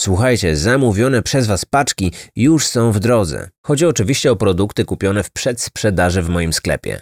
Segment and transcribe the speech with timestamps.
[0.00, 3.48] Słuchajcie, zamówione przez Was paczki już są w drodze.
[3.66, 7.00] Chodzi oczywiście o produkty kupione w przedsprzedaży w moim sklepie.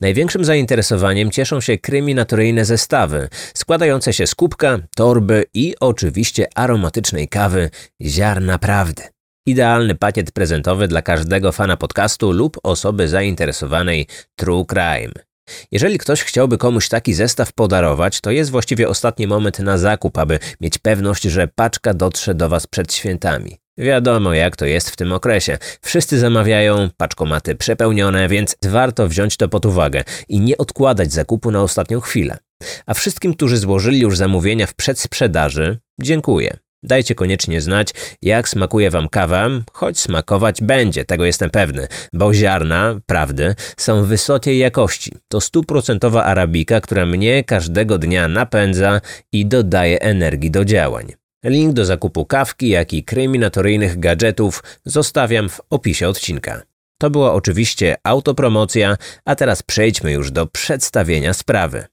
[0.00, 7.70] Największym zainteresowaniem cieszą się kryminatoryjne zestawy, składające się z kubka, torby i oczywiście aromatycznej kawy
[8.02, 9.02] ziarna prawdy.
[9.46, 15.29] Idealny pakiet prezentowy dla każdego fana podcastu lub osoby zainteresowanej True Crime.
[15.72, 20.38] Jeżeli ktoś chciałby komuś taki zestaw podarować, to jest właściwie ostatni moment na zakup, aby
[20.60, 23.58] mieć pewność, że paczka dotrze do Was przed świętami.
[23.78, 25.58] Wiadomo, jak to jest w tym okresie.
[25.82, 31.62] Wszyscy zamawiają, paczkomaty przepełnione, więc warto wziąć to pod uwagę i nie odkładać zakupu na
[31.62, 32.38] ostatnią chwilę.
[32.86, 36.56] A wszystkim, którzy złożyli już zamówienia w przedsprzedaży, dziękuję.
[36.82, 37.88] Dajcie koniecznie znać,
[38.22, 44.58] jak smakuje Wam kawa, choć smakować będzie, tego jestem pewny, bo ziarna, prawdy, są wysokiej
[44.58, 45.12] jakości.
[45.28, 49.00] To stuprocentowa arabika, która mnie każdego dnia napędza
[49.32, 51.12] i dodaje energii do działań.
[51.44, 56.62] Link do zakupu kawki, jak i kryminatoryjnych gadżetów zostawiam w opisie odcinka.
[57.00, 61.84] To była oczywiście autopromocja, a teraz przejdźmy już do przedstawienia sprawy.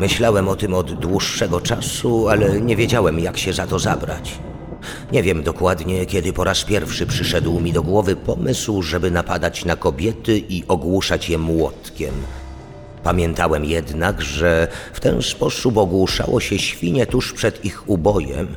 [0.00, 4.38] Myślałem o tym od dłuższego czasu, ale nie wiedziałem, jak się za to zabrać.
[5.12, 9.76] Nie wiem dokładnie, kiedy po raz pierwszy przyszedł mi do głowy pomysł, żeby napadać na
[9.76, 12.14] kobiety i ogłuszać je młotkiem.
[13.02, 18.56] Pamiętałem jednak, że w ten sposób ogłuszało się świnie tuż przed ich ubojem.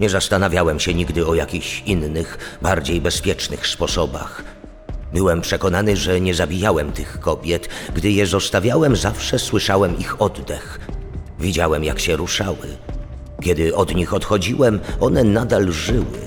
[0.00, 4.59] Nie zastanawiałem się nigdy o jakichś innych, bardziej bezpiecznych sposobach.
[5.12, 7.68] Byłem przekonany, że nie zabijałem tych kobiet.
[7.94, 10.80] Gdy je zostawiałem, zawsze słyszałem ich oddech.
[11.40, 12.76] Widziałem, jak się ruszały.
[13.42, 16.20] Kiedy od nich odchodziłem, one nadal żyły.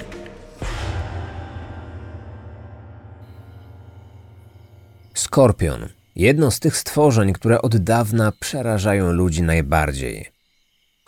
[5.13, 5.89] Skorpion.
[6.15, 10.32] Jedno z tych stworzeń, które od dawna przerażają ludzi najbardziej.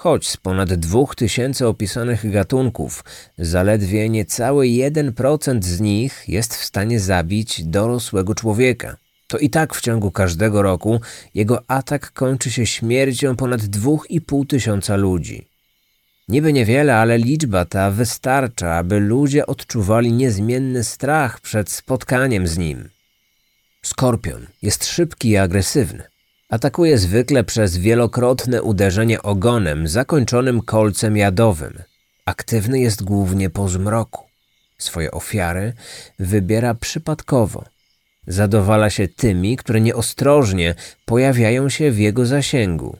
[0.05, 3.03] Choć z ponad dwóch tysięcy opisanych gatunków,
[3.37, 8.97] zaledwie niecały 1% z nich jest w stanie zabić dorosłego człowieka.
[9.27, 11.01] To i tak w ciągu każdego roku
[11.33, 15.47] jego atak kończy się śmiercią ponad 2,5 tysiąca ludzi.
[16.27, 22.89] Niby niewiele, ale liczba ta wystarcza, aby ludzie odczuwali niezmienny strach przed spotkaniem z nim.
[23.81, 26.14] Skorpion jest szybki i agresywny.
[26.49, 31.83] Atakuje zwykle przez wielokrotne uderzenie ogonem zakończonym kolcem jadowym.
[32.25, 34.23] Aktywny jest głównie po zmroku.
[34.77, 35.73] Swoje ofiary
[36.19, 37.63] wybiera przypadkowo.
[38.27, 40.75] Zadowala się tymi, które nieostrożnie
[41.05, 42.97] pojawiają się w jego zasięgu.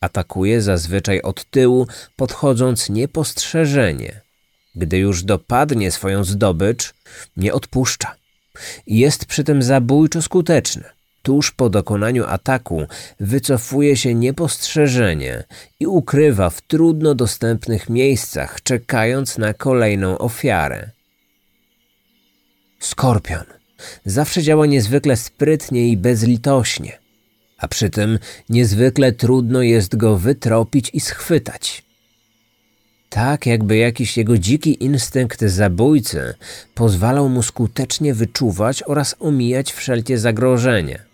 [0.00, 1.86] Atakuje zazwyczaj od tyłu,
[2.16, 4.20] podchodząc niepostrzeżenie.
[4.74, 6.94] Gdy już dopadnie swoją zdobycz,
[7.36, 8.14] nie odpuszcza.
[8.86, 10.97] Jest przy tym zabójczo skuteczny
[11.28, 12.86] tuż po dokonaniu ataku
[13.20, 15.44] wycofuje się niepostrzeżenie
[15.80, 20.90] i ukrywa w trudno dostępnych miejscach, czekając na kolejną ofiarę.
[22.80, 23.44] Skorpion
[24.04, 26.98] zawsze działa niezwykle sprytnie i bezlitośnie,
[27.58, 28.18] a przy tym
[28.48, 31.82] niezwykle trudno jest go wytropić i schwytać.
[33.08, 36.34] Tak, jakby jakiś jego dziki instynkt zabójcy
[36.74, 41.07] pozwalał mu skutecznie wyczuwać oraz omijać wszelkie zagrożenia.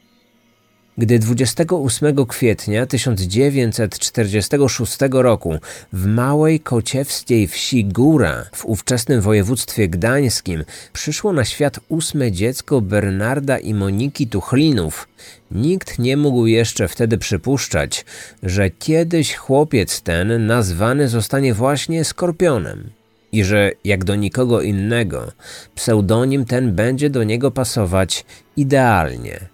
[0.98, 5.58] Gdy 28 kwietnia 1946 roku
[5.92, 13.58] w małej kociewskiej wsi Góra w ówczesnym województwie gdańskim przyszło na świat ósme dziecko Bernarda
[13.58, 15.08] i Moniki Tuchlinów,
[15.50, 18.04] nikt nie mógł jeszcze wtedy przypuszczać,
[18.42, 22.90] że kiedyś chłopiec ten nazwany zostanie właśnie Skorpionem
[23.32, 25.32] i że, jak do nikogo innego,
[25.74, 28.24] pseudonim ten będzie do niego pasować
[28.56, 29.40] idealnie–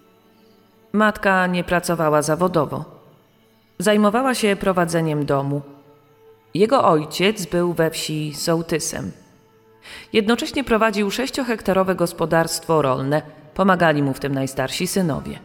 [0.93, 2.85] Matka nie pracowała zawodowo.
[3.79, 5.61] Zajmowała się prowadzeniem domu.
[6.53, 9.11] Jego ojciec był we wsi sołtysem.
[10.13, 13.21] Jednocześnie prowadził sześciohektarowe gospodarstwo rolne,
[13.53, 15.39] pomagali mu w tym najstarsi synowie.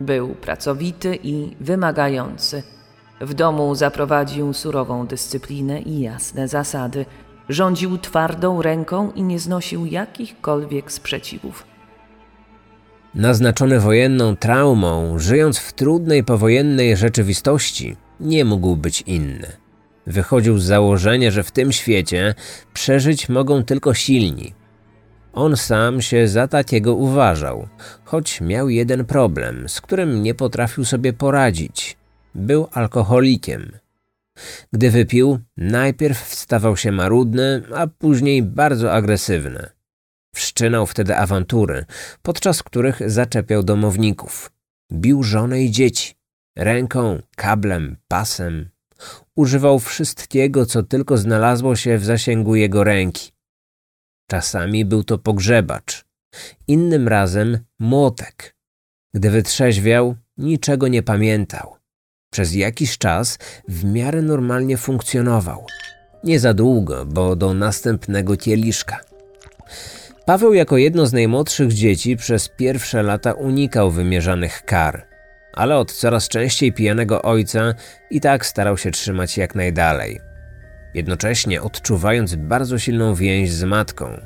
[0.00, 2.62] Był pracowity i wymagający.
[3.20, 7.06] W domu zaprowadził surową dyscyplinę i jasne zasady.
[7.48, 11.71] Rządził twardą ręką i nie znosił jakichkolwiek sprzeciwów.
[13.14, 19.46] Naznaczony wojenną traumą, żyjąc w trudnej powojennej rzeczywistości, nie mógł być inny.
[20.06, 22.34] Wychodził z założenia, że w tym świecie
[22.72, 24.54] przeżyć mogą tylko silni.
[25.32, 27.68] On sam się za takiego uważał,
[28.04, 31.96] choć miał jeden problem, z którym nie potrafił sobie poradzić.
[32.34, 33.72] Był alkoholikiem.
[34.72, 39.81] Gdy wypił, najpierw stawał się marudny, a później bardzo agresywny.
[40.34, 41.84] Wszczynał wtedy awantury,
[42.22, 44.50] podczas których zaczepiał domowników.
[44.92, 46.14] Bił żonę i dzieci.
[46.56, 48.70] Ręką, kablem, pasem.
[49.36, 53.32] Używał wszystkiego, co tylko znalazło się w zasięgu jego ręki.
[54.30, 56.04] Czasami był to pogrzebacz,
[56.68, 58.56] innym razem młotek.
[59.14, 61.76] Gdy wytrzeźwiał, niczego nie pamiętał.
[62.32, 63.38] Przez jakiś czas
[63.68, 65.66] w miarę normalnie funkcjonował.
[66.24, 69.11] Nie za długo, bo do następnego kieliszka.
[70.26, 75.06] Paweł jako jedno z najmłodszych dzieci przez pierwsze lata unikał wymierzanych kar,
[75.52, 77.74] ale od coraz częściej pijanego ojca
[78.10, 80.20] i tak starał się trzymać jak najdalej.
[80.94, 84.20] Jednocześnie odczuwając bardzo silną więź z matką.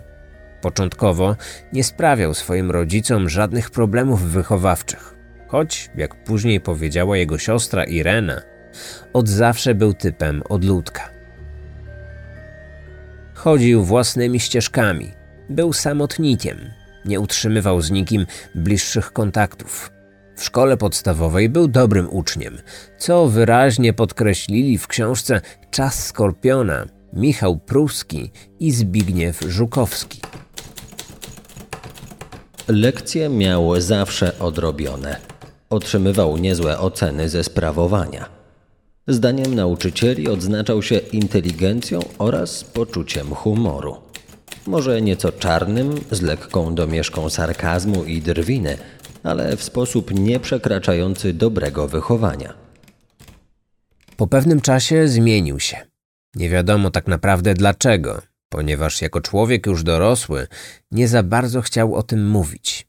[0.61, 1.37] Początkowo
[1.73, 5.15] nie sprawiał swoim rodzicom żadnych problemów wychowawczych,
[5.49, 8.41] choć, jak później powiedziała jego siostra Irena,
[9.13, 11.11] od zawsze był typem odludka.
[13.35, 15.13] Chodził własnymi ścieżkami,
[15.51, 16.59] był samotnikiem,
[17.05, 19.91] nie utrzymywał z nikim bliższych kontaktów.
[20.37, 22.59] W szkole podstawowej był dobrym uczniem,
[22.99, 25.41] co wyraźnie podkreślili w książce
[25.71, 30.21] Czas Skorpiona Michał Pruski i Zbigniew Żukowski.
[32.69, 35.17] Lekcje miał zawsze odrobione.
[35.71, 38.29] Otrzymywał niezłe oceny ze sprawowania.
[39.09, 44.06] Zdaniem nauczycieli odznaczał się inteligencją oraz poczuciem humoru.
[44.67, 48.79] Może nieco czarnym, z lekką domieszką sarkazmu i drwiny,
[49.23, 52.55] ale w sposób nieprzekraczający dobrego wychowania.
[54.17, 55.77] Po pewnym czasie zmienił się.
[56.35, 60.47] Nie wiadomo tak naprawdę dlaczego, ponieważ jako człowiek już dorosły
[60.91, 62.86] nie za bardzo chciał o tym mówić.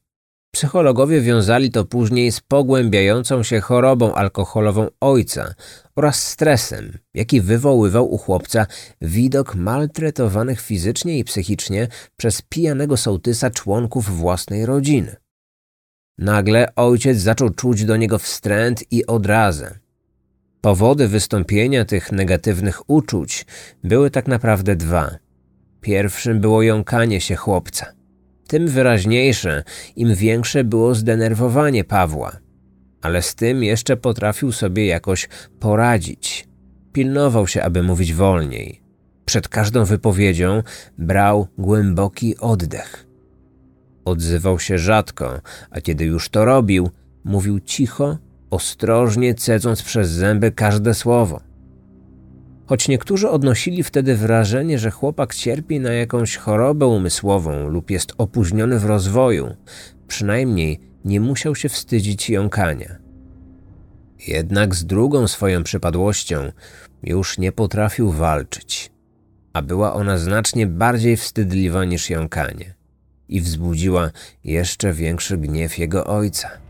[0.58, 5.54] Psychologowie wiązali to później z pogłębiającą się chorobą alkoholową ojca
[5.96, 8.66] oraz stresem, jaki wywoływał u chłopca
[9.02, 11.88] widok maltretowanych fizycznie i psychicznie
[12.18, 15.16] przez pijanego sołtysa członków własnej rodziny.
[16.18, 19.80] Nagle ojciec zaczął czuć do niego wstręt i odrazę.
[20.62, 23.46] Powody wystąpienia tych negatywnych uczuć
[23.84, 25.16] były tak naprawdę dwa.
[25.82, 27.97] Pierwszym było jąkanie się chłopca.
[28.48, 29.64] Tym wyraźniejsze,
[29.96, 32.38] im większe było zdenerwowanie Pawła.
[33.02, 35.30] Ale z tym jeszcze potrafił sobie jakoś
[35.60, 36.48] poradzić.
[36.94, 38.82] Pilnował się, aby mówić wolniej.
[39.26, 40.64] Przed każdą wypowiedzią
[40.98, 43.08] brał głęboki oddech.
[44.06, 46.90] Odzywał się rzadko, a kiedy już to robił,
[47.24, 48.18] mówił cicho,
[48.50, 51.47] ostrożnie cedząc przez zęby każde słowo.
[52.68, 58.80] Choć niektórzy odnosili wtedy wrażenie, że chłopak cierpi na jakąś chorobę umysłową lub jest opóźniony
[58.80, 59.56] w rozwoju,
[60.08, 62.96] przynajmniej nie musiał się wstydzić jąkania.
[64.28, 66.52] Jednak z drugą swoją przypadłością
[67.04, 68.92] już nie potrafił walczyć,
[69.54, 72.74] a była ona znacznie bardziej wstydliwa niż jąkanie
[73.30, 74.12] i wzbudziła
[74.44, 76.67] jeszcze większy gniew jego ojca.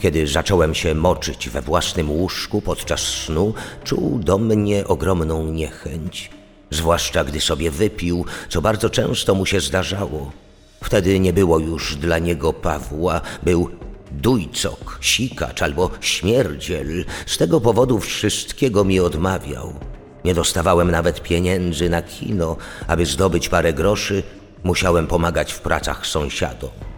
[0.00, 3.54] Kiedy zacząłem się moczyć we własnym łóżku podczas snu,
[3.84, 6.30] czuł do mnie ogromną niechęć.
[6.70, 10.32] Zwłaszcza gdy sobie wypił, co bardzo często mu się zdarzało.
[10.84, 13.70] Wtedy nie było już dla niego Pawła, był
[14.10, 17.04] dujcok, sikacz albo śmierdziel.
[17.26, 19.74] Z tego powodu wszystkiego mi odmawiał.
[20.24, 22.56] Nie dostawałem nawet pieniędzy na kino,
[22.86, 24.22] aby zdobyć parę groszy,
[24.64, 26.93] musiałem pomagać w pracach sąsiadom.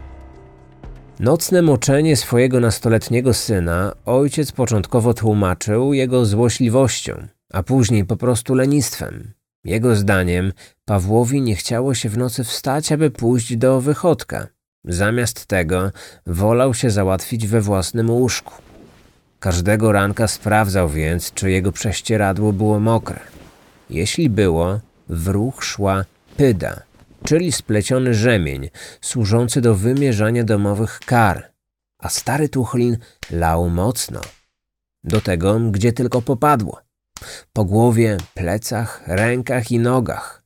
[1.20, 9.32] Nocne moczenie swojego nastoletniego syna ojciec początkowo tłumaczył jego złośliwością, a później po prostu lenistwem.
[9.64, 10.52] Jego zdaniem
[10.84, 14.46] Pawłowi nie chciało się w nocy wstać, aby pójść do wychodka.
[14.84, 15.90] Zamiast tego
[16.26, 18.54] wolał się załatwić we własnym łóżku.
[19.40, 23.20] Każdego ranka sprawdzał więc, czy jego prześcieradło było mokre.
[23.90, 26.04] Jeśli było, w ruch szła
[26.36, 26.82] pyda,
[27.26, 31.52] czyli spleciony rzemień, służący do wymierzania domowych kar,
[31.98, 32.98] a stary tuchlin
[33.30, 34.20] lał mocno.
[35.04, 36.80] Do tego, gdzie tylko popadło.
[37.52, 40.42] Po głowie, plecach, rękach i nogach.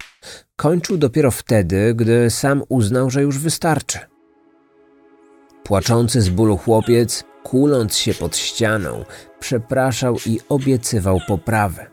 [0.57, 3.99] Kończył dopiero wtedy, gdy sam uznał, że już wystarczy.
[5.65, 9.05] Płaczący z bólu chłopiec, kuląc się pod ścianą,
[9.41, 11.87] przepraszał i obiecywał poprawę.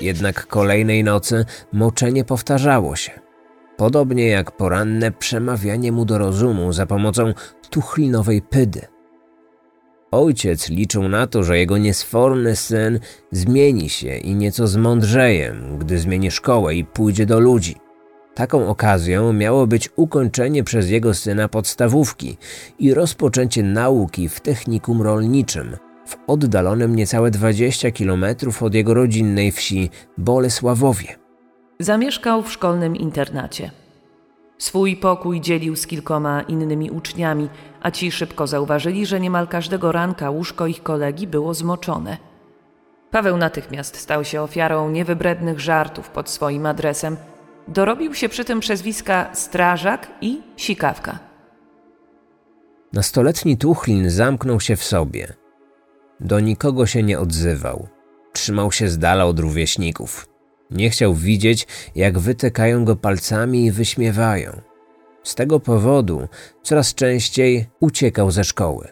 [0.00, 3.21] Jednak kolejnej nocy moczenie powtarzało się.
[3.82, 7.34] Podobnie jak poranne przemawianie mu do rozumu za pomocą
[7.70, 8.80] tuchlinowej pydy.
[10.10, 16.30] Ojciec liczył na to, że jego niesforny syn zmieni się i nieco zmądrzeje, gdy zmieni
[16.30, 17.76] szkołę i pójdzie do ludzi.
[18.34, 22.36] Taką okazją miało być ukończenie przez jego syna podstawówki
[22.78, 29.90] i rozpoczęcie nauki w technikum rolniczym w oddalonym niecałe 20 kilometrów od jego rodzinnej wsi
[30.18, 31.21] Bolesławowie.
[31.82, 33.70] Zamieszkał w szkolnym internacie.
[34.58, 37.48] Swój pokój dzielił z kilkoma innymi uczniami,
[37.80, 42.16] a ci szybko zauważyli, że niemal każdego ranka łóżko ich kolegi było zmoczone.
[43.10, 47.16] Paweł natychmiast stał się ofiarą niewybrednych żartów pod swoim adresem.
[47.68, 51.18] Dorobił się przy tym przezwiska Strażak i Sikawka.
[52.92, 55.34] Nastoletni Tuchlin zamknął się w sobie.
[56.20, 57.88] Do nikogo się nie odzywał.
[58.32, 60.31] Trzymał się z dala od rówieśników.
[60.72, 64.60] Nie chciał widzieć, jak wytykają go palcami i wyśmiewają.
[65.22, 66.28] Z tego powodu
[66.62, 68.88] coraz częściej uciekał ze szkoły.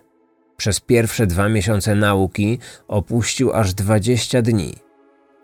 [0.57, 2.59] Przez pierwsze dwa miesiące nauki
[2.89, 4.75] opuścił aż 20 dni.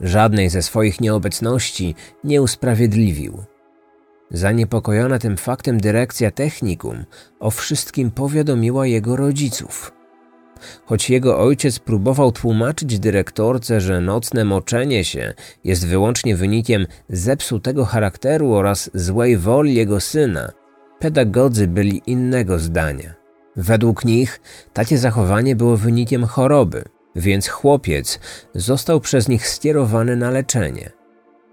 [0.01, 3.45] Żadnej ze swoich nieobecności nie usprawiedliwił.
[4.31, 7.05] Zaniepokojona tym faktem dyrekcja technikum
[7.41, 9.96] o wszystkim powiadomiła jego rodziców.
[10.85, 18.53] Choć jego ojciec próbował tłumaczyć dyrektorce, że nocne moczenie się jest wyłącznie wynikiem zepsutego charakteru
[18.53, 20.53] oraz złej woli jego syna,
[20.99, 23.15] pedagodzy byli innego zdania.
[23.57, 24.41] Według nich
[24.73, 26.85] takie zachowanie było wynikiem choroby,
[27.17, 28.21] więc chłopiec
[28.55, 30.91] został przez nich skierowany na leczenie.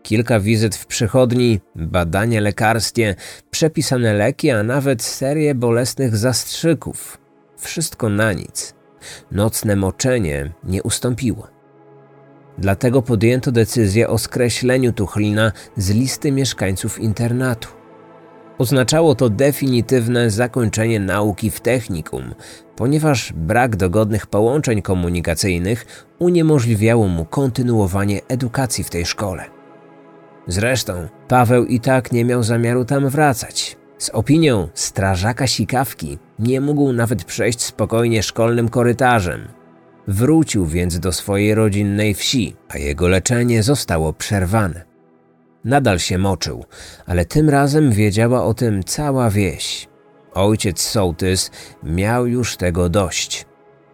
[0.03, 3.15] Kilka wizyt w przychodni, badania lekarskie,
[3.51, 7.17] przepisane leki, a nawet serię bolesnych zastrzyków.
[7.57, 8.75] Wszystko na nic.
[9.31, 11.47] Nocne moczenie nie ustąpiło.
[12.57, 17.67] Dlatego podjęto decyzję o skreśleniu Tuchlina z listy mieszkańców internatu.
[18.57, 22.35] Oznaczało to definitywne zakończenie nauki w technikum,
[22.75, 29.43] ponieważ brak dogodnych połączeń komunikacyjnych uniemożliwiało mu kontynuowanie edukacji w tej szkole.
[30.47, 33.77] Zresztą Paweł i tak nie miał zamiaru tam wracać.
[34.03, 39.47] Z opinią strażaka sikawki nie mógł nawet przejść spokojnie szkolnym korytarzem.
[40.07, 44.85] Wrócił więc do swojej rodzinnej wsi, a jego leczenie zostało przerwane.
[45.65, 46.65] Nadal się moczył,
[47.05, 49.87] ale tym razem wiedziała o tym cała wieś.
[50.33, 51.51] Ojciec Sołtys
[51.83, 53.45] miał już tego dość.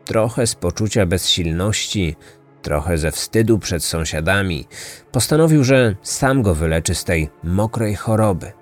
[0.05, 2.15] Trochę z poczucia bezsilności,
[2.61, 4.67] trochę ze wstydu przed sąsiadami,
[5.11, 8.58] postanowił, że sam go wyleczy z tej mokrej choroby.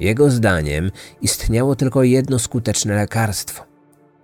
[0.00, 0.90] Jego zdaniem
[1.22, 3.64] istniało tylko jedno skuteczne lekarstwo.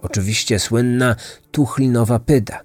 [0.03, 1.17] Oczywiście słynna
[1.51, 2.61] tuchlinowa pyda.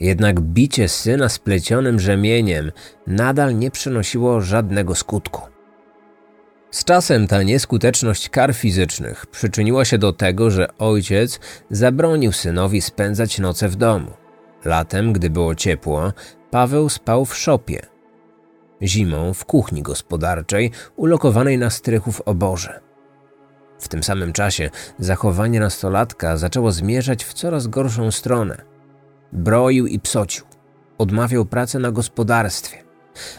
[0.00, 2.72] Jednak bicie syna splecionym rzemieniem
[3.06, 5.42] nadal nie przynosiło żadnego skutku.
[6.70, 13.38] Z czasem ta nieskuteczność kar fizycznych przyczyniła się do tego, że ojciec zabronił synowi spędzać
[13.38, 14.10] noce w domu.
[14.64, 16.12] Latem, gdy było ciepło,
[16.50, 17.89] Paweł spał w szopie.
[18.82, 22.80] Zimą w kuchni gospodarczej ulokowanej na strychu w oborze.
[23.78, 28.62] W tym samym czasie zachowanie nastolatka zaczęło zmierzać w coraz gorszą stronę.
[29.32, 30.44] Broił i psocił.
[30.98, 32.78] Odmawiał pracy na gospodarstwie.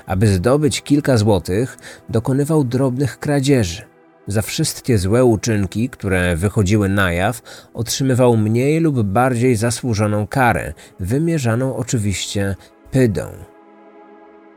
[0.05, 1.77] Aby zdobyć kilka złotych,
[2.10, 3.81] dokonywał drobnych kradzieży.
[4.27, 7.41] Za wszystkie złe uczynki, które wychodziły na jaw,
[7.74, 12.55] otrzymywał mniej lub bardziej zasłużoną karę, wymierzaną oczywiście
[12.91, 13.50] pydą.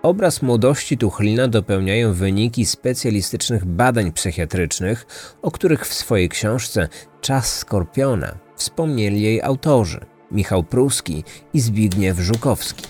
[0.04, 5.06] Obraz młodości Tuchlina dopełniają wyniki specjalistycznych badań psychiatrycznych,
[5.42, 6.88] o których w swojej książce
[7.20, 12.84] Czas Skorpiona wspomnieli jej autorzy Michał Pruski i Zbigniew Żukowski.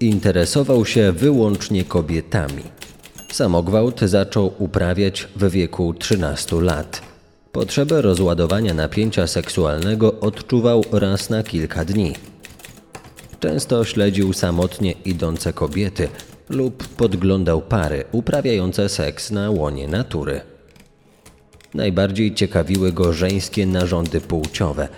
[0.00, 2.62] Interesował się wyłącznie kobietami.
[3.32, 7.02] Samogwałt zaczął uprawiać w wieku 13 lat.
[7.52, 12.29] Potrzebę rozładowania napięcia seksualnego odczuwał raz na kilka dni.
[13.40, 16.08] Często śledził samotnie idące kobiety
[16.48, 20.40] lub podglądał pary uprawiające seks na łonie natury.
[21.74, 24.88] Najbardziej ciekawiły go żeńskie narządy płciowe.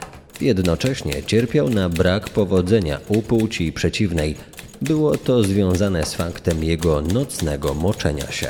[0.40, 4.36] Jednocześnie cierpiał na brak powodzenia u płci przeciwnej.
[4.82, 8.48] Było to związane z faktem jego nocnego moczenia się.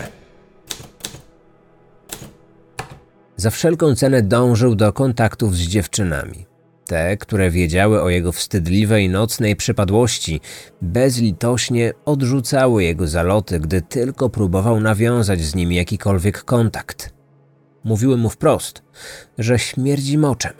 [3.37, 6.52] Za wszelką cenę dążył do kontaktów z dziewczynami.
[6.87, 10.41] Te, które wiedziały o jego wstydliwej nocnej przypadłości,
[10.83, 17.13] bezlitośnie odrzucały jego zaloty, gdy tylko próbował nawiązać z nimi jakikolwiek kontakt.
[17.85, 18.83] Mówiły mu wprost,
[19.39, 20.53] że śmierdzi moczem.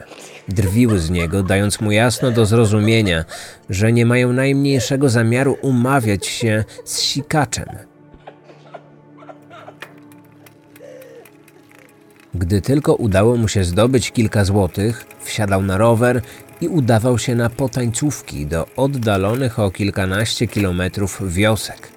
[0.47, 3.25] Drwiły z niego, dając mu jasno do zrozumienia,
[3.69, 7.92] że nie mają najmniejszego zamiaru umawiać się z sikaczem.
[12.35, 16.21] Gdy tylko udało mu się zdobyć kilka złotych, wsiadał na rower
[16.61, 21.89] i udawał się na potańcówki do oddalonych o kilkanaście kilometrów wiosek.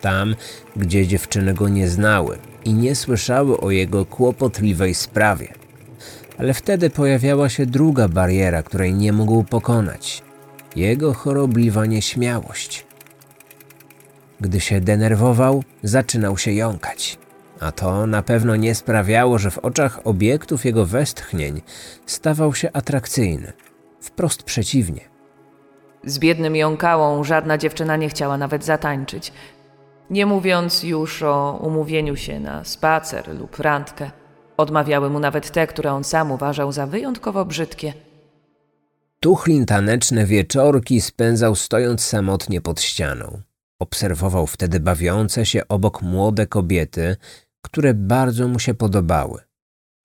[0.00, 0.36] Tam,
[0.76, 5.48] gdzie dziewczyny go nie znały i nie słyszały o jego kłopotliwej sprawie.
[6.38, 10.22] Ale wtedy pojawiała się druga bariera, której nie mógł pokonać
[10.76, 12.86] jego chorobliwa nieśmiałość.
[14.40, 17.18] Gdy się denerwował, zaczynał się jąkać.
[17.62, 21.60] A to na pewno nie sprawiało, że w oczach obiektów jego westchnień
[22.06, 23.52] stawał się atrakcyjny.
[24.00, 25.00] Wprost przeciwnie.
[26.04, 29.32] Z biednym jąkałą żadna dziewczyna nie chciała nawet zatańczyć.
[30.10, 34.10] Nie mówiąc już o umówieniu się na spacer lub randkę.
[34.56, 37.92] Odmawiały mu nawet te, które on sam uważał za wyjątkowo brzydkie.
[39.20, 43.40] Tuchlin taneczne wieczorki spędzał stojąc samotnie pod ścianą.
[43.78, 47.16] Obserwował wtedy bawiące się obok młode kobiety,
[47.62, 49.40] które bardzo mu się podobały.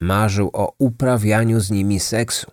[0.02, 2.52] Marzył o uprawianiu z nimi seksu.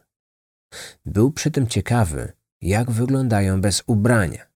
[1.06, 2.32] Był przy tym ciekawy,
[2.62, 4.46] jak wyglądają bez ubrania.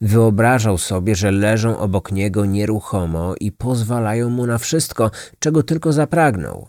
[0.00, 6.68] Wyobrażał sobie, że leżą obok niego nieruchomo i pozwalają mu na wszystko, czego tylko zapragnął.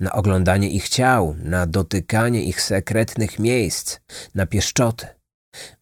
[0.00, 4.00] Na oglądanie ich ciał, na dotykanie ich sekretnych miejsc,
[4.34, 5.06] na pieszczoty.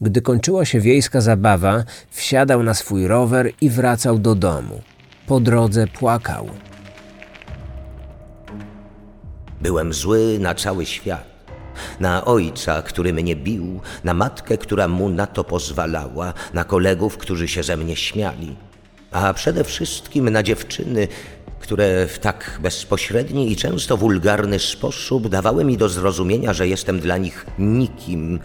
[0.00, 4.82] Gdy kończyła się wiejska zabawa, wsiadał na swój rower i wracał do domu.
[5.28, 6.48] Po drodze płakał.
[9.60, 11.24] Byłem zły na cały świat.
[12.00, 17.48] Na ojca, który mnie bił, na matkę, która mu na to pozwalała, na kolegów, którzy
[17.48, 18.56] się ze mnie śmiali,
[19.10, 21.08] a przede wszystkim na dziewczyny,
[21.60, 27.16] które w tak bezpośredni i często wulgarny sposób dawały mi do zrozumienia, że jestem dla
[27.16, 28.40] nich nikim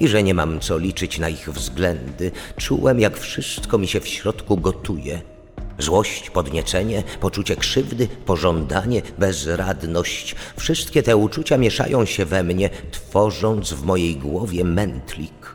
[0.00, 2.30] i że nie mam co liczyć na ich względy.
[2.56, 5.37] Czułem, jak wszystko mi się w środku gotuje.
[5.78, 10.34] Złość, podniecenie, poczucie krzywdy, pożądanie, bezradność.
[10.56, 15.54] Wszystkie te uczucia mieszają się we mnie, tworząc w mojej głowie mętlik.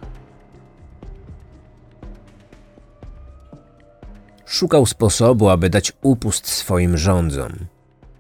[4.45, 7.51] Szukał sposobu, aby dać upust swoim rządzom.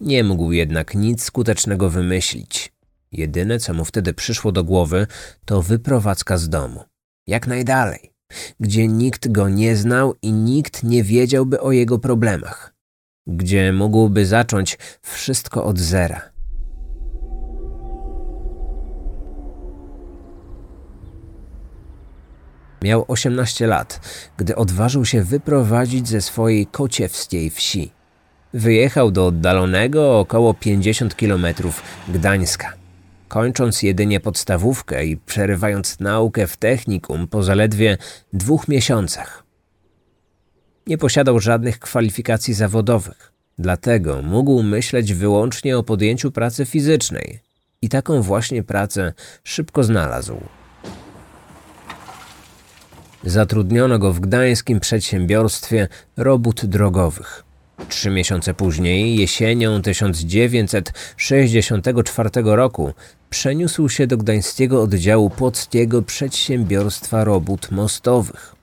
[0.01, 2.73] Nie mógł jednak nic skutecznego wymyślić.
[3.11, 5.07] Jedyne, co mu wtedy przyszło do głowy,
[5.45, 6.83] to wyprowadzka z domu.
[7.27, 8.12] Jak najdalej,
[8.59, 12.73] gdzie nikt go nie znał i nikt nie wiedziałby o jego problemach.
[13.27, 16.33] Gdzie mógłby zacząć wszystko od zera.
[22.81, 23.99] Miał 18 lat,
[24.37, 27.91] gdy odważył się wyprowadzić ze swojej kociewskiej wsi.
[28.53, 32.82] Wyjechał do oddalonego około 50 kilometrów Gdańska.
[33.33, 37.97] Kończąc jedynie podstawówkę i przerywając naukę w technikum po zaledwie
[38.33, 39.43] dwóch miesiącach.
[40.87, 47.39] Nie posiadał żadnych kwalifikacji zawodowych, dlatego mógł myśleć wyłącznie o podjęciu pracy fizycznej.
[47.81, 50.41] I taką właśnie pracę szybko znalazł.
[53.23, 57.43] Zatrudniono go w gdańskim przedsiębiorstwie robót drogowych.
[57.89, 62.93] Trzy miesiące później, jesienią 1964 roku,
[63.33, 68.55] przeniósł się do gdańskiego oddziału Płockiego Przedsiębiorstwa Robót Mostowych.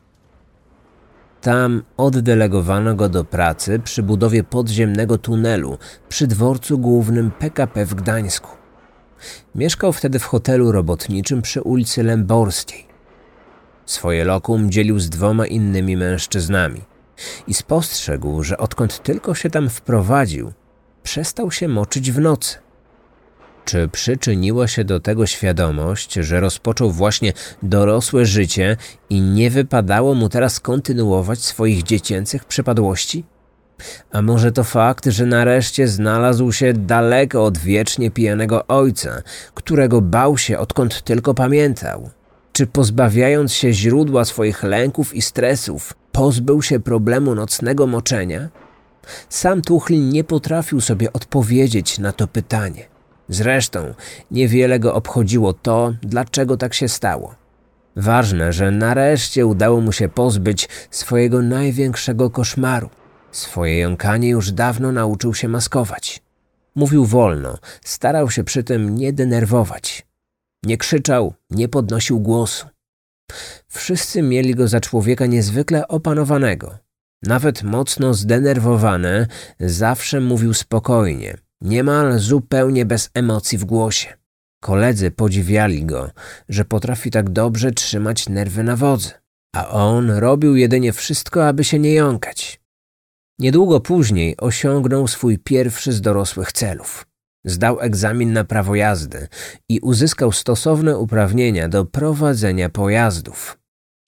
[1.40, 5.78] Tam oddelegowano go do pracy przy budowie podziemnego tunelu
[6.09, 8.50] przy dworcu głównym PKP w Gdańsku.
[9.54, 12.87] Mieszkał wtedy w hotelu robotniczym przy ulicy Lęborskiej.
[13.87, 16.80] Swoje lokum dzielił z dwoma innymi mężczyznami
[17.46, 20.52] i spostrzegł, że odkąd tylko się tam wprowadził,
[21.02, 22.69] przestał się moczyć w nocy.
[23.64, 28.76] Czy przyczyniła się do tego świadomość, że rozpoczął właśnie dorosłe życie
[29.10, 33.24] i nie wypadało mu teraz kontynuować swoich dziecięcych przypadłości?
[34.12, 39.22] A może to fakt, że nareszcie znalazł się daleko od wiecznie pijanego ojca,
[39.54, 42.10] którego bał się odkąd tylko pamiętał?
[42.52, 48.48] Czy pozbawiając się źródła swoich lęków i stresów, pozbył się problemu nocnego moczenia?
[49.28, 52.89] Sam Tuchlin nie potrafił sobie odpowiedzieć na to pytanie.
[53.30, 53.94] Zresztą
[54.30, 57.34] niewiele go obchodziło to, dlaczego tak się stało.
[57.96, 62.90] Ważne, że nareszcie udało mu się pozbyć swojego największego koszmaru.
[63.32, 66.22] Swoje jąkanie już dawno nauczył się maskować.
[66.74, 70.06] Mówił wolno, starał się przy tym nie denerwować.
[70.64, 72.66] Nie krzyczał, nie podnosił głosu.
[73.68, 76.78] Wszyscy mieli go za człowieka niezwykle opanowanego.
[77.22, 79.26] Nawet mocno zdenerwowany,
[79.60, 84.14] zawsze mówił spokojnie, niemal zupełnie bez emocji w głosie.
[84.62, 86.10] Koledzy podziwiali go,
[86.48, 89.10] że potrafi tak dobrze trzymać nerwy na wodzy,
[89.56, 92.60] a on robił jedynie wszystko, aby się nie jąkać.
[93.38, 97.06] Niedługo później osiągnął swój pierwszy z dorosłych celów.
[97.44, 99.28] Zdał egzamin na prawo jazdy
[99.68, 103.58] i uzyskał stosowne uprawnienia do prowadzenia pojazdów.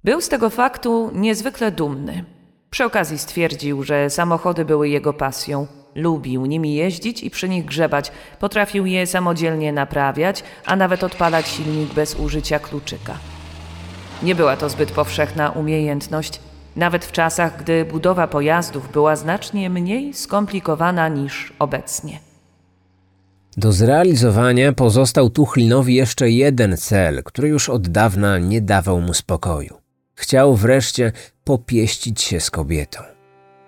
[0.05, 2.25] Był z tego faktu niezwykle dumny.
[2.71, 5.82] Przy okazji stwierdził, że samochody były jego pasją.
[5.95, 11.95] Lubił nimi jeździć i przy nich grzebać, potrafił je samodzielnie naprawiać, a nawet odpalać silnik
[11.95, 13.19] bez użycia kluczyka.
[14.23, 16.41] Nie była to zbyt powszechna umiejętność,
[16.77, 22.19] nawet w czasach, gdy budowa pojazdów była znacznie mniej skomplikowana niż obecnie.
[23.57, 29.77] Do zrealizowania pozostał Tuchlinowi jeszcze jeden cel, który już od dawna nie dawał mu spokoju.
[30.15, 31.13] Chciał wreszcie
[31.45, 33.12] popieścić się z kobietą.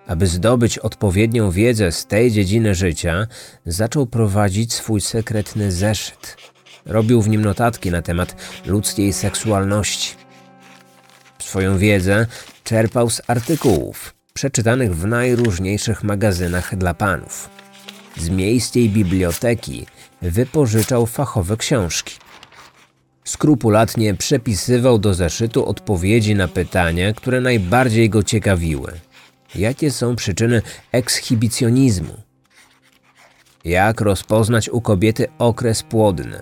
[0.07, 3.27] Aby zdobyć odpowiednią wiedzę z tej dziedziny życia,
[3.67, 6.37] zaczął prowadzić swój sekretny zeszyt.
[6.87, 8.37] Robił w nim notatki na temat
[8.67, 10.15] ludzkiej seksualności.
[11.39, 12.27] Swoją wiedzę
[12.65, 17.51] czerpał z artykułów przeczytanych w najróżniejszych magazynach dla panów.
[18.17, 19.87] Z miejskiej biblioteki
[20.23, 22.15] wypożyczał fachowe książki.
[23.25, 28.93] Skrupulatnie przepisywał do zeszytu odpowiedzi na pytania, które najbardziej go ciekawiły.
[29.57, 30.63] Jakie są przyczyny
[30.93, 32.15] ekshibicjonizmu?
[33.65, 36.41] Jak rozpoznać u kobiety okres płodny?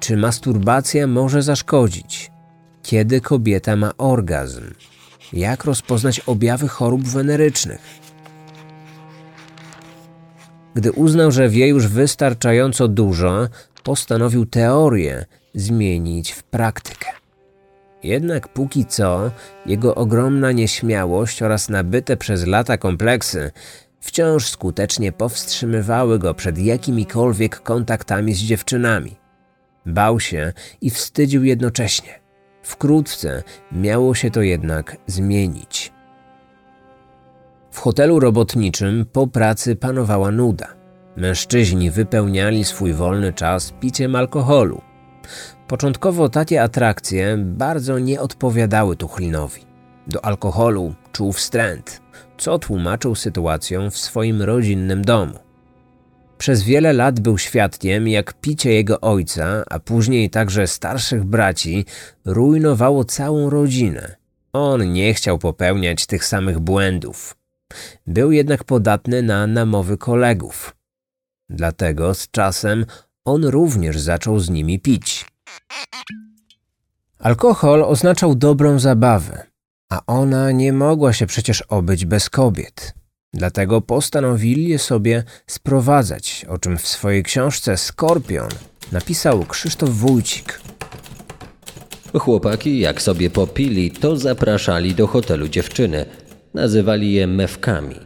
[0.00, 2.30] Czy masturbacja może zaszkodzić?
[2.82, 4.62] Kiedy kobieta ma orgazm?
[5.32, 7.80] Jak rozpoznać objawy chorób wenerycznych?
[10.74, 13.48] Gdy uznał, że wie już wystarczająco dużo,
[13.82, 17.17] postanowił teorię zmienić w praktykę.
[18.02, 19.30] Jednak póki co
[19.66, 23.50] jego ogromna nieśmiałość oraz nabyte przez lata kompleksy
[24.00, 29.16] wciąż skutecznie powstrzymywały go przed jakimikolwiek kontaktami z dziewczynami.
[29.86, 32.20] Bał się i wstydził jednocześnie.
[32.62, 35.92] Wkrótce miało się to jednak zmienić.
[37.70, 40.66] W hotelu robotniczym po pracy panowała nuda.
[41.16, 44.87] Mężczyźni wypełniali swój wolny czas piciem alkoholu.
[45.68, 49.62] Początkowo takie atrakcje bardzo nie odpowiadały Tuchlinowi.
[50.06, 52.00] Do alkoholu czuł wstręt,
[52.38, 55.38] co tłumaczył sytuacją w swoim rodzinnym domu.
[56.38, 61.84] Przez wiele lat był świadkiem, jak picie jego ojca, a później także starszych braci,
[62.24, 64.16] rujnowało całą rodzinę.
[64.52, 67.36] On nie chciał popełniać tych samych błędów.
[68.06, 70.76] Był jednak podatny na namowy kolegów.
[71.50, 72.86] Dlatego z czasem
[73.24, 75.26] on również zaczął z nimi pić.
[77.18, 79.46] Alkohol oznaczał dobrą zabawę,
[79.88, 82.94] a ona nie mogła się przecież obyć bez kobiet.
[83.32, 88.48] Dlatego postanowili je sobie sprowadzać, o czym w swojej książce Skorpion
[88.92, 90.60] napisał Krzysztof Wójcik.
[92.18, 96.06] Chłopaki, jak sobie popili, to zapraszali do hotelu dziewczyny.
[96.54, 97.96] Nazywali je mewkami.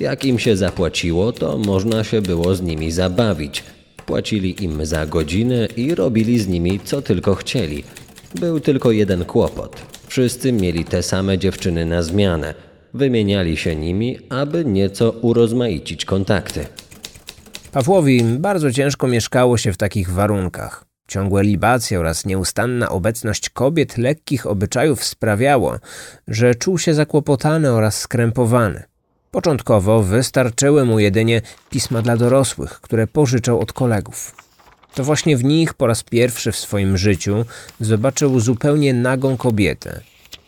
[0.00, 3.64] Jak im się zapłaciło, to można się było z nimi zabawić.
[4.06, 7.84] Płacili im za godzinę i robili z nimi co tylko chcieli.
[8.34, 9.82] Był tylko jeden kłopot.
[10.06, 12.54] Wszyscy mieli te same dziewczyny na zmianę.
[12.94, 16.66] Wymieniali się nimi, aby nieco urozmaicić kontakty.
[17.72, 20.84] Pawłowi bardzo ciężko mieszkało się w takich warunkach.
[21.08, 25.76] Ciągłe libacje oraz nieustanna obecność kobiet lekkich obyczajów sprawiało,
[26.28, 28.82] że czuł się zakłopotany oraz skrępowany.
[29.34, 34.36] Początkowo wystarczyły mu jedynie pisma dla dorosłych, które pożyczał od kolegów.
[34.94, 37.44] To właśnie w nich po raz pierwszy w swoim życiu
[37.80, 40.00] zobaczył zupełnie nagą kobietę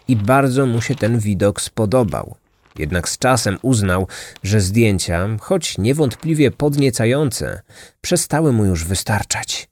[0.09, 2.35] i bardzo mu się ten widok spodobał.
[2.79, 4.09] Jednak z czasem uznał,
[4.42, 7.62] że zdjęcia, choć niewątpliwie podniecające,
[8.01, 9.68] przestały mu już wystarczać.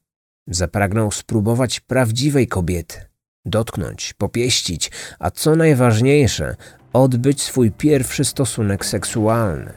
[0.47, 3.12] Zapragnął spróbować prawdziwej kobiety,
[3.45, 6.57] dotknąć, popieścić, a co najważniejsze,
[6.93, 9.73] odbyć swój pierwszy stosunek seksualny.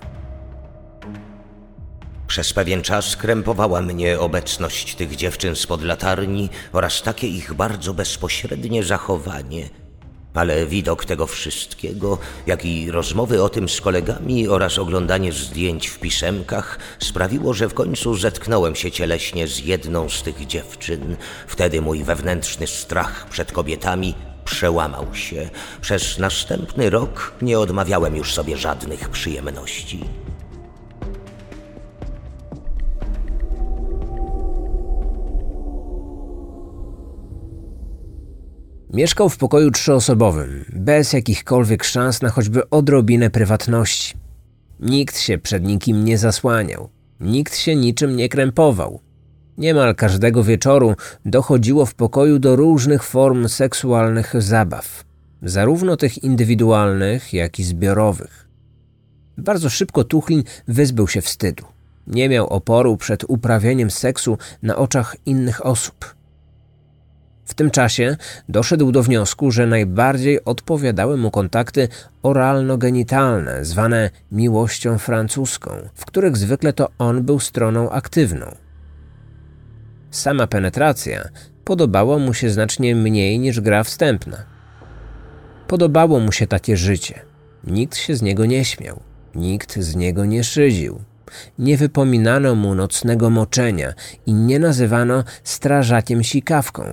[2.28, 8.84] Przez pewien czas krępowała mnie obecność tych dziewczyn spod latarni oraz takie ich bardzo bezpośrednie
[8.84, 9.85] zachowanie.
[10.36, 12.18] Ale widok tego wszystkiego,
[12.48, 17.74] jak i rozmowy o tym z kolegami oraz oglądanie zdjęć w pisemkach sprawiło, że w
[17.74, 21.16] końcu zetknąłem się cieleśnie z jedną z tych dziewczyn.
[21.48, 25.50] Wtedy mój wewnętrzny strach przed kobietami przełamał się.
[25.82, 30.00] Przez następny rok nie odmawiałem już sobie żadnych przyjemności.
[38.94, 44.14] Mieszkał w pokoju trzyosobowym, bez jakichkolwiek szans na choćby odrobinę prywatności.
[44.80, 49.00] Nikt się przed nikim nie zasłaniał, nikt się niczym nie krępował.
[49.58, 50.96] Niemal każdego wieczoru
[51.26, 55.04] dochodziło w pokoju do różnych form seksualnych zabaw,
[55.42, 58.48] zarówno tych indywidualnych, jak i zbiorowych.
[59.38, 61.66] Bardzo szybko Tuchlin wyzbył się wstydu.
[62.08, 66.16] Nie miał oporu przed uprawianiem seksu na oczach innych osób.
[67.46, 68.18] W tym czasie
[68.50, 71.88] doszedł do wniosku, że najbardziej odpowiadały mu kontakty
[72.24, 78.56] oralno-genitalne, zwane miłością francuską, w których zwykle to on był stroną aktywną.
[80.12, 81.30] Sama penetracja
[81.66, 84.38] podobała mu się znacznie mniej niż gra wstępna.
[85.68, 87.20] Podobało mu się takie życie.
[87.64, 89.00] Nikt się z niego nie śmiał,
[89.36, 91.02] nikt z niego nie szydził.
[91.60, 93.94] Nie wypominano mu nocnego moczenia
[94.26, 96.84] i nie nazywano strażakiem sikawką.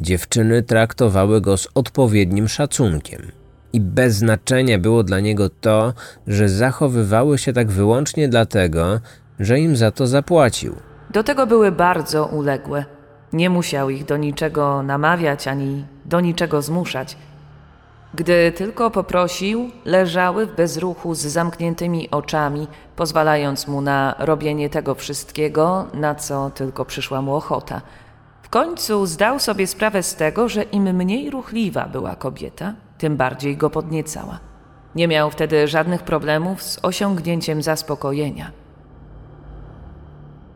[0.00, 3.32] Dziewczyny traktowały go z odpowiednim szacunkiem.
[3.72, 5.92] I bez znaczenia było dla niego to,
[6.26, 9.00] że zachowywały się tak wyłącznie dlatego,
[9.40, 10.74] że im za to zapłacił.
[11.10, 12.84] Do tego były bardzo uległe.
[13.32, 17.16] Nie musiał ich do niczego namawiać ani do niczego zmuszać.
[18.14, 25.86] Gdy tylko poprosił, leżały w bezruchu z zamkniętymi oczami, pozwalając mu na robienie tego wszystkiego,
[25.94, 27.80] na co tylko przyszła mu ochota.
[28.50, 33.70] Końcu zdał sobie sprawę z tego, że im mniej ruchliwa była kobieta, tym bardziej go
[33.70, 34.40] podniecała.
[34.94, 38.50] Nie miał wtedy żadnych problemów z osiągnięciem zaspokojenia.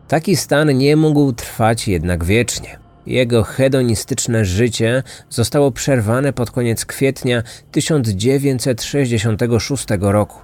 [0.07, 2.79] Taki stan nie mógł trwać jednak wiecznie.
[3.05, 10.39] Jego hedonistyczne życie zostało przerwane pod koniec kwietnia 1966 roku.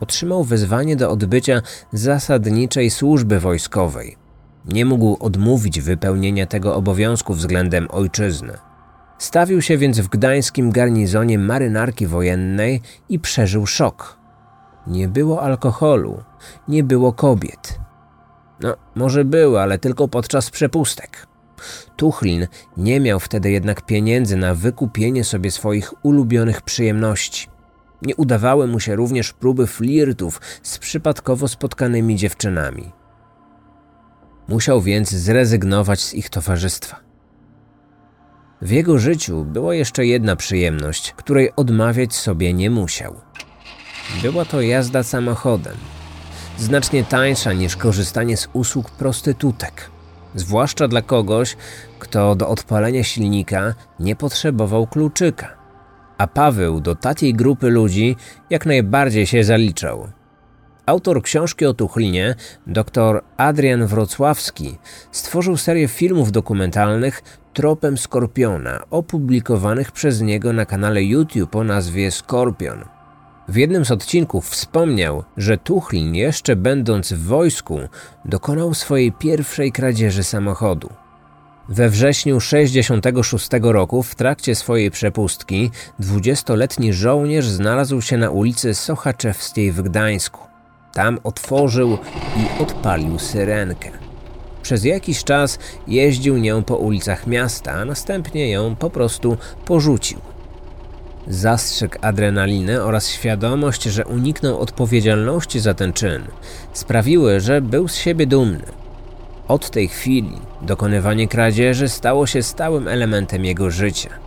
[0.00, 4.25] Otrzymał wezwanie do odbycia zasadniczej służby wojskowej.
[4.66, 8.52] Nie mógł odmówić wypełnienia tego obowiązku względem ojczyzny.
[9.18, 14.18] Stawił się więc w gdańskim garnizonie marynarki wojennej i przeżył szok.
[14.86, 16.22] Nie było alkoholu,
[16.68, 17.78] nie było kobiet.
[18.60, 21.26] No, może były, ale tylko podczas przepustek.
[21.96, 27.48] Tuchlin nie miał wtedy jednak pieniędzy na wykupienie sobie swoich ulubionych przyjemności.
[28.02, 32.92] Nie udawały mu się również próby flirtów z przypadkowo spotkanymi dziewczynami.
[34.48, 37.00] Musiał więc zrezygnować z ich towarzystwa.
[38.62, 43.20] W jego życiu była jeszcze jedna przyjemność, której odmawiać sobie nie musiał.
[44.22, 45.76] Była to jazda samochodem,
[46.58, 49.90] znacznie tańsza niż korzystanie z usług prostytutek,
[50.34, 51.56] zwłaszcza dla kogoś,
[51.98, 55.56] kto do odpalenia silnika nie potrzebował kluczyka.
[56.18, 58.16] A Paweł do takiej grupy ludzi
[58.50, 60.08] jak najbardziej się zaliczał.
[60.86, 62.34] Autor książki o Tuchlinie,
[62.66, 64.78] dr Adrian Wrocławski,
[65.12, 67.22] stworzył serię filmów dokumentalnych
[67.52, 72.84] Tropem Skorpiona, opublikowanych przez niego na kanale YouTube o nazwie Skorpion.
[73.48, 77.80] W jednym z odcinków wspomniał, że Tuchlin jeszcze będąc w wojsku
[78.24, 80.88] dokonał swojej pierwszej kradzieży samochodu.
[81.68, 85.70] We wrześniu 66 roku w trakcie swojej przepustki
[86.00, 90.55] 20-letni żołnierz znalazł się na ulicy Sochaczewskiej w Gdańsku.
[90.96, 91.98] Tam otworzył
[92.36, 93.90] i odpalił syrenkę.
[94.62, 100.18] Przez jakiś czas jeździł nią po ulicach miasta, a następnie ją po prostu porzucił.
[101.28, 106.22] Zastrzyk adrenaliny oraz świadomość, że uniknął odpowiedzialności za ten czyn,
[106.72, 108.64] sprawiły, że był z siebie dumny.
[109.48, 114.25] Od tej chwili dokonywanie kradzieży stało się stałym elementem jego życia.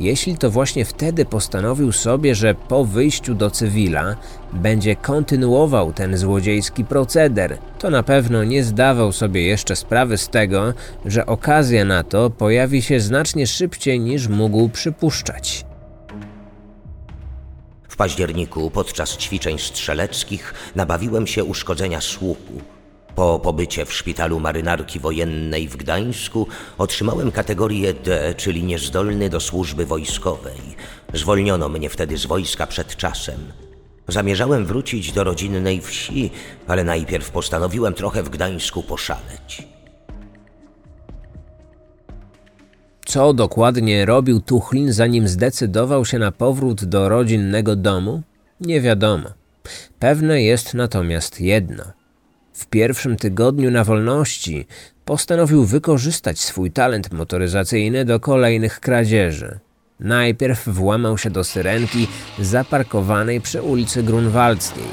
[0.00, 4.16] Jeśli to właśnie wtedy postanowił sobie, że po wyjściu do cywila
[4.52, 10.72] będzie kontynuował ten złodziejski proceder, to na pewno nie zdawał sobie jeszcze sprawy z tego,
[11.04, 15.64] że okazja na to pojawi się znacznie szybciej niż mógł przypuszczać.
[17.88, 22.79] W październiku podczas ćwiczeń strzeleckich nabawiłem się uszkodzenia słuchu.
[23.20, 26.46] Po pobycie w szpitalu marynarki wojennej w Gdańsku
[26.78, 30.60] otrzymałem kategorię D, czyli niezdolny do służby wojskowej.
[31.14, 33.40] Zwolniono mnie wtedy z wojska przed czasem.
[34.08, 36.30] Zamierzałem wrócić do rodzinnej wsi,
[36.68, 39.68] ale najpierw postanowiłem trochę w Gdańsku poszaleć.
[43.06, 48.22] Co dokładnie robił Tuchlin, zanim zdecydował się na powrót do rodzinnego domu?
[48.60, 49.28] Nie wiadomo.
[49.98, 51.99] Pewne jest natomiast jedno.
[52.60, 54.66] W pierwszym tygodniu na wolności
[55.04, 59.58] postanowił wykorzystać swój talent motoryzacyjny do kolejnych kradzieży.
[60.00, 64.90] Najpierw włamał się do syrenki zaparkowanej przy ulicy Grunwaldzkiej.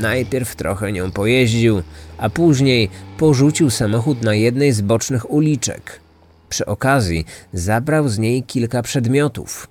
[0.00, 1.82] Najpierw trochę nią pojeździł,
[2.18, 6.00] a później porzucił samochód na jednej z bocznych uliczek.
[6.48, 9.68] Przy okazji zabrał z niej kilka przedmiotów.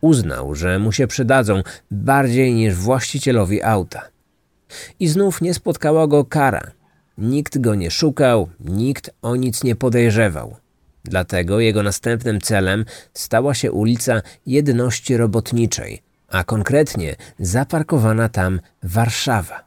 [0.00, 4.15] Uznał, że mu się przydadzą bardziej niż właścicielowi auta.
[5.00, 6.70] I znów nie spotkała go kara.
[7.18, 10.56] Nikt go nie szukał, nikt o nic nie podejrzewał.
[11.04, 19.64] Dlatego jego następnym celem stała się ulica Jedności Robotniczej, a konkretnie zaparkowana tam Warszawa.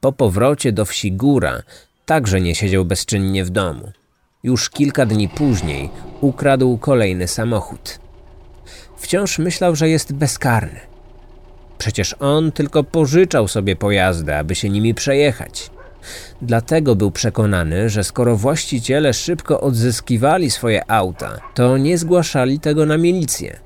[0.00, 1.62] Po powrocie do wsi Góra
[2.06, 3.92] także nie siedział bezczynnie w domu.
[4.42, 7.98] Już kilka dni później ukradł kolejny samochód.
[8.96, 10.89] Wciąż myślał, że jest bezkarny.
[11.80, 15.70] Przecież on tylko pożyczał sobie pojazdy, aby się nimi przejechać.
[16.42, 22.96] Dlatego był przekonany, że skoro właściciele szybko odzyskiwali swoje auta, to nie zgłaszali tego na
[22.96, 23.56] milicję.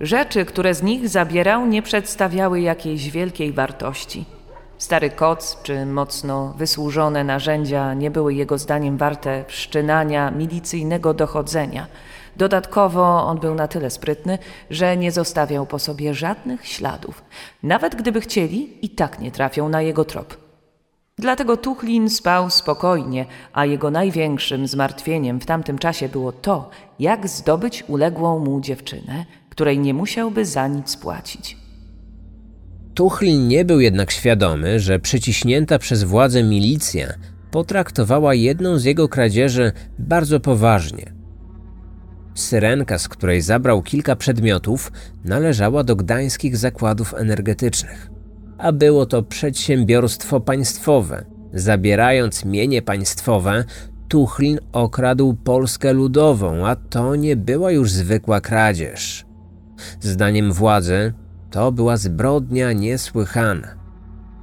[0.00, 4.24] Rzeczy, które z nich zabierał, nie przedstawiały jakiejś wielkiej wartości.
[4.78, 11.86] Stary koc czy mocno wysłużone narzędzia nie były jego zdaniem warte wszczynania milicyjnego dochodzenia.
[12.38, 14.38] Dodatkowo on był na tyle sprytny,
[14.70, 17.24] że nie zostawiał po sobie żadnych śladów.
[17.62, 20.36] Nawet gdyby chcieli, i tak nie trafią na jego trop.
[21.18, 27.84] Dlatego Tuchlin spał spokojnie, a jego największym zmartwieniem w tamtym czasie było to, jak zdobyć
[27.88, 31.56] uległą mu dziewczynę, której nie musiałby za nic płacić.
[32.94, 37.06] Tuchlin nie był jednak świadomy, że przyciśnięta przez władze milicja
[37.50, 41.15] potraktowała jedną z jego kradzieży bardzo poważnie.
[42.36, 44.92] Syrenka, z której zabrał kilka przedmiotów,
[45.24, 48.10] należała do gdańskich zakładów energetycznych,
[48.58, 51.24] a było to przedsiębiorstwo państwowe.
[51.52, 53.64] Zabierając mienie państwowe,
[54.08, 59.26] Tuchlin okradł Polskę Ludową, a to nie była już zwykła kradzież.
[60.00, 61.12] Zdaniem władzy
[61.50, 63.68] to była zbrodnia niesłychana.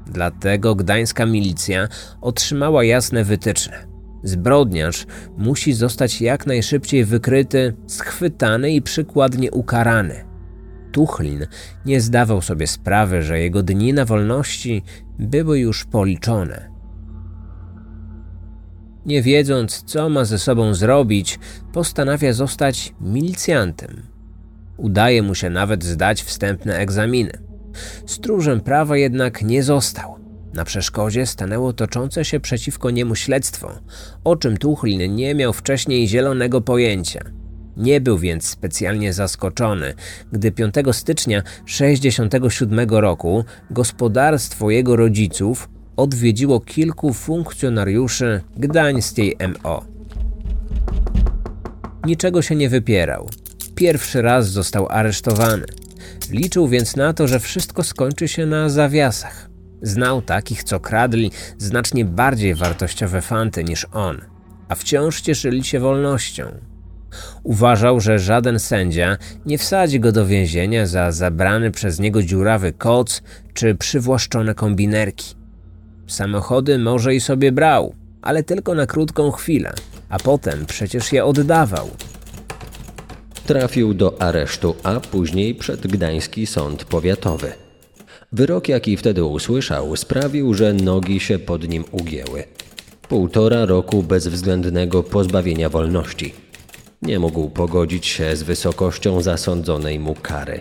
[0.07, 1.87] Dlatego gdańska milicja
[2.21, 3.92] otrzymała jasne wytyczne.
[4.23, 5.05] Zbrodniarz
[5.37, 10.25] musi zostać jak najszybciej wykryty, schwytany i przykładnie ukarany.
[10.91, 11.47] Tuchlin
[11.85, 14.83] nie zdawał sobie sprawy, że jego dni na wolności
[15.19, 16.73] były już policzone.
[19.05, 21.39] Nie wiedząc, co ma ze sobą zrobić,
[21.73, 24.01] postanawia zostać milicjantem.
[24.77, 27.31] Udaje mu się nawet zdać wstępne egzaminy.
[28.05, 30.22] Stróżem prawa jednak nie został.
[30.53, 33.71] Na przeszkodzie stanęło toczące się przeciwko niemu śledztwo,
[34.23, 37.19] o czym Tuchlin nie miał wcześniej zielonego pojęcia.
[37.77, 39.93] Nie był więc specjalnie zaskoczony,
[40.31, 49.85] gdy 5 stycznia 1967 roku gospodarstwo jego rodziców odwiedziło kilku funkcjonariuszy gdańskiej MO.
[52.05, 53.29] Niczego się nie wypierał.
[53.75, 55.65] Pierwszy raz został aresztowany.
[56.29, 59.52] Liczył więc na to, że wszystko skończy się na zawiasach.
[59.83, 64.21] Znał takich, co kradli znacznie bardziej wartościowe fanty niż on,
[64.67, 66.51] a wciąż cieszyli się wolnością.
[67.43, 73.21] Uważał, że żaden sędzia nie wsadzi go do więzienia za zabrany przez niego dziurawy koc
[73.53, 75.35] czy przywłaszczone kombinerki.
[76.07, 79.73] Samochody może i sobie brał, ale tylko na krótką chwilę,
[80.09, 81.89] a potem przecież je oddawał.
[83.45, 87.53] Trafił do aresztu, a później przed Gdański Sąd Powiatowy.
[88.33, 92.43] Wyrok, jaki wtedy usłyszał, sprawił, że nogi się pod nim ugięły.
[93.09, 96.33] Półtora roku bezwzględnego pozbawienia wolności.
[97.01, 100.59] Nie mógł pogodzić się z wysokością zasądzonej mu kary.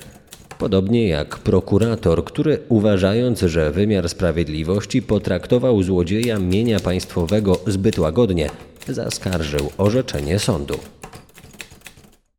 [0.58, 8.50] Podobnie jak prokurator, który uważając, że wymiar sprawiedliwości potraktował złodzieja mienia państwowego zbyt łagodnie,
[8.88, 10.78] zaskarżył orzeczenie sądu.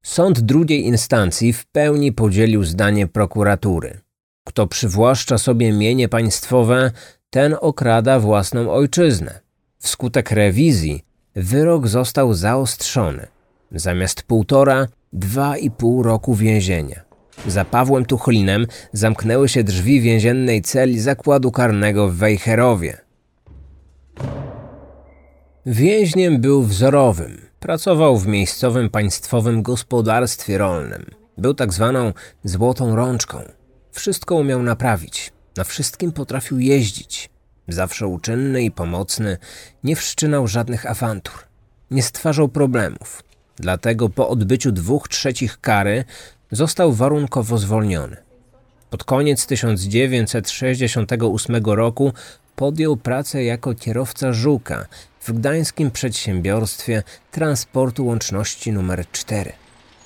[0.04, 4.03] Sąd drugiej instancji w pełni podzielił zdanie prokuratury.
[4.44, 6.92] Kto przywłaszcza sobie mienie państwowe,
[7.30, 9.40] ten okrada własną ojczyznę.
[9.80, 11.04] Wskutek rewizji
[11.36, 13.28] wyrok został zaostrzony.
[13.72, 17.02] Zamiast półtora, dwa i pół roku więzienia.
[17.48, 22.98] Za Pawłem Tuchlinem zamknęły się drzwi więziennej celi zakładu karnego w Wejherowie.
[25.66, 27.42] Więźniem był wzorowym.
[27.60, 31.06] Pracował w miejscowym państwowym gospodarstwie rolnym.
[31.38, 33.38] Był tak zwaną złotą rączką.
[33.94, 35.32] Wszystko umiał naprawić.
[35.58, 37.30] Na wszystkim potrafił jeździć.
[37.68, 39.38] Zawsze uczynny i pomocny,
[39.84, 41.34] nie wszczynał żadnych awantur.
[41.92, 43.24] Nie stwarzał problemów.
[43.56, 46.06] Dlatego po odbyciu dwóch trzecich kary
[46.52, 48.18] został warunkowo zwolniony.
[48.90, 52.14] Pod koniec 1968 roku
[52.56, 54.86] podjął pracę jako kierowca żuka
[55.22, 59.63] w gdańskim przedsiębiorstwie transportu łączności nr 4.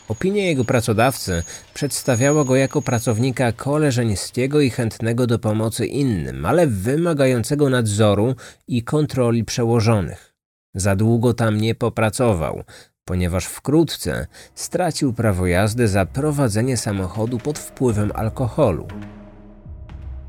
[0.10, 1.44] Opinia jego pracodawcy
[1.74, 8.36] przedstawiała go jako pracownika koleżeńskiego i chętnego do pomocy innym, ale wymagającego nadzoru
[8.68, 10.34] i kontroli przełożonych.
[10.76, 12.64] Za długo tam nie popracował,
[13.06, 18.88] ponieważ wkrótce stracił prawo jazdy za prowadzenie samochodu pod wpływem alkoholu.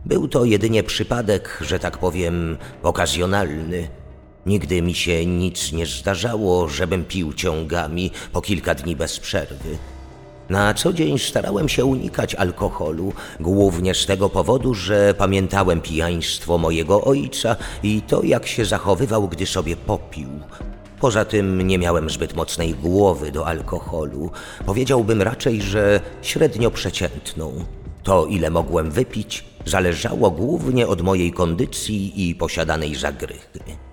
[0.07, 3.89] Był to jedynie przypadek, że tak powiem, okazjonalny.
[4.49, 9.79] Nigdy mi się nic nie zdarzało, żebym pił ciągami po kilka dni bez przerwy.
[10.49, 17.05] Na co dzień starałem się unikać alkoholu, głównie z tego powodu, że pamiętałem pijaństwo mojego
[17.05, 20.29] ojca i to, jak się zachowywał, gdy sobie popił.
[21.01, 24.31] Poza tym nie miałem zbyt mocnej głowy do alkoholu.
[24.67, 27.65] Powiedziałbym raczej, że średnio przeciętną.
[28.03, 33.88] To, ile mogłem wypić, zależało głównie od mojej kondycji i posiadanej zagrychy.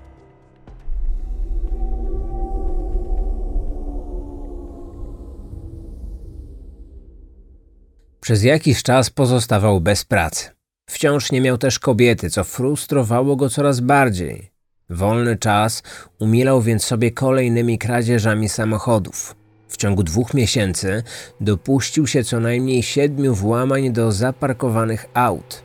[8.26, 10.49] Przez jakiś czas pozostawał bez pracy.
[10.89, 14.51] Wciąż nie miał też kobiety, co frustrowało go coraz bardziej.
[14.89, 15.84] Wolny czas
[16.19, 19.36] umilał więc sobie kolejnymi kradzieżami samochodów.
[19.67, 21.03] W ciągu dwóch miesięcy
[21.41, 25.63] dopuścił się co najmniej siedmiu włamań do zaparkowanych aut.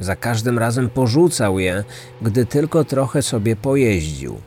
[0.00, 1.84] Za każdym razem porzucał je,
[2.22, 4.40] gdy tylko trochę sobie pojeździł.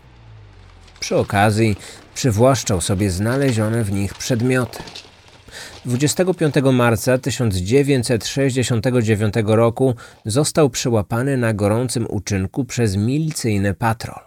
[0.99, 1.75] Przy okazji
[2.13, 4.83] przywłaszczał sobie znalezione w nich przedmioty.
[5.85, 14.23] 25 marca 1969 roku został przyłapany na gorącym uczynku przez milicyjny patrol.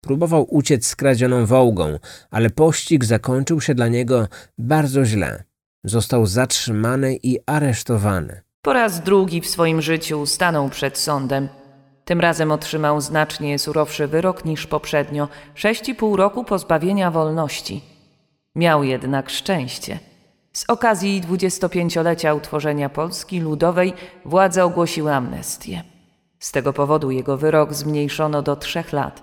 [0.00, 1.98] Próbował uciec skradzioną wołgą,
[2.30, 4.28] ale pościg zakończył się dla niego
[4.58, 5.44] bardzo źle.
[5.84, 8.40] Został zatrzymany i aresztowany.
[8.62, 11.48] Po raz drugi w swoim życiu stanął przed sądem.
[12.04, 17.84] Tym razem otrzymał znacznie surowszy wyrok niż poprzednio 6,5 roku pozbawienia wolności.
[18.54, 19.98] Miał jednak szczęście.
[20.56, 23.92] Z okazji 25-lecia utworzenia Polski Ludowej
[24.24, 25.82] władze ogłosiły amnestię.
[26.38, 29.22] Z tego powodu jego wyrok zmniejszono do trzech lat.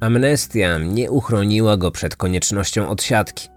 [0.00, 3.48] Amnestia nie uchroniła go przed koniecznością odsiadki.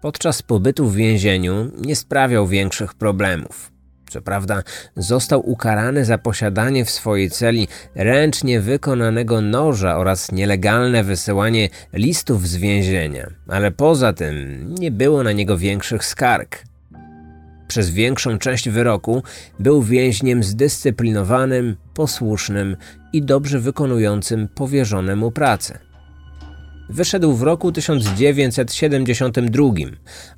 [0.00, 3.73] Podczas pobytu w więzieniu nie sprawiał większych problemów.
[4.14, 4.62] Co prawda,
[4.96, 12.56] został ukarany za posiadanie w swojej celi ręcznie wykonanego noża oraz nielegalne wysyłanie listów z
[12.56, 16.64] więzienia, ale poza tym nie było na niego większych skarg.
[17.68, 19.22] Przez większą część wyroku
[19.58, 22.76] był więźniem zdyscyplinowanym, posłusznym
[23.12, 25.78] i dobrze wykonującym powierzone mu pracę.
[26.88, 29.64] Wyszedł w roku 1972,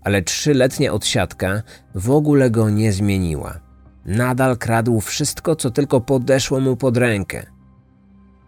[0.02, 1.62] ale trzyletnia odsiadka
[1.94, 3.65] w ogóle go nie zmieniła.
[4.06, 7.46] Nadal kradł wszystko, co tylko podeszło mu pod rękę.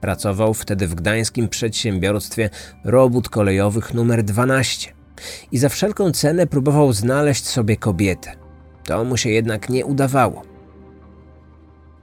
[0.01, 2.51] Pracował wtedy w gdańskim przedsiębiorstwie
[2.85, 4.93] robót kolejowych numer 12
[5.53, 8.33] i za wszelką cenę próbował znaleźć sobie kobietę.
[8.85, 10.43] To mu się jednak nie udawało.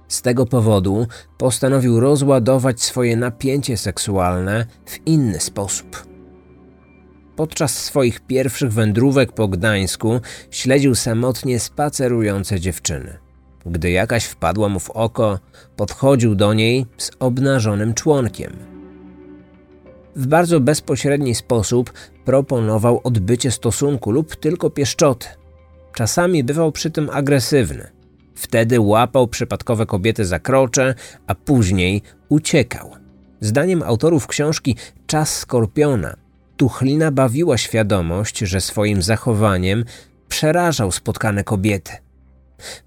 [0.08, 6.06] Z tego powodu postanowił rozładować swoje napięcie seksualne w inny sposób.
[7.36, 10.20] Podczas swoich pierwszych wędrówek po Gdańsku
[10.52, 13.25] śledził samotnie spacerujące dziewczyny.
[13.66, 15.40] Gdy jakaś wpadła mu w oko,
[15.76, 18.54] podchodził do niej z obnażonym członkiem.
[20.16, 21.94] W bardzo bezpośredni sposób
[22.26, 25.28] proponował odbycie stosunku lub tylko pieszczoty.
[25.94, 27.92] Czasami bywał przy tym agresywny.
[28.36, 30.96] Wtedy łapał przypadkowe kobiety za krocze,
[31.28, 32.92] a później uciekał.
[33.42, 34.76] Zdaniem autorów książki
[35.08, 36.16] Czas Skorpiona,
[36.58, 39.86] Tuchlina bawiła świadomość, że swoim zachowaniem
[40.28, 42.05] przerażał spotkane kobiety.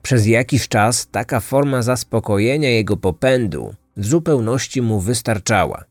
[0.02, 5.84] Przez jakiś czas taka forma zaspokojenia jego popędu w zupełności mu wystarczała.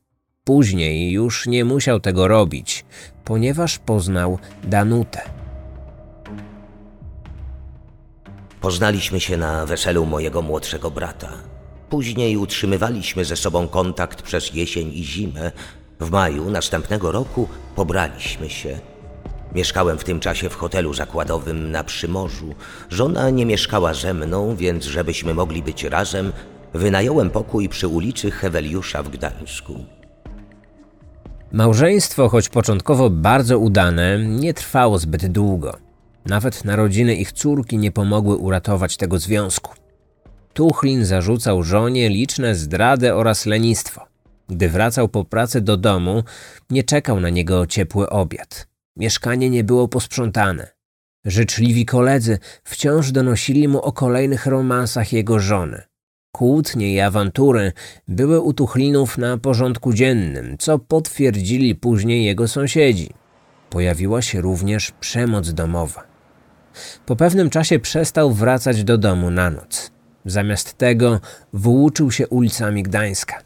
[0.43, 2.85] Później już nie musiał tego robić,
[3.23, 5.21] ponieważ poznał Danutę.
[8.61, 11.29] Poznaliśmy się na weselu mojego młodszego brata.
[11.89, 15.51] Później utrzymywaliśmy ze sobą kontakt przez jesień i zimę.
[15.99, 18.79] W maju następnego roku pobraliśmy się.
[19.57, 22.55] Mieszkałem w tym czasie w hotelu zakładowym na Przymorzu.
[22.89, 26.31] Żona nie mieszkała ze mną, więc żebyśmy mogli być razem,
[26.73, 29.85] wynająłem pokój przy ulicy Heweliusza w Gdańsku.
[31.51, 35.77] Małżeństwo, choć początkowo bardzo udane, nie trwało zbyt długo.
[36.25, 39.73] Nawet narodziny ich córki nie pomogły uratować tego związku.
[40.53, 44.05] Tuchlin zarzucał żonie liczne zdrady oraz lenistwo.
[44.49, 46.23] Gdy wracał po pracy do domu,
[46.69, 48.67] nie czekał na niego ciepły obiad.
[48.97, 50.67] Mieszkanie nie było posprzątane.
[51.25, 55.81] Życzliwi koledzy wciąż donosili mu o kolejnych romansach jego żony.
[56.31, 57.71] Kłótnie i awantury
[58.07, 63.09] były u Tuchlinów na porządku dziennym, co potwierdzili później jego sąsiedzi.
[63.69, 66.03] Pojawiła się również przemoc domowa.
[67.05, 69.91] Po pewnym czasie przestał wracać do domu na noc.
[70.25, 71.19] Zamiast tego
[71.53, 73.41] włóczył się ulicami Gdańska.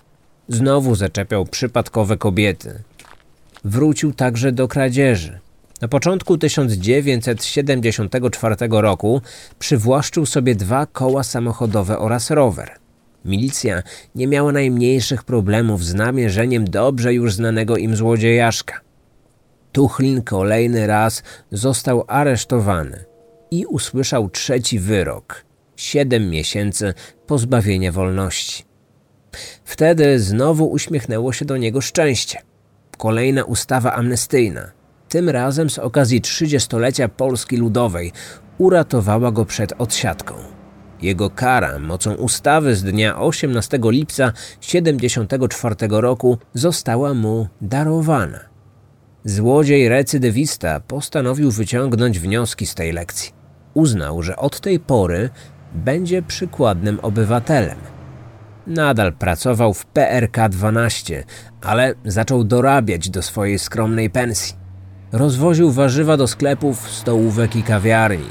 [0.48, 2.84] Znowu zaczepiał przypadkowe kobiety.
[3.64, 5.40] Wrócił także do kradzieży.
[5.82, 9.22] Na początku 1974 roku
[9.60, 12.72] przywłaszczył sobie dwa koła samochodowe oraz rower.
[13.26, 13.84] Milicja
[14.16, 18.82] nie miała najmniejszych problemów z namierzeniem dobrze już znanego im złodziejaszka.
[19.72, 23.06] Tuchlin kolejny raz został aresztowany
[23.52, 25.52] i usłyszał trzeci wyrok
[25.82, 26.94] siedem miesięcy
[27.28, 28.64] pozbawienia wolności.
[29.64, 32.42] Wtedy znowu uśmiechnęło się do niego szczęście.
[33.02, 34.72] Kolejna ustawa amnestyjna,
[35.10, 38.12] tym razem z okazji trzydziestolecia Polski Ludowej,
[38.58, 40.34] uratowała go przed odsiadką.
[41.02, 48.40] Jego kara mocą ustawy z dnia 18 lipca 1974 roku została mu darowana.
[49.26, 53.32] Złodziej recydywista postanowił wyciągnąć wnioski z tej lekcji.
[53.74, 55.30] uznał, że od tej pory
[55.74, 57.78] będzie przykładnym obywatelem.
[58.68, 61.24] Nadal pracował w PRK 12,
[61.62, 64.56] ale zaczął dorabiać do swojej skromnej pensji.
[65.12, 68.30] Rozwoził warzywa do sklepów, stołówek i kawiarni.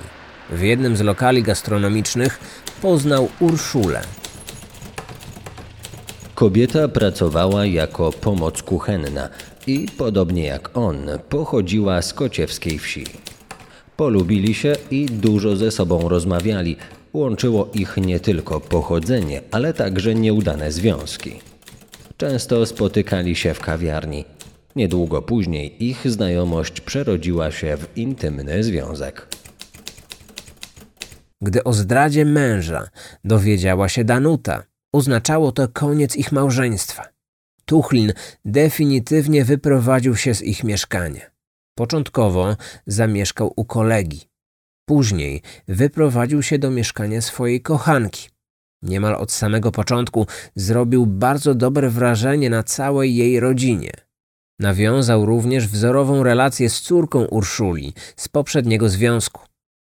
[0.51, 2.41] W jednym z lokali gastronomicznych
[2.83, 4.01] poznał Urszulę.
[6.35, 9.29] Kobieta pracowała jako pomoc kuchenna
[9.67, 13.05] i podobnie jak on, pochodziła z kociewskiej wsi.
[13.97, 16.77] Polubili się i dużo ze sobą rozmawiali.
[17.13, 21.41] Łączyło ich nie tylko pochodzenie, ale także nieudane związki.
[22.17, 24.25] Często spotykali się w kawiarni.
[24.77, 29.27] Niedługo później ich znajomość przerodziła się w intymny związek.
[31.43, 32.89] Gdy o zdradzie męża
[33.25, 37.09] dowiedziała się Danuta, oznaczało to koniec ich małżeństwa.
[37.65, 38.13] Tuchlin
[38.45, 41.31] definitywnie wyprowadził się z ich mieszkania.
[41.75, 42.57] Początkowo
[42.87, 44.30] zamieszkał u kolegi.
[44.91, 48.29] Później wyprowadził się do mieszkania swojej kochanki.
[48.83, 53.93] Niemal od samego początku zrobił bardzo dobre wrażenie na całej jej rodzinie.
[54.59, 59.43] Nawiązał również wzorową relację z córką Urszuli z poprzedniego związku.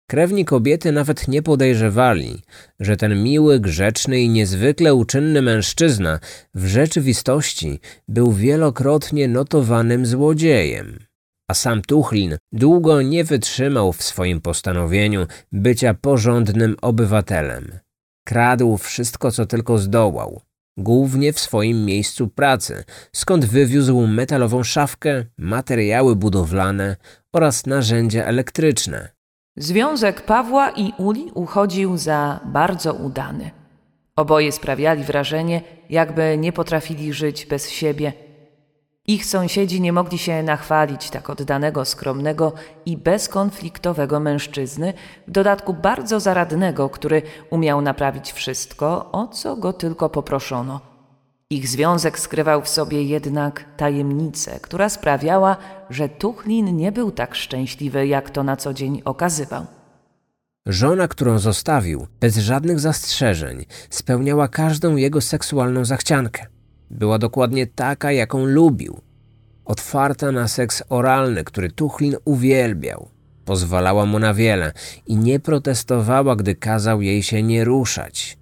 [0.09, 2.41] Krewni kobiety nawet nie podejrzewali,
[2.79, 6.19] że ten miły, grzeczny i niezwykle uczynny mężczyzna
[6.53, 10.99] w rzeczywistości był wielokrotnie notowanym złodziejem.
[11.47, 17.79] A sam Tuchlin długo nie wytrzymał w swoim postanowieniu bycia porządnym obywatelem.
[18.27, 20.41] Kradł wszystko, co tylko zdołał,
[20.77, 22.83] głównie w swoim miejscu pracy,
[23.15, 26.95] skąd wywiózł metalową szafkę, materiały budowlane
[27.33, 29.09] oraz narzędzia elektryczne.
[29.57, 33.51] Związek Pawła i Uli uchodził za bardzo udany.
[34.15, 38.13] Oboje sprawiali wrażenie, jakby nie potrafili żyć bez siebie.
[39.07, 42.53] Ich sąsiedzi nie mogli się nachwalić tak oddanego, skromnego
[42.85, 44.93] i bezkonfliktowego mężczyzny,
[45.27, 50.81] w dodatku bardzo zaradnego, który umiał naprawić wszystko, o co go tylko poproszono.
[51.49, 55.57] Ich związek skrywał w sobie jednak tajemnicę, która sprawiała,
[55.89, 59.65] że Tuchlin nie był tak szczęśliwy, jak to na co dzień okazywał.
[60.65, 66.45] Żona, którą zostawił, bez żadnych zastrzeżeń, spełniała każdą jego seksualną zachciankę.
[66.93, 69.01] Była dokładnie taka, jaką lubił.
[69.65, 73.09] Otwarta na seks oralny, który Tuchlin uwielbiał.
[73.45, 74.71] Pozwalała mu na wiele
[75.07, 78.37] i nie protestowała, gdy kazał jej się nie ruszać.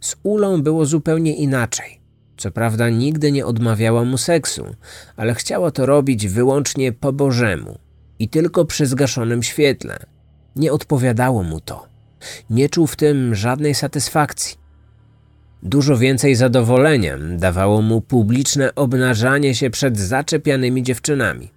[0.00, 2.00] Z Ulą było zupełnie inaczej.
[2.36, 4.64] Co prawda nigdy nie odmawiała mu seksu,
[5.16, 7.78] ale chciała to robić wyłącznie po Bożemu
[8.18, 9.98] i tylko przy zgaszonym świetle.
[10.56, 11.86] Nie odpowiadało mu to.
[12.50, 14.65] Nie czuł w tym żadnej satysfakcji.
[15.66, 21.50] Dużo więcej zadowolenia dawało mu publiczne obnażanie się przed zaczepianymi dziewczynami.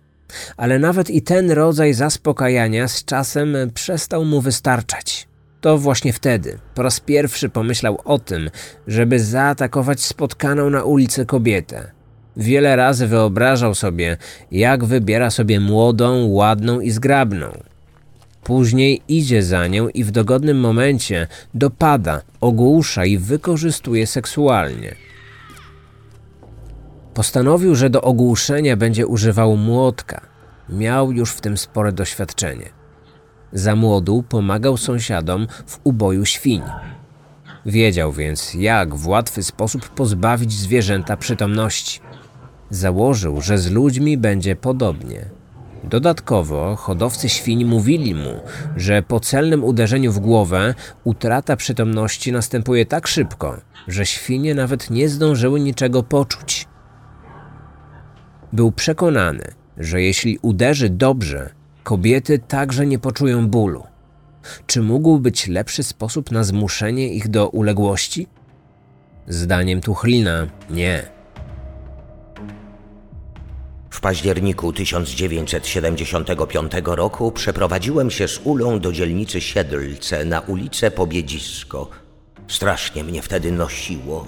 [0.57, 5.27] Ale nawet i ten rodzaj zaspokajania z czasem przestał mu wystarczać.
[5.61, 8.49] To właśnie wtedy po raz pierwszy pomyślał o tym,
[8.87, 11.91] żeby zaatakować spotkaną na ulicy kobietę.
[12.37, 14.17] Wiele razy wyobrażał sobie,
[14.51, 17.47] jak wybiera sobie młodą, ładną i zgrabną.
[18.43, 24.95] Później idzie za nią i w dogodnym momencie dopada, ogłusza i wykorzystuje seksualnie.
[27.13, 30.21] Postanowił, że do ogłuszenia będzie używał młotka.
[30.69, 32.69] Miał już w tym spore doświadczenie.
[33.53, 36.61] Za młodu pomagał sąsiadom w uboju świń.
[37.65, 41.99] Wiedział więc, jak w łatwy sposób pozbawić zwierzęta przytomności.
[42.69, 45.38] Założył, że z ludźmi będzie podobnie.
[45.83, 48.39] Dodatkowo hodowcy świń mówili mu,
[48.75, 53.57] że po celnym uderzeniu w głowę utrata przytomności następuje tak szybko,
[53.87, 56.67] że świnie nawet nie zdążyły niczego poczuć.
[58.53, 59.43] Był przekonany,
[59.77, 61.49] że jeśli uderzy dobrze,
[61.83, 63.83] kobiety także nie poczują bólu.
[64.67, 68.27] Czy mógł być lepszy sposób na zmuszenie ich do uległości?
[69.27, 71.18] Zdaniem Tuchlina nie.
[73.89, 81.89] W październiku 1975 roku przeprowadziłem się z Ulą do dzielnicy Siedlce na ulicę Pobiedzisko.
[82.47, 84.27] Strasznie mnie wtedy nosiło.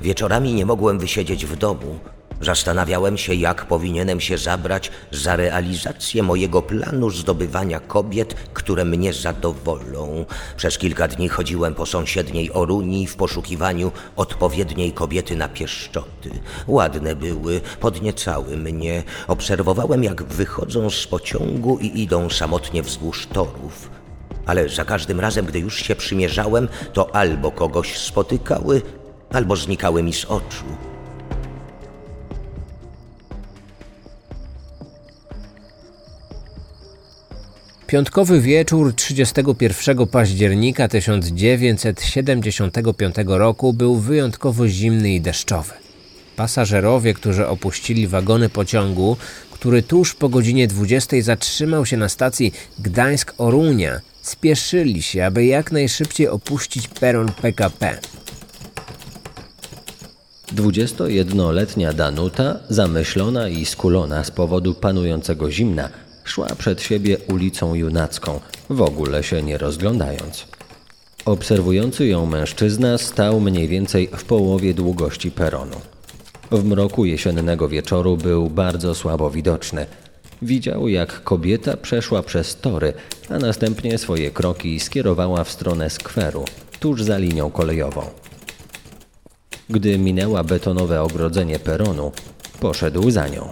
[0.00, 1.98] Wieczorami nie mogłem wysiedzieć w domu.
[2.40, 10.24] Zastanawiałem się, jak powinienem się zabrać za realizację mojego planu zdobywania kobiet, które mnie zadowolą.
[10.56, 16.30] Przez kilka dni chodziłem po sąsiedniej Oruni w poszukiwaniu odpowiedniej kobiety na pieszczoty.
[16.66, 19.02] Ładne były, podniecały mnie.
[19.28, 23.90] Obserwowałem, jak wychodzą z pociągu i idą samotnie wzdłuż torów.
[24.46, 28.82] Ale za każdym razem, gdy już się przymierzałem, to albo kogoś spotykały,
[29.32, 30.64] albo znikały mi z oczu.
[37.94, 45.72] Piątkowy wieczór 31 października 1975 roku był wyjątkowo zimny i deszczowy.
[46.36, 49.16] Pasażerowie, którzy opuścili wagony pociągu,
[49.50, 56.28] który tuż po godzinie 20 zatrzymał się na stacji Gdańsk-Orunia, spieszyli się, aby jak najszybciej
[56.28, 57.98] opuścić peron PKP.
[60.54, 68.82] 21-letnia Danuta, zamyślona i skulona z powodu panującego zimna, szła przed siebie ulicą Junacką, w
[68.82, 70.46] ogóle się nie rozglądając.
[71.24, 75.80] Obserwujący ją mężczyzna stał mniej więcej w połowie długości peronu.
[76.50, 79.86] W mroku jesiennego wieczoru był bardzo słabo widoczny.
[80.42, 82.92] Widział, jak kobieta przeszła przez tory,
[83.28, 86.44] a następnie swoje kroki skierowała w stronę skweru,
[86.80, 88.02] tuż za linią kolejową.
[89.70, 92.12] Gdy minęła betonowe ogrodzenie peronu,
[92.60, 93.48] poszedł za nią.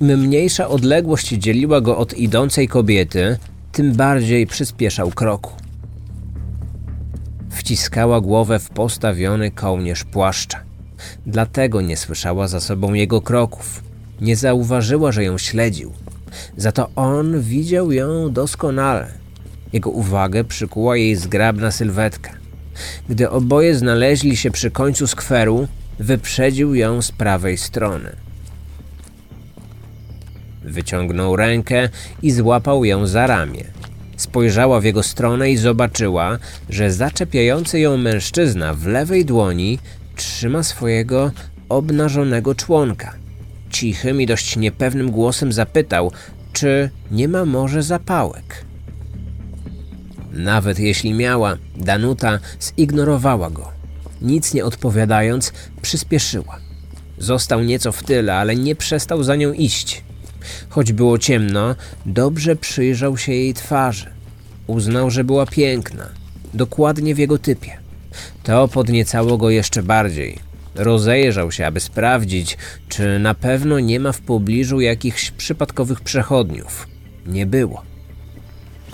[0.00, 3.36] Im mniejsza odległość dzieliła go od idącej kobiety,
[3.72, 5.52] tym bardziej przyspieszał kroku.
[7.50, 10.60] Wciskała głowę w postawiony kołnierz płaszcza.
[11.26, 13.82] Dlatego nie słyszała za sobą jego kroków.
[14.20, 15.92] Nie zauważyła, że ją śledził.
[16.56, 19.06] Za to on widział ją doskonale.
[19.72, 22.30] Jego uwagę przykuła jej zgrabna sylwetka.
[23.08, 25.68] Gdy oboje znaleźli się przy końcu skweru,
[25.98, 28.23] wyprzedził ją z prawej strony.
[30.64, 31.88] Wyciągnął rękę
[32.22, 33.64] i złapał ją za ramię.
[34.16, 36.38] Spojrzała w jego stronę i zobaczyła,
[36.70, 39.78] że zaczepiający ją mężczyzna w lewej dłoni
[40.16, 41.30] trzyma swojego
[41.68, 43.14] obnażonego członka.
[43.70, 46.12] Cichym i dość niepewnym głosem zapytał,
[46.52, 48.64] czy nie ma może zapałek.
[50.32, 53.68] Nawet jeśli miała, Danuta zignorowała go.
[54.22, 55.52] Nic nie odpowiadając,
[55.82, 56.58] przyspieszyła.
[57.18, 60.04] Został nieco w tyle, ale nie przestał za nią iść.
[60.68, 61.74] Choć było ciemno,
[62.06, 64.06] dobrze przyjrzał się jej twarzy.
[64.66, 66.08] Uznał, że była piękna,
[66.54, 67.78] dokładnie w jego typie.
[68.42, 70.38] To podniecało go jeszcze bardziej.
[70.74, 76.88] Rozejrzał się, aby sprawdzić, czy na pewno nie ma w pobliżu jakichś przypadkowych przechodniów.
[77.26, 77.82] Nie było.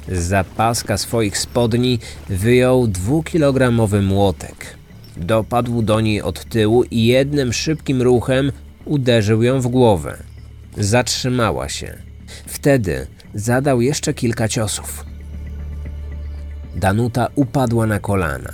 [0.08, 1.98] Z zapaska swoich spodni
[2.28, 4.76] wyjął dwukilogramowy młotek.
[5.16, 8.52] Dopadł do niej od tyłu i jednym szybkim ruchem
[8.84, 10.29] uderzył ją w głowę.
[10.76, 11.96] Zatrzymała się.
[12.46, 15.04] Wtedy zadał jeszcze kilka ciosów.
[16.76, 18.52] Danuta upadła na kolana.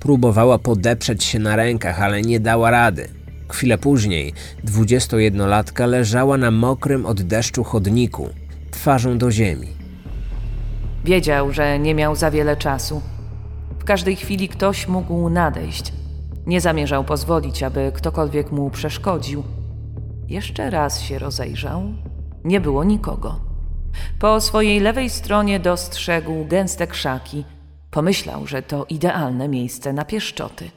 [0.00, 3.08] Próbowała podeprzeć się na rękach, ale nie dała rady.
[3.48, 4.32] Chwilę później
[4.64, 8.28] 21-latka leżała na mokrym od deszczu chodniku,
[8.70, 9.68] twarzą do ziemi.
[11.04, 13.02] Wiedział, że nie miał za wiele czasu.
[13.78, 15.92] W każdej chwili ktoś mógł nadejść.
[16.46, 19.57] Nie zamierzał pozwolić, aby ktokolwiek mu przeszkodził.
[20.28, 21.94] Jeszcze raz się rozejrzał.
[22.44, 23.40] Nie było nikogo.
[24.18, 27.44] Po swojej lewej stronie dostrzegł gęste krzaki.
[27.90, 30.70] Pomyślał, że to idealne miejsce na pieszczoty.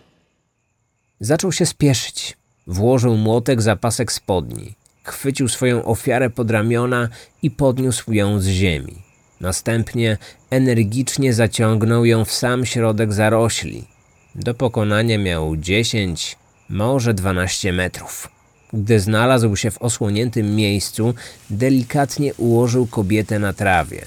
[1.19, 2.37] Zaczął się spieszyć.
[2.67, 4.75] Włożył młotek za pasek spodni.
[5.03, 7.09] Chwycił swoją ofiarę pod ramiona
[7.41, 9.01] i podniósł ją z ziemi.
[9.41, 10.17] Następnie
[10.49, 13.87] energicznie zaciągnął ją w sam środek zarośli.
[14.35, 16.37] Do pokonania miał 10,
[16.69, 18.40] może 12 metrów.
[18.73, 21.13] Gdy znalazł się w osłoniętym miejscu,
[21.49, 24.05] delikatnie ułożył kobietę na trawie.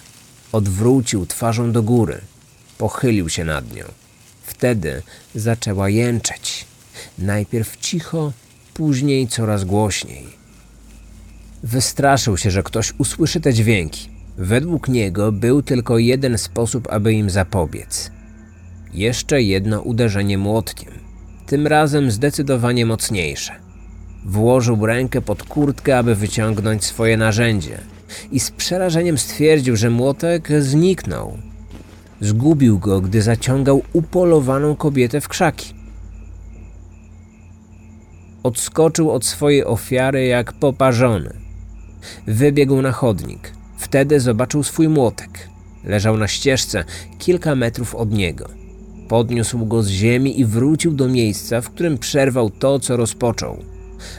[0.53, 2.21] Odwrócił twarzą do góry.
[2.79, 3.85] Pochylił się nad nią.
[4.43, 5.03] Wtedy
[5.35, 6.65] zaczęła jęczeć.
[7.19, 8.33] Najpierw cicho,
[8.75, 10.27] później coraz głośniej.
[11.63, 14.09] Wystraszył się, że ktoś usłyszy te dźwięki.
[14.39, 18.11] Według niego był tylko jeden sposób, aby im zapobiec.
[18.93, 20.93] Jeszcze jedno uderzenie młotkiem,
[21.47, 23.64] tym razem zdecydowanie mocniejsze.
[24.25, 27.79] Włożył rękę pod kurtkę, aby wyciągnąć swoje narzędzie
[28.33, 31.39] i z przerażeniem stwierdził, że młotek zniknął.
[32.21, 35.75] Zgubił go, gdy zaciągał upolowaną kobietę w krzaki.
[38.43, 41.35] Odskoczył od swojej ofiary jak poparzony.
[42.27, 43.53] Wybiegł na chodnik.
[43.79, 45.49] Wtedy zobaczył swój młotek.
[45.85, 46.85] Leżał na ścieżce
[47.19, 48.49] kilka metrów od niego.
[49.09, 53.74] Podniósł go z ziemi i wrócił do miejsca, w którym przerwał to, co rozpoczął.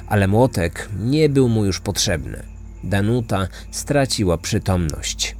[0.07, 2.43] Ale młotek nie był mu już potrzebny.
[2.83, 5.36] Danuta straciła przytomność.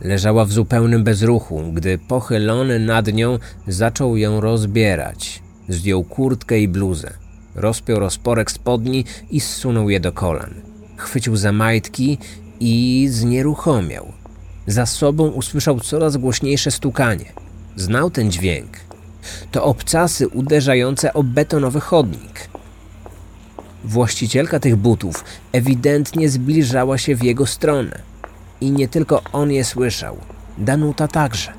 [0.00, 5.42] Leżała w zupełnym bezruchu, gdy pochylony nad nią zaczął ją rozbierać.
[5.68, 7.10] Zdjął kurtkę i bluzę.
[7.54, 10.54] Rozpiął rozporek spodni i zsunął je do kolan.
[10.96, 12.18] Chwycił za majtki
[12.60, 14.12] i znieruchomiał.
[14.66, 17.32] Za sobą usłyszał coraz głośniejsze stukanie.
[17.76, 18.68] Znał ten dźwięk.
[19.52, 22.48] To obcasy uderzające o betonowy chodnik.
[23.84, 27.98] Właścicielka tych butów ewidentnie zbliżała się w jego stronę.
[28.60, 30.16] I nie tylko on je słyszał,
[30.58, 31.52] Danuta także.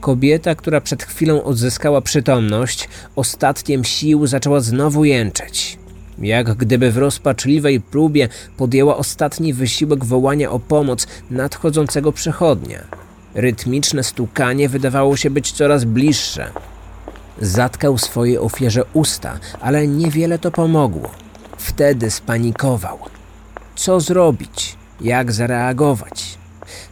[0.00, 5.78] Kobieta, która przed chwilą odzyskała przytomność, ostatkiem sił zaczęła znowu jęczeć.
[6.18, 12.78] Jak gdyby w rozpaczliwej próbie podjęła ostatni wysiłek wołania o pomoc nadchodzącego przechodnia.
[13.34, 16.50] Rytmiczne stukanie wydawało się być coraz bliższe.
[17.40, 21.10] Zatkał swojej ofierze usta, ale niewiele to pomogło.
[21.58, 22.98] Wtedy spanikował.
[23.76, 24.76] Co zrobić?
[25.00, 26.38] Jak zareagować?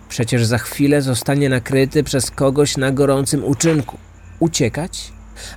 [0.08, 3.98] Przecież za chwilę zostanie nakryty przez kogoś na gorącym uczynku.
[4.38, 5.12] Uciekać?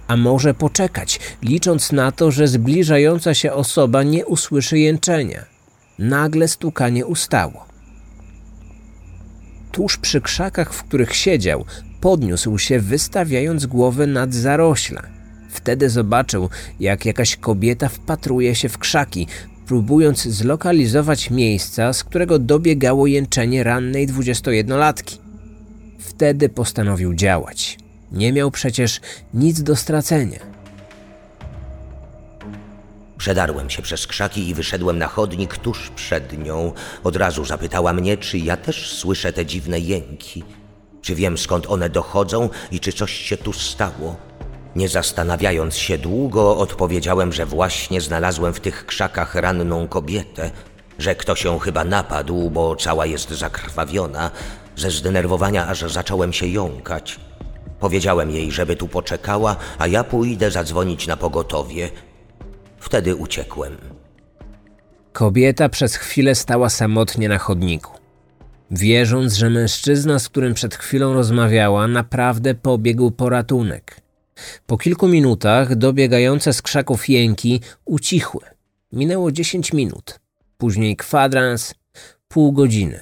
[0.08, 5.46] A może poczekać, licząc na to, że zbliżająca się osoba nie usłyszy jęczenia.
[6.00, 7.66] Nagle stukanie ustało.
[9.72, 11.66] Tuż przy krzakach, w których siedział,
[12.02, 15.02] podniósł się, wystawiając głowę nad zarośla.
[15.50, 19.28] Wtedy zobaczył, jak jakaś kobieta wpatruje się w krzaki,
[19.68, 25.18] próbując zlokalizować miejsca, z którego dobiegało jęczenie rannej dwudziestojednolatki.
[26.00, 27.78] Wtedy postanowił działać.
[28.12, 29.02] Nie miał przecież
[29.34, 30.40] nic do stracenia.
[33.18, 36.72] Przedarłem się przez krzaki i wyszedłem na chodnik tuż przed nią.
[37.04, 40.44] Od razu zapytała mnie, czy ja też słyszę te dziwne jęki.
[41.02, 44.16] Czy wiem skąd one dochodzą i czy coś się tu stało.
[44.76, 50.52] Nie zastanawiając się długo, odpowiedziałem, że właśnie znalazłem w tych krzakach ranną kobietę,
[51.00, 54.32] że ktoś ją chyba napadł, bo cała jest zakrwawiona.
[54.76, 57.20] Ze zdenerwowania aż zacząłem się jąkać.
[57.80, 61.90] Powiedziałem jej, żeby tu poczekała, a ja pójdę zadzwonić na pogotowie.
[62.80, 63.78] Wtedy uciekłem.
[65.14, 67.99] Kobieta przez chwilę stała samotnie na chodniku.
[68.72, 74.02] Wierząc, że mężczyzna, z którym przed chwilą rozmawiała, naprawdę pobiegł po ratunek.
[74.66, 78.42] Po kilku minutach dobiegające z krzaków jęki ucichły.
[78.92, 80.20] Minęło dziesięć minut,
[80.58, 81.76] później kwadrans,
[82.28, 83.00] pół godziny.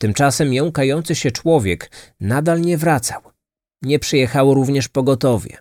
[0.00, 1.90] Tymczasem jąkający się człowiek
[2.20, 3.20] nadal nie wracał.
[3.82, 5.56] Nie przyjechało również pogotowie.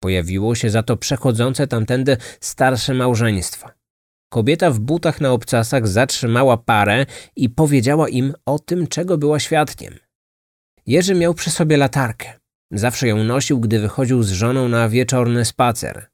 [0.00, 3.68] Pojawiło się za to przechodzące tamtędy starsze małżeństwo.
[4.32, 7.06] Kobieta w butach na obcasach zatrzymała parę
[7.36, 9.94] i powiedziała im o tym, czego była świadkiem.
[10.86, 12.32] Jerzy miał przy sobie latarkę.
[12.70, 16.06] Zawsze ją nosił, gdy wychodził z żoną na wieczorny spacer.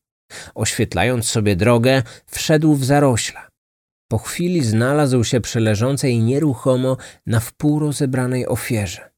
[0.54, 3.48] Oświetlając sobie drogę, wszedł w zarośla.
[4.10, 6.96] Po chwili znalazł się przy leżącej nieruchomo
[7.26, 9.10] na wpół rozebranej ofierze.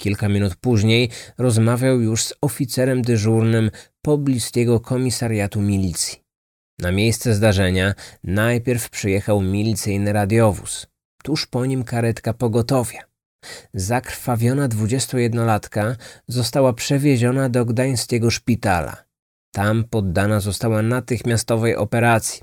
[0.00, 3.70] Kilka minut później rozmawiał już z oficerem dyżurnym
[4.04, 6.25] pobliskiego komisariatu milicji.
[6.80, 10.86] Na miejsce zdarzenia najpierw przyjechał milicyjny radiowóz,
[11.22, 13.00] tuż po nim karetka pogotowia.
[13.74, 15.96] Zakrwawiona 21-latka
[16.28, 19.04] została przewieziona do gdańskiego szpitala.
[19.54, 22.42] Tam poddana została natychmiastowej operacji.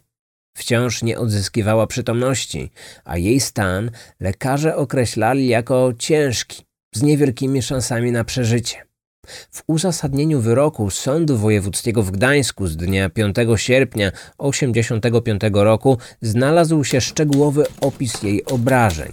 [0.57, 2.71] Wciąż nie odzyskiwała przytomności,
[3.03, 6.63] a jej stan lekarze określali jako ciężki,
[6.95, 8.92] z niewielkimi szansami na przeżycie.
[9.27, 17.01] W uzasadnieniu wyroku Sądu Wojewódzkiego w Gdańsku z dnia 5 sierpnia 1985 roku znalazł się
[17.01, 19.11] szczegółowy opis jej obrażeń.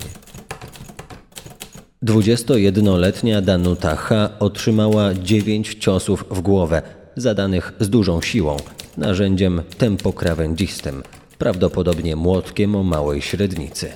[2.04, 4.30] 21-letnia Danuta H.
[4.38, 6.82] otrzymała 9 ciosów w głowę,
[7.16, 8.56] zadanych z dużą siłą,
[8.96, 11.02] narzędziem tempokrawędzistym,
[11.38, 13.92] prawdopodobnie młotkiem o małej średnicy.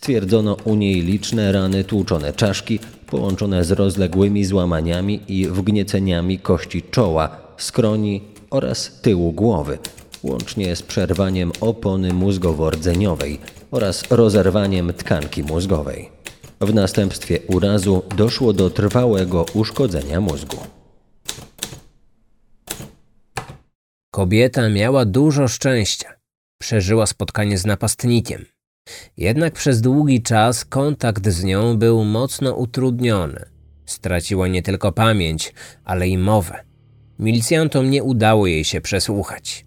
[0.00, 7.36] Stwierdzono u niej liczne rany tłuczone czaszki, połączone z rozległymi złamaniami i wgnieceniami kości czoła,
[7.56, 9.78] skroni oraz tyłu głowy,
[10.22, 13.38] łącznie z przerwaniem opony mózgowo-rdzeniowej
[13.70, 16.08] oraz rozerwaniem tkanki mózgowej.
[16.60, 20.56] W następstwie urazu doszło do trwałego uszkodzenia mózgu.
[24.10, 26.12] Kobieta miała dużo szczęścia.
[26.60, 28.44] Przeżyła spotkanie z napastnikiem.
[29.16, 33.44] Jednak przez długi czas kontakt z nią był mocno utrudniony.
[33.86, 35.54] Straciła nie tylko pamięć,
[35.84, 36.64] ale i mowę.
[37.18, 39.66] Milicjantom nie udało jej się przesłuchać.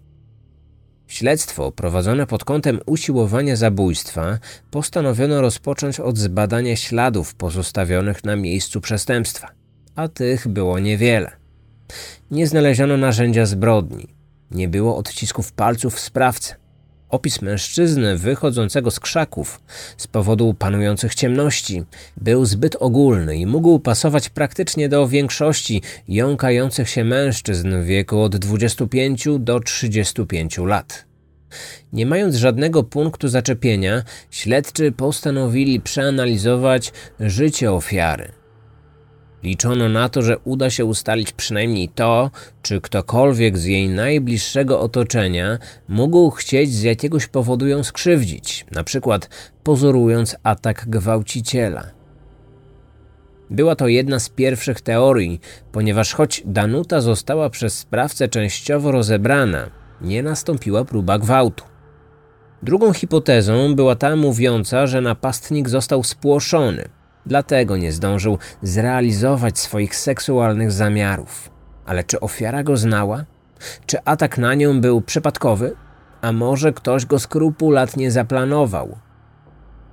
[1.06, 4.38] Śledztwo prowadzone pod kątem usiłowania zabójstwa
[4.70, 9.48] postanowiono rozpocząć od zbadania śladów pozostawionych na miejscu przestępstwa,
[9.94, 11.30] a tych było niewiele.
[12.30, 14.14] Nie znaleziono narzędzia zbrodni,
[14.50, 16.63] nie było odcisków palców sprawcy.
[17.08, 19.60] Opis mężczyzny wychodzącego z krzaków
[19.96, 21.82] z powodu panujących ciemności
[22.16, 28.36] był zbyt ogólny i mógł pasować praktycznie do większości jąkających się mężczyzn w wieku od
[28.36, 31.04] 25 do 35 lat.
[31.92, 38.43] Nie mając żadnego punktu zaczepienia, śledczy postanowili przeanalizować życie ofiary.
[39.44, 42.30] Liczono na to, że uda się ustalić przynajmniej to,
[42.62, 49.28] czy ktokolwiek z jej najbliższego otoczenia mógł chcieć z jakiegoś powodu ją skrzywdzić, na przykład
[49.62, 51.86] pozorując atak gwałciciela.
[53.50, 55.40] Była to jedna z pierwszych teorii,
[55.72, 59.70] ponieważ choć Danuta została przez sprawcę częściowo rozebrana,
[60.00, 61.64] nie nastąpiła próba gwałtu.
[62.62, 66.88] Drugą hipotezą była ta mówiąca, że napastnik został spłoszony,
[67.26, 71.50] dlatego nie zdążył zrealizować swoich seksualnych zamiarów.
[71.86, 73.24] Ale czy ofiara go znała?
[73.86, 75.76] Czy atak na nią był przypadkowy?
[76.20, 78.98] A może ktoś go skrupulatnie zaplanował?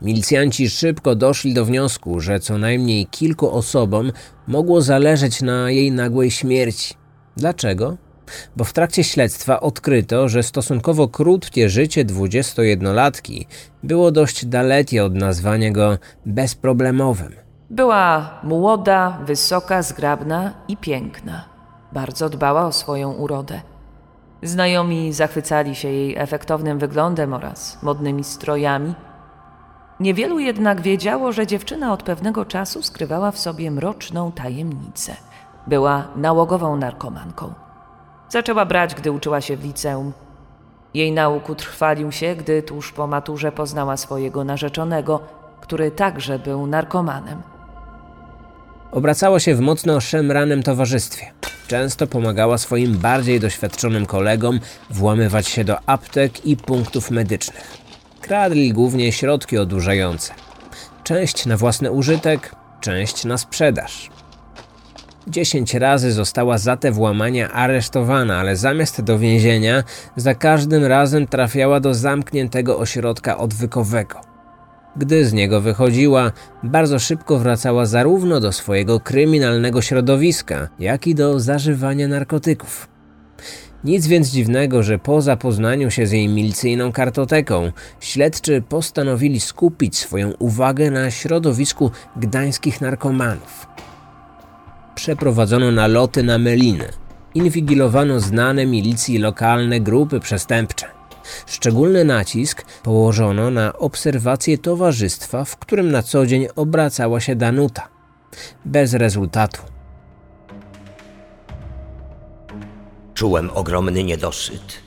[0.02, 4.12] Milicjanci szybko doszli do wniosku, że co najmniej kilku osobom
[4.48, 6.94] mogło zależeć na jej nagłej śmierci.
[7.38, 7.98] Dlaczego?
[8.56, 13.46] Bo w trakcie śledztwa odkryto, że stosunkowo krótkie życie 21-latki
[13.84, 17.36] było dość dalekie od nazwania go bezproblemowym.
[17.70, 21.46] Była młoda, wysoka, zgrabna i piękna.
[21.92, 23.62] Bardzo dbała o swoją urodę.
[24.44, 28.96] Znajomi zachwycali się jej efektownym wyglądem oraz modnymi strojami.
[30.00, 35.16] Niewielu jednak wiedziało, że dziewczyna od pewnego czasu skrywała w sobie mroczną tajemnicę.
[35.68, 37.54] Była nałogową narkomanką.
[38.32, 40.14] Zaczęła brać, gdy uczyła się w liceum.
[40.94, 45.20] Jej nauk utrwalił się, gdy tuż po maturze poznała swojego narzeczonego,
[45.62, 47.42] który także był narkomanem.
[48.92, 51.32] Obracała się w mocno szemranym towarzystwie.
[51.68, 54.60] Często pomagała swoim bardziej doświadczonym kolegom
[54.90, 57.78] włamywać się do aptek i punktów medycznych.
[58.22, 60.34] Kradli głównie środki odurzające.
[61.04, 64.10] Część na własny użytek, część na sprzedaż.
[65.28, 69.84] Dziesięć razy została za te włamania aresztowana, ale zamiast do więzienia,
[70.16, 74.22] za każdym razem trafiała do zamkniętego ośrodka odwykowego.
[74.96, 76.32] Gdy z niego wychodziła,
[76.64, 82.88] bardzo szybko wracała zarówno do swojego kryminalnego środowiska, jak i do zażywania narkotyków.
[83.84, 90.32] Nic więc dziwnego, że po zapoznaniu się z jej milicyjną kartoteką, śledczy postanowili skupić swoją
[90.40, 93.68] uwagę na środowisku gdańskich narkomanów.
[94.96, 96.90] Przeprowadzono naloty na Meliny.
[97.36, 100.86] Inwigilowano znane milicji lokalne grupy przestępcze.
[101.46, 107.88] Szczególny nacisk położono na obserwację towarzystwa, w którym na co dzień obracała się Danuta.
[108.66, 109.62] Bez rezultatu.
[113.14, 114.82] Czułem ogromny niedosyt.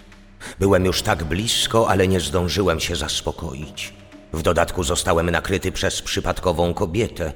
[0.60, 3.94] Byłem już tak blisko, ale nie zdążyłem się zaspokoić.
[4.32, 7.32] W dodatku zostałem nakryty przez przypadkową kobietę.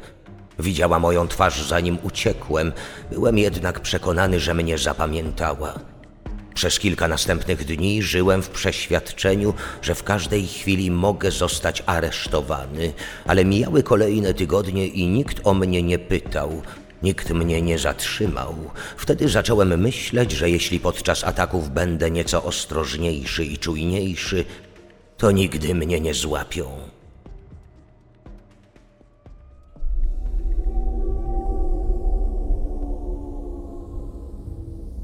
[0.59, 2.73] Widziała moją twarz zanim uciekłem,
[3.11, 5.75] byłem jednak przekonany, że mnie zapamiętała.
[6.55, 12.93] Przez kilka następnych dni żyłem w przeświadczeniu, że w każdej chwili mogę zostać aresztowany,
[13.27, 16.63] ale mijały kolejne tygodnie i nikt o mnie nie pytał.
[17.03, 18.55] Nikt mnie nie zatrzymał.
[18.97, 24.45] Wtedy zacząłem myśleć, że jeśli podczas ataków będę nieco ostrożniejszy i czujniejszy,
[25.17, 26.98] to nigdy mnie nie złapią.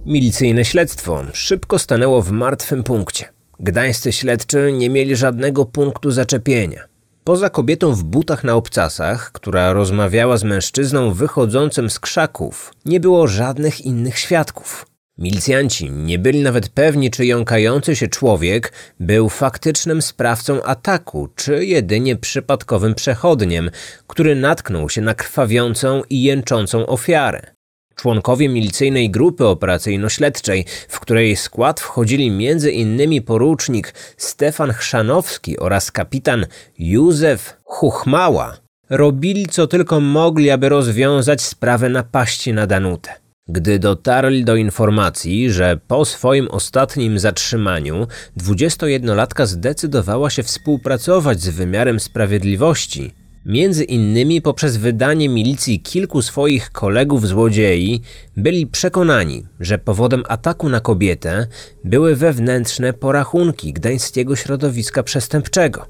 [0.07, 3.28] Milicyjne śledztwo szybko stanęło w martwym punkcie.
[3.61, 6.84] Gdańscy śledczy nie mieli żadnego punktu zaczepienia.
[7.24, 13.26] Poza kobietą w butach na obcasach, która rozmawiała z mężczyzną wychodzącym z krzaków, nie było
[13.26, 14.86] żadnych innych świadków.
[15.18, 22.16] Milicjanci nie byli nawet pewni, czy jąkający się człowiek był faktycznym sprawcą ataku, czy jedynie
[22.16, 23.70] przypadkowym przechodniem,
[24.07, 27.55] który natknął się na krwawiącą i jęczącą ofiarę.
[27.95, 33.22] Członkowie milicyjnej grupy operacyjno-śledczej, w której skład wchodzili m.in.
[33.22, 36.47] porucznik Stefan Chrzanowski oraz kapitan
[36.78, 38.57] Józef Chuchmała,
[38.90, 43.24] robili co tylko mogli, aby rozwiązać sprawę napaści na Danutę.
[43.49, 48.07] Gdy dotarli do informacji, że po swoim ostatnim zatrzymaniu
[48.38, 53.12] 21-latka zdecydowała się współpracować z wymiarem sprawiedliwości,
[53.47, 58.01] Między innymi poprzez wydanie milicji kilku swoich kolegów złodziei,
[58.36, 61.47] byli przekonani, że powodem ataku na kobietę
[61.84, 65.86] były wewnętrzne porachunki gdańskiego środowiska przestępczego.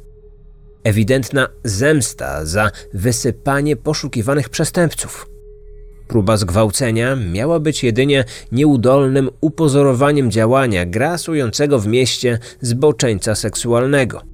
[0.85, 5.27] Ewidentna zemsta za wysypanie poszukiwanych przestępców.
[6.09, 14.23] Próba zgwałcenia miała być jedynie nieudolnym upozorowaniem działania grasującego w mieście zboczeńca seksualnego–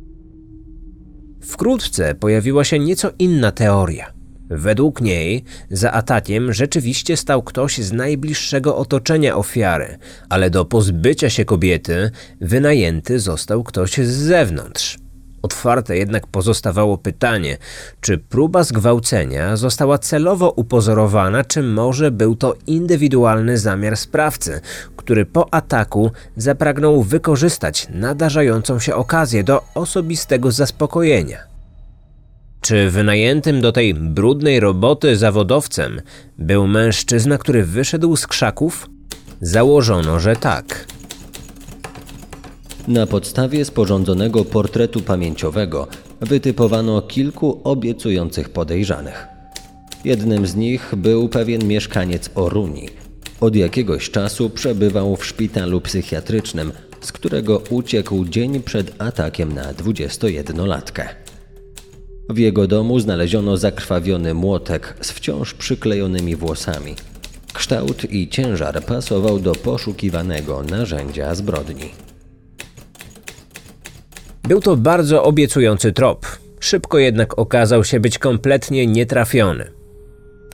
[1.51, 4.13] Wkrótce pojawiła się nieco inna teoria.
[4.51, 9.99] Według niej za atakiem rzeczywiście stał ktoś z najbliższego otoczenia ofiary,
[10.29, 14.99] ale do pozbycia się kobiety wynajęty został ktoś z zewnątrz.
[15.43, 17.59] Otwarte jednak pozostawało pytanie,
[18.01, 24.61] czy próba zgwałcenia została celowo upozorowana, czy może był to indywidualny zamiar sprawcy,
[24.97, 31.39] który po ataku zapragnął wykorzystać nadarzającą się okazję do osobistego zaspokojenia.
[32.61, 36.01] Czy wynajętym do tej brudnej roboty zawodowcem
[36.39, 38.91] był mężczyzna, który wyszedł z krzaków?
[39.41, 40.87] Założono, że tak.
[42.91, 45.89] Na podstawie sporządzonego portretu pamięciowego
[46.21, 49.27] wytypowano kilku obiecujących podejrzanych.
[50.05, 52.89] Jednym z nich był pewien mieszkaniec Oruni.
[53.41, 61.09] Od jakiegoś czasu przebywał w szpitalu psychiatrycznym, z którego uciekł dzień przed atakiem na 21-latkę.
[62.29, 66.95] W jego domu znaleziono zakrwawiony młotek z wciąż przyklejonymi włosami.
[67.53, 72.10] Kształt i ciężar pasował do poszukiwanego narzędzia zbrodni.
[74.51, 76.27] Był to bardzo obiecujący trop.
[76.61, 79.71] Szybko jednak okazał się być kompletnie nietrafiony.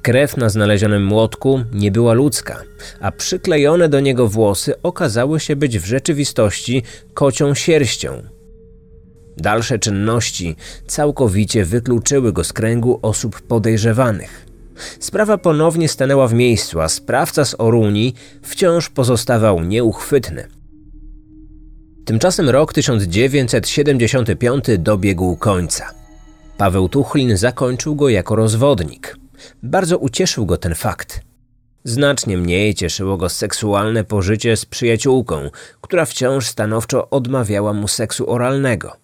[0.03, 2.63] Krew na znalezionym młotku nie była ludzka,
[3.01, 6.83] a przyklejone do niego włosy okazały się być w rzeczywistości
[7.15, 8.23] kocią sierścią.
[9.37, 14.47] Dalsze czynności całkowicie wykluczyły go z kręgu osób podejrzewanych.
[15.01, 20.56] Sprawa ponownie stanęła w miejscu, a sprawca z Oruni wciąż pozostawał nieuchwytny.
[22.07, 25.91] Tymczasem rok 1975 dobiegł końca.
[26.59, 29.17] Paweł Tuchlin zakończył go jako rozwodnik.
[29.63, 31.21] Bardzo ucieszył go ten fakt.
[31.85, 35.51] Znacznie mniej cieszyło go seksualne pożycie z przyjaciółką,
[35.81, 38.97] która wciąż stanowczo odmawiała mu seksu oralnego.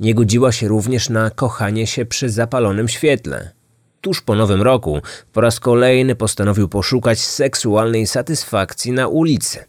[0.00, 3.50] Nie godziła się również na kochanie się przy zapalonym świetle.
[4.00, 5.00] Tuż po nowym roku
[5.32, 9.64] po raz kolejny postanowił poszukać seksualnej satysfakcji na ulicy.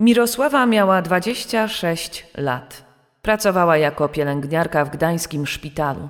[0.00, 2.84] Mirosława miała 26 lat.
[3.22, 6.08] Pracowała jako pielęgniarka w gdańskim szpitalu.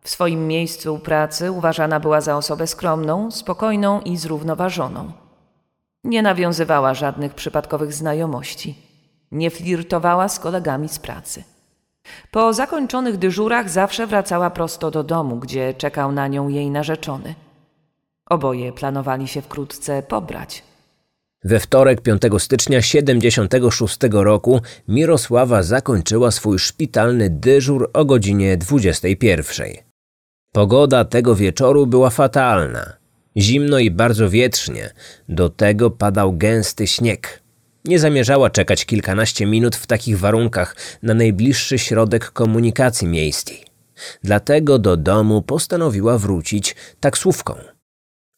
[0.00, 5.12] W swoim miejscu pracy uważana była za osobę skromną, spokojną i zrównoważoną.
[6.04, 8.78] Nie nawiązywała żadnych przypadkowych znajomości.
[9.32, 11.44] Nie flirtowała z kolegami z pracy.
[12.30, 17.34] Po zakończonych dyżurach zawsze wracała prosto do domu, gdzie czekał na nią jej narzeczony.
[18.30, 20.75] Oboje planowali się wkrótce pobrać.
[21.46, 29.66] We wtorek 5 stycznia 76 roku Mirosława zakończyła swój szpitalny dyżur o godzinie 21.
[30.52, 32.92] Pogoda tego wieczoru była fatalna.
[33.36, 34.90] Zimno i bardzo wietrznie,
[35.28, 37.42] do tego padał gęsty śnieg.
[37.84, 43.64] Nie zamierzała czekać kilkanaście minut w takich warunkach na najbliższy środek komunikacji miejskiej.
[44.24, 47.75] Dlatego do domu postanowiła wrócić taksówką.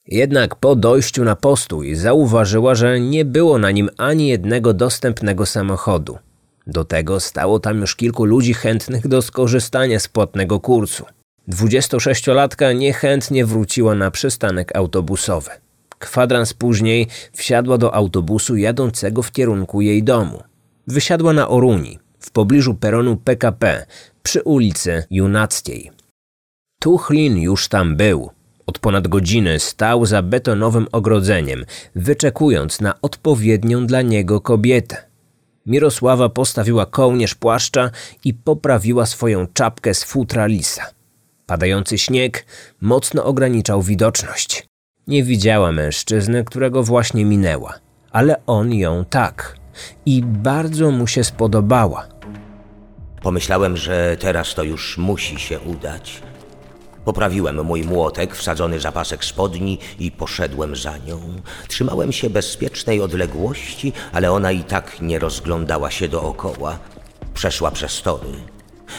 [0.08, 6.18] Jednak po dojściu na postój zauważyła, że nie było na nim ani jednego dostępnego samochodu.
[6.66, 11.04] Do tego stało tam już kilku ludzi chętnych do skorzystania z płatnego kursu.
[11.48, 15.50] 26-latka niechętnie wróciła na przystanek autobusowy.
[15.98, 20.42] Kwadrans później wsiadła do autobusu jadącego w kierunku jej domu.
[20.86, 23.86] Wysiadła na Oruni, w pobliżu peronu PKP,
[24.22, 25.90] przy ulicy Junackiej.
[26.80, 28.30] Tuchlin już tam był.
[28.68, 31.64] Od ponad godziny stał za betonowym ogrodzeniem,
[31.94, 34.96] wyczekując na odpowiednią dla niego kobietę.
[35.66, 37.90] Mirosława postawiła kołnierz płaszcza
[38.24, 40.82] i poprawiła swoją czapkę z futra lisa.
[41.46, 42.46] Padający śnieg
[42.80, 44.66] mocno ograniczał widoczność.
[45.06, 47.74] Nie widziała mężczyzny, którego właśnie minęła,
[48.10, 49.56] ale on ją tak.
[50.06, 52.08] I bardzo mu się spodobała.
[53.22, 56.22] Pomyślałem, że teraz to już musi się udać.
[57.08, 61.20] Poprawiłem mój młotek, wsadzony zapasek spodni i poszedłem za nią.
[61.68, 66.78] Trzymałem się bezpiecznej odległości, ale ona i tak nie rozglądała się dookoła.
[67.34, 68.32] Przeszła przez tory.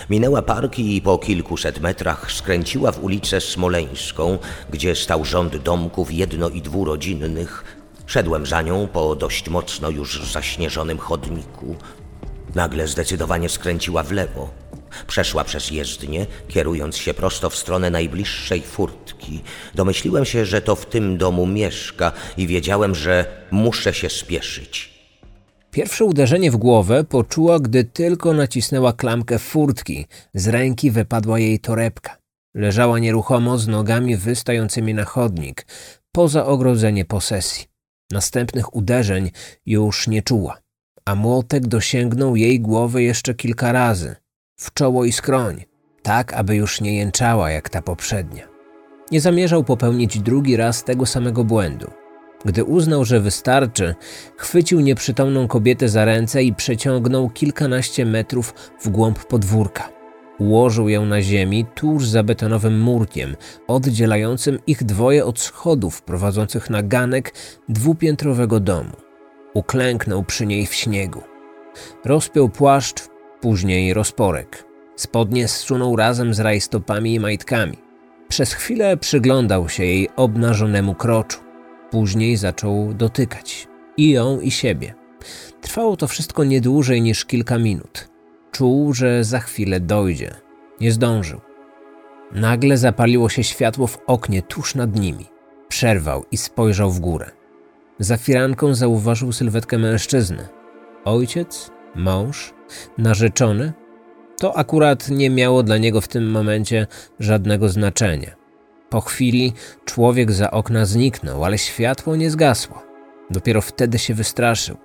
[0.10, 4.38] Minęła parki i po kilkuset metrach skręciła w ulicę Smoleńską,
[4.70, 7.78] gdzie stał rząd domków jedno- i dwurodzinnych.
[8.05, 11.76] Szedłem za nią po dość mocno już zaśnieżonym chodniku.
[12.55, 14.59] Nagle zdecydowanie skręciła w lewo.
[15.07, 19.41] Przeszła przez jezdnię, kierując się prosto w stronę najbliższej furtki.
[19.75, 24.99] Domyśliłem się, że to w tym domu mieszka i wiedziałem, że muszę się spieszyć.
[25.71, 30.05] Pierwsze uderzenie w głowę poczuła, gdy tylko nacisnęła klamkę furtki.
[30.33, 32.17] Z ręki wypadła jej torebka.
[32.55, 35.65] Leżała nieruchomo z nogami wystającymi na chodnik,
[36.11, 37.65] poza ogrodzenie posesji.
[38.11, 39.31] Następnych uderzeń
[39.65, 40.59] już nie czuła,
[41.05, 44.15] a młotek dosięgnął jej głowy jeszcze kilka razy,
[44.60, 45.66] w czoło i skroń,
[46.01, 48.47] tak aby już nie jęczała jak ta poprzednia.
[49.12, 51.91] Nie zamierzał popełnić drugi raz tego samego błędu.
[52.45, 53.95] Gdy uznał, że wystarczy,
[54.38, 59.89] chwycił nieprzytomną kobietę za ręce i przeciągnął kilkanaście metrów w głąb podwórka.
[60.39, 63.36] Ułożył ją na ziemi tuż za betonowym murkiem,
[63.68, 67.34] oddzielającym ich dwoje od schodów prowadzących na ganek
[67.70, 68.95] dwupiętrowego domu.
[69.53, 71.22] Uklęknął przy niej w śniegu.
[72.05, 73.10] Rozpiął płaszcz,
[73.41, 74.65] później rozporek.
[74.95, 77.77] Spodnie zsunął razem z rajstopami i majtkami.
[78.27, 81.39] Przez chwilę przyglądał się jej obnażonemu kroczu.
[81.91, 83.67] Później zaczął dotykać
[83.97, 84.93] i ją, i siebie.
[85.61, 88.09] Trwało to wszystko nie dłużej niż kilka minut.
[88.51, 90.35] Czuł, że za chwilę dojdzie.
[90.81, 91.41] Nie zdążył.
[92.31, 95.25] Nagle zapaliło się światło w oknie tuż nad nimi.
[95.67, 97.31] Przerwał i spojrzał w górę.
[97.99, 100.47] Za firanką zauważył sylwetkę mężczyzny.
[101.05, 102.53] Ojciec, mąż,
[102.97, 103.73] narzeczony?
[104.39, 106.87] To akurat nie miało dla niego w tym momencie
[107.19, 108.35] żadnego znaczenia.
[108.89, 109.53] Po chwili
[109.85, 112.83] człowiek za okna zniknął, ale światło nie zgasło.
[113.29, 114.77] Dopiero wtedy się wystraszył.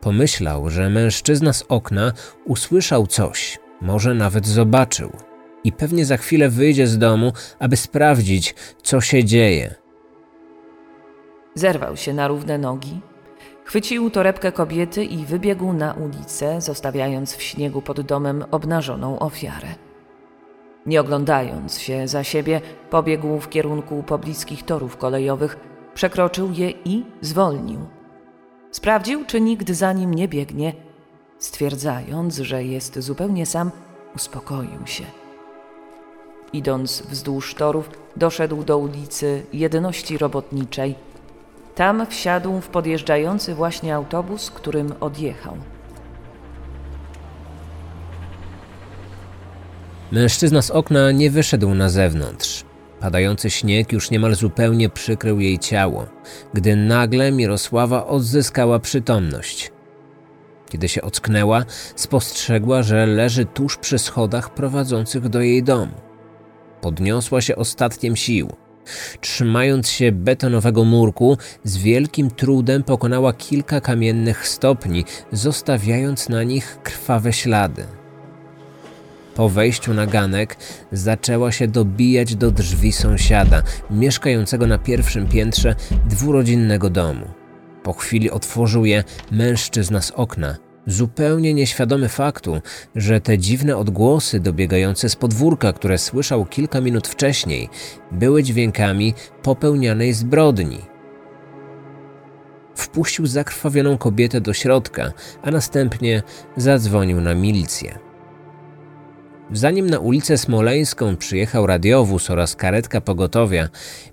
[0.00, 2.12] Pomyślał, że mężczyzna z okna
[2.44, 5.12] usłyszał coś, może nawet zobaczył.
[5.64, 9.74] I pewnie za chwilę wyjdzie z domu, aby sprawdzić, co się dzieje.
[11.54, 13.00] Zerwał się na równe nogi,
[13.64, 19.68] chwycił torebkę kobiety i wybiegł na ulicę, zostawiając w śniegu pod domem obnażoną ofiarę.
[20.86, 22.60] Nie oglądając się za siebie,
[22.90, 25.56] pobiegł w kierunku pobliskich torów kolejowych,
[25.94, 27.80] przekroczył je i zwolnił.
[28.70, 30.72] Sprawdził, czy nikt za nim nie biegnie.
[31.38, 33.70] Stwierdzając, że jest zupełnie sam,
[34.16, 35.04] uspokoił się.
[36.52, 40.94] Idąc wzdłuż torów, doszedł do ulicy Jedności Robotniczej.
[41.74, 45.56] Tam wsiadł w podjeżdżający właśnie autobus, którym odjechał.
[50.12, 52.64] Mężczyzna z okna nie wyszedł na zewnątrz.
[53.00, 56.06] Padający śnieg już niemal zupełnie przykrył jej ciało,
[56.54, 59.72] gdy nagle Mirosława odzyskała przytomność.
[60.70, 61.64] Kiedy się ocknęła,
[61.96, 65.94] spostrzegła, że leży tuż przy schodach prowadzących do jej domu.
[66.80, 68.63] Podniosła się ostatkiem sił.
[69.20, 77.32] Trzymając się betonowego murku, z wielkim trudem pokonała kilka kamiennych stopni, zostawiając na nich krwawe
[77.32, 77.86] ślady.
[79.34, 80.56] Po wejściu na ganek
[80.92, 85.74] zaczęła się dobijać do drzwi sąsiada, mieszkającego na pierwszym piętrze
[86.08, 87.26] dwurodzinnego domu.
[87.82, 90.56] Po chwili otworzył je mężczyzna z okna,
[90.86, 92.60] zupełnie nieświadomy faktu,
[92.96, 97.68] że te dziwne odgłosy dobiegające z podwórka, które słyszał kilka minut wcześniej,
[98.12, 100.78] były dźwiękami popełnianej zbrodni.
[102.76, 105.12] Wpuścił zakrwawioną kobietę do środka,
[105.42, 106.22] a następnie
[106.56, 107.98] zadzwonił na milicję.
[109.52, 113.68] Zanim na ulicę Smoleńską przyjechał radiowóz oraz karetka pogotowia,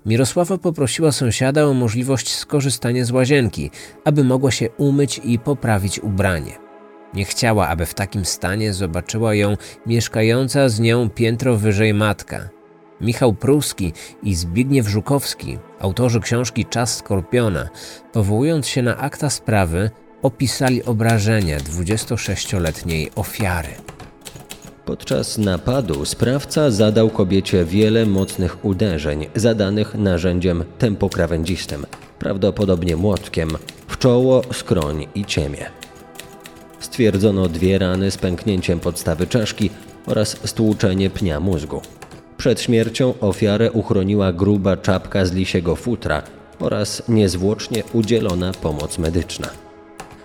[0.06, 3.70] Mirosława poprosiła sąsiada o możliwość skorzystania z łazienki,
[4.04, 6.61] aby mogła się umyć i poprawić ubranie.
[7.14, 9.56] Nie chciała, aby w takim stanie zobaczyła ją
[9.86, 12.48] mieszkająca z nią piętro wyżej matka.
[13.00, 13.92] Michał Pruski
[14.22, 17.68] i Zbigniew Żukowski, autorzy książki Czas Skorpiona,
[18.12, 19.90] powołując się na akta sprawy,
[20.22, 23.68] opisali obrażenia 26-letniej ofiary.
[24.84, 31.86] Podczas napadu sprawca zadał kobiecie wiele mocnych uderzeń, zadanych narzędziem tempokrawędzistym,
[32.18, 33.50] prawdopodobnie młotkiem,
[33.88, 35.70] w czoło, skroń i ciemię.
[36.92, 39.70] Stwierdzono dwie rany z pęknięciem podstawy czaszki
[40.06, 41.80] oraz stłuczenie pnia mózgu.
[42.36, 46.22] Przed śmiercią ofiarę uchroniła gruba czapka z lisiego futra
[46.58, 49.48] oraz niezwłocznie udzielona pomoc medyczna.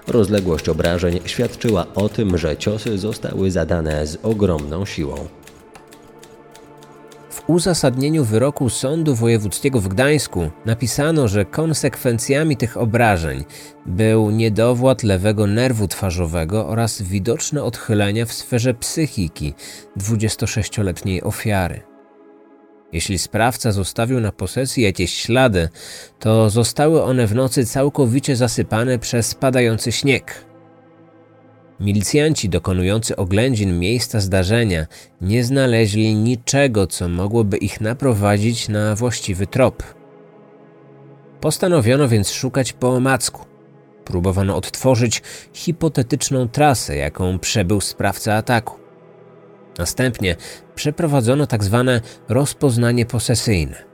[0.07, 5.27] Rozległość obrażeń świadczyła o tym, że ciosy zostały zadane z ogromną siłą.
[7.47, 13.45] Uzasadnieniu wyroku Sądu Wojewódzkiego w Gdańsku napisano, że konsekwencjami tych obrażeń
[13.85, 19.53] był niedowład lewego nerwu twarzowego oraz widoczne odchylenia w sferze psychiki
[19.97, 21.81] 26-letniej ofiary.
[22.91, 25.69] Jeśli sprawca zostawił na posesji jakieś ślady,
[26.19, 30.45] to zostały one w nocy całkowicie zasypane przez padający śnieg.
[31.79, 34.87] Milicjanci dokonujący oględzin miejsca zdarzenia
[35.21, 39.83] nie znaleźli niczego, co mogłoby ich naprowadzić na właściwy trop.
[41.41, 43.45] Postanowiono więc szukać po omacku.
[44.05, 45.21] Próbowano odtworzyć
[45.53, 48.75] hipotetyczną trasę, jaką przebył sprawca ataku.
[49.77, 50.35] Następnie
[50.75, 53.86] przeprowadzono tak zwane rozpoznanie posesyjne.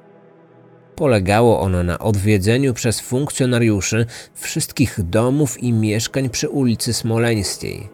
[0.95, 7.89] Polegało ono na odwiedzeniu przez funkcjonariuszy wszystkich domów i mieszkań przy ulicy Smoleńskiej.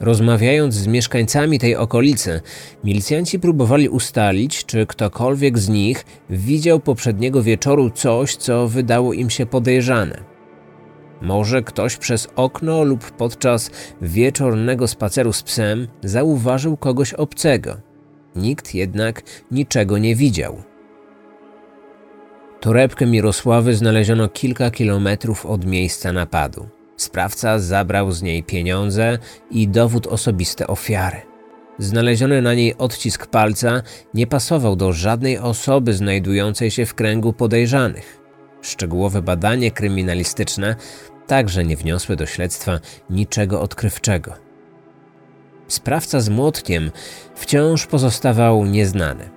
[0.00, 2.40] Rozmawiając z mieszkańcami tej okolicy,
[2.84, 9.46] milicjanci próbowali ustalić, czy ktokolwiek z nich widział poprzedniego wieczoru coś, co wydało im się
[9.46, 10.24] podejrzane.
[11.20, 13.70] Może ktoś przez okno lub podczas
[14.00, 17.76] wieczornego spaceru z psem zauważył kogoś obcego.
[18.36, 20.71] Nikt jednak niczego nie widział.
[22.62, 26.68] Torebkę Mirosławy znaleziono kilka kilometrów od miejsca napadu.
[26.96, 29.18] Sprawca zabrał z niej pieniądze
[29.50, 31.16] i dowód osobisty ofiary.
[31.78, 33.82] Znaleziony na niej odcisk palca
[34.14, 38.20] nie pasował do żadnej osoby znajdującej się w kręgu podejrzanych.
[38.60, 40.76] Szczegółowe badanie kryminalistyczne
[41.26, 42.80] także nie wniosły do śledztwa
[43.10, 44.34] niczego odkrywczego.
[45.68, 46.90] Sprawca z młotkiem
[47.34, 49.31] wciąż pozostawał nieznany.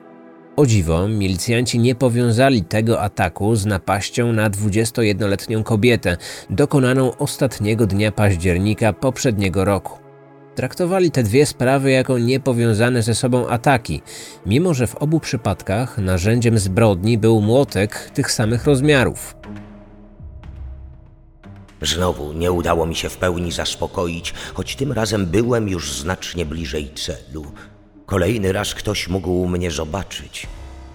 [0.55, 6.17] O dziwo, milicjanci nie powiązali tego ataku z napaścią na 21-letnią kobietę,
[6.49, 9.99] dokonaną ostatniego dnia października poprzedniego roku.
[10.55, 14.01] Traktowali te dwie sprawy jako niepowiązane ze sobą ataki,
[14.45, 19.35] mimo że w obu przypadkach narzędziem zbrodni był młotek tych samych rozmiarów.
[21.81, 26.91] Znowu nie udało mi się w pełni zaspokoić, choć tym razem byłem już znacznie bliżej
[26.93, 27.45] celu.
[28.05, 30.47] Kolejny raz ktoś mógł mnie zobaczyć.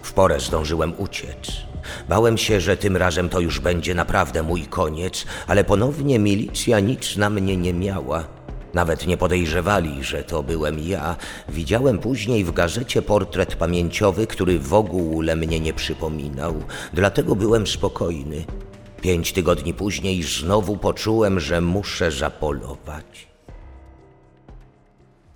[0.03, 1.70] W porę zdążyłem uciec.
[2.09, 7.16] Bałem się, że tym razem to już będzie naprawdę mój koniec, ale ponownie milicja nic
[7.16, 8.24] na mnie nie miała.
[8.74, 11.16] Nawet nie podejrzewali, że to byłem ja.
[11.49, 16.55] Widziałem później w gazecie portret pamięciowy, który w ogóle mnie nie przypominał.
[16.93, 18.45] Dlatego byłem spokojny.
[19.03, 23.30] Pięć tygodni później znowu poczułem, że muszę zapolować.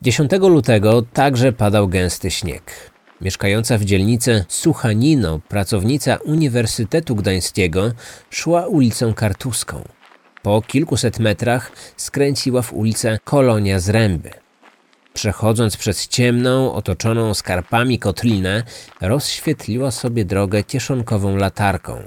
[0.04, 2.90] 10 lutego także padał gęsty śnieg.
[3.20, 7.92] Mieszkająca w dzielnicy Suchanino, pracownica Uniwersytetu Gdańskiego,
[8.30, 9.84] szła ulicą Kartuską.
[10.42, 14.30] Po kilkuset metrach skręciła w ulicę Kolonia Zręby.
[15.14, 18.62] Przechodząc przez ciemną, otoczoną skarpami kotlinę,
[19.00, 22.02] rozświetliła sobie drogę kieszonkową latarką.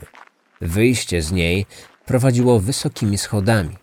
[0.61, 1.65] Wyjście z niej
[2.05, 3.77] prowadziło wysokimi schodami.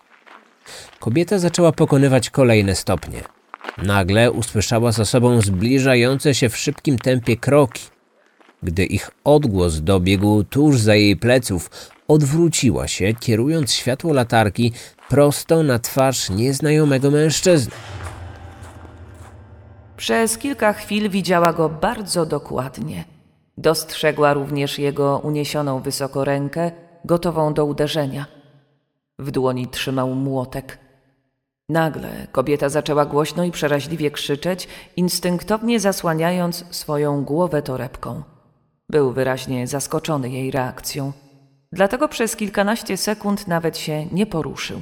[0.99, 3.35] Kobieta zaczęła pokonywać kolejne stopnie.
[3.77, 7.83] Nagle usłyszała za sobą zbliżające się w szybkim tempie kroki.
[8.63, 11.69] Gdy ich odgłos dobiegł tuż za jej pleców,
[12.07, 14.73] odwróciła się, kierując światło latarki
[15.09, 17.71] prosto na twarz nieznajomego mężczyzny.
[19.97, 23.05] Przez kilka chwil widziała go bardzo dokładnie.
[23.57, 26.71] Dostrzegła również jego uniesioną wysoko rękę,
[27.05, 28.25] gotową do uderzenia.
[29.19, 30.84] W dłoni trzymał młotek.
[31.69, 38.23] Nagle kobieta zaczęła głośno i przeraźliwie krzyczeć, instynktownie zasłaniając swoją głowę torebką.
[38.89, 41.13] Był wyraźnie zaskoczony jej reakcją.
[41.71, 44.81] Dlatego przez kilkanaście sekund nawet się nie poruszył.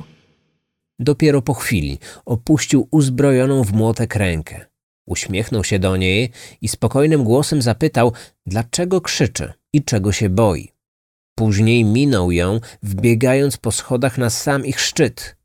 [1.00, 4.66] Dopiero po chwili opuścił uzbrojoną w młotek rękę.
[5.06, 6.32] Uśmiechnął się do niej
[6.62, 8.14] i spokojnym głosem zapytał,
[8.46, 10.72] dlaczego krzyczy i czego się boi.
[11.36, 15.43] Później minął ją, wbiegając po schodach na sam ich szczyt.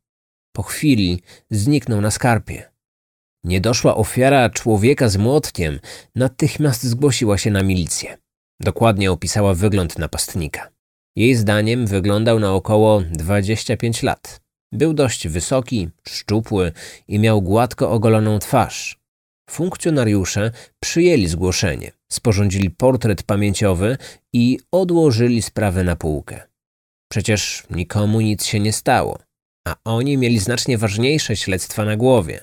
[0.59, 2.71] Po chwili zniknął na skarpie.
[3.45, 5.81] Niedoszła ofiara człowieka z młotkiem
[6.15, 8.19] natychmiast zgłosiła się na milicję.
[8.61, 10.71] Dokładnie opisała wygląd napastnika.
[11.17, 14.41] Jej zdaniem wyglądał na około 25 lat.
[14.73, 16.73] Był dość wysoki, szczupły
[17.09, 19.01] i miał gładko ogoloną twarz.
[19.51, 23.97] Funkcjonariusze przyjęli zgłoszenie, sporządzili portret pamięciowy
[24.33, 26.41] i odłożyli sprawę na półkę.
[27.11, 29.28] Przecież nikomu nic się nie stało,
[29.85, 32.41] a oni mieli znacznie ważniejsze śledztwa na głowie.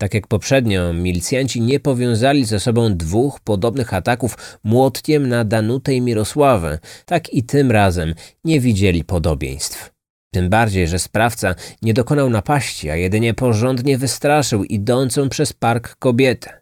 [0.00, 6.00] Tak jak poprzednio, milicjanci nie powiązali ze sobą dwóch podobnych ataków młotkiem na Danutę i
[6.00, 8.14] Mirosławę, tak i tym razem
[8.44, 9.92] nie widzieli podobieństw.
[10.34, 16.57] Tym bardziej, że sprawca nie dokonał napaści, a jedynie porządnie wystraszył idącą przez park kobietę.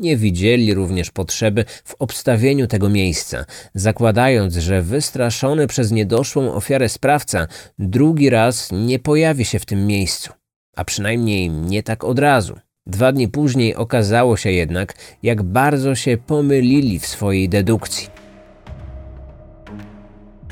[0.00, 3.44] Nie widzieli również potrzeby w obstawieniu tego miejsca,
[3.74, 7.46] zakładając, że wystraszony przez niedoszłą ofiarę sprawca
[7.78, 10.32] drugi raz nie pojawi się w tym miejscu,
[10.76, 12.58] a przynajmniej nie tak od razu.
[12.86, 18.08] Dwa dni później okazało się jednak, jak bardzo się pomylili w swojej dedukcji.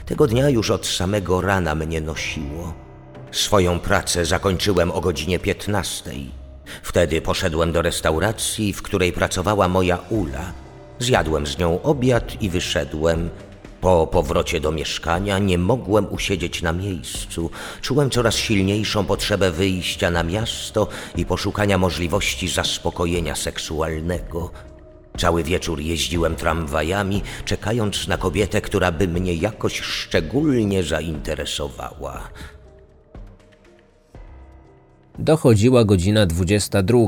[0.07, 2.75] Tego dnia już od samego rana mnie nosiło.
[3.31, 6.11] Swoją pracę zakończyłem o godzinie 15.
[6.83, 10.53] Wtedy poszedłem do restauracji, w której pracowała moja Ula.
[10.99, 13.31] Zjadłem z nią obiad i wyszedłem.
[13.81, 17.51] Po powrocie do mieszkania nie mogłem usiedzieć na miejscu.
[17.81, 24.51] Czułem coraz silniejszą potrzebę wyjścia na miasto i poszukania możliwości zaspokojenia seksualnego.
[25.19, 32.29] Cały wieczór jeździłem tramwajami, czekając na kobietę, która by mnie jakoś szczególnie zainteresowała.
[35.19, 36.99] Dochodziła godzina 22.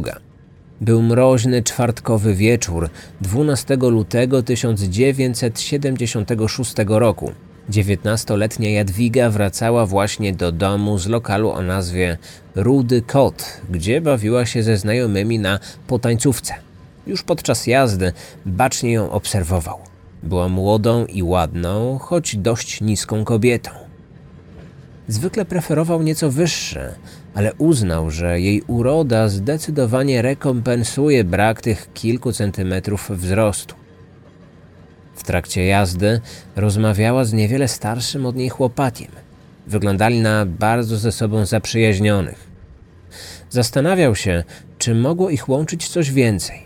[0.81, 7.33] Był mroźny czwartkowy wieczór 12 lutego 1976 roku.
[7.69, 12.19] Dziewiętnastoletnia Jadwiga wracała właśnie do domu z lokalu o nazwie
[12.55, 16.55] Rudy Kot, gdzie bawiła się ze znajomymi na potańcówce.
[17.07, 18.13] Już podczas jazdy
[18.47, 19.79] bacznie ją obserwował.
[20.23, 23.71] Była młodą i ładną, choć dość niską kobietą.
[25.09, 26.95] Zwykle preferował nieco wyższe,
[27.35, 33.75] ale uznał, że jej uroda zdecydowanie rekompensuje brak tych kilku centymetrów wzrostu.
[35.15, 36.21] W trakcie jazdy
[36.57, 39.11] rozmawiała z niewiele starszym od niej chłopakiem.
[39.67, 42.51] Wyglądali na bardzo ze sobą zaprzyjaźnionych.
[43.51, 44.45] Zastanawiał się,
[44.79, 46.65] czy mogło ich łączyć coś więcej.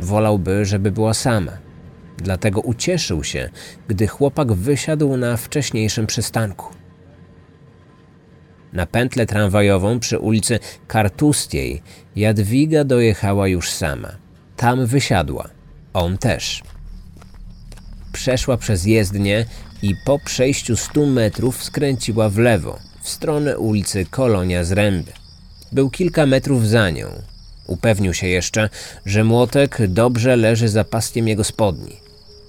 [0.00, 1.52] Wolałby, żeby była sama.
[2.16, 3.50] Dlatego ucieszył się,
[3.88, 6.74] gdy chłopak wysiadł na wcześniejszym przystanku.
[8.74, 11.82] Na pętlę tramwajową przy ulicy Kartustiej
[12.16, 14.12] Jadwiga dojechała już sama.
[14.56, 15.48] Tam wysiadła.
[15.92, 16.62] On też.
[18.12, 19.46] Przeszła przez jezdnię
[19.82, 25.12] i po przejściu stu metrów skręciła w lewo, w stronę ulicy Kolonia Zręby.
[25.72, 27.06] Był kilka metrów za nią.
[27.66, 28.70] Upewnił się jeszcze,
[29.06, 32.03] że młotek dobrze leży za paskiem jego spodni.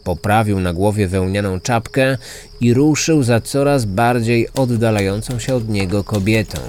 [0.06, 2.18] Poprawił na głowie wełnianą czapkę
[2.62, 6.60] i ruszył za coraz bardziej oddalającą się od niego kobietą.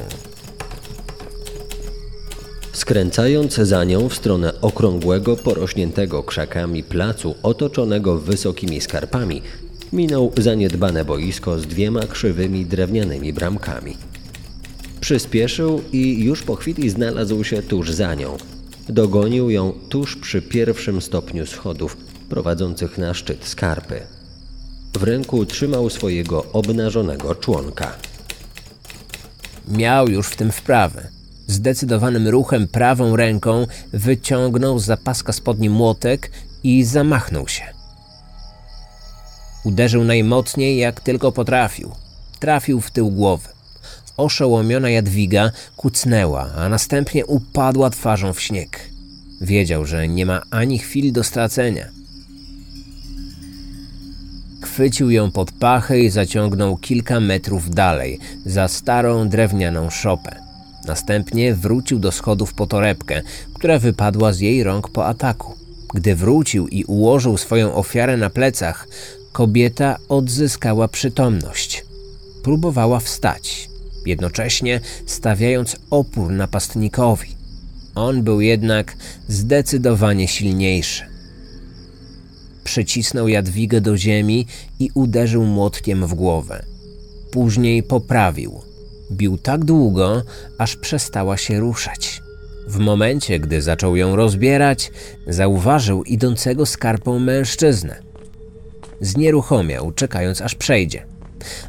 [2.72, 9.42] Skręcając za nią w stronę okrągłego, porośniętego krzakami placu otoczonego wysokimi skarpami,
[9.92, 13.96] minął zaniedbane boisko z dwiema krzywymi drewnianymi bramkami.
[15.00, 18.36] Przyspieszył i już po chwili znalazł się tuż za nią.
[18.88, 24.00] Dogonił ją tuż przy pierwszym stopniu schodów prowadzących na szczyt skarpy.
[24.98, 27.92] W ręku trzymał swojego obnażonego członka.
[29.68, 31.08] Miał już w tym wprawę.
[31.46, 36.30] Zdecydowanym ruchem prawą ręką wyciągnął z zapaska spodni młotek
[36.62, 37.64] i zamachnął się.
[39.64, 41.92] Uderzył najmocniej, jak tylko potrafił.
[42.40, 43.48] Trafił w tył głowy.
[44.16, 48.80] Oszołomiona Jadwiga kucnęła, a następnie upadła twarzą w śnieg.
[49.40, 51.95] Wiedział, że nie ma ani chwili do stracenia.
[54.76, 60.36] Chwycił ją pod pachę i zaciągnął kilka metrów dalej, za starą drewnianą szopę.
[60.86, 63.22] Następnie wrócił do schodów po torebkę,
[63.54, 65.54] która wypadła z jej rąk po ataku.
[65.94, 68.88] Gdy wrócił i ułożył swoją ofiarę na plecach,
[69.32, 71.84] kobieta odzyskała przytomność.
[72.42, 73.68] Próbowała wstać,
[74.06, 77.28] jednocześnie stawiając opór napastnikowi.
[77.94, 78.96] On był jednak
[79.28, 81.15] zdecydowanie silniejszy.
[82.66, 84.46] Przycisnął Jadwigę do ziemi
[84.78, 86.64] i uderzył młotkiem w głowę.
[87.30, 88.60] Później poprawił.
[89.12, 90.22] Bił tak długo,
[90.58, 92.22] aż przestała się ruszać.
[92.66, 94.92] W momencie, gdy zaczął ją rozbierać,
[95.26, 98.02] zauważył idącego skarpą mężczyznę.
[99.00, 101.06] Znieruchomiał, czekając aż przejdzie.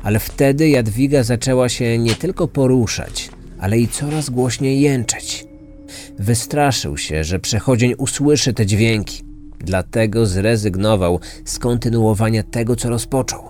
[0.03, 3.29] Ale wtedy Jadwiga zaczęła się nie tylko poruszać,
[3.59, 5.45] ale i coraz głośniej jęczeć.
[6.19, 9.26] Wystraszył się, że przechodzień usłyszy te dźwięki,
[9.59, 13.49] dlatego zrezygnował z kontynuowania tego, co rozpoczął.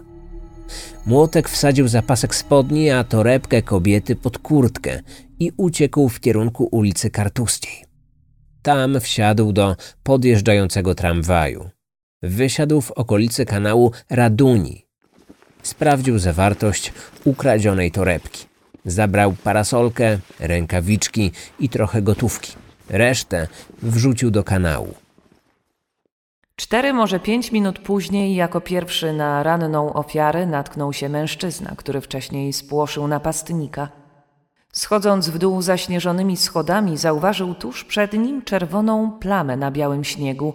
[1.06, 5.00] Młotek wsadził zapasek spodni, a torebkę kobiety pod kurtkę
[5.40, 7.86] i uciekł w kierunku ulicy Kartuskiej.
[8.62, 11.70] Tam wsiadł do podjeżdżającego tramwaju.
[12.24, 14.86] Wysiadł w okolicy kanału Raduni.
[15.64, 16.94] Sprawdził zawartość
[17.26, 18.46] ukradzionej torebki.
[18.86, 22.54] Zabrał parasolkę, rękawiczki i trochę gotówki.
[22.90, 23.48] Resztę
[23.82, 24.94] wrzucił do kanału.
[26.60, 32.54] Cztery, może pięć minut później, jako pierwszy na ranną ofiarę natknął się mężczyzna, który wcześniej
[32.54, 33.90] spłoszył napastnika.
[34.72, 40.54] Schodząc w dół zaśnieżonymi schodami, zauważył tuż przed nim czerwoną plamę na białym śniegu.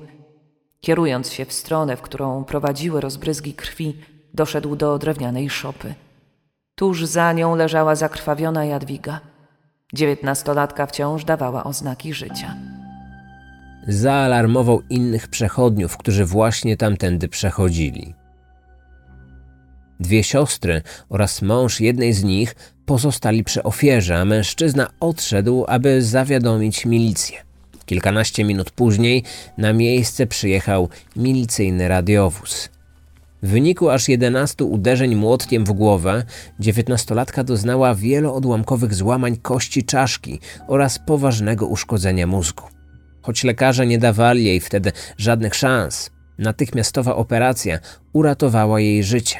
[0.81, 3.97] Kierując się w stronę, w którą prowadziły rozbryzgi krwi,
[4.35, 5.95] doszedł do drewnianej szopy.
[6.75, 9.21] Tuż za nią leżała zakrwawiona Jadwiga.
[9.95, 12.57] Dziewiętnastolatka wciąż dawała oznaki życia.
[13.89, 18.15] Zaalarmował innych przechodniów, którzy właśnie tamtędy przechodzili.
[20.01, 22.55] Dwie siostry oraz mąż jednej z nich
[22.87, 27.39] pozostali przy ofierze, a mężczyzna odszedł, aby zawiadomić milicję.
[27.87, 29.23] Kilkanaście minut później
[29.59, 32.69] na miejsce przyjechał milicyjny radiowóz.
[33.43, 36.25] W wyniku aż 11 uderzeń młotkiem w głowę,
[36.61, 42.72] dziewiętnastolatka doznała wieloodłamkowych złamań kości czaszki oraz poważnego uszkodzenia mózgu.
[43.23, 47.79] Choć lekarze nie dawali jej wtedy żadnych szans, natychmiastowa operacja
[48.13, 49.39] uratowała jej życie.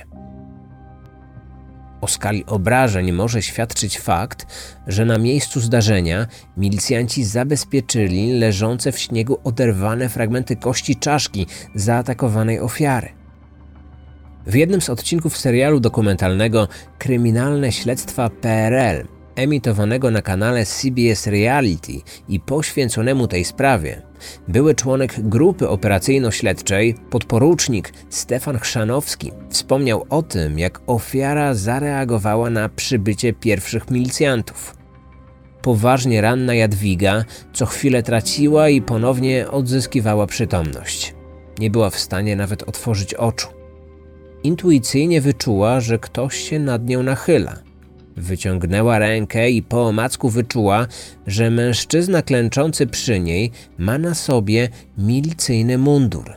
[2.01, 4.47] O skali obrażeń może świadczyć fakt,
[4.87, 6.27] że na miejscu zdarzenia
[6.57, 13.09] milicjanci zabezpieczyli leżące w śniegu oderwane fragmenty kości czaszki zaatakowanej ofiary.
[14.47, 16.69] W jednym z odcinków serialu dokumentalnego
[16.99, 19.07] Kryminalne Śledztwa PRL,
[19.37, 21.93] emitowanego na kanale CBS Reality
[22.29, 24.03] i poświęconemu tej sprawie,
[24.49, 33.33] były członek grupy operacyjno-śledczej, podporucznik Stefan Chrzanowski, wspomniał o tym, jak ofiara zareagowała na przybycie
[33.33, 34.77] pierwszych milicjantów.
[35.63, 41.15] Poważnie ranna Jadwiga co chwilę traciła i ponownie odzyskiwała przytomność.
[41.59, 43.49] Nie była w stanie nawet otworzyć oczu.
[44.43, 47.72] Intuicyjnie wyczuła, że ktoś się nad nią nachyla.
[48.17, 50.87] Wyciągnęła rękę i po omacku wyczuła,
[51.27, 54.69] że mężczyzna klęczący przy niej ma na sobie
[54.99, 56.33] milicyjny mundur.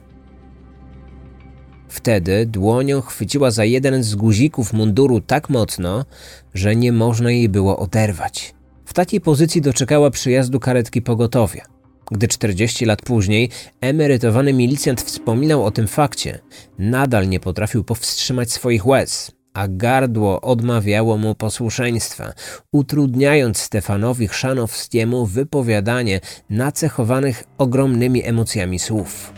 [1.89, 6.05] Wtedy dłonią chwyciła za jeden z guzików munduru tak mocno,
[6.53, 8.55] że nie można jej było oderwać.
[8.85, 11.65] W takiej pozycji doczekała przyjazdu karetki pogotowia.
[12.11, 13.49] Gdy 40 lat później
[13.81, 16.39] emerytowany milicjant wspominał o tym fakcie,
[16.79, 22.33] nadal nie potrafił powstrzymać swoich łez, a gardło odmawiało mu posłuszeństwa,
[22.71, 29.33] utrudniając Stefanowi Chrzanowskiemu wypowiadanie nacechowanych ogromnymi emocjami słów.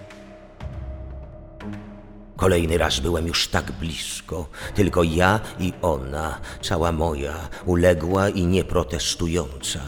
[2.35, 9.79] Kolejny raz byłem już tak blisko, tylko ja i ona, cała moja, uległa i nieprotestująca,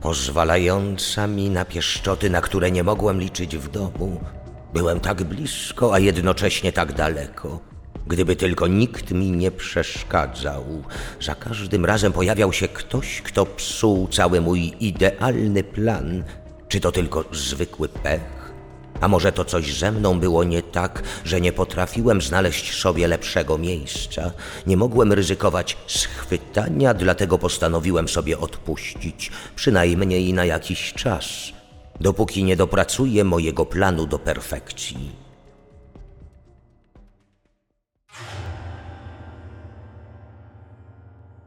[0.00, 4.20] pozwalająca mi na pieszczoty, na które nie mogłem liczyć w domu.
[4.74, 7.71] Byłem tak blisko, a jednocześnie tak daleko.
[8.06, 10.64] Gdyby tylko nikt mi nie przeszkadzał,
[11.20, 16.24] za każdym razem pojawiał się ktoś, kto psuł cały mój idealny plan.
[16.68, 18.52] Czy to tylko zwykły pech?
[19.00, 23.58] A może to coś ze mną było nie tak, że nie potrafiłem znaleźć sobie lepszego
[23.58, 24.30] miejsca?
[24.66, 31.52] Nie mogłem ryzykować schwytania, dlatego postanowiłem sobie odpuścić, przynajmniej na jakiś czas,
[32.00, 35.21] dopóki nie dopracuję mojego planu do perfekcji.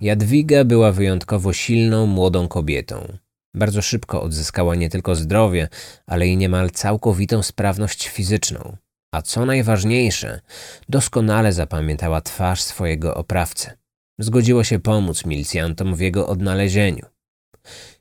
[0.06, 3.18] Jadwiga była wyjątkowo silną, młodą kobietą.
[3.54, 5.68] Bardzo szybko odzyskała nie tylko zdrowie,
[6.08, 8.78] ale i niemal całkowitą sprawność fizyczną.
[9.12, 10.42] A co najważniejsze,
[10.90, 13.72] doskonale zapamiętała twarz swojego oprawcy.
[14.20, 17.06] Zgodziła się pomóc milicjantom w jego odnalezieniu.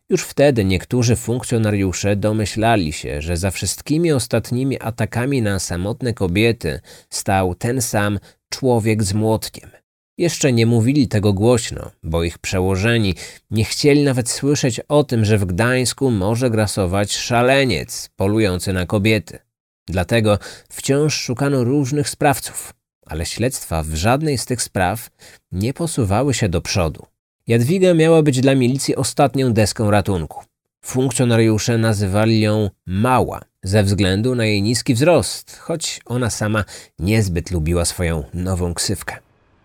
[0.09, 7.55] Już wtedy niektórzy funkcjonariusze domyślali się, że za wszystkimi ostatnimi atakami na samotne kobiety stał
[7.55, 8.19] ten sam
[8.49, 9.84] człowiek z młotkiem.
[10.19, 13.15] Jeszcze nie mówili tego głośno, bo ich przełożeni
[13.51, 19.39] nie chcieli nawet słyszeć o tym, że w Gdańsku może grasować szaleniec polujący na kobiety.
[19.86, 20.39] Dlatego
[20.69, 22.74] wciąż szukano różnych sprawców,
[23.07, 25.11] ale śledztwa w żadnej z tych spraw
[25.53, 27.07] nie posuwały się do przodu.
[27.47, 30.45] Jadwiga miała być dla milicji ostatnią deską ratunku.
[30.85, 36.65] Funkcjonariusze nazywali ją Mała ze względu na jej niski wzrost, choć ona sama
[36.99, 39.24] niezbyt lubiła swoją nową ksywkę.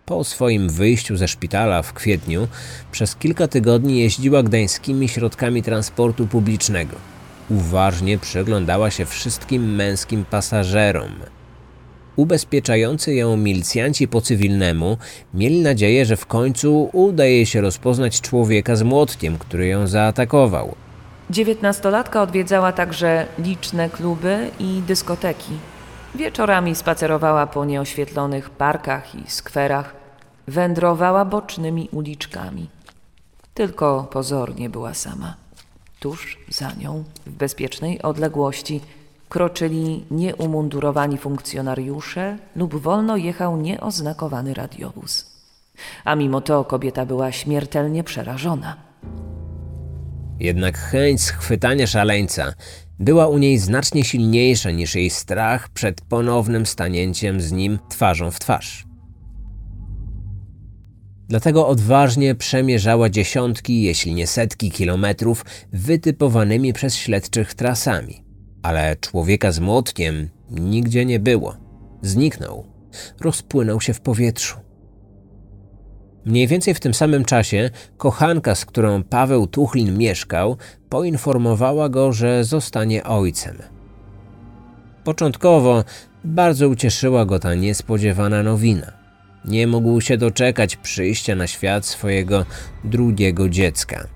[0.09, 2.47] Po swoim wyjściu ze szpitala w kwietniu
[2.91, 6.95] przez kilka tygodni jeździła gdańskimi środkami transportu publicznego.
[7.49, 11.11] Uważnie przyglądała się wszystkim męskim pasażerom.
[12.15, 14.97] Ubezpieczający ją milicjanci po cywilnemu
[15.33, 20.75] mieli nadzieję, że w końcu uda jej się rozpoznać człowieka z młotkiem, który ją zaatakował.
[21.29, 25.53] Dziewiętnastolatka odwiedzała także liczne kluby i dyskoteki.
[26.15, 29.98] Wieczorami spacerowała po nieoświetlonych parkach i skwerach,
[30.49, 32.69] wędrowała bocznymi uliczkami.
[33.53, 35.35] Tylko pozornie była sama.
[35.99, 38.81] Tuż za nią, w bezpiecznej odległości,
[39.29, 45.25] kroczyli nieumundurowani funkcjonariusze lub wolno jechał nieoznakowany radiowóz.
[46.05, 48.77] A mimo to kobieta była śmiertelnie przerażona.
[50.39, 52.53] Jednak chęć schwytania szaleńca
[52.99, 58.39] była u niej znacznie silniejsza niż jej strach przed ponownym stanięciem z nim twarzą w
[58.39, 58.88] twarz.
[61.29, 68.23] Dlatego odważnie przemierzała dziesiątki, jeśli nie setki kilometrów wytypowanymi przez śledczych trasami.
[68.63, 71.57] Ale człowieka z młotkiem nigdzie nie było.
[72.01, 72.65] Zniknął.
[73.21, 74.57] Rozpłynął się w powietrzu.
[76.25, 80.57] Mniej więcej w tym samym czasie kochanka, z którą Paweł Tuchlin mieszkał,
[80.89, 83.57] poinformowała go, że zostanie ojcem.
[85.03, 85.83] Początkowo
[86.23, 88.98] bardzo ucieszyła go ta niespodziewana nowina.
[89.45, 92.45] Nie mógł się doczekać przyjścia na świat swojego
[92.83, 94.07] drugiego dziecka.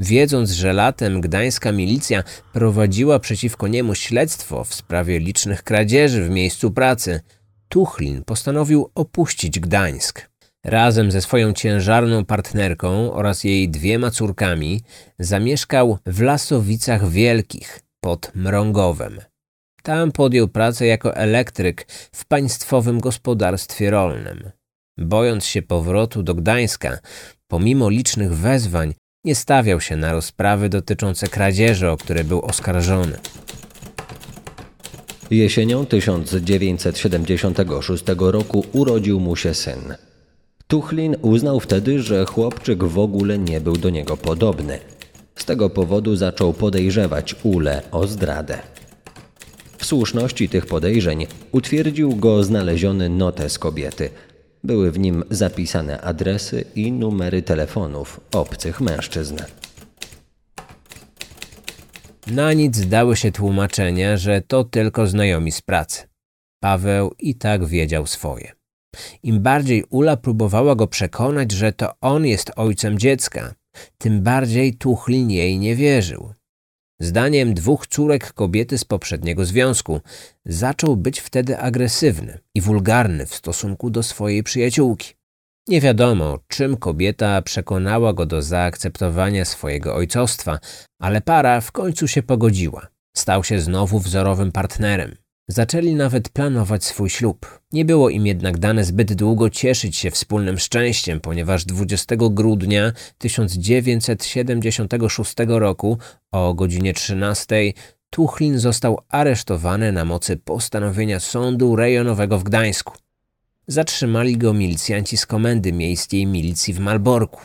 [0.00, 2.22] Wiedząc, że latem gdańska milicja
[2.52, 7.20] prowadziła przeciwko niemu śledztwo w sprawie licznych kradzieży w miejscu pracy,
[7.68, 10.30] Tuchlin postanowił opuścić Gdańsk.
[10.64, 14.82] Razem ze swoją ciężarną partnerką oraz jej dwiema córkami
[15.18, 19.20] zamieszkał w Lasowicach Wielkich pod Mrągowem.
[19.82, 24.50] Tam podjął pracę jako elektryk w państwowym gospodarstwie rolnym.
[24.98, 26.98] Bojąc się powrotu do Gdańska,
[27.48, 28.94] pomimo licznych wezwań,
[29.24, 33.18] nie stawiał się na rozprawy dotyczące kradzieży, o które był oskarżony.
[35.30, 39.94] Jesienią 1976 roku urodził mu się syn.
[40.66, 44.78] Tuchlin uznał wtedy, że chłopczyk w ogóle nie był do niego podobny.
[45.36, 48.58] Z tego powodu zaczął podejrzewać Ule o zdradę.
[49.78, 54.10] W słuszności tych podejrzeń utwierdził go znaleziony notes kobiety.
[54.64, 59.36] Były w nim zapisane adresy i numery telefonów obcych mężczyzn.
[62.26, 66.02] Na nic dały się tłumaczenia, że to tylko znajomi z pracy.
[66.62, 68.52] Paweł i tak wiedział swoje.
[69.22, 73.54] Im bardziej Ula próbowała go przekonać, że to on jest ojcem dziecka,
[73.98, 76.32] tym bardziej Tuchlin jej nie wierzył.
[77.02, 80.00] Zdaniem dwóch córek kobiety z poprzedniego związku,
[80.44, 85.14] zaczął być wtedy agresywny i wulgarny w stosunku do swojej przyjaciółki.
[85.68, 90.58] Nie wiadomo, czym kobieta przekonała go do zaakceptowania swojego ojcostwa,
[91.00, 92.86] ale para w końcu się pogodziła.
[93.16, 95.16] Stał się znowu wzorowym partnerem.
[95.52, 97.60] Zaczęli nawet planować swój ślub.
[97.72, 105.34] Nie było im jednak dane zbyt długo cieszyć się wspólnym szczęściem, ponieważ 20 grudnia 1976
[105.46, 105.98] roku
[106.30, 107.72] o godzinie 13
[108.10, 112.94] Tuchlin został aresztowany na mocy postanowienia sądu rejonowego w Gdańsku.
[113.66, 117.40] Zatrzymali go milicjanci z komendy miejskiej milicji w Malborku.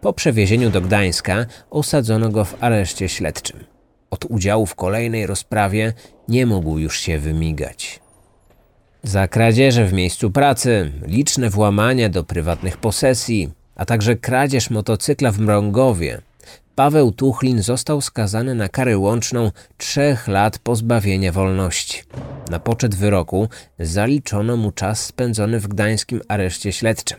[0.00, 3.79] Po przewiezieniu do Gdańska osadzono go w areszcie śledczym.
[4.10, 5.92] Od udziału w kolejnej rozprawie
[6.28, 8.00] nie mógł już się wymigać.
[9.02, 15.38] Za kradzieże w miejscu pracy, liczne włamania do prywatnych posesji, a także kradzież motocykla w
[15.38, 16.20] Mrągowie,
[16.80, 22.02] Paweł Tuchlin został skazany na karę łączną trzech lat pozbawienia wolności.
[22.50, 27.18] Na poczet wyroku zaliczono mu czas spędzony w gdańskim areszcie śledczym.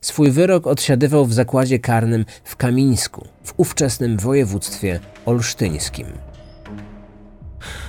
[0.00, 6.06] Swój wyrok odsiadywał w zakładzie karnym w Kamińsku, w ówczesnym województwie olsztyńskim.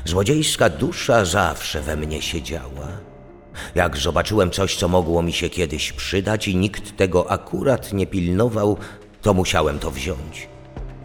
[0.06, 2.88] Złodziejska dusza zawsze we mnie siedziała.
[3.76, 8.78] Jak zobaczyłem coś, co mogło mi się kiedyś przydać i nikt tego akurat nie pilnował,
[9.22, 10.48] to musiałem to wziąć.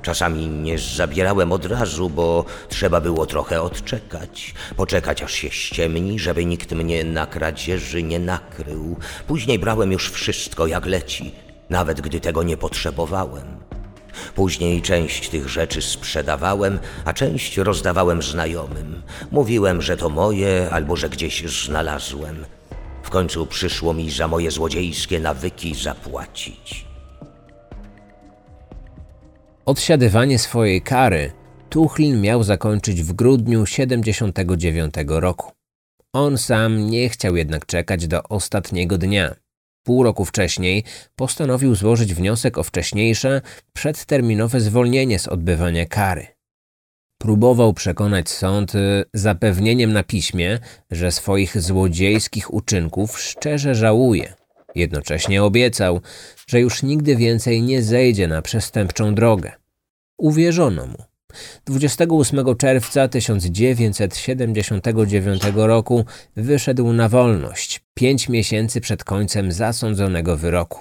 [0.05, 4.55] Czasami nie zabierałem od razu, bo trzeba było trochę odczekać.
[4.77, 8.97] Poczekać aż się ściemni, żeby nikt mnie na kradzieży nie nakrył.
[9.27, 11.33] Później brałem już wszystko jak leci,
[11.71, 13.47] nawet gdy tego nie potrzebowałem.
[14.35, 19.03] Później część tych rzeczy sprzedawałem, a część rozdawałem znajomym.
[19.31, 22.45] Mówiłem, że to moje albo że gdzieś znalazłem.
[23.03, 26.94] W końcu przyszło mi za moje złodziejskie nawyki zapłacić.
[29.67, 31.33] Odsiadywanie swojej kary
[31.71, 35.53] Tuchlin miał zakończyć w grudniu 79 roku.
[36.13, 39.35] On sam nie chciał jednak czekać do ostatniego dnia.
[39.87, 40.85] Pół roku wcześniej
[41.17, 43.41] postanowił złożyć wniosek o wcześniejsze,
[43.73, 46.27] przedterminowe zwolnienie z odbywania kary.
[47.19, 48.73] Próbował przekonać sąd
[49.15, 50.59] zapewnieniem na piśmie,
[50.91, 54.35] że swoich złodziejskich uczynków szczerze żałuje.
[54.75, 56.01] Jednocześnie obiecał,
[56.47, 59.53] że już nigdy więcej nie zejdzie na przestępczą drogę.
[60.19, 60.99] Uwierzono mu.
[61.65, 66.05] 28 czerwca 1979 roku
[66.37, 70.81] wyszedł na wolność, pięć miesięcy przed końcem zasądzonego wyroku.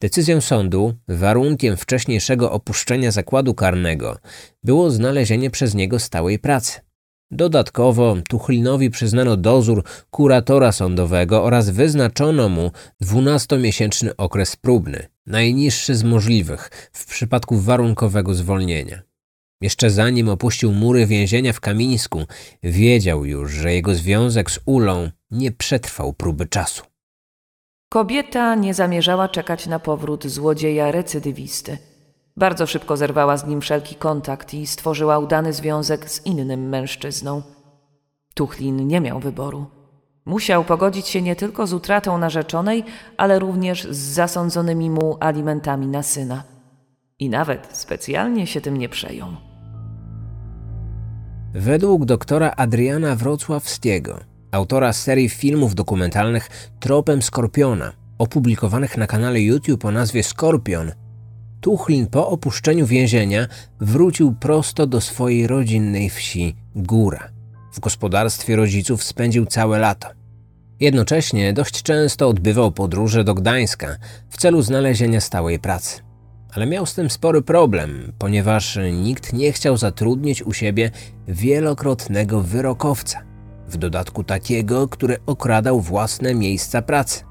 [0.00, 4.18] Decyzją sądu, warunkiem wcześniejszego opuszczenia zakładu karnego
[4.64, 6.85] było znalezienie przez niego stałej pracy.
[7.30, 12.70] Dodatkowo Tuchlinowi przyznano dozór kuratora sądowego oraz wyznaczono mu
[13.02, 19.02] 12-miesięczny okres próbny, najniższy z możliwych w przypadku warunkowego zwolnienia.
[19.60, 22.24] Jeszcze zanim opuścił mury więzienia w Kamińsku,
[22.62, 26.82] wiedział już, że jego związek z Ulą nie przetrwał próby czasu.
[27.88, 31.78] Kobieta nie zamierzała czekać na powrót złodzieja recydywisty.
[32.36, 37.42] Bardzo szybko zerwała z nim wszelki kontakt i stworzyła udany związek z innym mężczyzną.
[38.34, 39.66] Tuchlin nie miał wyboru.
[40.26, 42.84] Musiał pogodzić się nie tylko z utratą narzeczonej,
[43.16, 46.44] ale również z zasądzonymi mu alimentami na syna.
[47.18, 49.28] I nawet specjalnie się tym nie przejął.
[51.54, 54.20] Według doktora Adriana Wrocławskiego,
[54.52, 56.48] autora serii filmów dokumentalnych
[56.80, 60.92] Tropem Skorpiona, opublikowanych na kanale YouTube o nazwie Skorpion,
[61.60, 63.46] Tuchlin po opuszczeniu więzienia
[63.80, 67.28] wrócił prosto do swojej rodzinnej wsi Góra.
[67.72, 70.08] W gospodarstwie rodziców spędził całe lato.
[70.80, 73.96] Jednocześnie dość często odbywał podróże do Gdańska
[74.30, 76.06] w celu znalezienia stałej pracy.
[76.56, 80.90] ale miał z tym spory problem, ponieważ nikt nie chciał zatrudnić u siebie
[81.28, 83.22] wielokrotnego wyrokowca,
[83.68, 87.24] w dodatku takiego, który okradał własne miejsca pracy.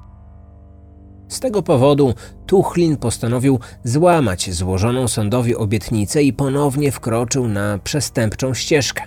[1.28, 2.14] Z tego powodu
[2.46, 9.02] Tuchlin postanowił złamać złożoną sądowi obietnicę i ponownie wkroczył na przestępczą ścieżkę.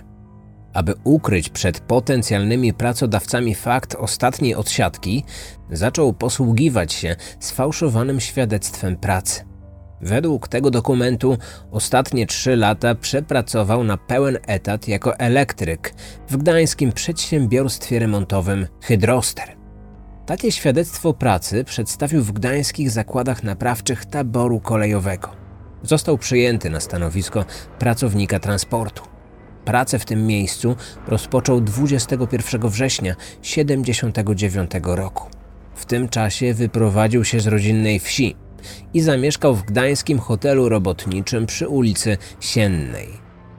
[0.74, 5.24] Aby ukryć przed potencjalnymi pracodawcami fakt ostatniej odsiadki,
[5.70, 9.44] zaczął posługiwać się sfałszowanym świadectwem pracy.
[10.00, 11.38] Według tego dokumentu
[11.70, 15.94] ostatnie trzy lata przepracował na pełen etat jako elektryk
[16.28, 19.59] w gdańskim przedsiębiorstwie remontowym Hydroster.
[20.30, 25.28] Takie świadectwo pracy przedstawił w gdańskich zakładach naprawczych taboru kolejowego.
[25.82, 27.44] Został przyjęty na stanowisko
[27.78, 29.02] pracownika transportu.
[29.64, 30.76] Pracę w tym miejscu
[31.06, 35.28] rozpoczął 21 września 1979 roku.
[35.74, 38.36] W tym czasie wyprowadził się z rodzinnej wsi
[38.94, 43.08] i zamieszkał w gdańskim hotelu robotniczym przy ulicy Siennej.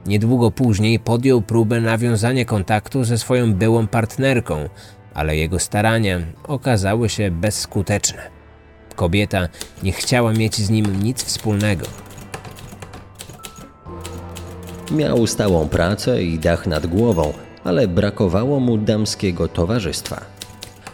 [0.06, 4.68] Niedługo później podjął próbę nawiązania kontaktu ze swoją byłą partnerką,
[5.14, 8.30] ale jego starania okazały się bezskuteczne.
[8.96, 9.48] Kobieta
[9.82, 11.86] nie chciała mieć z nim nic wspólnego.
[14.90, 17.32] Miał stałą pracę i dach nad głową,
[17.64, 20.20] ale brakowało mu damskiego towarzystwa.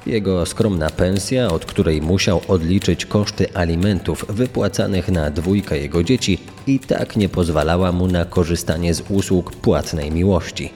[0.06, 6.78] Jego skromna pensja, od której musiał odliczyć koszty alimentów wypłacanych na dwójkę jego dzieci, i
[6.78, 10.72] tak nie pozwalała mu na korzystanie z usług płatnej miłości.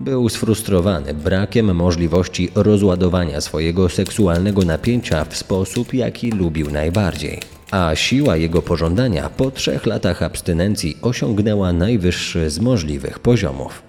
[0.00, 7.40] Był sfrustrowany brakiem możliwości rozładowania swojego seksualnego napięcia w sposób, jaki lubił najbardziej.
[7.70, 13.82] A siła jego pożądania po trzech latach abstynencji osiągnęła najwyższy z możliwych poziomów.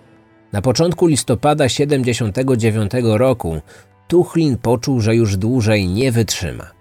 [0.51, 3.61] Na początku listopada 79 roku
[4.07, 6.71] Tuchlin poczuł, że już dłużej nie wytrzyma.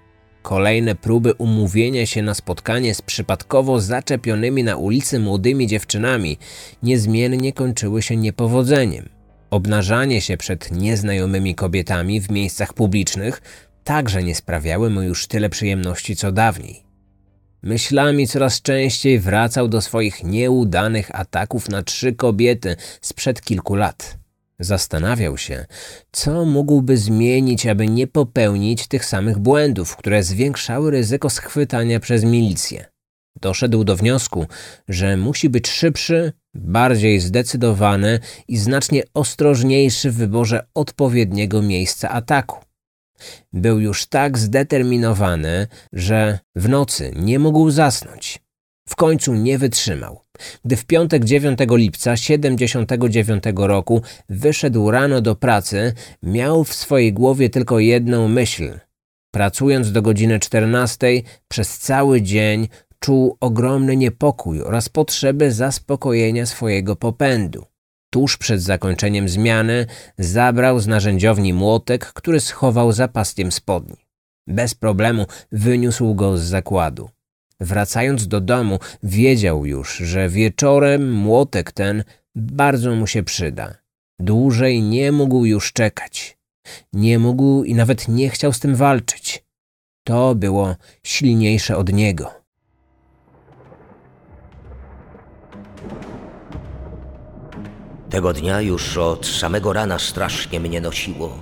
[0.43, 6.39] Kolejne próby umówienia się na spotkanie z przypadkowo zaczepionymi na ulicy młodymi dziewczynami
[6.83, 9.20] niezmiennie kończyły się niepowodzeniem.
[9.51, 13.43] Obnażanie się przed nieznajomymi kobietami w miejscach publicznych
[13.85, 16.83] także nie sprawiały mu już tyle przyjemności co dawniej.
[17.63, 24.19] Myślami coraz częściej wracał do swoich nieudanych ataków na trzy kobiety sprzed kilku lat.
[24.59, 25.67] Zastanawiał się,
[26.13, 32.85] co mógłby zmienić, aby nie popełnić tych samych błędów, które zwiększały ryzyko schwytania przez milicję.
[33.41, 34.47] Doszedł do wniosku,
[34.89, 42.59] że musi być szybszy, bardziej zdecydowany i znacznie ostrożniejszy w wyborze odpowiedniego miejsca ataku.
[43.53, 48.39] Był już tak zdeterminowany, że w nocy nie mógł zasnąć.
[48.89, 50.21] W końcu nie wytrzymał.
[50.65, 57.51] Gdy w piątek 9 lipca 79 roku wyszedł rano do pracy, miał w swojej głowie
[57.51, 58.79] tylko jedną myśl.
[59.31, 61.07] Pracując do godziny 14
[61.49, 62.69] przez cały dzień
[63.01, 67.65] czuł ogromny niepokój oraz potrzebę zaspokojenia swojego popędu.
[68.11, 69.87] Tuż przed zakończeniem zmiany
[70.19, 73.97] zabrał z narzędziowni młotek, który schował za paskiem spodni.
[74.47, 77.11] Bez problemu wyniósł go z zakładu.
[77.61, 82.05] Wracając do domu, wiedział już, że wieczorem młotek ten
[82.35, 83.75] bardzo mu się przyda.
[84.19, 86.39] Dłużej nie mógł już czekać.
[86.93, 89.45] Nie mógł i nawet nie chciał z tym walczyć.
[90.05, 92.40] To było silniejsze od niego.
[98.11, 101.39] Tego dnia już od samego rana strasznie mnie nosiło.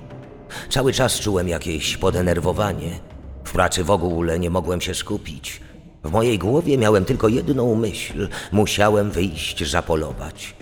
[0.70, 3.00] Cały czas czułem jakieś podenerwowanie.
[3.44, 5.60] W pracy w ogóle nie mogłem się skupić.
[6.04, 10.54] W mojej głowie miałem tylko jedną myśl: musiałem wyjść zapolować.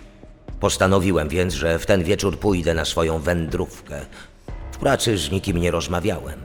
[0.60, 4.00] Postanowiłem więc, że w ten wieczór pójdę na swoją wędrówkę.
[4.72, 6.40] W pracy z nikim nie rozmawiałem.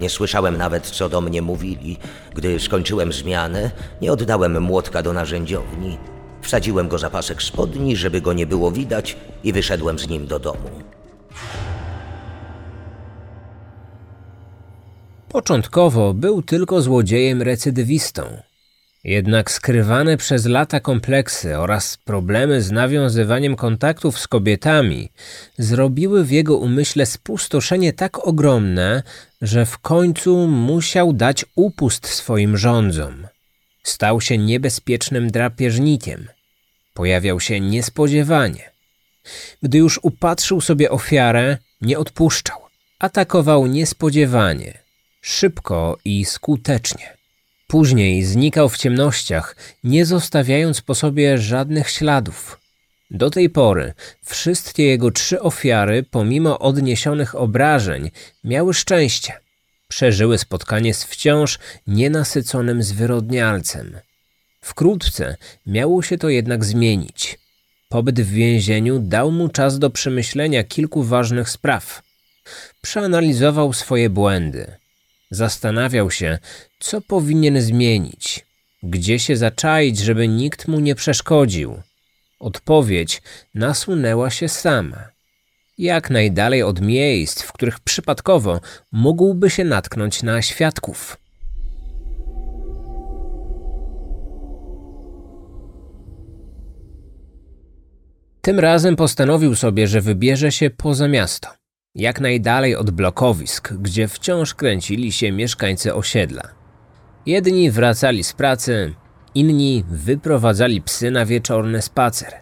[0.00, 1.98] Nie słyszałem nawet, co do mnie mówili.
[2.34, 3.70] Gdy skończyłem zmianę,
[4.00, 5.98] nie oddałem młotka do narzędziowni.
[6.42, 10.38] Wsadziłem go za pasek spodni, żeby go nie było widać i wyszedłem z nim do
[10.38, 10.70] domu.
[15.28, 18.22] Początkowo był tylko złodziejem recydywistą.
[19.04, 25.12] Jednak skrywane przez lata kompleksy oraz problemy z nawiązywaniem kontaktów z kobietami
[25.58, 29.02] zrobiły w jego umyśle spustoszenie tak ogromne,
[29.42, 33.26] że w końcu musiał dać upust swoim rządzom.
[33.82, 36.28] Stał się niebezpiecznym drapieżnikiem.
[36.94, 38.70] Pojawiał się niespodziewanie.
[39.62, 42.58] Gdy już upatrzył sobie ofiarę, nie odpuszczał.
[42.98, 44.78] Atakował niespodziewanie,
[45.20, 47.16] szybko i skutecznie.
[47.66, 52.60] Później znikał w ciemnościach, nie zostawiając po sobie żadnych śladów.
[53.10, 53.92] Do tej pory
[54.24, 58.10] wszystkie jego trzy ofiary, pomimo odniesionych obrażeń,
[58.44, 59.32] miały szczęście.
[59.92, 63.98] Przeżyły spotkanie z wciąż nienasyconym zwyrodnialcem.
[64.60, 65.36] Wkrótce
[65.66, 67.38] miało się to jednak zmienić.
[67.88, 72.02] Pobyt w więzieniu dał mu czas do przemyślenia kilku ważnych spraw.
[72.82, 74.76] Przeanalizował swoje błędy.
[75.30, 76.38] Zastanawiał się,
[76.80, 78.46] co powinien zmienić,
[78.82, 81.82] gdzie się zaczaić, żeby nikt mu nie przeszkodził.
[82.40, 83.22] Odpowiedź
[83.54, 85.11] nasunęła się sama.
[85.82, 88.60] Jak najdalej od miejsc, w których przypadkowo
[88.92, 91.16] mógłby się natknąć na świadków.
[98.42, 101.48] Tym razem postanowił sobie, że wybierze się poza miasto,
[101.94, 106.42] jak najdalej od blokowisk, gdzie wciąż kręcili się mieszkańcy osiedla.
[107.26, 108.94] Jedni wracali z pracy,
[109.34, 112.32] inni wyprowadzali psy na wieczorny spacer.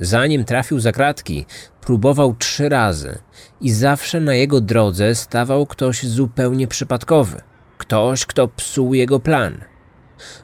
[0.00, 1.46] Zanim trafił za kratki,
[1.88, 3.18] próbował trzy razy
[3.60, 7.40] i zawsze na jego drodze stawał ktoś zupełnie przypadkowy,
[7.78, 9.60] ktoś, kto psuł jego plan.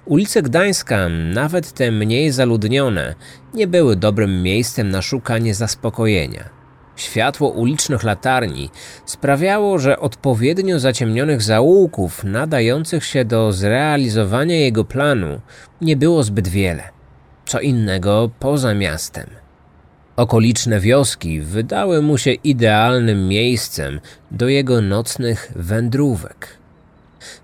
[0.05, 3.15] Ulice Gdańska, nawet te mniej zaludnione,
[3.55, 6.49] nie były dobrym miejscem na szukanie zaspokojenia.
[6.97, 8.71] Światło ulicznych latarni
[9.07, 15.41] sprawiało, że odpowiednio zaciemnionych zaułków nadających się do zrealizowania jego planu
[15.81, 16.83] nie było zbyt wiele.
[17.47, 19.44] Co innego poza miastem.
[20.17, 24.01] Okoliczne wioski wydały mu się idealnym miejscem
[24.31, 26.59] do jego nocnych wędrówek.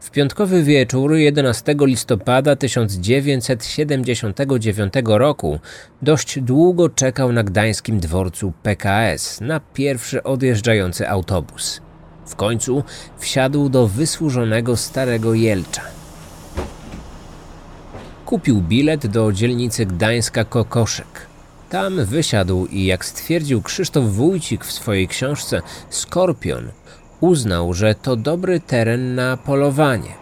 [0.01, 5.59] W piątkowy wieczór 11 listopada 1979 roku
[6.03, 11.81] dość długo czekał na gdańskim dworcu PKS na pierwszy odjeżdżający autobus.
[12.27, 12.85] W końcu
[13.19, 15.83] wsiadł do wysłużonego starego Jelcza.
[18.27, 21.30] Kupił bilet do dzielnicy Gdańska Kokoszek.
[21.71, 26.69] Tam wysiadł i jak stwierdził Krzysztof Wójcik w swojej książce Skorpion,
[27.21, 30.15] uznał, że to dobry teren na polowanie.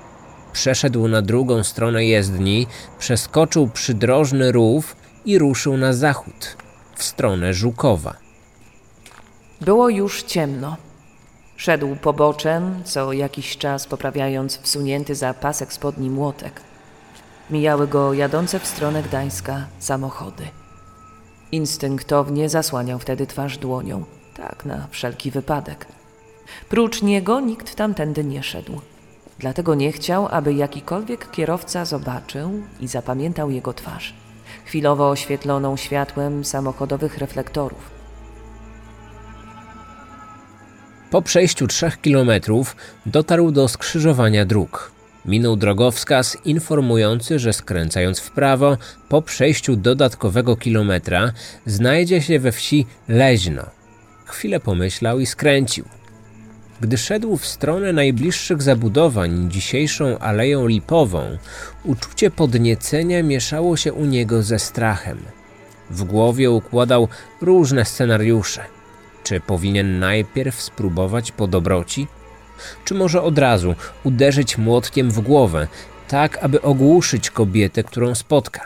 [0.53, 2.67] Przeszedł na drugą stronę jezdni,
[2.99, 6.57] przeskoczył przydrożny rów i ruszył na zachód,
[6.97, 8.17] w stronę Żukowa.
[9.61, 10.77] Było już ciemno.
[11.57, 16.61] Szedł poboczem, co jakiś czas poprawiając wsunięty za pasek spodni młotek.
[17.51, 20.58] Mijały go jadące w stronę Gdańska samochody.
[21.53, 24.05] Instynktownie zasłaniał wtedy twarz dłonią,
[24.37, 25.87] tak na wszelki wypadek.
[26.69, 28.81] Prócz niego nikt tamtędy nie szedł.
[29.39, 34.15] Dlatego nie chciał, aby jakikolwiek kierowca zobaczył i zapamiętał jego twarz,
[34.65, 37.91] chwilowo oświetloną światłem samochodowych reflektorów.
[41.11, 42.77] Po przejściu trzech kilometrów
[43.07, 44.98] dotarł do skrzyżowania dróg.
[45.29, 48.77] Minął drogowskaz informujący, że skręcając w prawo,
[49.09, 51.33] po przejściu dodatkowego kilometra,
[51.67, 53.63] znajdzie się we wsi Leźno.
[54.25, 55.85] Chwilę pomyślał i skręcił.
[56.81, 61.39] Gdy szedł w stronę najbliższych zabudowań dzisiejszą Aleją Lipową,
[61.85, 65.19] uczucie podniecenia mieszało się u niego ze strachem.
[65.91, 67.09] W głowie układał
[67.41, 68.65] różne scenariusze.
[69.25, 72.07] Czy powinien najpierw spróbować po dobroci?
[72.85, 73.75] Czy może od razu
[74.05, 75.69] uderzyć młotkiem w głowę,
[76.09, 78.61] tak aby ogłuszyć kobietę, którą spotka?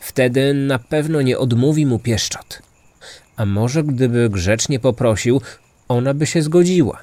[0.00, 2.62] Wtedy na pewno nie odmówi mu pieszczot.
[3.36, 5.40] A może gdyby grzecznie poprosił,
[5.88, 7.02] ona by się zgodziła.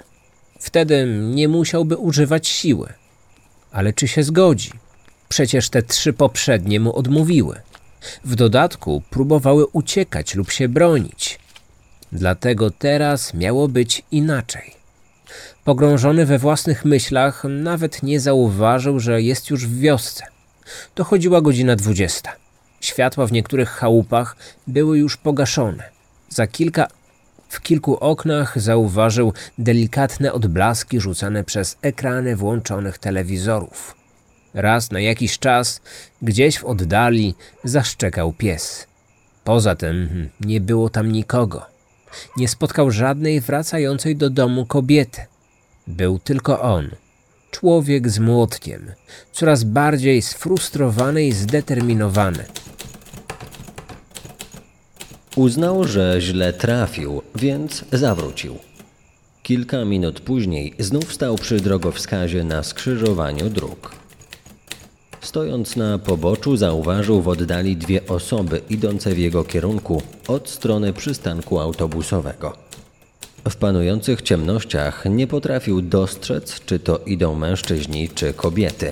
[0.60, 2.94] Wtedy nie musiałby używać siły.
[3.72, 4.72] Ale czy się zgodzi?
[5.30, 7.62] Przecież te trzy poprzednie mu odmówiły.
[8.26, 11.40] W dodatku próbowały uciekać lub się bronić.
[12.12, 14.81] Dlatego teraz miało być inaczej.
[15.64, 20.26] Pogrążony we własnych myślach, nawet nie zauważył, że jest już w wiosce.
[20.96, 22.32] Dochodziła godzina dwudziesta.
[22.80, 24.36] Światła w niektórych chałupach
[24.68, 25.84] były już pogaszone.
[26.30, 26.88] Za kilka
[27.50, 33.96] w kilku oknach zauważył delikatne odblaski rzucane przez ekrany włączonych telewizorów.
[34.54, 35.82] Raz na jakiś czas,
[36.22, 38.88] gdzieś w oddali, zaszczekał pies.
[39.44, 41.66] Poza tym nie było tam nikogo.
[42.38, 45.22] Nie spotkał żadnej wracającej do domu kobiety.
[45.88, 46.90] Był tylko on,
[47.52, 48.92] człowiek z młotkiem,
[49.32, 52.46] coraz bardziej sfrustrowany i zdeterminowany.
[55.36, 58.56] Uznał, że źle trafił, więc zawrócił.
[59.44, 63.96] Kilka minut później znów stał przy drogowskazie na skrzyżowaniu dróg.
[65.22, 71.60] Stojąc na poboczu, zauważył w oddali dwie osoby idące w jego kierunku od strony przystanku
[71.60, 72.58] autobusowego.
[73.50, 78.92] W panujących ciemnościach nie potrafił dostrzec, czy to idą mężczyźni, czy kobiety.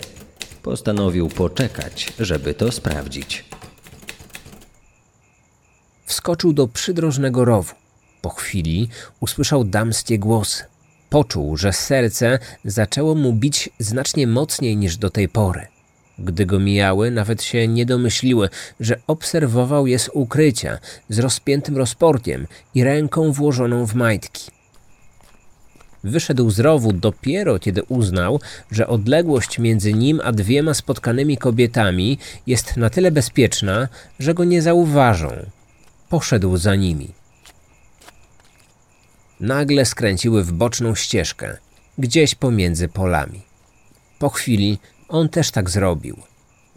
[0.64, 3.46] Postanowił poczekać, żeby to sprawdzić.
[6.06, 7.76] Wskoczył do przydrożnego rowu.
[8.22, 8.90] Po chwili
[9.20, 10.64] usłyszał damskie głosy.
[11.10, 15.68] Poczuł, że serce zaczęło mu bić znacznie mocniej niż do tej pory.
[16.24, 20.78] Gdy go mijały, nawet się nie domyśliły, że obserwował je z ukrycia,
[21.10, 24.52] z rozpiętym rozportiem i ręką włożoną w majtki.
[26.04, 28.40] Wyszedł z rowu dopiero kiedy uznał,
[28.72, 32.18] że odległość między nim a dwiema spotkanymi kobietami
[32.48, 33.88] jest na tyle bezpieczna,
[34.20, 35.46] że go nie zauważą.
[36.10, 37.08] Poszedł za nimi.
[39.40, 41.58] Nagle skręciły w boczną ścieżkę,
[41.98, 43.42] gdzieś pomiędzy polami.
[44.20, 44.80] Po chwili
[45.10, 46.18] on też tak zrobił.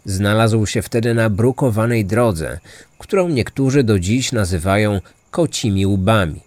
[0.05, 2.59] Znalazł się wtedy na brukowanej drodze,
[2.97, 5.01] którą niektórzy do dziś nazywają
[5.31, 6.39] kocimi łbami.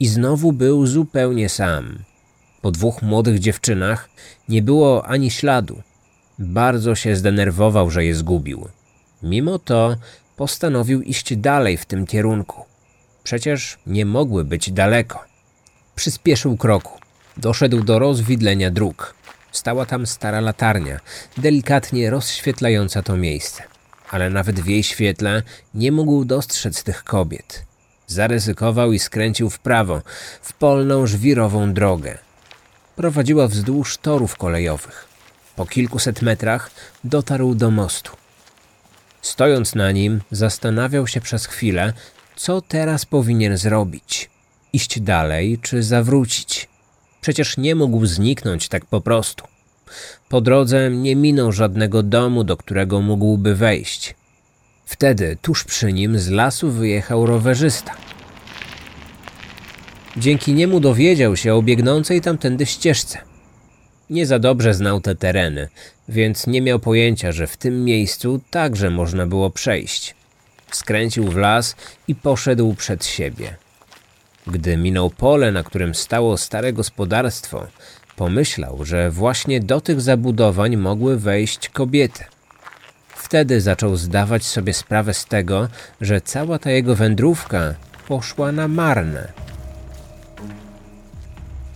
[0.00, 1.98] I znowu był zupełnie sam.
[2.62, 4.08] Po dwóch młodych dziewczynach
[4.48, 5.82] nie było ani śladu.
[6.38, 8.68] Bardzo się zdenerwował, że je zgubił.
[9.22, 9.96] Mimo to
[10.36, 12.64] postanowił iść dalej w tym kierunku.
[13.24, 15.24] Przecież nie mogły być daleko.
[15.94, 16.98] Przyspieszył kroku.
[17.36, 19.14] Doszedł do rozwidlenia dróg.
[19.54, 21.00] Stała tam stara latarnia,
[21.38, 23.62] delikatnie rozświetlająca to miejsce.
[24.10, 25.42] Ale nawet w jej świetle
[25.74, 27.64] nie mógł dostrzec tych kobiet.
[28.06, 30.02] Zaryzykował i skręcił w prawo,
[30.42, 32.18] w polną żwirową drogę.
[32.96, 35.08] Prowadziła wzdłuż torów kolejowych.
[35.56, 36.70] Po kilkuset metrach
[37.04, 38.12] dotarł do mostu.
[39.22, 41.92] Stojąc na nim, zastanawiał się przez chwilę,
[42.36, 44.30] co teraz powinien zrobić.
[44.72, 46.73] Iść dalej czy zawrócić?
[47.24, 49.44] Przecież nie mógł zniknąć tak po prostu.
[50.28, 54.14] Po drodze nie minął żadnego domu, do którego mógłby wejść.
[54.86, 57.92] Wtedy tuż przy nim z lasu wyjechał rowerzysta.
[60.16, 63.18] Dzięki niemu dowiedział się o biegnącej tamtędy ścieżce.
[64.10, 65.68] Nie za dobrze znał te tereny,
[66.08, 70.14] więc nie miał pojęcia, że w tym miejscu także można było przejść.
[70.72, 71.76] Skręcił w las
[72.08, 73.63] i poszedł przed siebie.
[74.46, 77.66] Gdy minął pole, na którym stało stare gospodarstwo,
[78.16, 82.24] pomyślał, że właśnie do tych zabudowań mogły wejść kobiety.
[83.08, 85.68] Wtedy zaczął zdawać sobie sprawę z tego,
[86.00, 87.74] że cała ta jego wędrówka
[88.08, 89.32] poszła na marne.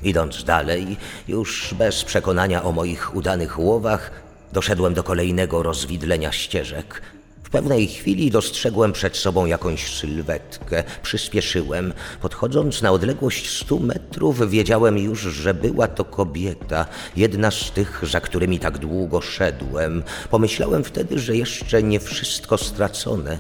[0.03, 0.97] Idąc dalej,
[1.29, 4.11] już bez przekonania o moich udanych łowach,
[4.53, 7.03] doszedłem do kolejnego rozwidlenia ścieżek.
[7.49, 10.85] W pewnej chwili dostrzegłem przed sobą jakąś sylwetkę.
[11.03, 11.93] Przyspieszyłem.
[12.21, 18.21] Podchodząc na odległość stu metrów, wiedziałem już, że była to kobieta, jedna z tych, za
[18.21, 20.03] którymi tak długo szedłem.
[20.31, 23.39] Pomyślałem wtedy, że jeszcze nie wszystko stracone.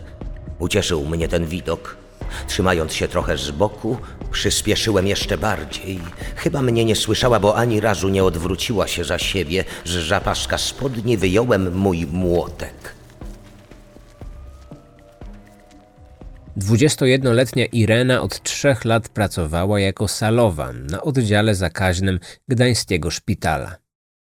[0.58, 1.96] Ucieszył mnie ten widok.
[2.46, 3.96] Trzymając się trochę z boku,
[4.32, 6.00] przyspieszyłem jeszcze bardziej.
[6.36, 9.64] Chyba mnie nie słyszała, bo ani razu nie odwróciła się za siebie.
[9.84, 12.97] Z zapaska spodni wyjąłem mój młotek.
[16.58, 23.76] 21-letnia Irena od trzech lat pracowała jako salowa na oddziale zakaźnym gdańskiego szpitala.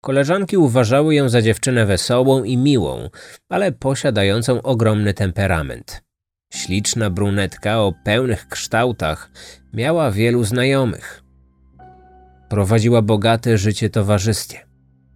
[0.03, 3.11] Koleżanki uważały ją za dziewczynę wesołą i miłą,
[3.49, 6.03] ale posiadającą ogromny temperament.
[6.53, 9.31] Śliczna brunetka o pełnych kształtach
[9.73, 11.23] miała wielu znajomych.
[12.49, 14.59] Prowadziła bogate życie towarzyskie.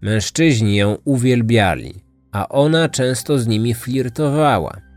[0.01, 1.95] Mężczyźni ją uwielbiali,
[2.33, 4.94] a ona często z nimi flirtowała.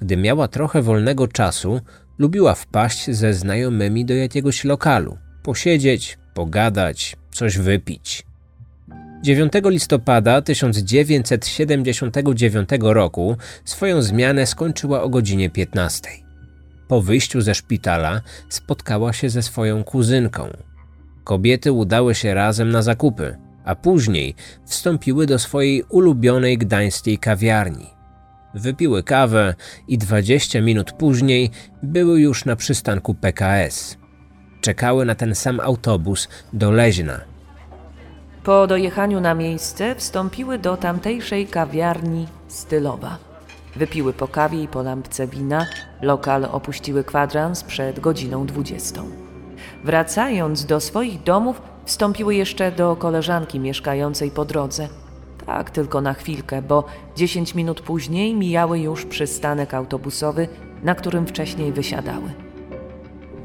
[0.00, 1.80] Gdy miała trochę wolnego czasu,
[2.18, 8.26] lubiła wpaść ze znajomymi do jakiegoś lokalu, posiedzieć, pogadać, coś wypić.
[9.22, 16.10] 9 listopada 1979 roku swoją zmianę skończyła o godzinie 15.
[16.88, 20.48] Po wyjściu ze szpitala spotkała się ze swoją kuzynką.
[21.24, 24.34] Kobiety udały się razem na zakupy, a później
[24.66, 27.93] wstąpiły do swojej ulubionej gdańskiej kawiarni.
[28.54, 29.54] Wypiły kawę
[29.88, 31.50] i 20 minut później
[31.82, 33.96] były już na przystanku PKS.
[34.60, 37.20] Czekały na ten sam autobus do Leźna.
[38.44, 43.18] Po dojechaniu na miejsce wstąpiły do tamtejszej kawiarni stylowa.
[43.76, 45.66] Wypiły po kawie i po lampce wina,
[46.02, 49.02] lokal opuściły kwadrans przed godziną 20.
[49.84, 54.88] Wracając do swoich domów, wstąpiły jeszcze do koleżanki mieszkającej po drodze.
[55.46, 56.84] Tak, tylko na chwilkę, bo
[57.16, 60.48] 10 minut później mijały już przystanek autobusowy,
[60.82, 62.30] na którym wcześniej wysiadały.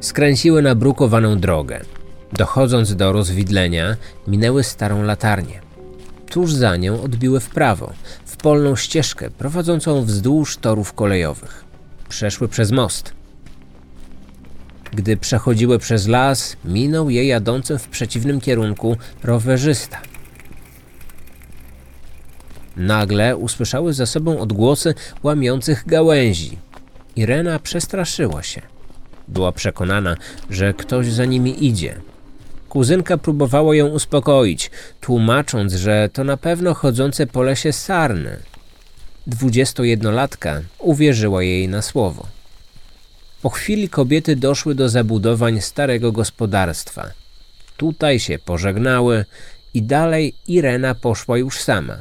[0.00, 1.80] Skręciły na brukowaną drogę.
[2.32, 3.96] Dochodząc do rozwidlenia,
[4.26, 5.60] minęły starą latarnię.
[6.30, 7.92] Tuż za nią odbiły w prawo,
[8.24, 11.64] w polną ścieżkę prowadzącą wzdłuż torów kolejowych.
[12.08, 13.12] Przeszły przez most.
[14.92, 19.98] Gdy przechodziły przez las, minął je jadącym w przeciwnym kierunku rowerzysta.
[22.76, 26.58] Nagle usłyszały za sobą odgłosy łamiących gałęzi.
[27.16, 28.62] Irena przestraszyła się.
[29.28, 30.16] Była przekonana,
[30.50, 32.00] że ktoś za nimi idzie.
[32.68, 34.70] Kuzynka próbowała ją uspokoić,
[35.00, 38.36] tłumacząc, że to na pewno chodzące po lesie sarny.
[39.26, 42.26] Dwudziestojednolatka uwierzyła jej na słowo.
[43.42, 47.10] Po chwili kobiety doszły do zabudowań starego gospodarstwa.
[47.76, 49.24] Tutaj się pożegnały
[49.74, 51.96] i dalej Irena poszła już sama.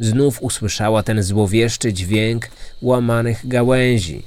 [0.00, 2.48] Znów usłyszała ten złowieszczy dźwięk
[2.82, 4.22] łamanych gałęzi.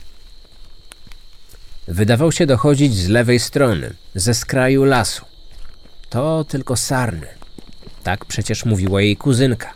[1.87, 5.25] Wydawał się dochodzić z lewej strony, ze skraju lasu.
[6.09, 7.27] To tylko sarny.
[8.03, 9.73] Tak przecież mówiła jej kuzynka.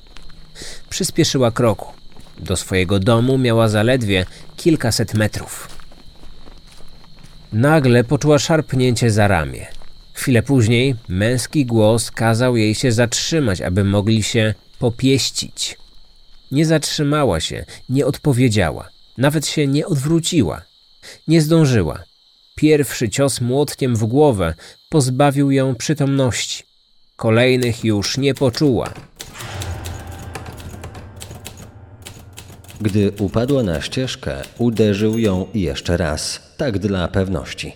[0.90, 1.94] Przyspieszyła kroku.
[2.40, 4.26] Do swojego domu miała zaledwie
[4.58, 5.68] kilkaset metrów.
[7.54, 9.68] Nagle poczuła szarpnięcie za ramię.
[10.14, 15.81] Chwilę później męski głos kazał jej się zatrzymać, aby mogli się popieścić.
[16.52, 20.61] Nie zatrzymała się, nie odpowiedziała, nawet się nie odwróciła.
[21.28, 22.03] Nie zdążyła.
[22.56, 24.53] Pierwszy cios młotkiem w głowę
[24.90, 26.64] pozbawił ją przytomności.
[27.15, 28.94] Kolejnych już nie poczuła.
[32.82, 37.73] Gdy upadła na ścieżkę, uderzył ją jeszcze raz, tak dla pewności.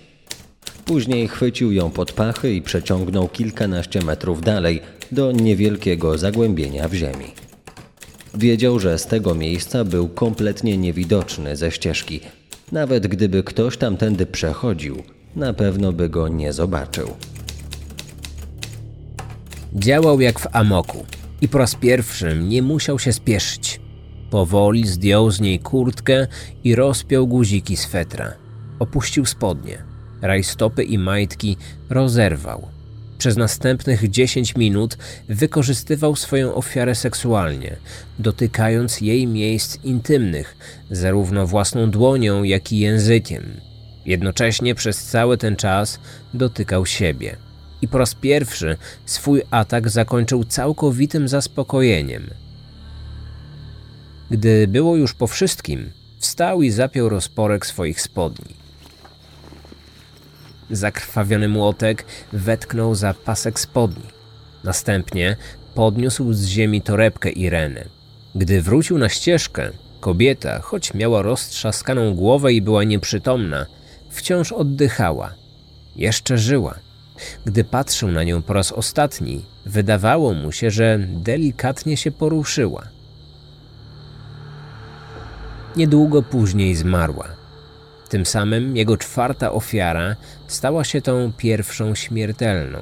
[0.86, 4.82] Później chwycił ją pod pachy i przeciągnął kilkanaście metrów dalej
[5.12, 7.45] do niewielkiego zagłębienia w ziemi.
[8.38, 12.20] Wiedział, że z tego miejsca był kompletnie niewidoczny ze ścieżki.
[12.72, 15.04] Nawet gdyby ktoś tamtędy przechodził,
[15.36, 17.10] na pewno by go nie zobaczył.
[19.74, 21.06] Działał jak w amoku
[21.42, 23.80] i po raz pierwszy nie musiał się spieszyć.
[24.30, 26.28] Powoli zdjął z niej kurtkę
[26.64, 28.34] i rozpiął guziki swetra.
[28.80, 29.84] Opuścił spodnie.
[30.22, 31.58] Rajstopy i majtki
[31.90, 32.75] rozerwał.
[33.26, 34.98] Przez następnych 10 minut
[35.30, 37.76] wykorzystywał swoją ofiarę seksualnie,
[38.20, 40.58] dotykając jej miejsc intymnych,
[40.92, 43.62] zarówno własną dłonią, jak i językiem.
[44.06, 46.00] Jednocześnie przez cały ten czas
[46.34, 47.38] dotykał siebie.
[47.82, 52.30] I po raz pierwszy swój atak zakończył całkowitym zaspokojeniem.
[54.32, 58.65] Gdy było już po wszystkim, wstał i zapiął rozporek swoich spodni.
[60.72, 64.04] Zakrwawiony młotek wetknął za pasek spodni.
[64.64, 65.38] Następnie
[65.76, 67.90] podniósł z ziemi torebkę Ireny.
[68.36, 73.66] Gdy wrócił na ścieżkę, kobieta, choć miała roztrzaskaną głowę i była nieprzytomna,
[74.10, 75.34] wciąż oddychała.
[75.96, 76.76] Jeszcze żyła.
[77.46, 82.84] Gdy patrzył na nią po raz ostatni, wydawało mu się, że delikatnie się poruszyła.
[85.76, 87.28] Niedługo później zmarła.
[88.10, 90.16] Tym samym jego czwarta ofiara
[90.48, 92.80] stała się tą pierwszą śmiertelną.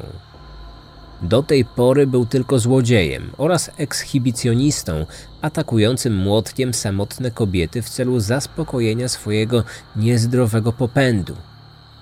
[1.21, 5.05] Do tej pory był tylko złodziejem oraz ekshibicjonistą
[5.41, 9.63] atakującym młotkiem samotne kobiety w celu zaspokojenia swojego
[9.95, 11.35] niezdrowego popędu.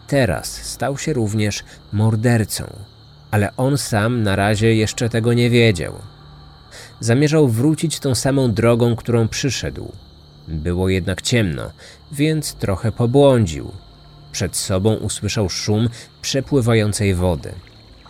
[0.07, 1.63] Teraz stał się również
[1.93, 2.63] mordercą,
[3.31, 5.93] ale on sam na razie jeszcze tego nie wiedział.
[6.99, 9.91] Zamierzał wrócić tą samą drogą, którą przyszedł.
[10.47, 11.71] Było jednak ciemno,
[12.11, 13.71] więc trochę pobłądził.
[14.31, 15.89] Przed sobą usłyszał szum
[16.21, 17.53] przepływającej wody.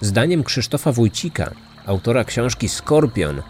[0.02, 1.52] Zdaniem Krzysztofa Wójcika,
[1.86, 3.42] autora książki Skorpion,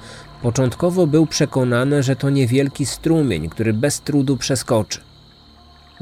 [0.42, 5.00] początkowo był przekonany, że to niewielki strumień, który bez trudu przeskoczy.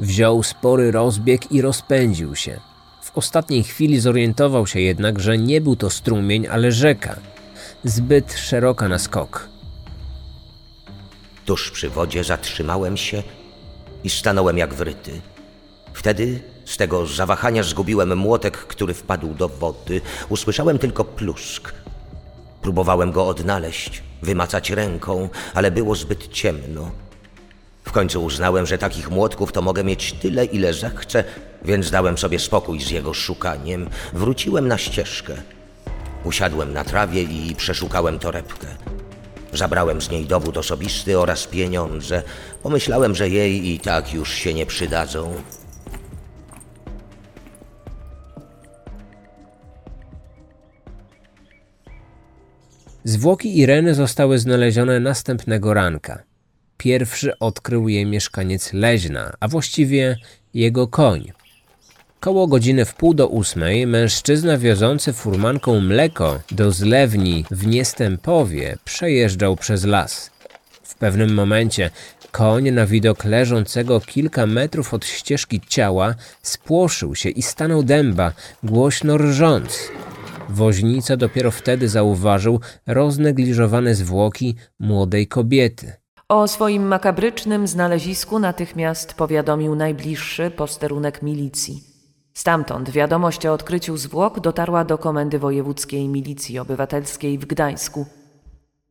[0.00, 2.60] Wziął spory rozbieg i rozpędził się.
[3.02, 7.16] W ostatniej chwili zorientował się jednak, że nie był to strumień, ale rzeka.
[7.84, 9.48] Zbyt szeroka na skok.
[11.44, 13.22] Tuż przy wodzie zatrzymałem się
[14.04, 15.20] i stanąłem jak wryty.
[15.92, 16.40] Wtedy
[16.70, 20.00] z tego zawahania zgubiłem młotek, który wpadł do wody.
[20.28, 21.72] Usłyszałem tylko plusk.
[22.62, 26.90] Próbowałem go odnaleźć, wymacać ręką, ale było zbyt ciemno.
[27.84, 31.24] W końcu uznałem, że takich młotków to mogę mieć tyle, ile zechcę,
[31.64, 33.90] więc dałem sobie spokój z jego szukaniem.
[34.12, 35.34] Wróciłem na ścieżkę.
[36.24, 38.66] Usiadłem na trawie i przeszukałem torebkę.
[39.52, 42.22] Zabrałem z niej dowód osobisty oraz pieniądze.
[42.62, 45.34] Pomyślałem, że jej i tak już się nie przydadzą.
[53.04, 56.22] Zwłoki Ireny zostały znalezione następnego ranka.
[56.76, 60.16] Pierwszy odkrył jej mieszkaniec Leźna, a właściwie
[60.54, 61.32] jego koń.
[62.20, 69.56] Koło godziny w pół do ósmej mężczyzna wiozący furmanką mleko do zlewni w Niestępowie przejeżdżał
[69.56, 70.30] przez las.
[70.82, 71.90] W pewnym momencie
[72.30, 78.32] koń na widok leżącego kilka metrów od ścieżki ciała spłoszył się i stanął dęba,
[78.62, 79.90] głośno rżąc.
[80.50, 85.92] Woźnica dopiero wtedy zauważył roznegliżowane zwłoki młodej kobiety.
[86.28, 91.82] O swoim makabrycznym znalezisku natychmiast powiadomił najbliższy posterunek milicji.
[92.34, 98.06] Stamtąd wiadomość o odkryciu zwłok dotarła do Komendy Wojewódzkiej Milicji Obywatelskiej w Gdańsku.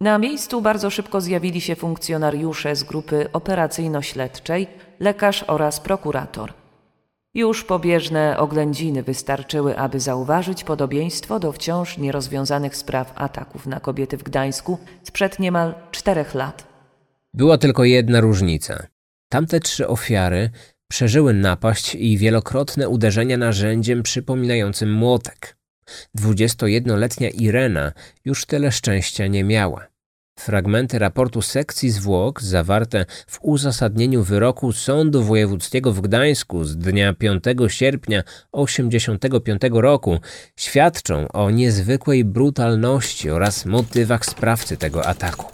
[0.02, 4.68] Na miejscu bardzo szybko zjawili się funkcjonariusze z grupy operacyjno-śledczej,
[5.00, 6.59] lekarz oraz prokurator.
[7.34, 14.24] Już pobieżne oględziny wystarczyły, aby zauważyć podobieństwo do wciąż nierozwiązanych spraw ataków na kobiety w
[14.24, 16.68] Gdańsku sprzed niemal czterech lat.
[17.34, 18.88] Była tylko jedna różnica.
[19.30, 20.50] Tamte trzy ofiary
[20.88, 25.58] przeżyły napaść i wielokrotne uderzenia narzędziem przypominającym młotek.
[26.18, 27.92] 21-letnia Irena
[28.26, 29.88] już tyle szczęścia nie miała.
[30.40, 37.44] Fragmenty raportu sekcji zwłok zawarte w uzasadnieniu wyroku Sądu Wojewódzkiego w Gdańsku z dnia 5
[37.68, 40.20] sierpnia 1985 roku
[40.56, 45.46] świadczą o niezwykłej brutalności oraz motywach sprawcy tego ataku.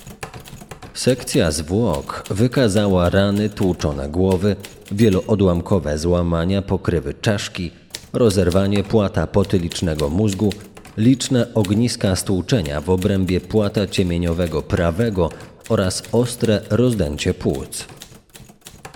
[0.93, 4.55] Sekcja zwłok wykazała rany tłuczone głowy,
[4.91, 7.71] wieloodłamkowe złamania pokrywy czaszki,
[8.13, 10.49] rozerwanie płata potylicznego mózgu,
[10.97, 15.29] liczne ogniska stłuczenia w obrębie płata ciemieniowego prawego
[15.69, 17.85] oraz ostre rozdęcie płuc.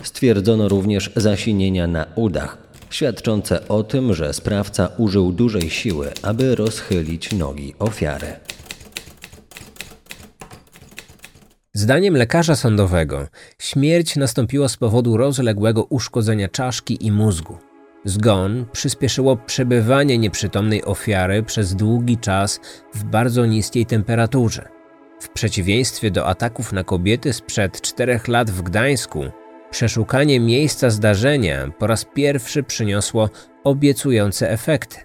[0.03, 2.57] Stwierdzono również zasinienia na udach,
[2.89, 8.27] świadczące o tym, że sprawca użył dużej siły, aby rozchylić nogi ofiary.
[11.73, 13.27] Zdaniem lekarza sądowego,
[13.59, 17.68] śmierć nastąpiła z powodu rozległego uszkodzenia czaszki i mózgu.
[18.05, 22.59] Zgon przyspieszyło przebywanie nieprzytomnej ofiary przez długi czas
[22.93, 24.69] w bardzo niskiej temperaturze.
[25.19, 29.23] W przeciwieństwie do ataków na kobiety sprzed czterech lat w Gdańsku,
[29.71, 33.29] przeszukanie miejsca zdarzenia po raz pierwszy przyniosło
[33.63, 34.97] obiecujące efekty.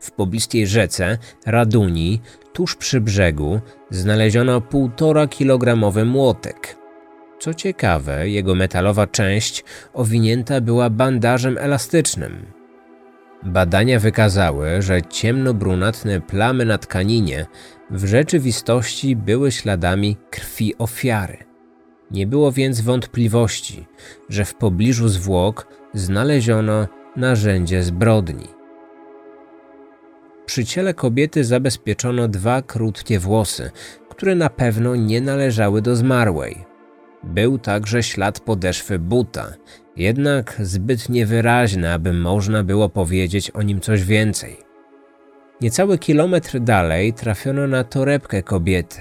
[0.00, 2.20] W pobliskiej rzece Raduni,
[2.52, 3.60] tuż przy brzegu,
[3.90, 6.81] znaleziono 1,5 kilogramowy młotek.
[7.42, 9.64] Co ciekawe, jego metalowa część
[9.94, 12.46] owinięta była bandażem elastycznym.
[13.42, 17.46] Badania wykazały, że ciemnobrunatne plamy na tkaninie
[17.90, 21.38] w rzeczywistości były śladami krwi ofiary.
[22.10, 23.86] Nie było więc wątpliwości,
[24.28, 28.48] że w pobliżu zwłok znaleziono narzędzie zbrodni.
[30.46, 33.70] Przy ciele kobiety zabezpieczono dwa krótkie włosy,
[34.10, 36.71] które na pewno nie należały do zmarłej.
[37.24, 39.54] Był także ślad podeszwy buta,
[39.96, 44.56] jednak zbyt niewyraźny, aby można było powiedzieć o nim coś więcej.
[45.60, 48.96] Niecały kilometr dalej trafiono na torebkę kobiety.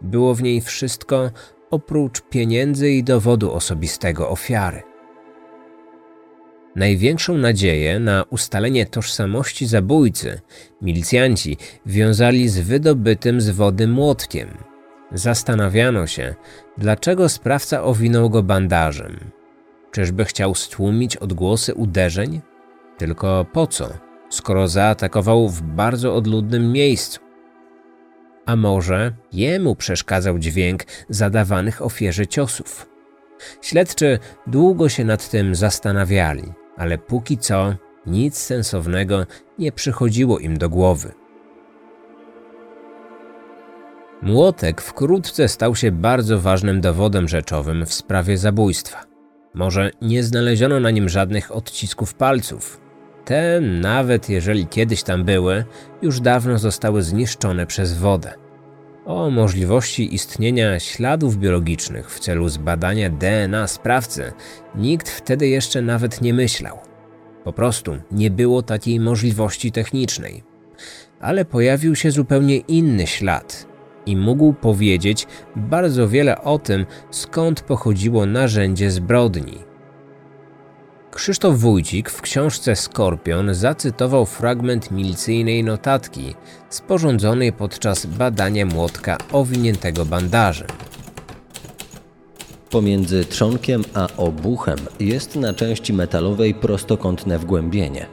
[0.00, 1.30] Było w niej wszystko
[1.70, 4.82] oprócz pieniędzy i dowodu osobistego ofiary.
[6.76, 10.40] Największą nadzieję na ustalenie tożsamości zabójcy
[10.82, 11.56] milicjanci
[11.86, 14.48] wiązali z wydobytym z wody młotkiem.
[15.12, 16.34] Zastanawiano się,
[16.78, 19.20] dlaczego sprawca owinął go bandażem.
[19.90, 22.40] Czyżby chciał stłumić odgłosy uderzeń?
[22.98, 23.88] Tylko po co,
[24.30, 27.20] skoro zaatakował w bardzo odludnym miejscu?
[28.46, 32.86] A może jemu przeszkadzał dźwięk zadawanych ofierze ciosów?
[33.62, 37.74] Śledczy długo się nad tym zastanawiali ale póki co
[38.06, 39.26] nic sensownego
[39.58, 41.12] nie przychodziło im do głowy.
[44.22, 49.04] Młotek wkrótce stał się bardzo ważnym dowodem rzeczowym w sprawie zabójstwa.
[49.54, 52.80] Może nie znaleziono na nim żadnych odcisków palców.
[53.24, 55.64] Te, nawet jeżeli kiedyś tam były,
[56.02, 58.34] już dawno zostały zniszczone przez wodę.
[59.04, 64.32] O możliwości istnienia śladów biologicznych w celu zbadania DNA sprawcy
[64.74, 66.78] nikt wtedy jeszcze nawet nie myślał.
[67.44, 70.42] Po prostu nie było takiej możliwości technicznej.
[71.20, 73.75] Ale pojawił się zupełnie inny ślad
[74.06, 75.26] i mógł powiedzieć
[75.56, 79.58] bardzo wiele o tym, skąd pochodziło narzędzie zbrodni.
[81.10, 86.34] Krzysztof Wójcik w książce Skorpion zacytował fragment milicyjnej notatki
[86.70, 90.68] sporządzonej podczas badania młotka owiniętego bandażem.
[92.70, 98.06] Pomiędzy trzonkiem a obuchem jest na części metalowej prostokątne wgłębienie.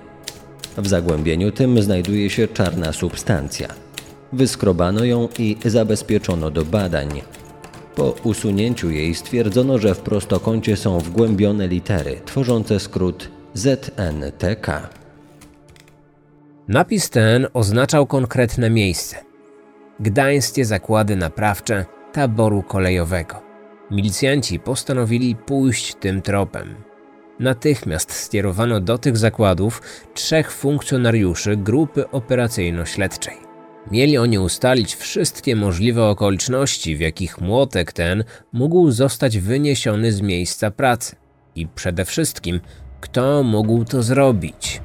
[0.77, 3.82] W zagłębieniu tym znajduje się czarna substancja.
[4.33, 7.21] Wyskrobano ją i zabezpieczono do badań.
[7.95, 14.89] Po usunięciu jej stwierdzono, że w prostokącie są wgłębione litery tworzące skrót ZNTK.
[16.67, 19.17] Napis ten oznaczał konkretne miejsce.
[19.99, 23.41] Gdańskie zakłady naprawcze taboru kolejowego.
[23.91, 26.75] Milicjanci postanowili pójść tym tropem.
[27.39, 29.81] Natychmiast skierowano do tych zakładów
[30.13, 33.42] trzech funkcjonariuszy grupy operacyjno-śledczej.
[33.91, 38.23] Mieli oni ustalić wszystkie możliwe okoliczności, w jakich młotek ten
[38.53, 41.15] mógł zostać wyniesiony z miejsca pracy
[41.55, 42.59] i przede wszystkim,
[43.01, 44.81] kto mógł to zrobić.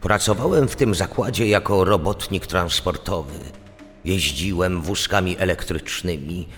[0.00, 3.38] Pracowałem w tym zakładzie jako robotnik transportowy.
[4.04, 6.48] Jeździłem wózkami elektrycznymi,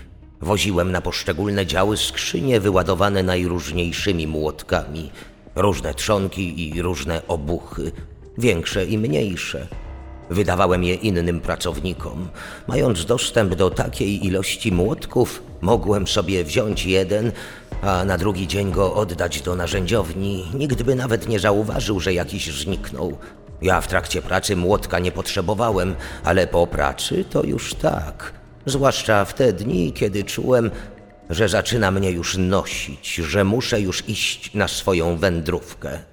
[0.41, 5.11] woziłem na poszczególne działy skrzynie wyładowane najróżniejszymi młotkami,
[5.55, 7.91] różne trzonki i różne obuchy,
[8.37, 9.67] większe i mniejsze.
[10.29, 12.29] Wydawałem je innym pracownikom.
[12.67, 17.31] Mając dostęp do takiej ilości młotków, mogłem sobie wziąć jeden,
[17.81, 20.45] a na drugi dzień go oddać do narzędziowni.
[20.53, 23.17] Nikt by nawet nie zauważył, że jakiś zniknął.
[23.61, 28.33] Ja w trakcie pracy młotka nie potrzebowałem, ale po pracy to już tak.
[28.65, 30.71] Zwłaszcza w te dni, kiedy czułem,
[31.29, 36.10] że zaczyna mnie już nosić, że muszę już iść na swoją wędrówkę.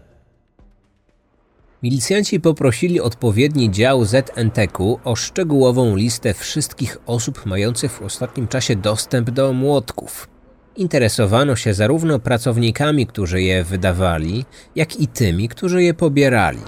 [1.82, 9.30] Milicjanci poprosili odpowiedni dział ZNTK o szczegółową listę wszystkich osób mających w ostatnim czasie dostęp
[9.30, 10.28] do młotków.
[10.76, 14.44] Interesowano się zarówno pracownikami, którzy je wydawali,
[14.76, 16.62] jak i tymi, którzy je pobierali.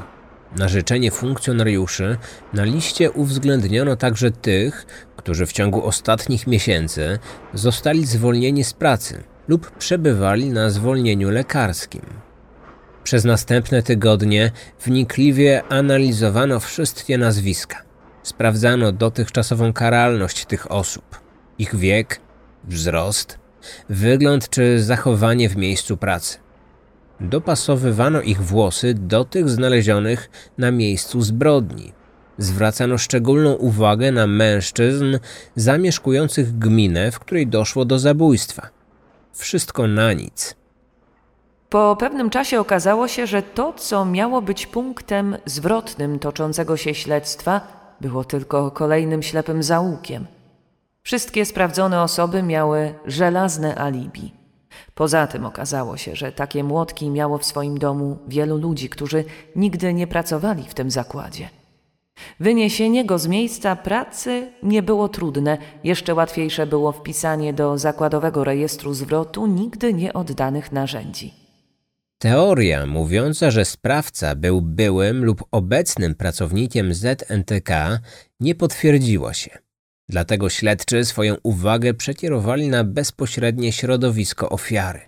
[0.56, 2.16] Na życzenie funkcjonariuszy
[2.52, 7.18] na liście uwzględniono także tych, którzy w ciągu ostatnich miesięcy
[7.54, 12.29] zostali zwolnieni z pracy lub przebywali na zwolnieniu lekarskim.
[13.04, 14.50] Przez następne tygodnie
[14.84, 17.82] wnikliwie analizowano wszystkie nazwiska.
[18.22, 21.20] Sprawdzano dotychczasową karalność tych osób,
[21.58, 22.20] ich wiek,
[22.64, 23.38] wzrost,
[23.88, 26.38] wygląd czy zachowanie w miejscu pracy.
[27.20, 31.92] Dopasowywano ich włosy do tych znalezionych na miejscu zbrodni.
[32.38, 35.18] Zwracano szczególną uwagę na mężczyzn
[35.56, 38.68] zamieszkujących gminę, w której doszło do zabójstwa.
[39.32, 40.59] Wszystko na nic.
[41.70, 47.60] Po pewnym czasie okazało się, że to, co miało być punktem zwrotnym toczącego się śledztwa,
[48.00, 50.26] było tylko kolejnym ślepym zaułkiem.
[51.02, 54.32] Wszystkie sprawdzone osoby miały żelazne alibi.
[54.94, 59.24] Poza tym okazało się, że takie młotki miało w swoim domu wielu ludzi, którzy
[59.56, 61.48] nigdy nie pracowali w tym zakładzie.
[62.40, 68.94] Wyniesienie go z miejsca pracy nie było trudne, jeszcze łatwiejsze było wpisanie do zakładowego rejestru
[68.94, 71.39] zwrotu nigdy nie oddanych narzędzi.
[72.22, 78.00] Teoria mówiąca, że sprawca był byłym lub obecnym pracownikiem ZNTK
[78.40, 79.50] nie potwierdziła się.
[80.08, 85.00] Dlatego śledczy swoją uwagę przekierowali na bezpośrednie środowisko ofiary.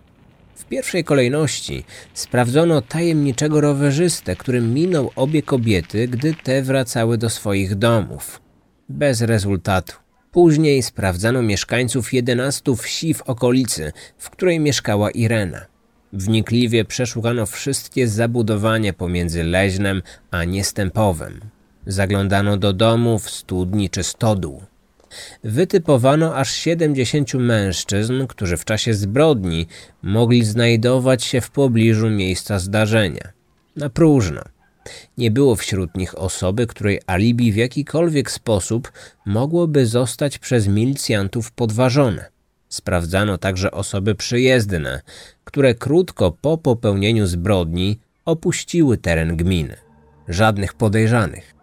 [0.54, 1.84] W pierwszej kolejności
[2.14, 8.40] sprawdzono tajemniczego rowerzystę, który minął obie kobiety, gdy te wracały do swoich domów.
[8.88, 9.96] Bez rezultatu.
[10.30, 15.71] Później sprawdzano mieszkańców 11 wsi w okolicy, w której mieszkała Irena.
[16.12, 21.40] Wnikliwie przeszukano wszystkie zabudowania pomiędzy Leźnem a Niestępowem.
[21.86, 24.62] Zaglądano do domów, studni czy stodół.
[25.44, 29.66] Wytypowano aż 70 mężczyzn, którzy w czasie zbrodni
[30.02, 33.32] mogli znajdować się w pobliżu miejsca zdarzenia.
[33.76, 34.42] Na próżno.
[35.18, 38.92] Nie było wśród nich osoby, której alibi w jakikolwiek sposób
[39.26, 42.31] mogłoby zostać przez milicjantów podważone.
[42.72, 45.02] Sprawdzano także osoby przyjezdne,
[45.44, 49.76] które krótko po popełnieniu zbrodni opuściły teren gminy.
[50.28, 51.54] Żadnych podejrzanych.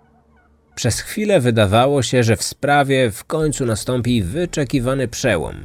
[0.76, 5.56] Przez chwilę wydawało się, że w sprawie w końcu nastąpi wyczekiwany przełom.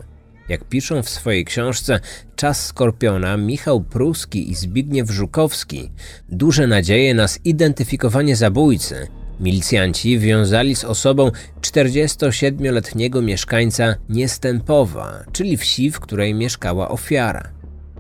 [0.49, 2.01] Jak piszą w swojej książce
[2.37, 5.91] Czas Skorpiona Michał Pruski i Zbigniew Żukowski,
[6.29, 9.09] duże nadzieje na zidentyfikowanie zabójcy
[9.41, 11.31] milicjanci wiązali z osobą
[11.61, 17.49] 47-letniego mieszkańca Niestępowa, czyli wsi, w której mieszkała ofiara.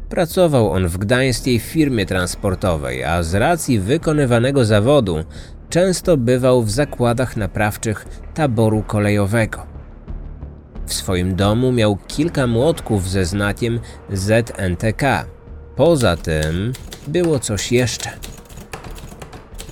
[0.09, 5.25] Pracował on w gdańskiej firmie transportowej, a z racji wykonywanego zawodu
[5.69, 9.67] często bywał w zakładach naprawczych taboru kolejowego.
[10.87, 13.81] W swoim domu miał kilka młotków ze znakiem
[14.13, 15.27] ZNTK.
[15.77, 16.73] Poza tym
[17.09, 18.11] było coś jeszcze.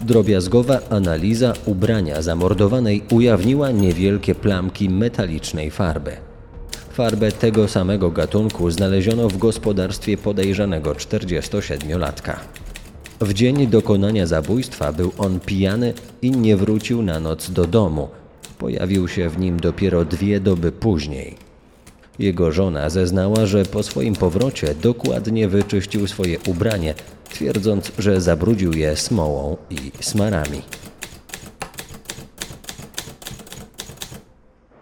[0.03, 6.17] Drobiazgowa analiza ubrania zamordowanej ujawniła niewielkie plamki metalicznej farby.
[6.93, 12.37] Farbę tego samego gatunku znaleziono w gospodarstwie podejrzanego 47-latka.
[13.21, 18.09] W dzień dokonania zabójstwa był on pijany i nie wrócił na noc do domu.
[18.59, 21.52] Pojawił się w nim dopiero dwie doby później.
[22.19, 26.95] Jego żona zeznała, że po swoim powrocie dokładnie wyczyścił swoje ubranie,
[27.31, 30.63] twierdząc, że zabrudził je smołą i smarami.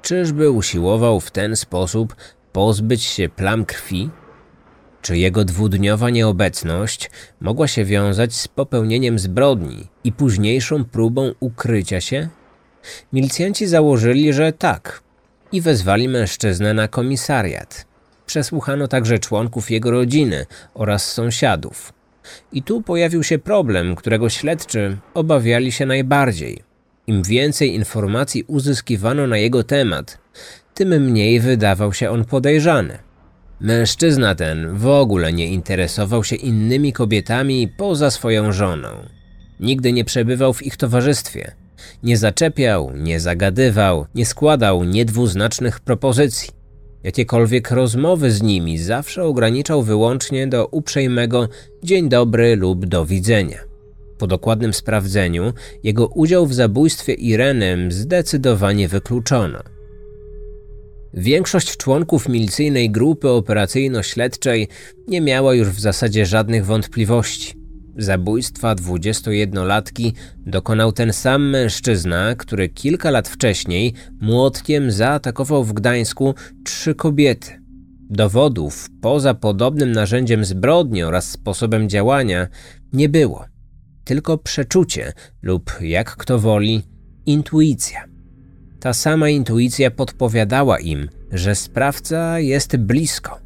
[0.02, 2.16] Czyżby usiłował w ten sposób
[2.52, 4.10] pozbyć się plam krwi?
[5.02, 12.28] Czy jego dwudniowa nieobecność mogła się wiązać z popełnieniem zbrodni i późniejszą próbą ukrycia się?
[13.12, 15.02] Milicjanci założyli, że tak
[15.52, 17.86] i wezwali mężczyznę na komisariat.
[18.26, 21.92] Przesłuchano także członków jego rodziny oraz sąsiadów.
[22.52, 26.62] I tu pojawił się problem, którego śledczy obawiali się najbardziej.
[27.06, 30.18] Im więcej informacji uzyskiwano na jego temat,
[30.74, 32.98] tym mniej wydawał się on podejrzany.
[33.60, 38.88] Mężczyzna ten w ogóle nie interesował się innymi kobietami poza swoją żoną.
[39.60, 41.52] Nigdy nie przebywał w ich towarzystwie.
[42.02, 46.50] Nie zaczepiał, nie zagadywał, nie składał niedwuznacznych propozycji.
[47.02, 51.48] Jakiekolwiek rozmowy z nimi zawsze ograniczał wyłącznie do uprzejmego
[51.82, 53.58] dzień dobry lub do widzenia.
[54.18, 55.52] Po dokładnym sprawdzeniu
[55.82, 59.58] jego udział w zabójstwie Ireny zdecydowanie wykluczono.
[61.14, 64.68] Większość członków milicyjnej grupy operacyjno-śledczej
[65.08, 67.59] nie miała już w zasadzie żadnych wątpliwości.
[67.96, 70.12] Zabójstwa 21-latki
[70.46, 76.34] dokonał ten sam mężczyzna, który kilka lat wcześniej młotkiem zaatakował w Gdańsku
[76.64, 77.60] trzy kobiety.
[78.10, 82.48] Dowodów poza podobnym narzędziem zbrodni oraz sposobem działania
[82.92, 83.44] nie było,
[84.04, 85.12] tylko przeczucie
[85.42, 86.82] lub, jak kto woli,
[87.26, 88.04] intuicja.
[88.80, 93.40] Ta sama intuicja podpowiadała im, że sprawca jest blisko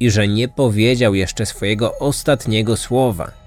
[0.00, 3.43] i że nie powiedział jeszcze swojego ostatniego słowa.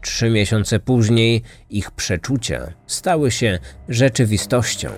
[0.00, 3.58] Trzy miesiące później ich przeczucia stały się
[3.88, 4.90] rzeczywistością.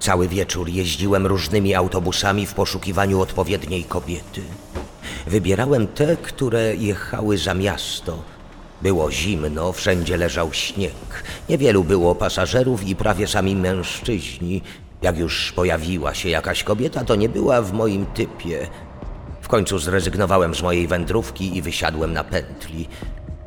[0.00, 4.42] Cały wieczór jeździłem różnymi autobusami w poszukiwaniu odpowiedniej kobiety.
[5.26, 8.22] Wybierałem te, które jechały za miasto.
[8.82, 11.24] Było zimno, wszędzie leżał śnieg.
[11.48, 14.62] Niewielu było pasażerów i prawie sami mężczyźni.
[15.02, 18.68] Jak już pojawiła się jakaś kobieta, to nie była w moim typie.
[19.50, 22.88] Końcu zrezygnowałem z mojej wędrówki i wysiadłem na pętli.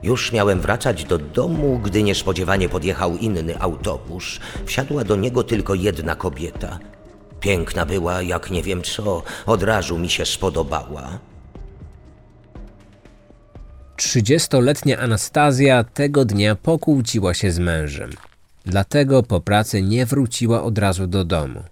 [0.03, 4.39] Już miałem wracać do domu, gdy niespodziewanie podjechał inny autobus.
[4.65, 6.79] Wsiadła do niego tylko jedna kobieta.
[7.39, 11.19] Piękna była, jak nie wiem co, od razu mi się spodobała.
[13.97, 18.09] Trzydziestoletnia Anastazja tego dnia pokłóciła się z mężem.
[18.65, 21.63] Dlatego po pracy nie wróciła od razu do domu.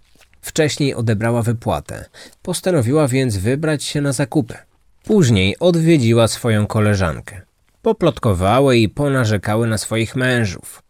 [0.42, 2.06] Wcześniej odebrała wypłatę,
[2.42, 4.56] postanowiła więc wybrać się na zakupy.
[5.04, 7.42] Później odwiedziła swoją koleżankę.
[7.82, 10.84] Poplotkowały i ponarzekały na swoich mężów.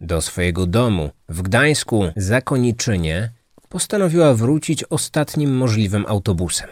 [0.00, 3.30] Do swojego domu w Gdańsku Zakoniczynie
[3.68, 6.68] postanowiła wrócić ostatnim możliwym autobusem.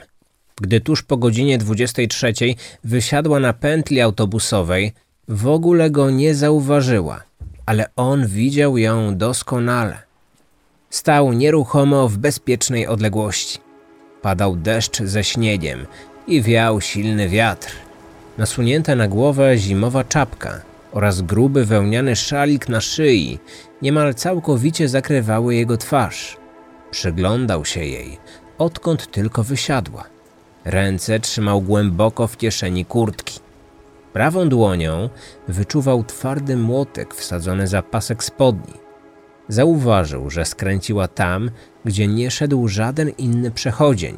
[0.61, 2.33] Gdy tuż po godzinie 23
[2.85, 4.93] wysiadła na pętli autobusowej,
[5.29, 7.23] w ogóle go nie zauważyła,
[7.67, 10.12] ale on widział ją doskonale.
[10.93, 13.59] Stał nieruchomo w bezpiecznej odległości.
[14.23, 15.87] Padał deszcz ze śniegiem
[16.27, 17.73] i wiał silny wiatr.
[18.39, 20.61] Nasunięta na głowę zimowa czapka
[20.93, 23.39] oraz gruby wełniany szalik na szyi
[23.83, 26.37] niemal całkowicie zakrywały jego twarz.
[26.91, 28.19] Przyglądał się jej,
[28.59, 30.05] odkąd tylko wysiadła.
[30.65, 33.41] Ręce trzymał głęboko w kieszeni kurtki.
[34.13, 35.09] Prawą dłonią
[35.49, 38.82] wyczuwał twardy młotek wsadzony za pasek spodni.
[39.53, 41.51] Zauważył, że skręciła tam,
[41.85, 44.17] gdzie nie szedł żaden inny przechodzień.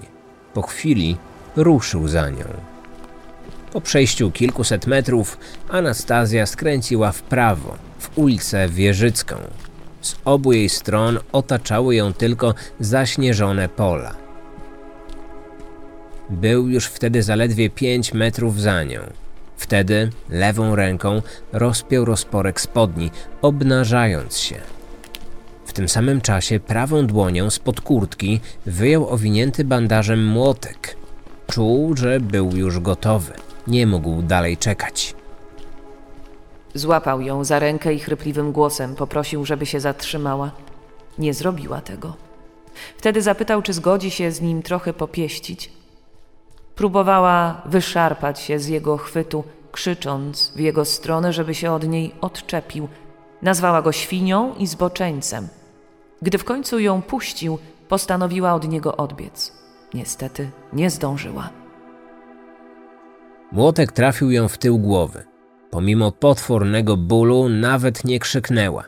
[0.54, 1.16] Po chwili
[1.56, 2.44] ruszył za nią.
[3.72, 5.38] Po przejściu kilkuset metrów
[5.68, 9.36] Anastazja skręciła w prawo, w ulicę Wieżycką.
[10.00, 14.14] Z obu jej stron otaczały ją tylko zaśnieżone pola.
[16.30, 19.00] Był już wtedy zaledwie pięć metrów za nią.
[19.56, 23.10] Wtedy lewą ręką rozpiął rozporek spodni,
[23.42, 24.74] obnażając się.
[25.74, 30.96] Tym samym czasie prawą dłonią spod kurtki wyjął owinięty bandażem młotek.
[31.46, 33.32] Czuł, że był już gotowy.
[33.66, 35.14] Nie mógł dalej czekać.
[36.74, 40.50] Złapał ją za rękę i chrypliwym głosem poprosił, żeby się zatrzymała.
[41.18, 42.16] Nie zrobiła tego.
[42.96, 45.72] Wtedy zapytał, czy zgodzi się z nim trochę popieścić.
[46.76, 52.88] Próbowała wyszarpać się z jego chwytu, krzycząc w jego stronę, żeby się od niej odczepił.
[53.42, 55.48] Nazwała go świnią i zboczeńcem.
[56.22, 57.58] Gdy w końcu ją puścił,
[57.88, 59.52] postanowiła od niego odbiec.
[59.94, 61.50] Niestety nie zdążyła.
[63.52, 65.24] Młotek trafił ją w tył głowy.
[65.70, 68.84] Pomimo potwornego bólu nawet nie krzyknęła.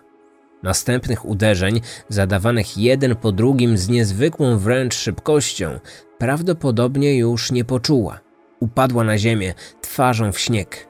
[0.63, 5.81] Następnych uderzeń, zadawanych jeden po drugim z niezwykłą wręcz szybkością,
[6.19, 8.21] prawdopodobnie już nie poczuła.
[8.61, 10.89] Upadła na ziemię, twarzą w śnieg.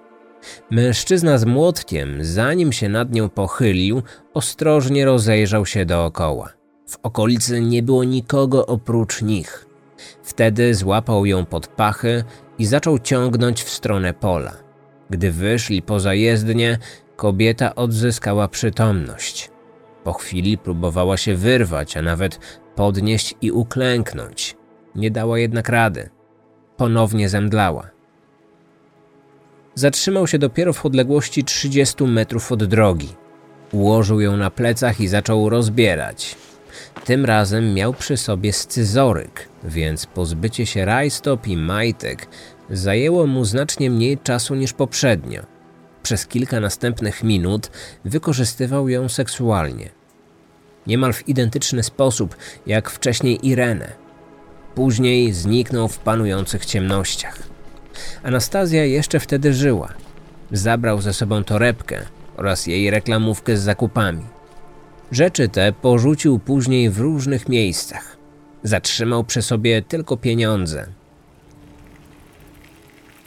[0.70, 4.02] Mężczyzna z młotkiem, zanim się nad nią pochylił,
[4.34, 6.52] ostrożnie rozejrzał się dookoła.
[6.88, 9.66] W okolicy nie było nikogo oprócz nich.
[10.22, 12.24] Wtedy złapał ją pod pachy
[12.58, 14.52] i zaczął ciągnąć w stronę pola.
[15.10, 16.78] Gdy wyszli poza jezdnię,
[17.16, 19.50] kobieta odzyskała przytomność.
[20.04, 22.38] Po chwili próbowała się wyrwać, a nawet
[22.74, 24.56] podnieść i uklęknąć.
[24.94, 26.10] Nie dała jednak rady.
[26.76, 27.95] Ponownie zemdlała.
[29.78, 33.08] Zatrzymał się dopiero w odległości 30 metrów od drogi.
[33.72, 36.36] Ułożył ją na plecach i zaczął rozbierać.
[37.04, 42.28] Tym razem miał przy sobie scyzoryk, więc pozbycie się rajstop i majtek
[42.70, 45.42] zajęło mu znacznie mniej czasu niż poprzednio.
[46.02, 47.70] Przez kilka następnych minut
[48.04, 49.90] wykorzystywał ją seksualnie.
[50.86, 52.36] Niemal w identyczny sposób
[52.66, 53.92] jak wcześniej Irenę.
[54.74, 57.55] Później zniknął w panujących ciemnościach.
[58.22, 59.88] Anastazja jeszcze wtedy żyła.
[60.52, 62.02] Zabrał ze sobą torebkę
[62.36, 64.24] oraz jej reklamówkę z zakupami.
[65.12, 68.16] Rzeczy te porzucił później w różnych miejscach.
[68.62, 70.86] Zatrzymał przy sobie tylko pieniądze.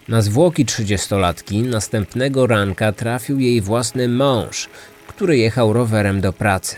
[0.08, 4.70] Na zwłoki trzydziestolatki następnego ranka trafił jej własny mąż,
[5.08, 6.76] który jechał rowerem do pracy.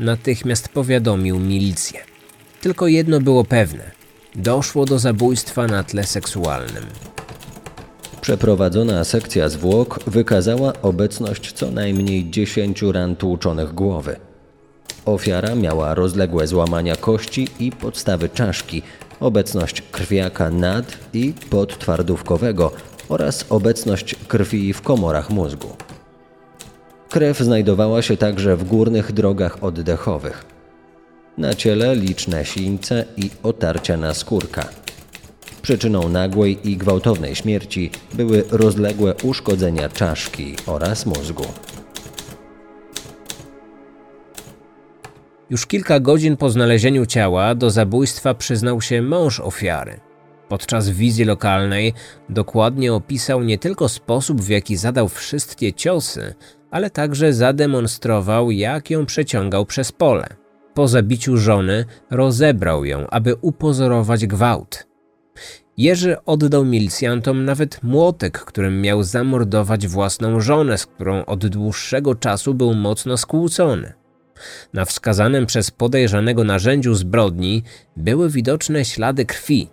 [0.00, 2.00] Natychmiast powiadomił milicję.
[2.60, 3.90] Tylko jedno było pewne:
[4.34, 6.84] doszło do zabójstwa na tle seksualnym.
[8.20, 14.16] Przeprowadzona sekcja zwłok wykazała obecność co najmniej 10 ran tłuczonych głowy.
[15.04, 18.82] Ofiara miała rozległe złamania kości i podstawy czaszki,
[19.20, 22.72] obecność krwiaka nad i podtwardówkowego
[23.08, 25.68] oraz obecność krwi w komorach mózgu.
[27.08, 30.44] Krew znajdowała się także w górnych drogach oddechowych.
[31.38, 34.68] Na ciele liczne sińce i otarcia na skórka.
[35.62, 41.44] Przyczyną nagłej i gwałtownej śmierci były rozległe uszkodzenia czaszki oraz mózgu.
[45.50, 50.00] Już kilka godzin po znalezieniu ciała do zabójstwa przyznał się mąż ofiary.
[50.48, 51.94] Podczas wizji lokalnej
[52.28, 56.34] dokładnie opisał nie tylko sposób, w jaki zadał wszystkie ciosy,
[56.70, 60.28] ale także zademonstrował, jak ją przeciągał przez pole.
[60.74, 64.89] Po zabiciu żony rozebrał ją, aby upozorować gwałt.
[65.80, 72.54] Jerzy oddał milicjantom nawet młotek, którym miał zamordować własną żonę, z którą od dłuższego czasu
[72.54, 73.92] był mocno skłócony.
[74.72, 77.62] Na wskazanym przez podejrzanego narzędziu zbrodni
[77.96, 79.68] były widoczne ślady krwi.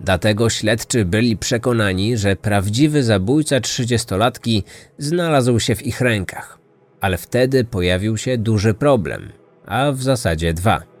[0.00, 4.64] Dlatego śledczy byli przekonani, że prawdziwy zabójca trzydziestolatki
[4.98, 6.58] znalazł się w ich rękach.
[7.00, 9.32] Ale wtedy pojawił się duży problem,
[9.66, 10.97] a w zasadzie dwa.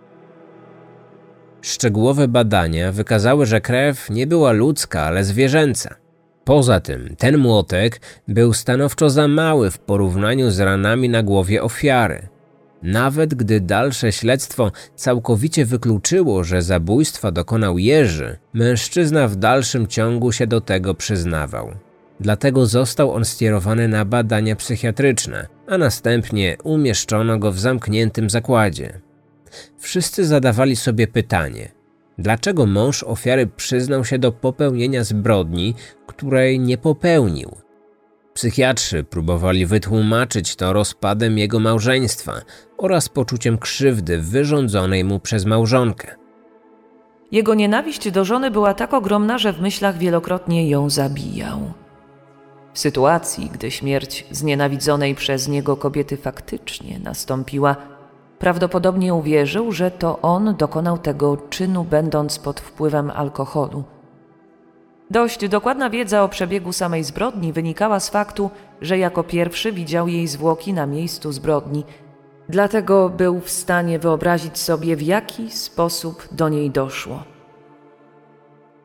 [1.62, 5.94] Szczegółowe badania wykazały, że krew nie była ludzka, ale zwierzęca.
[6.44, 12.28] Poza tym, ten młotek był stanowczo za mały w porównaniu z ranami na głowie ofiary.
[12.82, 20.46] Nawet gdy dalsze śledztwo całkowicie wykluczyło, że zabójstwa dokonał Jerzy, mężczyzna w dalszym ciągu się
[20.46, 21.70] do tego przyznawał.
[22.20, 29.00] Dlatego został on skierowany na badania psychiatryczne, a następnie umieszczono go w zamkniętym zakładzie.
[29.78, 31.72] Wszyscy zadawali sobie pytanie:
[32.18, 35.74] dlaczego mąż ofiary przyznał się do popełnienia zbrodni,
[36.06, 37.56] której nie popełnił?
[38.34, 42.32] Psychiatrzy próbowali wytłumaczyć to rozpadem jego małżeństwa
[42.76, 46.14] oraz poczuciem krzywdy wyrządzonej mu przez małżonkę.
[47.32, 51.72] Jego nienawiść do żony była tak ogromna, że w myślach wielokrotnie ją zabijał.
[52.74, 57.76] W sytuacji, gdy śmierć znienawidzonej przez niego kobiety faktycznie nastąpiła,
[58.38, 63.84] prawdopodobnie uwierzył, że to on dokonał tego czynu, będąc pod wpływem alkoholu.
[65.10, 68.50] Dość dokładna wiedza o przebiegu samej zbrodni wynikała z faktu,
[68.80, 71.84] że jako pierwszy widział jej zwłoki na miejscu zbrodni,
[72.48, 77.24] dlatego był w stanie wyobrazić sobie, w jaki sposób do niej doszło.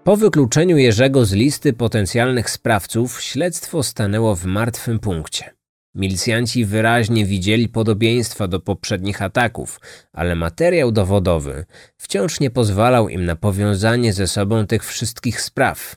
[0.03, 5.52] Po wykluczeniu Jerzego z listy potencjalnych sprawców, śledztwo stanęło w martwym punkcie.
[5.95, 9.79] Milicjanci wyraźnie widzieli podobieństwa do poprzednich ataków,
[10.13, 11.65] ale materiał dowodowy
[11.97, 15.95] wciąż nie pozwalał im na powiązanie ze sobą tych wszystkich spraw.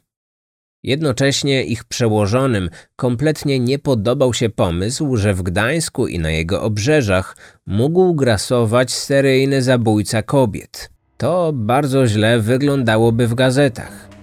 [0.83, 7.37] Jednocześnie ich przełożonym kompletnie nie podobał się pomysł, że w Gdańsku i na jego obrzeżach
[7.67, 10.91] mógł grasować seryjny zabójca kobiet.
[11.17, 14.16] To bardzo źle wyglądałoby w gazetach.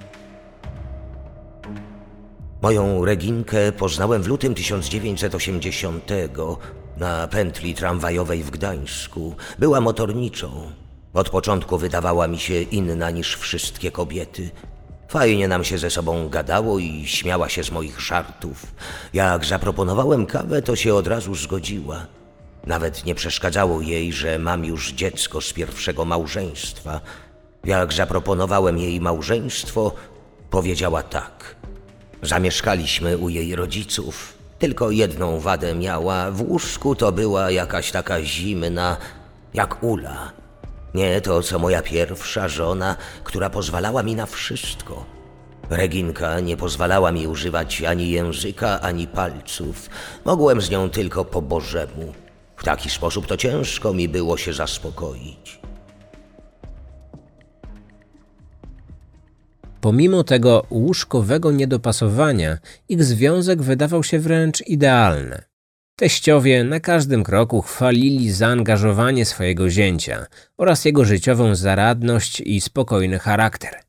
[2.64, 6.12] Moją Reginkę poznałem w lutym 1980
[6.98, 9.36] na pętli tramwajowej w Gdańsku.
[9.60, 10.72] Była motorniczą.
[11.14, 14.50] Od początku wydawała mi się inna niż wszystkie kobiety.
[15.08, 18.66] Fajnie nam się ze sobą gadało i śmiała się z moich żartów.
[19.14, 22.06] Jak zaproponowałem kawę, to się od razu zgodziła.
[22.68, 27.02] Nawet nie przeszkadzało jej, że mam już dziecko z pierwszego małżeństwa.
[27.64, 29.92] Jak zaproponowałem jej małżeństwo,
[30.50, 31.63] powiedziała tak.
[32.24, 34.34] Zamieszkaliśmy u jej rodziców.
[34.60, 36.32] Tylko jedną wadę miała.
[36.32, 38.98] W łóżku to była jakaś taka zimna,
[39.54, 40.32] jak ula.
[40.94, 45.06] Nie to, co moja pierwsza żona, która pozwalała mi na wszystko.
[45.70, 49.90] Reginka nie pozwalała mi używać ani języka, ani palców.
[50.26, 52.14] Mogłem z nią tylko po bożemu.
[52.58, 55.63] W taki sposób to ciężko mi było się zaspokoić.
[59.84, 62.58] Pomimo tego łóżkowego niedopasowania,
[62.90, 65.42] ich związek wydawał się wręcz idealny.
[66.00, 70.26] Teściowie na każdym kroku chwalili zaangażowanie swojego zięcia
[70.58, 73.82] oraz jego życiową zaradność i spokojny charakter.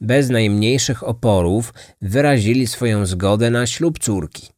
[0.00, 4.48] Bez najmniejszych oporów wyrazili swoją zgodę na ślub córki.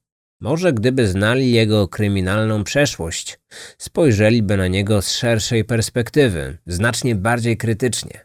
[0.41, 3.39] Może gdyby znali jego kryminalną przeszłość,
[3.79, 8.24] spojrzeliby na niego z szerszej perspektywy, znacznie bardziej krytycznie.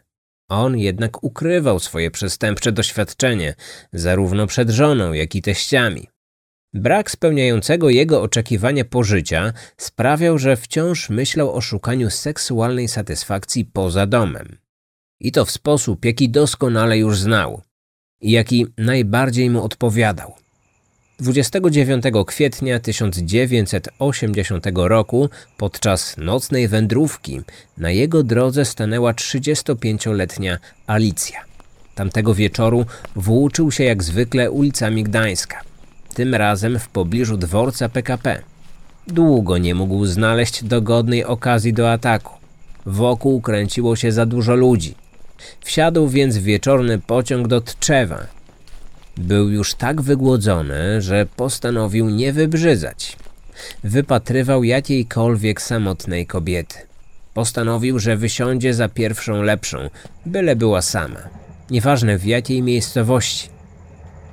[0.50, 3.54] On jednak ukrywał swoje przestępcze doświadczenie,
[3.92, 6.08] zarówno przed żoną, jak i teściami.
[6.74, 14.58] Brak spełniającego jego oczekiwania pożycia sprawiał, że wciąż myślał o szukaniu seksualnej satysfakcji poza domem.
[15.20, 17.62] I to w sposób, jaki doskonale już znał
[18.20, 20.34] i jaki najbardziej mu odpowiadał.
[21.20, 27.40] 29 kwietnia 1980 roku, podczas nocnej wędrówki,
[27.78, 31.40] na jego drodze stanęła 35-letnia Alicja.
[31.94, 32.86] Tamtego wieczoru
[33.16, 35.60] włóczył się jak zwykle ulicami Gdańska,
[36.14, 38.42] tym razem w pobliżu dworca PKP.
[39.06, 42.34] Długo nie mógł znaleźć dogodnej okazji do ataku.
[42.86, 44.94] Wokół kręciło się za dużo ludzi.
[45.60, 48.26] Wsiadł więc w wieczorny pociąg do Tczewa,
[49.20, 53.16] był już tak wygłodzony, że postanowił nie wybrzydzać.
[53.84, 56.76] Wypatrywał jakiejkolwiek samotnej kobiety.
[57.34, 59.78] Postanowił, że wysiądzie za pierwszą lepszą,
[60.26, 61.20] byle była sama.
[61.70, 63.48] Nieważne w jakiej miejscowości.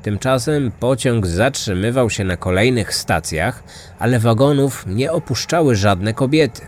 [0.04, 3.64] Tymczasem pociąg zatrzymywał się na kolejnych stacjach,
[4.00, 6.62] ale wagonów nie opuszczały żadne kobiety.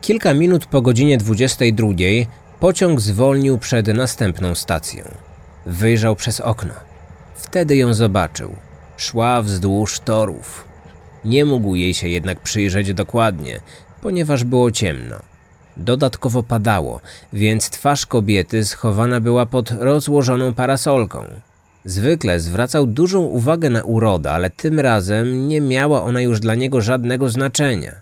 [0.00, 1.88] Kilka minut po godzinie 22
[2.60, 5.25] pociąg zwolnił przed następną stacją.
[5.66, 6.74] Wyjrzał przez okno.
[7.34, 8.56] Wtedy ją zobaczył.
[8.96, 10.64] Szła wzdłuż torów.
[11.24, 13.60] Nie mógł jej się jednak przyjrzeć dokładnie,
[14.02, 15.16] ponieważ było ciemno.
[15.76, 17.00] Dodatkowo padało,
[17.32, 21.24] więc twarz kobiety schowana była pod rozłożoną parasolką.
[21.84, 26.80] Zwykle zwracał dużą uwagę na urodę, ale tym razem nie miała ona już dla niego
[26.80, 27.92] żadnego znaczenia.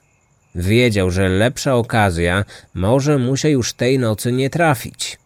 [0.54, 5.18] Wiedział, że lepsza okazja może mu się już tej nocy nie trafić.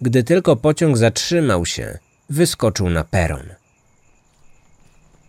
[0.00, 1.98] Gdy tylko pociąg zatrzymał się,
[2.30, 3.46] wyskoczył na peron.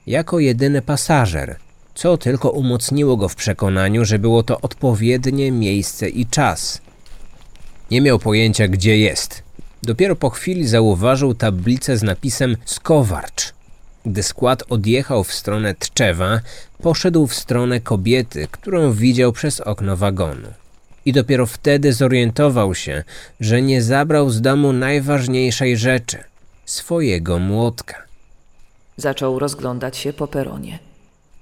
[0.07, 1.55] Jako jedyny pasażer,
[1.95, 6.81] co tylko umocniło go w przekonaniu, że było to odpowiednie miejsce i czas.
[7.91, 9.43] Nie miał pojęcia, gdzie jest.
[9.83, 13.53] Dopiero po chwili zauważył tablicę z napisem Skowarcz.
[14.05, 16.39] Gdy skład odjechał w stronę Tczewa,
[16.81, 20.47] poszedł w stronę kobiety, którą widział przez okno wagonu
[21.07, 23.03] i dopiero wtedy zorientował się,
[23.39, 26.23] że nie zabrał z domu najważniejszej rzeczy
[26.65, 27.95] swojego młotka.
[28.97, 30.79] Zaczął rozglądać się po peronie.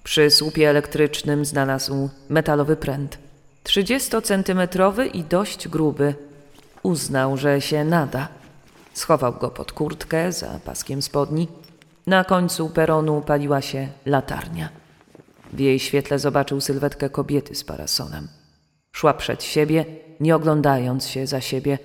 [0.03, 3.17] Przy słupie elektrycznym znalazł metalowy pręt.
[3.63, 6.15] 30-centymetrowy i dość gruby.
[6.83, 8.27] Uznał, że się nada.
[8.93, 11.47] Schował go pod kurtkę za paskiem spodni.
[12.07, 14.69] Na końcu peronu paliła się latarnia.
[15.53, 18.27] W jej świetle zobaczył sylwetkę kobiety z parasolem.
[18.95, 19.85] Szła przed siebie,
[20.19, 21.79] nie oglądając się za siebie.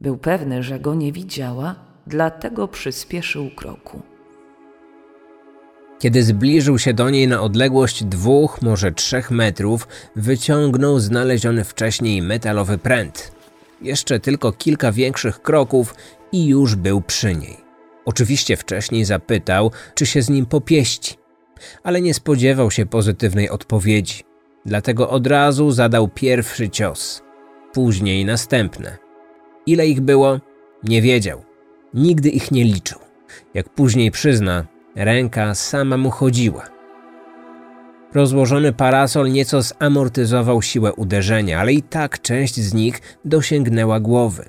[0.00, 1.74] Był pewny, że go nie widziała,
[2.06, 4.02] dlatego przyspieszył kroku.
[5.98, 12.78] Kiedy zbliżył się do niej na odległość dwóch, może trzech metrów, wyciągnął znaleziony wcześniej metalowy
[12.78, 13.32] pręt.
[13.82, 15.94] Jeszcze tylko kilka większych kroków
[16.32, 17.56] i już był przy niej.
[18.04, 21.14] Oczywiście wcześniej zapytał, czy się z nim popieści,
[21.82, 24.27] ale nie spodziewał się pozytywnej odpowiedzi.
[24.68, 27.22] Dlatego od razu zadał pierwszy cios,
[27.72, 28.96] później następne.
[29.66, 30.40] Ile ich było?
[30.82, 31.42] Nie wiedział.
[31.94, 32.98] Nigdy ich nie liczył.
[33.54, 34.64] Jak później przyzna,
[34.96, 36.64] ręka sama mu chodziła.
[38.14, 44.48] Rozłożony parasol nieco zamortyzował siłę uderzenia, ale i tak część z nich dosięgnęła głowy.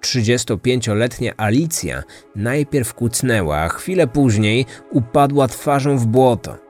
[0.00, 2.02] 35-letnia Alicja
[2.36, 6.64] najpierw kucnęła, a chwilę później upadła twarzą w błoto.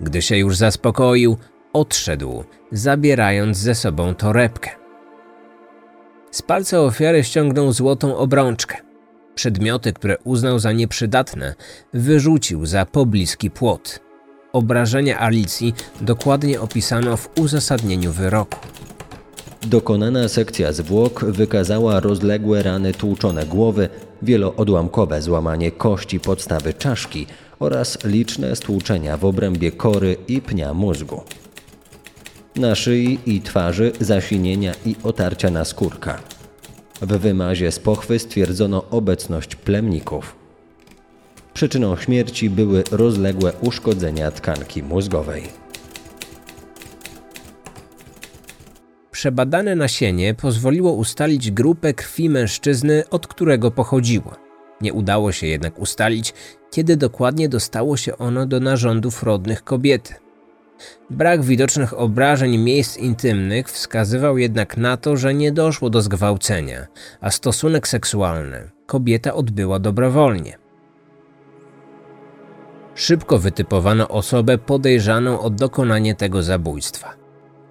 [0.00, 1.36] Gdy się już zaspokoił,
[1.72, 4.70] odszedł, zabierając ze sobą torebkę.
[6.30, 8.76] Z palca ofiary ściągnął złotą obrączkę.
[9.34, 11.54] Przedmioty, które uznał za nieprzydatne,
[11.94, 14.00] wyrzucił za pobliski płot.
[14.52, 18.58] Obrażenia Alicji dokładnie opisano w uzasadnieniu wyroku.
[19.66, 23.88] Dokonana sekcja zwłok wykazała rozległe rany tłuczone głowy,
[24.22, 27.26] wieloodłamkowe złamanie kości podstawy czaszki
[27.58, 31.22] oraz liczne stłuczenia w obrębie kory i pnia mózgu.
[32.60, 36.20] Na szyi i twarzy zasinienia i otarcia na skórka.
[37.00, 40.36] W wymazie z pochwy stwierdzono obecność plemników.
[41.54, 45.42] Przyczyną śmierci były rozległe uszkodzenia tkanki mózgowej.
[49.10, 54.32] Przebadane nasienie pozwoliło ustalić grupę krwi mężczyzny, od którego pochodziło.
[54.80, 56.34] Nie udało się jednak ustalić,
[56.70, 60.14] kiedy dokładnie dostało się ono do narządów rodnych kobiety.
[61.10, 66.86] Brak widocznych obrażeń miejsc intymnych wskazywał jednak na to, że nie doszło do zgwałcenia,
[67.20, 70.58] a stosunek seksualny kobieta odbyła dobrowolnie.
[72.94, 77.14] Szybko wytypowano osobę podejrzaną o dokonanie tego zabójstwa.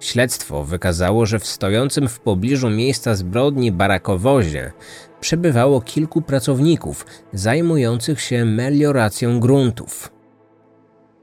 [0.00, 4.72] Śledztwo wykazało, że w stojącym w pobliżu miejsca zbrodni barakowozie
[5.20, 10.19] przebywało kilku pracowników zajmujących się melioracją gruntów.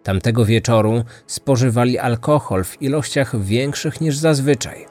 [0.07, 4.85] Tamtego wieczoru spożywali alkohol w ilościach większych niż zazwyczaj.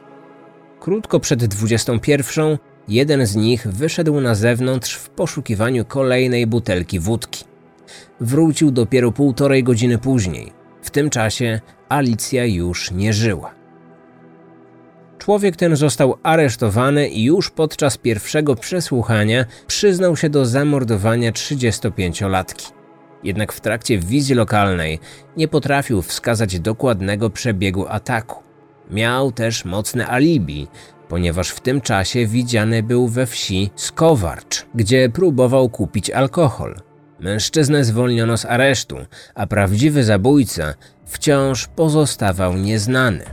[0.81, 7.45] Krótko przed 21 jeden z nich wyszedł na zewnątrz w poszukiwaniu kolejnej butelki wódki.
[8.21, 10.53] Wrócił dopiero półtorej godziny później.
[10.83, 13.55] W tym czasie Alicja już nie żyła.
[15.19, 22.76] Człowiek ten został aresztowany i już podczas pierwszego przesłuchania przyznał się do zamordowania 35-latki.
[23.27, 24.99] Jednak w trakcie wizji lokalnej
[25.37, 28.43] nie potrafił wskazać dokładnego przebiegu ataku.
[28.91, 30.69] Miał też mocne alibi,
[31.09, 36.75] ponieważ w tym czasie widziany był we wsi Skowarcz, gdzie próbował kupić alkohol.
[37.21, 38.97] Mężczyznę zwolniono z aresztu,
[39.35, 40.75] a prawdziwy zabójca
[41.07, 43.25] wciąż pozostawał nieznany.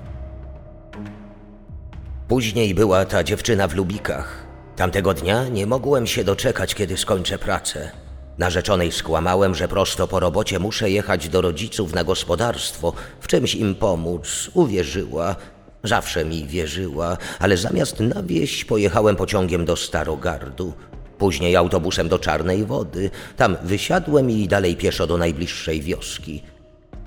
[2.27, 4.45] Później była ta dziewczyna w Lubikach.
[4.75, 7.91] Tamtego dnia nie mogłem się doczekać, kiedy skończę pracę.
[8.37, 13.75] Narzeczonej skłamałem, że prosto po robocie muszę jechać do rodziców na gospodarstwo, w czymś im
[13.75, 14.51] pomóc.
[14.53, 15.35] Uwierzyła,
[15.83, 20.73] zawsze mi wierzyła, ale zamiast na wieś pojechałem pociągiem do Starogardu.
[21.17, 23.09] Później autobusem do Czarnej Wody.
[23.37, 26.43] Tam wysiadłem i dalej pieszo do najbliższej wioski.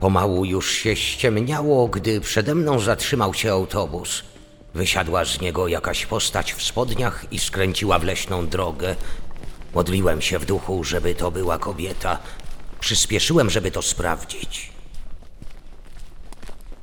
[0.00, 4.22] Pomału już się ściemniało, gdy przede mną zatrzymał się autobus.
[4.74, 8.96] Wysiadła z niego jakaś postać w spodniach i skręciła w leśną drogę.
[9.76, 12.18] Modliłem się w duchu, żeby to była kobieta.
[12.80, 14.72] Przyspieszyłem, żeby to sprawdzić.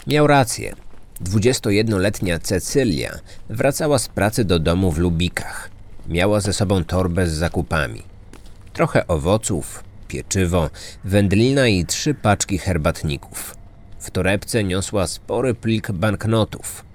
[0.07, 0.75] Miał rację.
[1.21, 5.69] 21-letnia Cecylia wracała z pracy do domu w Lubikach.
[6.07, 8.03] Miała ze sobą torbę z zakupami.
[8.73, 10.69] Trochę owoców, pieczywo,
[11.03, 13.55] wędlina i trzy paczki herbatników.
[13.99, 16.85] W torebce niosła spory plik banknotów.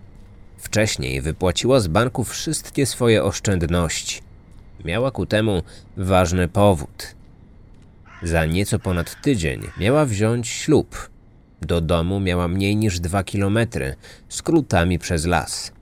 [0.59, 4.28] Wcześniej wypłaciła z banku wszystkie swoje oszczędności.
[4.85, 5.63] Miała ku temu
[5.97, 7.15] ważny powód.
[8.23, 11.11] Za nieco ponad tydzień miała wziąć ślub.
[11.63, 13.95] Do domu miała mniej niż dwa kilometry,
[14.29, 15.73] skrótami przez las.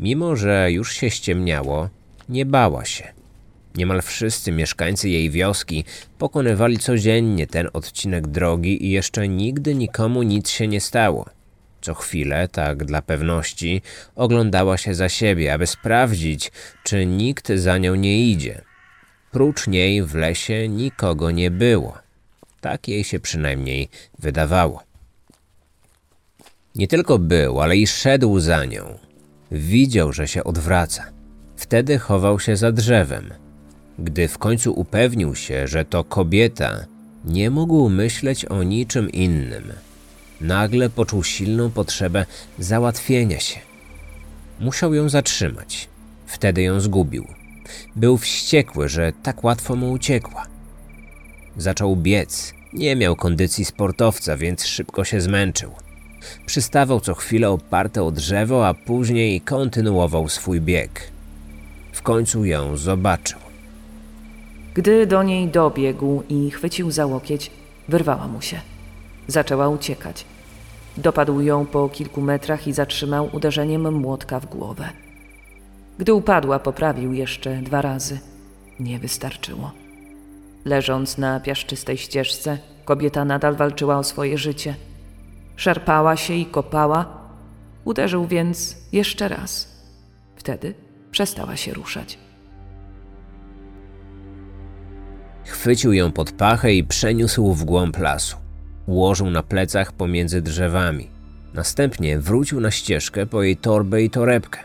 [0.00, 1.88] Mimo, że już się ściemniało,
[2.28, 3.12] nie bała się.
[3.74, 5.84] Niemal wszyscy mieszkańcy jej wioski
[6.18, 11.26] pokonywali codziennie ten odcinek drogi i jeszcze nigdy nikomu nic się nie stało.
[11.82, 13.82] Co chwilę, tak dla pewności,
[14.14, 16.52] oglądała się za siebie, aby sprawdzić,
[16.84, 18.60] czy nikt za nią nie idzie.
[19.30, 21.98] Prócz niej w lesie nikogo nie było.
[22.60, 23.88] Tak jej się przynajmniej
[24.18, 24.82] wydawało.
[26.74, 28.98] Nie tylko był, ale i szedł za nią.
[29.50, 31.04] Widział, że się odwraca.
[31.56, 33.34] Wtedy chował się za drzewem.
[33.98, 36.86] Gdy w końcu upewnił się, że to kobieta,
[37.24, 39.72] nie mógł myśleć o niczym innym.
[40.42, 42.26] Nagle poczuł silną potrzebę
[42.58, 43.60] załatwienia się.
[44.60, 45.88] Musiał ją zatrzymać.
[46.26, 47.26] Wtedy ją zgubił.
[47.96, 50.46] Był wściekły, że tak łatwo mu uciekła.
[51.56, 52.54] Zaczął biec.
[52.72, 55.72] Nie miał kondycji sportowca, więc szybko się zmęczył.
[56.46, 61.10] Przystawał co chwilę oparty o drzewo, a później kontynuował swój bieg.
[61.92, 63.38] W końcu ją zobaczył.
[64.74, 67.50] Gdy do niej dobiegł i chwycił za łokieć,
[67.88, 68.60] wyrwała mu się.
[69.26, 70.24] Zaczęła uciekać.
[70.96, 74.88] Dopadł ją po kilku metrach i zatrzymał uderzeniem młotka w głowę.
[75.98, 78.20] Gdy upadła, poprawił jeszcze dwa razy.
[78.80, 79.72] Nie wystarczyło.
[80.64, 84.74] Leżąc na piaszczystej ścieżce, kobieta nadal walczyła o swoje życie.
[85.56, 87.22] Szarpała się i kopała.
[87.84, 89.68] Uderzył więc jeszcze raz.
[90.36, 90.74] Wtedy
[91.10, 92.18] przestała się ruszać.
[95.44, 98.41] Chwycił ją pod pachę i przeniósł w głąb lasu.
[98.86, 101.08] Ułożył na plecach pomiędzy drzewami.
[101.54, 104.60] Następnie wrócił na ścieżkę po jej torbę i torebkę.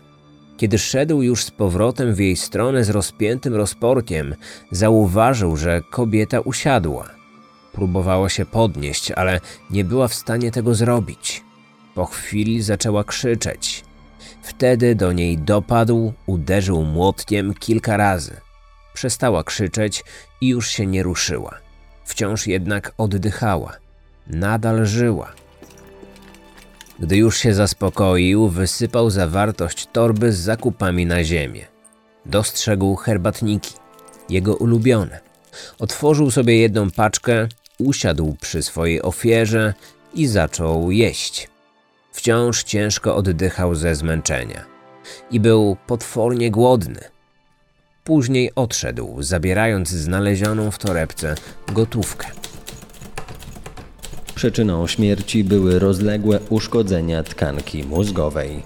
[0.57, 4.35] Kiedy szedł już z powrotem w jej stronę z rozpiętym rozporkiem,
[4.71, 7.09] zauważył, że kobieta usiadła.
[7.73, 9.39] Próbowała się podnieść, ale
[9.71, 11.43] nie była w stanie tego zrobić.
[11.95, 13.83] Po chwili zaczęła krzyczeć.
[14.41, 18.35] Wtedy do niej dopadł, uderzył młotkiem kilka razy.
[18.93, 20.03] Przestała krzyczeć
[20.41, 21.57] i już się nie ruszyła.
[22.05, 23.77] Wciąż jednak oddychała.
[24.29, 25.33] Nadal żyła.
[26.99, 31.65] Gdy już się zaspokoił, wysypał zawartość torby z zakupami na ziemię.
[32.25, 33.73] Dostrzegł herbatniki,
[34.29, 35.19] jego ulubione.
[35.79, 37.47] Otworzył sobie jedną paczkę,
[37.79, 39.73] usiadł przy swojej ofierze
[40.13, 41.49] i zaczął jeść.
[42.11, 44.65] Wciąż ciężko oddychał ze zmęczenia
[45.31, 46.99] i był potwornie głodny.
[48.03, 51.35] Później odszedł, zabierając znalezioną w torebce
[51.73, 52.27] gotówkę.
[54.37, 58.63] Przyczyną śmierci były rozległe uszkodzenia tkanki mózgowej.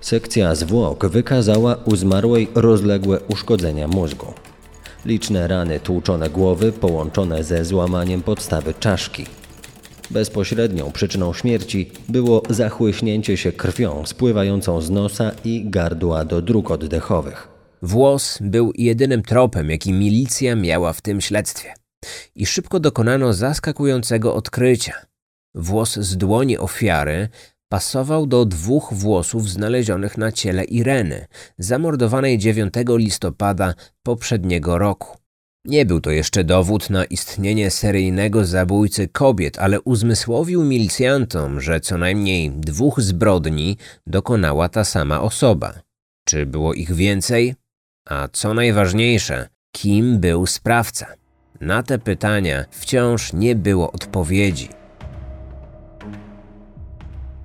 [0.00, 4.26] Sekcja zwłok wykazała u zmarłej rozległe uszkodzenia mózgu.
[5.06, 9.26] Liczne rany tłuczone głowy połączone ze złamaniem podstawy czaszki.
[10.10, 17.48] Bezpośrednią przyczyną śmierci było zachłyśnięcie się krwią spływającą z nosa i gardła do dróg oddechowych.
[17.82, 21.81] Włos był jedynym tropem, jaki milicja miała w tym śledztwie.
[22.34, 24.94] I szybko dokonano zaskakującego odkrycia.
[25.54, 27.28] Włos z dłoni ofiary
[27.68, 31.26] pasował do dwóch włosów znalezionych na ciele Ireny,
[31.58, 35.18] zamordowanej 9 listopada poprzedniego roku.
[35.64, 41.98] Nie był to jeszcze dowód na istnienie seryjnego zabójcy kobiet, ale uzmysłowił milicjantom, że co
[41.98, 45.80] najmniej dwóch zbrodni dokonała ta sama osoba.
[46.24, 47.54] Czy było ich więcej?
[48.08, 51.21] A co najważniejsze, kim był sprawca?
[51.62, 54.68] Na te pytania wciąż nie było odpowiedzi.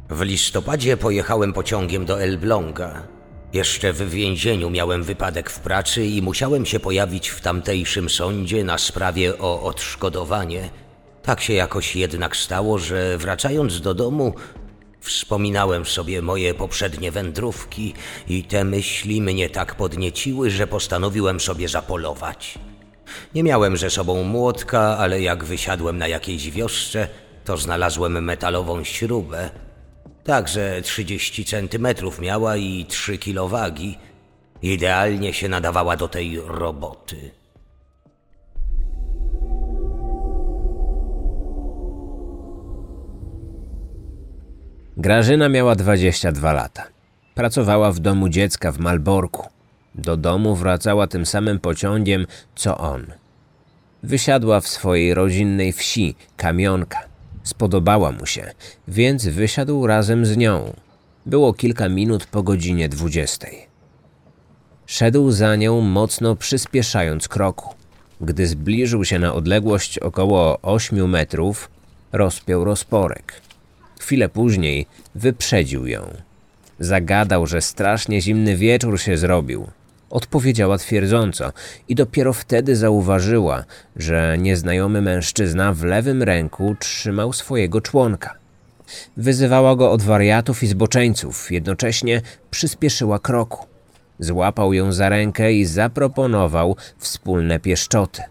[0.09, 3.03] W listopadzie pojechałem pociągiem do Elbląga.
[3.53, 8.77] Jeszcze w więzieniu miałem wypadek w pracy i musiałem się pojawić w tamtejszym sądzie na
[8.77, 10.69] sprawie o odszkodowanie.
[11.23, 14.33] Tak się jakoś jednak stało, że wracając do domu
[14.99, 17.93] wspominałem sobie moje poprzednie wędrówki
[18.27, 22.59] i te myśli mnie tak podnieciły, że postanowiłem sobie zapolować.
[23.35, 27.07] Nie miałem ze sobą młotka, ale jak wysiadłem na jakiejś wiosce,
[27.45, 29.49] to znalazłem metalową śrubę.
[30.23, 33.97] Także 30 centymetrów miała i 3 kilo wagi.
[34.61, 37.31] Idealnie się nadawała do tej roboty.
[44.97, 46.87] Grażyna miała 22 lata.
[47.35, 49.56] Pracowała w domu dziecka w Malborku.
[49.97, 53.05] Do domu wracała tym samym pociągiem, co on.
[54.03, 56.99] Wysiadła w swojej rodzinnej wsi, kamionka.
[57.43, 58.51] Spodobała mu się,
[58.87, 60.73] więc wysiadł razem z nią.
[61.25, 63.67] Było kilka minut po godzinie dwudziestej.
[64.85, 67.75] Szedł za nią, mocno przyspieszając kroku.
[68.21, 71.69] Gdy zbliżył się na odległość około ośmiu metrów,
[72.11, 73.41] rozpiął rozporek.
[73.99, 74.85] Chwilę później
[75.15, 76.13] wyprzedził ją.
[76.79, 79.67] Zagadał, że strasznie zimny wieczór się zrobił.
[80.09, 81.51] Odpowiedziała twierdząco
[81.87, 83.63] i dopiero wtedy zauważyła,
[83.95, 88.33] że nieznajomy mężczyzna w lewym ręku trzymał swojego członka.
[89.17, 92.21] Wyzywała go od wariatów i zboczeńców, jednocześnie
[92.51, 93.65] przyspieszyła kroku.
[94.19, 98.21] Złapał ją za rękę i zaproponował wspólne pieszczoty.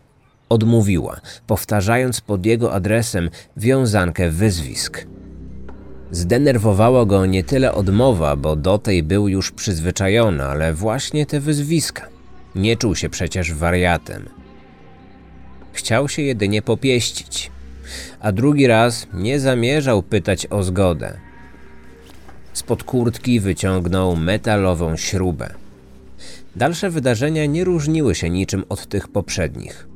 [0.48, 5.06] Odmówiła, powtarzając pod jego adresem wiązankę wyzwisk.
[6.10, 12.08] Zdenerwowała go nie tyle odmowa, bo do tej był już przyzwyczajony, ale właśnie te wyzwiska.
[12.54, 14.28] Nie czuł się przecież wariatem.
[15.72, 17.50] Chciał się jedynie popieścić,
[18.20, 21.18] a drugi raz nie zamierzał pytać o zgodę.
[22.52, 25.54] Spod kurtki wyciągnął metalową śrubę.
[26.56, 29.88] Dalsze wydarzenia nie różniły się niczym od tych poprzednich.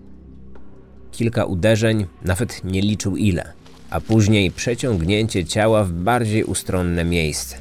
[1.12, 3.52] Kilka uderzeń, nawet nie liczył ile–
[3.90, 7.56] a później przeciągnięcie ciała w bardziej ustronne miejsce.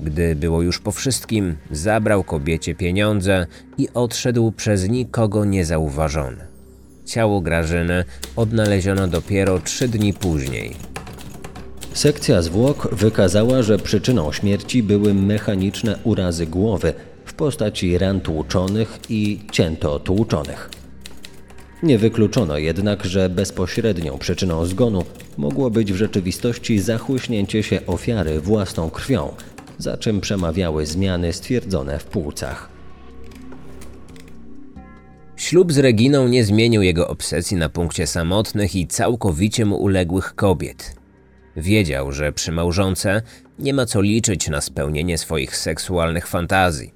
[0.00, 3.46] Gdy było już po wszystkim, zabrał kobiecie pieniądze
[3.78, 6.46] i odszedł przez nikogo niezauważony.
[7.04, 8.04] Ciało Grażyny
[8.36, 10.76] odnaleziono dopiero trzy dni później.
[11.92, 19.40] Sekcja zwłok wykazała, że przyczyną śmierci były mechaniczne urazy głowy w postaci ran tłuczonych i
[19.52, 20.75] cięto tłuczonych.
[21.82, 25.04] Nie wykluczono jednak, że bezpośrednią przyczyną zgonu
[25.36, 29.34] mogło być w rzeczywistości zachłyśnięcie się ofiary własną krwią,
[29.78, 32.68] za czym przemawiały zmiany stwierdzone w płucach.
[35.36, 40.96] Ślub z Reginą nie zmienił jego obsesji na punkcie samotnych i całkowicie mu uległych kobiet.
[41.56, 43.22] Wiedział, że przy małżonce
[43.58, 46.94] nie ma co liczyć na spełnienie swoich seksualnych fantazji.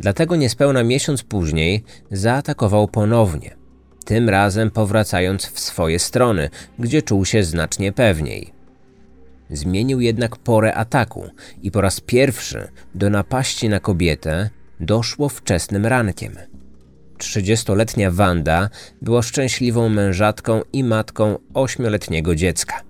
[0.00, 3.56] Dlatego niespełna miesiąc później zaatakował ponownie–
[4.04, 8.52] tym razem powracając w swoje strony, gdzie czuł się znacznie pewniej.
[9.50, 11.30] Zmienił jednak porę ataku
[11.62, 14.50] i po raz pierwszy do napaści na kobietę
[14.80, 16.36] doszło wczesnym rankiem.
[17.18, 18.70] Trzydziestoletnia Wanda
[19.02, 22.80] była szczęśliwą mężatką i matką ośmioletniego dziecka.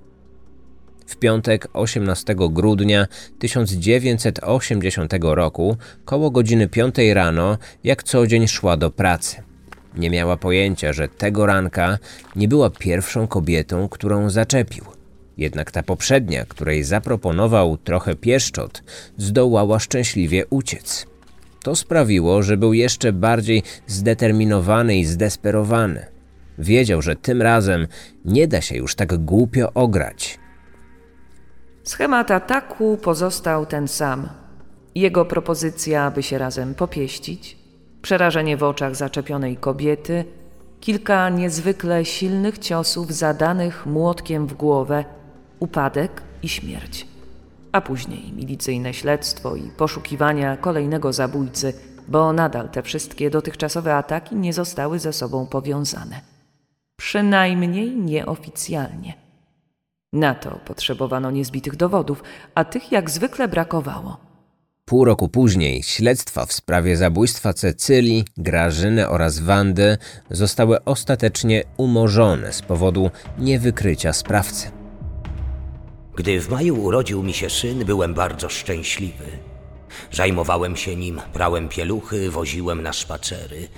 [1.07, 3.07] W piątek 18 grudnia
[3.39, 9.54] 1980 roku, koło godziny 5 rano, jak co dzień szła do pracy.
[9.97, 11.99] Nie miała pojęcia, że tego ranka
[12.37, 14.85] nie była pierwszą kobietą, którą zaczepił.
[15.37, 18.83] Jednak ta poprzednia, której zaproponował trochę pieszczot,
[19.17, 21.07] zdołała szczęśliwie uciec.
[21.63, 26.07] To sprawiło, że był jeszcze bardziej zdeterminowany i zdesperowany.
[26.59, 27.87] Wiedział, że tym razem
[28.25, 30.39] nie da się już tak głupio ograć.
[31.83, 34.29] Schemat ataku pozostał ten sam.
[34.95, 37.64] Jego propozycja, by się razem popieścić,
[38.05, 40.25] przerażenie w oczach zaczepionej kobiety,
[40.81, 45.05] kilka niezwykle silnych ciosów zadanych młotkiem w głowę,
[45.59, 47.07] upadek i śmierć.
[47.73, 51.75] A później milicyjne śledztwo i poszukiwania kolejnego zabójcy,
[52.09, 56.21] bo nadal te wszystkie dotychczasowe ataki nie zostały ze sobą powiązane.
[56.97, 59.15] Przynajmniej nieoficjalnie.
[60.13, 62.23] Na to potrzebowano niezbitych dowodów,
[62.55, 64.34] a tych jak zwykle brakowało.
[64.87, 69.99] Pół roku później śledztwa w sprawie zabójstwa Cecylii, Grażyny oraz Wandy
[70.31, 74.71] zostały ostatecznie umorzone z powodu niewykrycia sprawcy.
[76.17, 79.25] Gdy w maju urodził mi się syn, byłem bardzo szczęśliwy.
[80.13, 83.69] Zajmowałem się nim, prałem pieluchy, woziłem na spacery.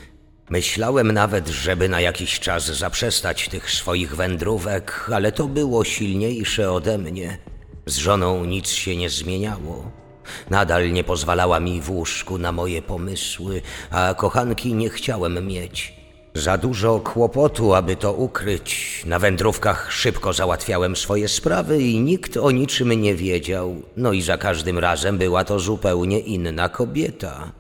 [0.51, 6.99] Myślałem nawet, żeby na jakiś czas zaprzestać tych swoich wędrówek, ale to było silniejsze ode
[6.99, 7.39] mnie.
[7.87, 10.06] Z żoną nic się nie zmieniało.
[10.51, 15.97] Nadal nie pozwalała mi w łóżku na moje pomysły, a kochanki nie chciałem mieć.
[16.35, 19.03] Za dużo kłopotu, aby to ukryć.
[19.07, 23.77] Na wędrówkach szybko załatwiałem swoje sprawy i nikt o niczym nie wiedział.
[23.97, 27.53] No i za każdym razem była to zupełnie inna kobieta.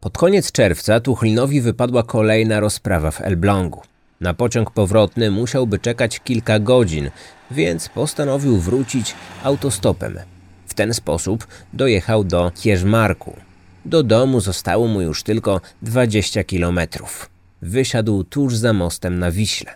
[0.00, 3.82] Pod koniec czerwca Tuchlinowi wypadła kolejna rozprawa w Elblągu.
[4.20, 7.10] Na pociąg powrotny musiałby czekać kilka godzin,
[7.50, 10.18] więc postanowił wrócić autostopem.
[10.66, 13.36] W ten sposób dojechał do Kierzmarku.
[13.84, 17.30] Do domu zostało mu już tylko 20 kilometrów.
[17.62, 19.74] Wysiadł tuż za mostem na Wiśle.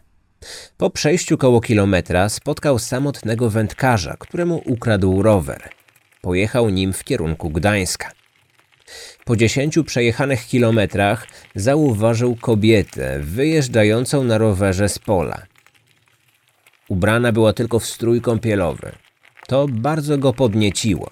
[0.76, 5.68] Po przejściu koło kilometra spotkał samotnego wędkarza, któremu ukradł rower.
[6.22, 8.23] Pojechał nim w kierunku Gdańska.
[9.24, 15.42] Po dziesięciu przejechanych kilometrach zauważył kobietę wyjeżdżającą na rowerze z pola.
[16.88, 18.92] Ubrana była tylko w strój kąpielowy.
[19.46, 21.10] To bardzo go podnieciło.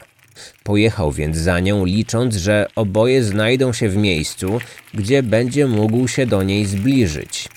[0.62, 4.58] Pojechał więc za nią, licząc, że oboje znajdą się w miejscu,
[4.94, 7.48] gdzie będzie mógł się do niej zbliżyć.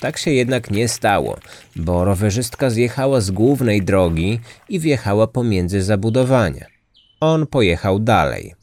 [0.00, 1.38] Tak się jednak nie stało,
[1.76, 6.66] bo rowerzystka zjechała z głównej drogi i wjechała pomiędzy zabudowania.
[7.20, 8.59] On pojechał dalej.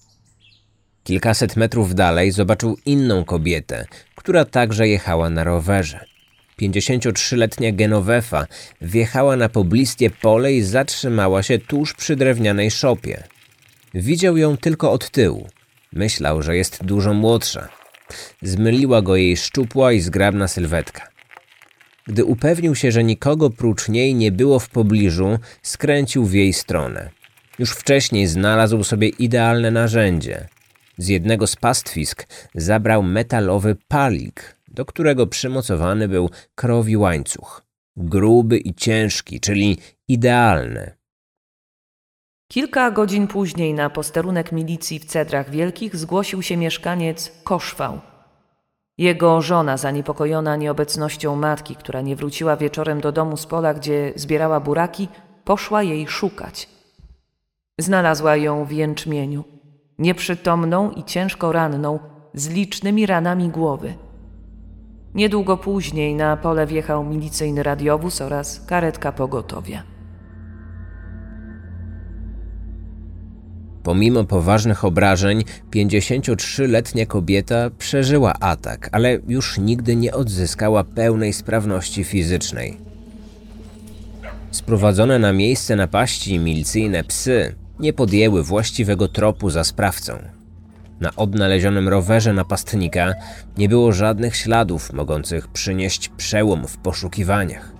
[1.07, 6.05] Kilkaset metrów dalej zobaczył inną kobietę, która także jechała na rowerze.
[6.61, 8.47] 53-letnia Genovefa
[8.81, 13.23] wjechała na pobliskie pole i zatrzymała się tuż przy drewnianej szopie.
[13.93, 15.47] Widział ją tylko od tyłu.
[15.93, 17.67] Myślał, że jest dużo młodsza.
[18.41, 21.07] Zmyliła go jej szczupła i zgrabna sylwetka.
[22.07, 27.09] Gdy upewnił się, że nikogo prócz niej nie było w pobliżu, skręcił w jej stronę.
[27.59, 30.47] Już wcześniej znalazł sobie idealne narzędzie.
[30.97, 37.63] Z jednego z pastwisk zabrał metalowy palik, do którego przymocowany był krowi łańcuch.
[37.95, 39.77] Gruby i ciężki, czyli
[40.07, 40.91] idealny.
[42.47, 48.01] Kilka godzin później na posterunek milicji w Cedrach Wielkich zgłosił się mieszkaniec Koszwał.
[48.97, 54.59] Jego żona, zaniepokojona nieobecnością matki, która nie wróciła wieczorem do domu z pola, gdzie zbierała
[54.59, 55.07] buraki,
[55.43, 56.69] poszła jej szukać.
[57.77, 59.43] Znalazła ją w jęczmieniu,
[59.99, 61.99] nieprzytomną i ciężko ranną,
[62.33, 63.93] z licznymi ranami głowy.
[65.15, 69.83] Niedługo później na pole wjechał milicyjny radiowóz oraz karetka pogotowia.
[73.83, 82.77] Pomimo poważnych obrażeń, 53-letnia kobieta przeżyła atak, ale już nigdy nie odzyskała pełnej sprawności fizycznej.
[84.51, 90.13] Sprowadzone na miejsce napaści milicyjne psy nie podjęły właściwego tropu za sprawcą.
[90.99, 93.13] Na odnalezionym rowerze napastnika
[93.57, 97.77] nie było żadnych śladów mogących przynieść przełom w poszukiwaniach.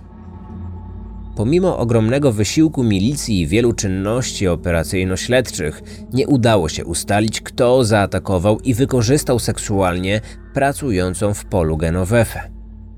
[1.36, 8.74] Pomimo ogromnego wysiłku milicji i wielu czynności operacyjno-śledczych, nie udało się ustalić, kto zaatakował i
[8.74, 10.20] wykorzystał seksualnie
[10.54, 12.50] pracującą w polu Genowefę.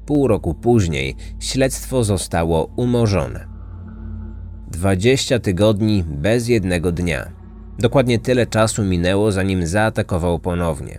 [0.06, 3.49] Pół roku później śledztwo zostało umorzone.
[4.70, 7.32] 20 tygodni bez jednego dnia.
[7.78, 10.98] Dokładnie tyle czasu minęło, zanim zaatakował ponownie.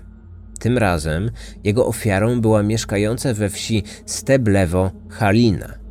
[0.59, 1.32] Tym razem
[1.64, 5.74] jego ofiarą była mieszkająca we wsi Steblewo Halina–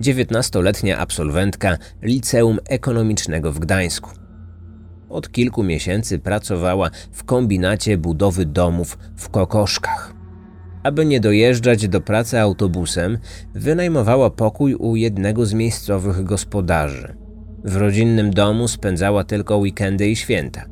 [0.00, 4.10] 19-letnia absolwentka Liceum Ekonomicznego w Gdańsku.
[5.08, 10.15] Od kilku miesięcy pracowała w kombinacie budowy domów w Kokoszkach.
[10.86, 13.18] Aby nie dojeżdżać do pracy autobusem,
[13.54, 17.14] wynajmowała pokój u jednego z miejscowych gospodarzy.
[17.64, 20.64] W rodzinnym domu spędzała tylko weekendy i święta.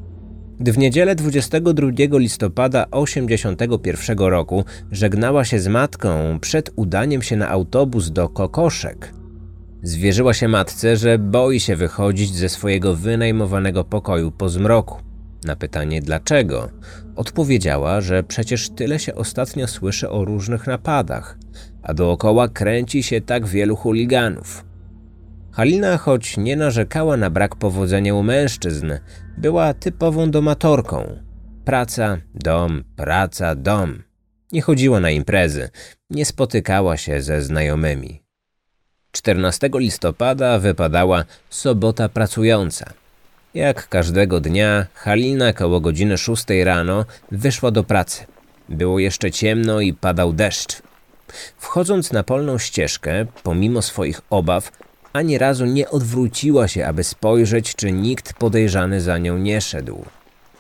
[0.61, 7.49] Gdy w niedzielę 22 listopada 1981 roku żegnała się z matką przed udaniem się na
[7.49, 9.15] autobus do Kokoszek,
[9.83, 15.14] zwierzyła się matce, że boi się wychodzić ze swojego wynajmowanego pokoju po zmroku.
[15.45, 16.71] Na pytanie dlaczego,
[17.17, 21.39] odpowiedziała, że przecież tyle się ostatnio słyszy o różnych napadach,
[21.83, 24.65] a dookoła kręci się tak wielu chuliganów.
[25.53, 28.93] Halina, choć nie narzekała na brak powodzenia u mężczyzn,
[29.39, 31.19] była typową domatorką.
[31.65, 34.03] Praca, dom, praca, dom.
[34.53, 35.71] Nie chodziła na imprezy,
[36.11, 38.23] nie spotykała się ze znajomymi.
[39.13, 43.04] 14 listopada wypadała sobota pracująca.
[43.55, 48.25] Jak każdego dnia, Halina koło godziny 6 rano wyszła do pracy.
[48.69, 50.83] Było jeszcze ciemno i padał deszcz.
[51.59, 54.73] Wchodząc na polną ścieżkę, pomimo swoich obaw,
[55.13, 60.05] ani razu nie odwróciła się, aby spojrzeć, czy nikt podejrzany za nią nie szedł.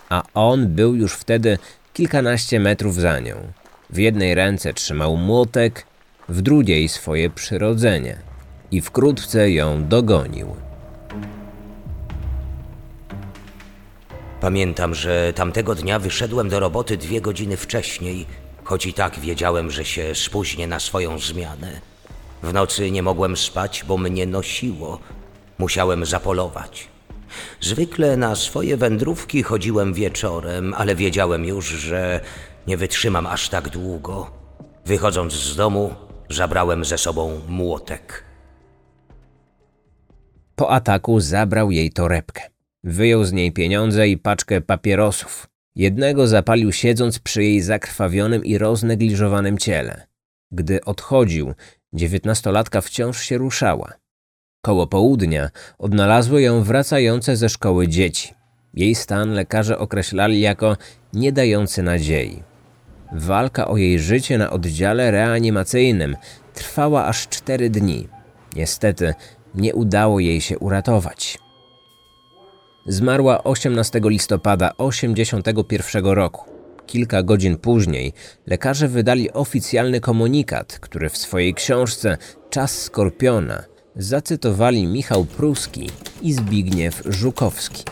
[0.08, 1.58] A on był już wtedy
[1.92, 3.36] kilkanaście metrów za nią.
[3.90, 5.86] W jednej ręce trzymał młotek,
[6.28, 8.16] w drugiej swoje przyrodzenie
[8.70, 10.56] i wkrótce ją dogonił.
[14.44, 18.26] Pamiętam, że tamtego dnia wyszedłem do roboty dwie godziny wcześniej,
[18.64, 21.80] choć i tak wiedziałem, że się spóźnię na swoją zmianę.
[22.42, 24.98] W nocy nie mogłem spać, bo mnie nosiło.
[25.58, 26.88] Musiałem zapolować.
[27.60, 32.20] Zwykle na swoje wędrówki chodziłem wieczorem, ale wiedziałem już, że
[32.66, 34.30] nie wytrzymam aż tak długo.
[34.86, 35.94] Wychodząc z domu,
[36.30, 38.24] zabrałem ze sobą młotek.
[40.56, 42.53] Po ataku zabrał jej torebkę.
[42.84, 45.48] Wyjął z niej pieniądze i paczkę papierosów.
[45.76, 50.06] Jednego zapalił siedząc przy jej zakrwawionym i roznegliżowanym ciele.
[50.52, 51.54] Gdy odchodził,
[51.92, 53.92] dziewiętnastolatka wciąż się ruszała.
[54.64, 58.34] Koło południa odnalazły ją wracające ze szkoły dzieci.
[58.74, 60.76] Jej stan lekarze określali jako
[61.12, 62.42] nie dający nadziei.
[63.12, 66.16] Walka o jej życie na oddziale reanimacyjnym
[66.54, 68.08] trwała aż cztery dni.
[68.56, 69.14] Niestety
[69.54, 71.43] nie udało jej się uratować.
[72.86, 76.44] Zmarła 18 listopada 1981 roku.
[76.86, 78.12] Kilka godzin później
[78.46, 82.18] lekarze wydali oficjalny komunikat, który w swojej książce
[82.50, 83.64] Czas Skorpiona
[83.96, 85.90] zacytowali Michał Pruski
[86.22, 87.82] i Zbigniew Żukowski.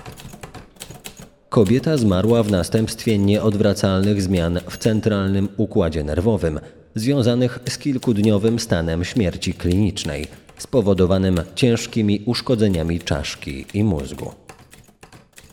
[1.48, 6.60] Kobieta zmarła w następstwie nieodwracalnych zmian w centralnym układzie nerwowym,
[6.94, 10.26] związanych z kilkudniowym stanem śmierci klinicznej,
[10.58, 14.41] spowodowanym ciężkimi uszkodzeniami czaszki i mózgu.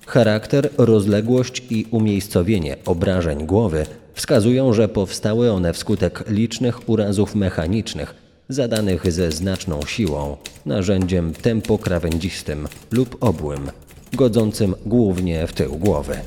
[0.10, 8.16] Charakter, rozległość i umiejscowienie obrażeń głowy wskazują, że powstały one wskutek licznych urazów mechanicznych
[8.50, 13.72] zadanych ze znaczną siłą narzędziem tempokrawędzistym lub obłym,
[14.14, 16.20] godzącym głównie w tył głowy.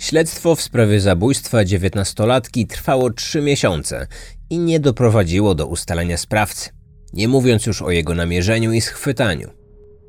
[0.00, 4.06] Śledztwo w sprawie zabójstwa dziewiętnastolatki trwało trzy miesiące
[4.50, 6.70] i nie doprowadziło do ustalenia sprawcy,
[7.12, 9.57] nie mówiąc już o jego namierzeniu i schwytaniu.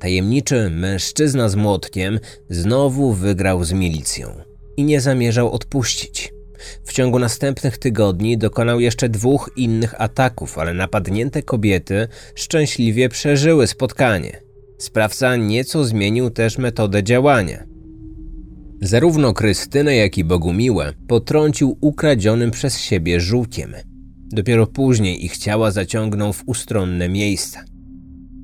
[0.00, 2.20] Tajemniczy mężczyzna z młotkiem
[2.50, 4.28] znowu wygrał z milicją
[4.76, 6.32] i nie zamierzał odpuścić.
[6.84, 14.42] W ciągu następnych tygodni dokonał jeszcze dwóch innych ataków, ale napadnięte kobiety szczęśliwie przeżyły spotkanie.
[14.78, 17.64] Sprawca nieco zmienił też metodę działania.
[18.82, 23.74] Zarówno Krystynę, jak i Bogumiłę potrącił ukradzionym przez siebie żółkiem.
[24.32, 27.69] Dopiero później ich ciała zaciągnął w ustronne miejsca.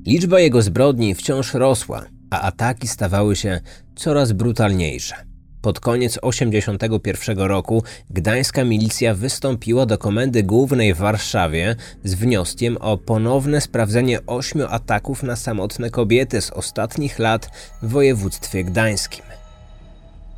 [0.07, 3.59] Liczba jego zbrodni wciąż rosła, a ataki stawały się
[3.95, 5.15] coraz brutalniejsze.
[5.61, 12.97] Pod koniec 1981 roku gdańska milicja wystąpiła do komendy głównej w Warszawie z wnioskiem o
[12.97, 17.49] ponowne sprawdzenie ośmiu ataków na samotne kobiety z ostatnich lat
[17.81, 19.25] w województwie gdańskim.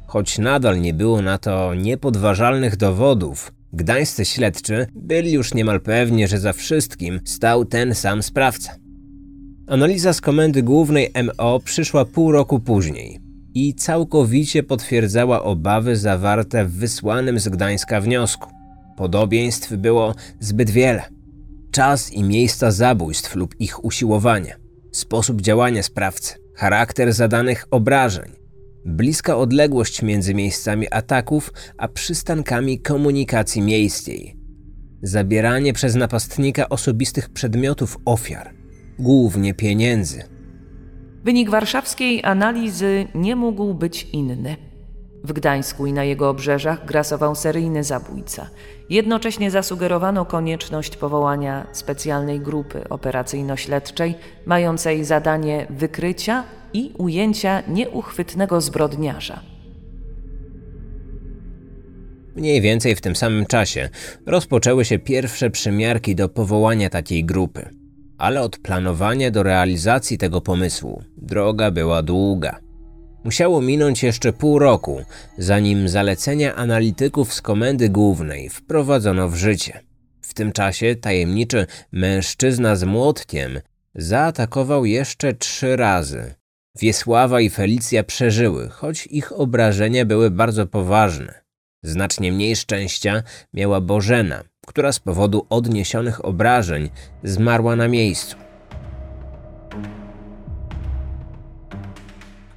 [0.08, 6.40] Choć nadal nie było na to niepodważalnych dowodów, gdańscy śledczy byli już niemal pewni, że
[6.40, 8.79] za wszystkim stał ten sam sprawca.
[9.70, 13.20] Analiza z komendy głównej MO przyszła pół roku później
[13.54, 18.50] i całkowicie potwierdzała obawy zawarte w wysłanym z Gdańska wniosku.
[18.98, 21.04] Podobieństw było zbyt wiele.
[21.72, 24.56] Czas i miejsca zabójstw lub ich usiłowania,
[24.92, 28.32] sposób działania sprawcy, charakter zadanych obrażeń,
[28.86, 34.36] bliska odległość między miejscami ataków a przystankami komunikacji miejskiej.
[35.02, 38.59] zabieranie przez napastnika osobistych przedmiotów ofiar,
[39.00, 40.24] głównie pieniędzy.
[41.24, 44.56] Wynik warszawskiej analizy nie mógł być inny.
[45.24, 48.50] W Gdańsku i na jego obrzeżach grasował seryjny zabójca.
[48.90, 59.40] Jednocześnie zasugerowano konieczność powołania specjalnej grupy operacyjno-śledczej mającej zadanie wykrycia i ujęcia nieuchwytnego zbrodniarza.
[62.36, 63.90] Mniej więcej w tym samym czasie
[64.26, 67.79] rozpoczęły się pierwsze przymiarki do powołania takiej grupy.
[68.20, 72.60] Ale od planowania do realizacji tego pomysłu droga była długa.
[73.24, 75.02] Musiało minąć jeszcze pół roku,
[75.38, 79.80] zanim zalecenia analityków z komendy głównej wprowadzono w życie.
[80.22, 83.60] W tym czasie tajemniczy mężczyzna z młotkiem
[83.96, 86.34] zaatakował jeszcze trzy razy.
[86.80, 91.42] Wiesława i Felicja przeżyły, choć ich obrażenia były bardzo poważne.
[91.84, 93.24] Znacznie mniej szczęścia
[93.54, 96.90] miała Bożena, która z powodu odniesionych obrażeń
[97.24, 98.36] zmarła na miejscu.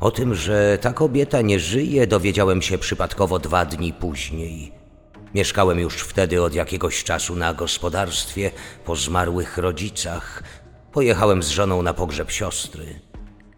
[0.00, 4.72] O tym, że ta kobieta nie żyje, dowiedziałem się przypadkowo dwa dni później.
[5.34, 8.50] Mieszkałem już wtedy od jakiegoś czasu na gospodarstwie
[8.84, 10.42] po zmarłych rodzicach.
[10.92, 13.00] Pojechałem z żoną na pogrzeb siostry.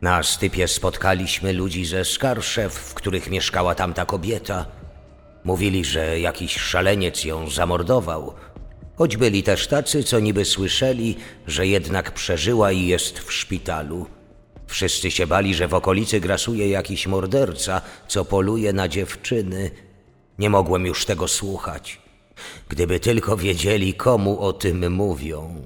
[0.02, 4.83] Na stypie spotkaliśmy ludzi ze Skarszew, w których mieszkała tamta kobieta.
[5.44, 8.34] Mówili, że jakiś szaleniec ją zamordował.
[8.96, 11.16] Choć byli też tacy, co niby słyszeli,
[11.46, 14.06] że jednak przeżyła i jest w szpitalu.
[14.66, 19.70] Wszyscy się bali, że w okolicy grasuje jakiś morderca, co poluje na dziewczyny.
[20.38, 22.00] Nie mogłem już tego słuchać.
[22.68, 25.62] Gdyby tylko wiedzieli, komu o tym mówią.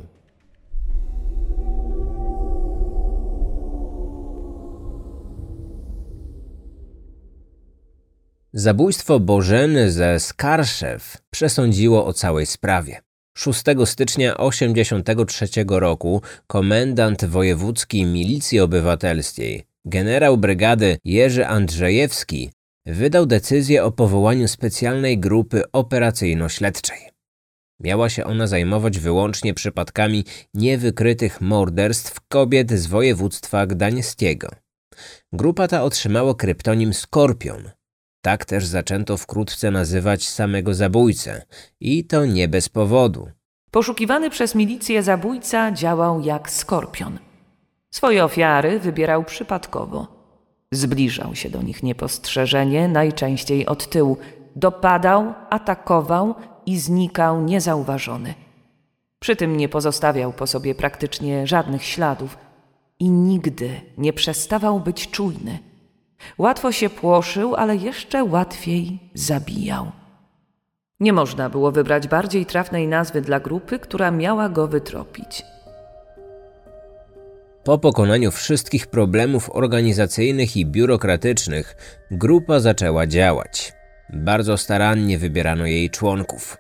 [8.59, 13.01] Zabójstwo Bożeny ze Skarszew przesądziło o całej sprawie.
[13.37, 22.51] 6 stycznia 1983 roku komendant wojewódzki Milicji Obywatelskiej, generał brygady Jerzy Andrzejewski,
[22.87, 26.99] wydał decyzję o powołaniu specjalnej grupy operacyjno-śledczej.
[27.81, 34.49] Miała się ona zajmować wyłącznie przypadkami niewykrytych morderstw kobiet z województwa gdańskiego.
[35.33, 37.71] Grupa ta otrzymała kryptonim Skorpion–
[38.21, 41.43] tak też zaczęto wkrótce nazywać samego zabójcę
[41.81, 43.29] i to nie bez powodu.
[43.71, 47.19] Poszukiwany przez milicję zabójca działał jak skorpion.
[47.91, 50.07] Swoje ofiary wybierał przypadkowo.
[50.73, 54.17] Zbliżał się do nich niepostrzeżenie, najczęściej od tyłu.
[54.57, 56.35] Dopadał, atakował
[56.67, 58.35] i znikał niezauważony.
[59.19, 62.39] Przy tym nie pozostawiał po sobie praktycznie żadnych śladów
[62.99, 65.59] i nigdy nie przestawał być czujny.
[66.39, 69.93] Łatwo się płoszył, ale jeszcze łatwiej zabijał.
[71.01, 75.45] Nie można było wybrać bardziej trafnej nazwy dla grupy, która miała go wytropić.
[77.65, 81.77] Po pokonaniu wszystkich problemów organizacyjnych i biurokratycznych,
[82.11, 83.73] grupa zaczęła działać.
[84.13, 86.57] Bardzo starannie wybierano jej członków.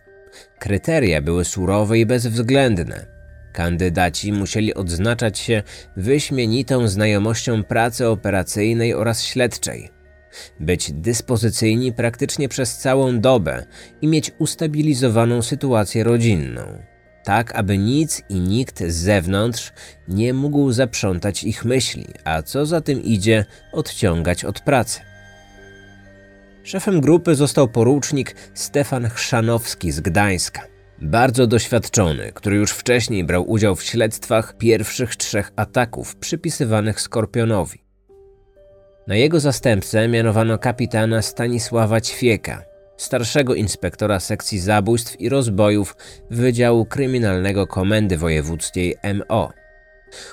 [0.58, 3.17] Kryteria były surowe i bezwzględne.
[3.58, 5.62] Kandydaci musieli odznaczać się
[5.96, 9.90] wyśmienitą znajomością pracy operacyjnej oraz śledczej,
[10.60, 13.64] być dyspozycyjni praktycznie przez całą dobę
[14.00, 16.62] i mieć ustabilizowaną sytuację rodzinną,
[17.24, 19.72] tak aby nic i nikt z zewnątrz
[20.08, 25.00] nie mógł zaprzątać ich myśli, a co za tym idzie, odciągać od pracy.
[26.62, 30.67] Szefem grupy został porucznik Stefan Chrzanowski z Gdańska.
[31.02, 37.84] Bardzo doświadczony, który już wcześniej brał udział w śledztwach pierwszych trzech ataków przypisywanych Skorpionowi.
[39.06, 42.62] Na jego zastępcę mianowano kapitana Stanisława Ćwieka,
[42.96, 45.96] starszego inspektora sekcji zabójstw i rozbojów
[46.30, 49.50] Wydziału Kryminalnego Komendy Wojewódzkiej MO.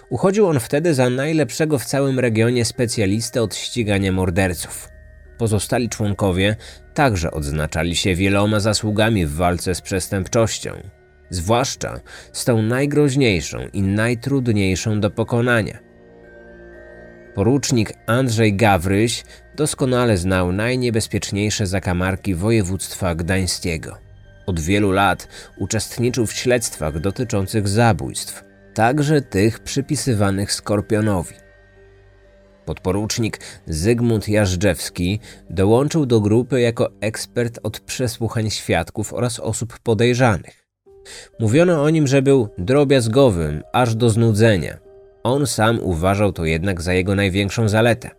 [0.09, 4.94] Uchodził on wtedy za najlepszego w całym regionie specjalistę od ścigania morderców.
[5.37, 6.55] Pozostali członkowie
[6.93, 10.71] także odznaczali się wieloma zasługami w walce z przestępczością,
[11.29, 11.99] zwłaszcza
[12.33, 15.79] z tą najgroźniejszą i najtrudniejszą do pokonania.
[17.35, 19.23] Porucznik Andrzej Gawryś
[19.55, 23.97] doskonale znał najniebezpieczniejsze zakamarki województwa gdańskiego.
[24.45, 31.44] Od wielu lat uczestniczył w śledztwach dotyczących zabójstw, także tych przypisywanych Skorpionowi.
[32.65, 35.19] Podporucznik Zygmunt Jażdżewski
[35.49, 40.65] dołączył do grupy jako ekspert od przesłuchań świadków oraz osób podejrzanych.
[41.39, 44.77] Mówiono o nim, że był drobiazgowym aż do znudzenia.
[45.23, 48.09] On sam uważał to jednak za jego największą zaletę.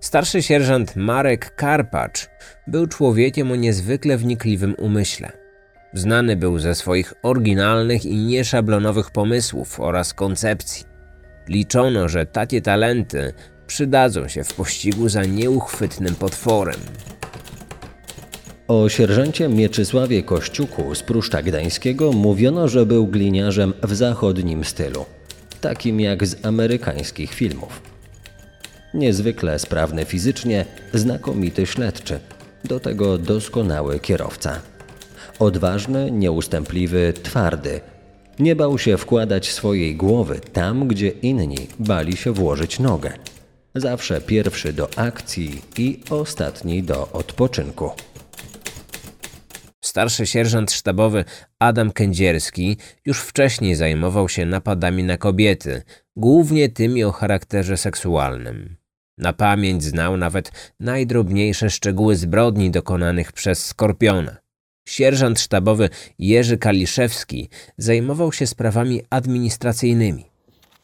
[0.00, 2.28] Starszy sierżant Marek Karpacz
[2.66, 5.32] był człowiekiem o niezwykle wnikliwym umyśle.
[5.94, 10.93] Znany był ze swoich oryginalnych i nieszablonowych pomysłów oraz koncepcji.
[11.48, 13.32] Liczono, że takie talenty
[13.66, 16.80] przydadzą się w pościgu za nieuchwytnym potworem.
[18.68, 25.04] O sierżancie Mieczysławie Kościuku z Pruszcza Gdańskiego mówiono, że był gliniarzem w zachodnim stylu,
[25.60, 27.82] takim jak z amerykańskich filmów.
[28.94, 30.64] Niezwykle sprawny fizycznie,
[30.94, 32.20] znakomity śledczy,
[32.64, 34.60] do tego doskonały kierowca.
[35.38, 37.80] Odważny, nieustępliwy, twardy.
[38.38, 43.12] Nie bał się wkładać swojej głowy tam, gdzie inni bali się włożyć nogę.
[43.74, 47.90] Zawsze pierwszy do akcji i ostatni do odpoczynku.
[49.84, 51.24] Starszy sierżant sztabowy
[51.58, 55.82] Adam Kędzierski już wcześniej zajmował się napadami na kobiety,
[56.16, 58.76] głównie tymi o charakterze seksualnym.
[59.18, 64.43] Na pamięć znał nawet najdrobniejsze szczegóły zbrodni dokonanych przez Skorpiona.
[64.84, 65.88] Sierżant sztabowy
[66.18, 67.48] Jerzy Kaliszewski
[67.78, 70.24] zajmował się sprawami administracyjnymi.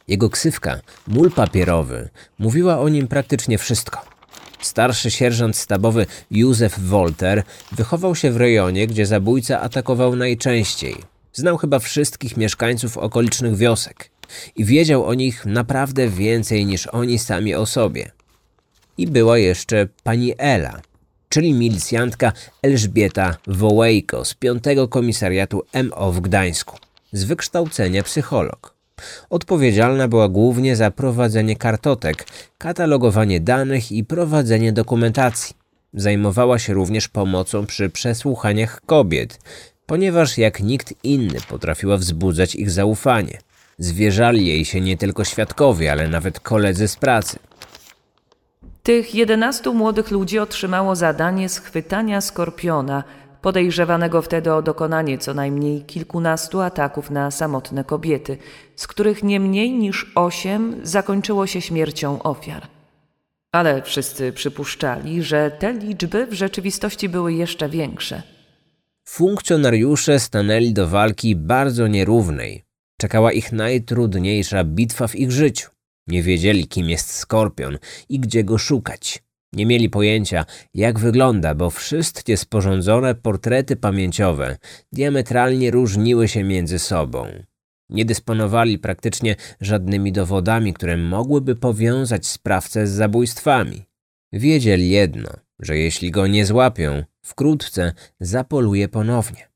[0.08, 4.00] Jego ksywka, mól papierowy, mówiła o nim praktycznie wszystko.
[4.60, 10.96] Starszy sierżant stabowy Józef Wolter wychował się w rejonie, gdzie zabójca atakował najczęściej.
[11.32, 14.10] Znał chyba wszystkich mieszkańców okolicznych wiosek
[14.56, 18.10] i wiedział o nich naprawdę więcej niż oni sami o sobie.
[18.98, 20.80] I była jeszcze pani Ela,
[21.30, 26.76] czyli milicjantka Elżbieta Wołejko z 5 Komisariatu MO w Gdańsku,
[27.12, 28.74] z wykształcenia psycholog.
[29.30, 32.26] Odpowiedzialna była głównie za prowadzenie kartotek,
[32.58, 35.56] katalogowanie danych i prowadzenie dokumentacji.
[35.94, 39.38] Zajmowała się również pomocą przy przesłuchaniach kobiet,
[39.86, 43.38] ponieważ jak nikt inny potrafiła wzbudzać ich zaufanie.
[43.78, 47.38] Zwierzali jej się nie tylko świadkowie, ale nawet koledzy z pracy.
[48.82, 53.04] Tych 11 młodych ludzi otrzymało zadanie schwytania skorpiona,
[53.42, 58.38] podejrzewanego wtedy o dokonanie co najmniej kilkunastu ataków na samotne kobiety,
[58.76, 62.66] z których nie mniej niż osiem zakończyło się śmiercią ofiar.
[63.52, 68.22] Ale wszyscy przypuszczali, że te liczby w rzeczywistości były jeszcze większe.
[69.04, 72.64] Funkcjonariusze stanęli do walki bardzo nierównej.
[72.96, 75.70] Czekała ich najtrudniejsza bitwa w ich życiu.
[76.10, 79.22] Nie wiedzieli, kim jest skorpion i gdzie go szukać.
[79.52, 84.58] Nie mieli pojęcia, jak wygląda, bo wszystkie sporządzone portrety pamięciowe
[84.92, 87.26] diametralnie różniły się między sobą.
[87.88, 93.84] Nie dysponowali praktycznie żadnymi dowodami, które mogłyby powiązać sprawcę z zabójstwami.
[94.32, 99.48] Wiedzieli jedno, że jeśli go nie złapią, wkrótce zapoluje ponownie.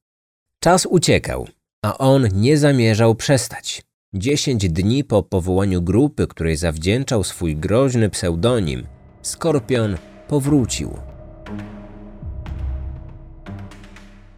[0.63, 1.49] Czas uciekał,
[1.85, 3.83] a on nie zamierzał przestać.
[4.17, 8.87] Dziesięć dni po powołaniu grupy, której zawdzięczał swój groźny pseudonim,
[9.23, 9.97] Skorpion
[10.29, 10.99] powrócił.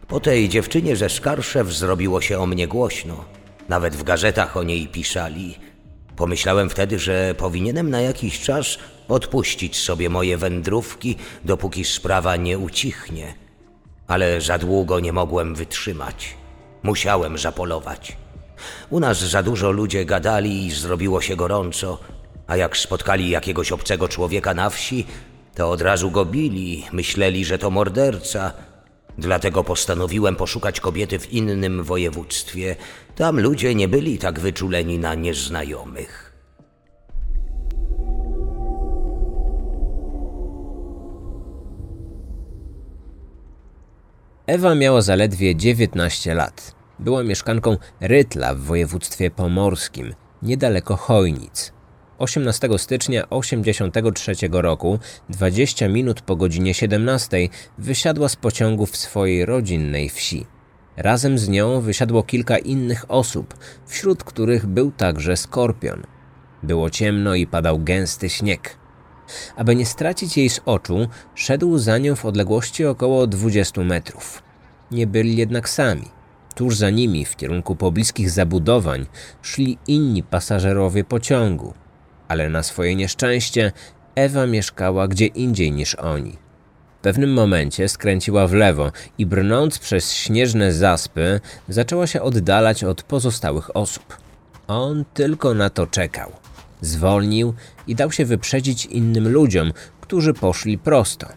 [0.07, 3.25] Po tej dziewczynie ze Skarszew zrobiło się o mnie głośno.
[3.69, 5.55] Nawet w gazetach o niej piszali.
[6.15, 11.15] Pomyślałem wtedy, że powinienem na jakiś czas odpuścić sobie moje wędrówki,
[11.45, 13.33] dopóki sprawa nie ucichnie.
[14.07, 16.35] Ale za długo nie mogłem wytrzymać.
[16.83, 18.26] Musiałem zapolować.
[18.89, 21.99] U nas za dużo ludzie gadali i zrobiło się gorąco,
[22.47, 25.05] a jak spotkali jakiegoś obcego człowieka na wsi,
[25.55, 28.53] to od razu go bili, myśleli, że to morderca.
[29.17, 32.75] Dlatego postanowiłem poszukać kobiety w innym województwie.
[33.15, 36.33] Tam ludzie nie byli tak wyczuleni na nieznajomych.
[44.47, 46.76] Ewa miała zaledwie 19 lat.
[46.99, 51.73] Była mieszkanką Rytla w województwie pomorskim, niedaleko Chojnic.
[52.17, 60.09] 18 stycznia 1983 roku, 20 minut po godzinie 17, wysiadła z pociągu w swojej rodzinnej
[60.09, 60.45] wsi.
[60.97, 63.53] Razem z nią wysiadło kilka innych osób,
[63.85, 66.03] wśród których był także skorpion.
[66.63, 68.77] Było ciemno i padał gęsty śnieg.
[69.55, 74.43] Aby nie stracić jej z oczu, szedł za nią w odległości około 20 metrów.
[74.91, 76.16] Nie byli jednak sami.
[76.57, 79.05] Tuż za nimi, w kierunku pobliskich zabudowań,
[79.41, 81.73] szli inni pasażerowie pociągu
[82.27, 83.71] ale na swoje nieszczęście
[84.15, 86.37] Ewa mieszkała gdzie indziej niż oni.
[86.99, 93.03] W pewnym momencie skręciła w lewo i brnąc przez śnieżne zaspy, zaczęła się oddalać od
[93.03, 94.17] pozostałych osób.
[94.67, 96.31] On tylko na to czekał.
[96.81, 97.53] Zwolnił
[97.87, 101.27] i dał się wyprzedzić innym ludziom, którzy poszli prosto.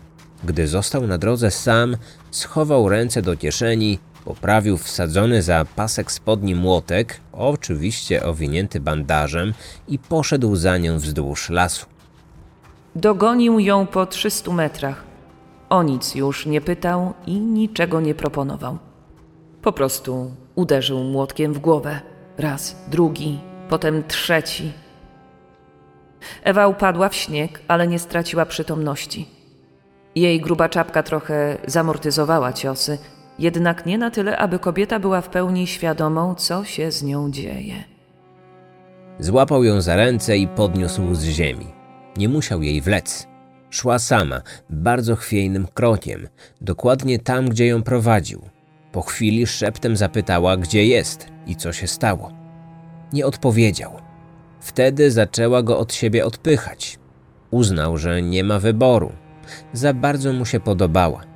[0.45, 1.97] Gdy został na drodze sam,
[2.31, 3.99] schował ręce do kieszeni
[4.31, 9.55] Poprawił wsadzony za pasek spodni młotek, oczywiście owinięty bandażem,
[9.89, 11.87] i poszedł za nią wzdłuż lasu.
[12.97, 15.05] Dogonił ją po 300 metrach.
[15.69, 18.79] O nic już nie pytał i niczego nie proponował.
[19.63, 22.01] Po prostu uderzył młotkiem w głowę.
[22.39, 24.73] Raz, drugi, potem trzeci.
[26.45, 29.29] Ewa upadła w śnieg, ale nie straciła przytomności.
[30.15, 32.99] Jej gruba czapka trochę zamortyzowała ciosy,
[33.41, 37.75] jednak nie na tyle, aby kobieta była w pełni świadomą, co się z nią dzieje.
[39.19, 41.67] Złapał ją za ręce i podniósł z ziemi.
[42.17, 43.29] Nie musiał jej wlec.
[43.71, 46.29] Szła sama, bardzo chwiejnym krokiem,
[46.61, 48.41] dokładnie tam, gdzie ją prowadził.
[48.93, 52.33] Po chwili szeptem zapytała, gdzie jest i co się stało.
[53.13, 53.93] Nie odpowiedział.
[54.61, 56.99] Wtedy zaczęła go od siebie odpychać.
[57.51, 59.13] Uznał, że nie ma wyboru.
[59.73, 61.30] Za bardzo mu się podobała.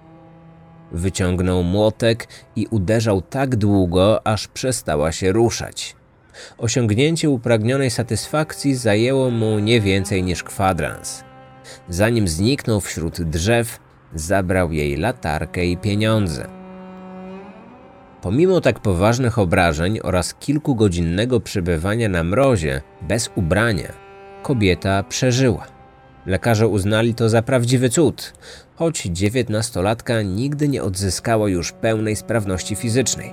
[0.94, 5.97] Wyciągnął młotek i uderzał tak długo, aż przestała się ruszać.
[6.58, 11.24] Osiągnięcie upragnionej satysfakcji zajęło mu nie więcej niż kwadrans.
[11.89, 13.78] Zanim zniknął wśród drzew,
[14.14, 16.48] zabrał jej latarkę i pieniądze.
[18.23, 23.92] Pomimo tak poważnych obrażeń oraz kilkugodzinnego przebywania na mrozie bez ubrania,
[24.42, 25.74] kobieta przeżyła.
[26.27, 28.33] Lekarze uznali to za prawdziwy cud,
[28.75, 33.33] choć dziewiętnastolatka nigdy nie odzyskała już pełnej sprawności fizycznej.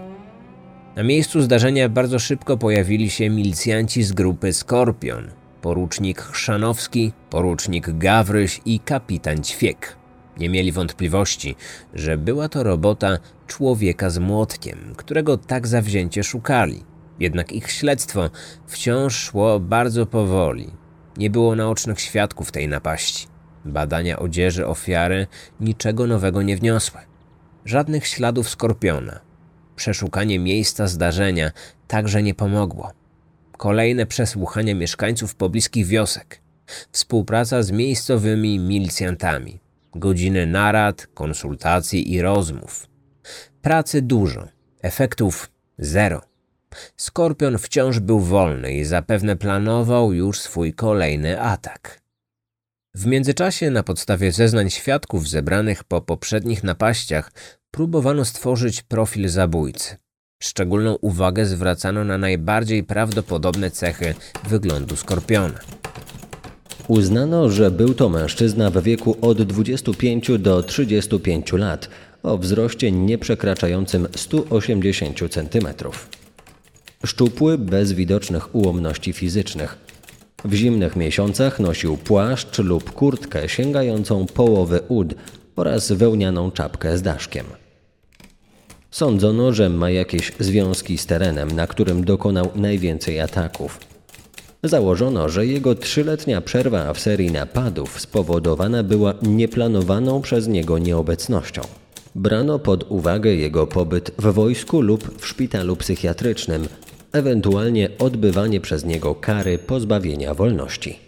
[0.95, 8.61] Na miejscu zdarzenia bardzo szybko pojawili się milicjanci z grupy Skorpion, porucznik Chrzanowski, porucznik Gawryś
[8.65, 9.95] i kapitan Ćwiek.
[10.37, 11.55] Nie mieli wątpliwości,
[11.93, 16.83] że była to robota człowieka z młotkiem, którego tak zawzięcie szukali.
[17.19, 18.29] Jednak ich śledztwo
[18.67, 20.80] wciąż szło bardzo powoli.
[21.17, 23.27] Nie było naocznych świadków tej napaści.
[23.65, 25.27] Badania odzieży ofiary
[25.59, 26.99] niczego nowego nie wniosły.
[27.65, 29.19] Żadnych śladów skorpiona.
[29.75, 31.51] Przeszukanie miejsca zdarzenia
[31.87, 32.91] także nie pomogło.
[33.57, 36.41] Kolejne przesłuchania mieszkańców pobliskich wiosek.
[36.91, 39.59] Współpraca z miejscowymi milicjantami.
[39.95, 42.87] Godziny narad, konsultacji i rozmów.
[43.61, 44.47] Pracy dużo,
[44.81, 46.30] efektów zero.
[46.97, 52.01] Skorpion wciąż był wolny i zapewne planował już swój kolejny atak.
[52.95, 57.31] W międzyczasie, na podstawie zeznań świadków zebranych po poprzednich napaściach,
[57.71, 59.97] próbowano stworzyć profil zabójcy.
[60.43, 64.15] Szczególną uwagę zwracano na najbardziej prawdopodobne cechy
[64.49, 65.59] wyglądu skorpiona.
[66.87, 71.89] Uznano, że był to mężczyzna w wieku od 25 do 35 lat,
[72.23, 75.67] o wzroście nieprzekraczającym 180 cm.
[77.05, 79.77] Szczupły, bez widocznych ułomności fizycznych.
[80.45, 85.15] W zimnych miesiącach nosił płaszcz lub kurtkę sięgającą połowy ud
[85.55, 87.45] oraz wełnianą czapkę z daszkiem.
[88.91, 93.79] Sądzono, że ma jakieś związki z terenem, na którym dokonał najwięcej ataków.
[94.63, 101.61] Założono, że jego trzyletnia przerwa w serii napadów spowodowana była nieplanowaną przez niego nieobecnością.
[102.15, 106.67] Brano pod uwagę jego pobyt w wojsku lub w szpitalu psychiatrycznym,
[107.13, 110.99] ewentualnie odbywanie przez niego kary pozbawienia wolności.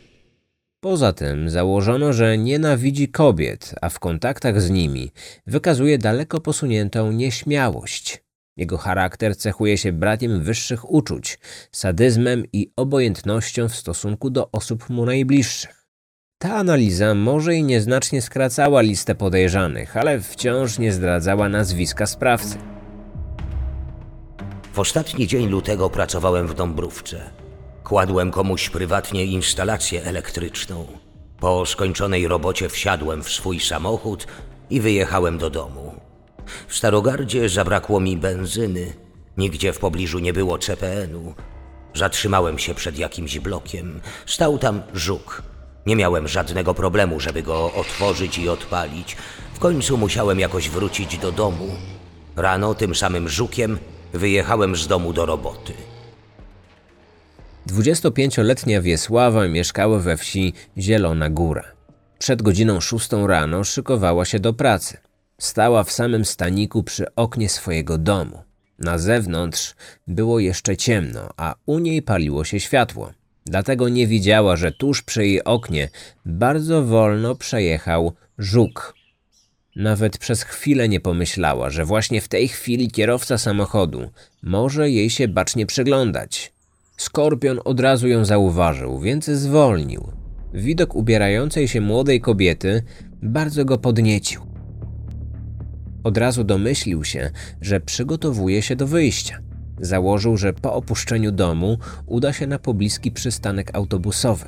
[0.84, 5.12] Poza tym założono, że nienawidzi kobiet, a w kontaktach z nimi
[5.48, 8.24] wykazuje daleko posuniętą nieśmiałość.
[8.58, 11.40] Jego charakter cechuje się brakiem wyższych uczuć,
[11.72, 15.88] sadyzmem i obojętnością w stosunku do osób mu najbliższych.
[16.38, 22.73] Ta analiza może i nieznacznie skracała listę podejrzanych, ale wciąż nie zdradzała nazwiska sprawcy.
[24.74, 27.30] W ostatni dzień lutego pracowałem w Dąbrówce.
[27.84, 30.88] Kładłem komuś prywatnie instalację elektryczną.
[31.40, 34.28] Po skończonej robocie wsiadłem w swój samochód
[34.70, 35.96] i wyjechałem do domu.
[36.68, 38.94] W Starogardzie zabrakło mi benzyny.
[39.38, 41.34] Nigdzie w pobliżu nie było CPN-u.
[41.94, 44.02] Zatrzymałem się przed jakimś blokiem.
[44.26, 45.44] Stał tam żuk.
[45.86, 49.18] Nie miałem żadnego problemu, żeby go otworzyć i odpalić.
[49.54, 51.70] W końcu musiałem jakoś wrócić do domu.
[52.36, 53.80] Rano tym samym żukiem
[54.14, 55.74] wyjechałem z domu do roboty.
[57.68, 61.64] 25-letnia Wiesława mieszkała we wsi Zielona Góra.
[62.20, 64.98] Przed godziną szóstą rano szykowała się do pracy.
[65.38, 68.44] Stała w samym staniku przy oknie swojego domu.
[68.80, 69.76] Na zewnątrz
[70.08, 73.12] było jeszcze ciemno, a u niej paliło się światło.
[73.46, 75.90] Dlatego nie widziała, że tuż przy jej oknie
[76.26, 78.96] bardzo wolno przejechał żuk.
[79.76, 84.10] Nawet przez chwilę nie pomyślała, że właśnie w tej chwili kierowca samochodu
[84.44, 86.54] może jej się bacznie przyglądać.
[86.98, 90.12] Skorpion od razu ją zauważył, więc zwolnił.
[90.54, 92.84] Widok ubierającej się młodej kobiety
[93.22, 94.42] bardzo go podniecił.
[96.04, 99.40] Od razu domyślił się, że przygotowuje się do wyjścia.
[99.80, 104.46] Założył, że po opuszczeniu domu uda się na pobliski przystanek autobusowy.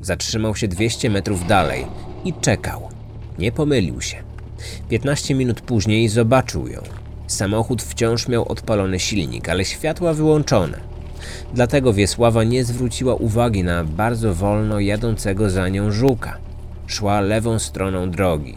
[0.00, 1.86] Zatrzymał się 200 metrów dalej
[2.24, 2.88] i czekał.
[3.38, 4.25] Nie pomylił się.
[4.88, 6.80] 15 minut później zobaczył ją.
[7.26, 10.80] Samochód wciąż miał odpalony silnik, ale światła wyłączone.
[11.54, 16.38] Dlatego Wiesława nie zwróciła uwagi na bardzo wolno jadącego za nią żuka.
[16.86, 18.54] Szła lewą stroną drogi.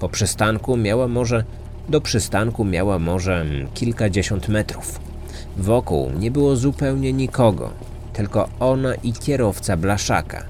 [0.00, 1.44] Po przystanku miała może
[1.88, 5.00] do przystanku miała może mm, kilkadziesiąt metrów.
[5.56, 7.70] Wokół nie było zupełnie nikogo,
[8.12, 10.44] tylko ona i kierowca blaszaka.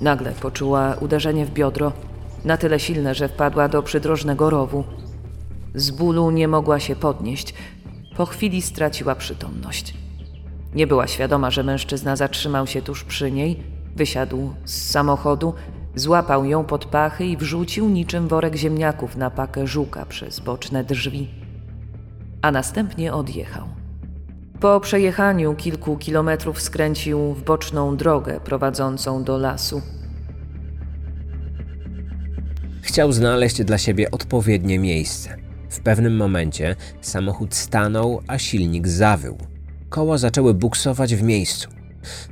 [0.00, 1.92] Nagle poczuła uderzenie w biodro,
[2.46, 4.84] na tyle silne, że wpadła do przydrożnego rowu.
[5.74, 7.54] Z bólu nie mogła się podnieść.
[8.16, 9.94] Po chwili straciła przytomność.
[10.74, 13.62] Nie była świadoma, że mężczyzna zatrzymał się tuż przy niej,
[13.96, 15.54] wysiadł z samochodu,
[15.94, 21.28] złapał ją pod pachy i wrzucił niczym worek ziemniaków na pakę żuka przez boczne drzwi,
[22.42, 23.68] a następnie odjechał.
[24.60, 29.82] Po przejechaniu kilku kilometrów skręcił w boczną drogę prowadzącą do lasu.
[32.86, 35.36] Chciał znaleźć dla siebie odpowiednie miejsce.
[35.70, 39.38] W pewnym momencie samochód stanął, a silnik zawył.
[39.88, 41.68] Koła zaczęły buksować w miejscu.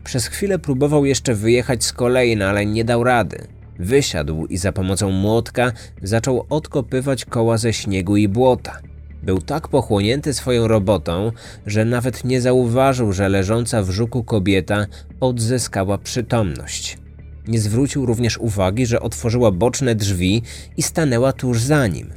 [0.05, 3.47] Przez chwilę próbował jeszcze wyjechać z kolei, no ale nie dał rady.
[3.78, 8.78] Wysiadł i za pomocą młotka zaczął odkopywać koła ze śniegu i błota.
[9.23, 11.33] Był tak pochłonięty swoją robotą,
[11.66, 14.86] że nawet nie zauważył, że leżąca w żuku kobieta
[15.20, 17.03] odzyskała przytomność.
[17.48, 20.42] Nie zwrócił również uwagi, że otworzyła boczne drzwi
[20.76, 22.12] i stanęła tuż za nim.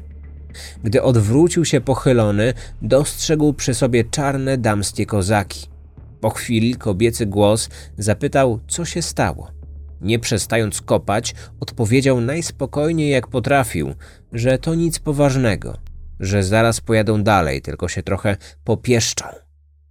[0.84, 5.68] Gdy odwrócił się pochylony, dostrzegł przy sobie czarne damskie kozaki.
[6.22, 9.52] Po chwili kobiecy głos zapytał, co się stało.
[10.02, 13.94] Nie przestając kopać, odpowiedział najspokojniej jak potrafił,
[14.32, 15.78] że to nic poważnego,
[16.20, 19.26] że zaraz pojadą dalej, tylko się trochę popieszczą.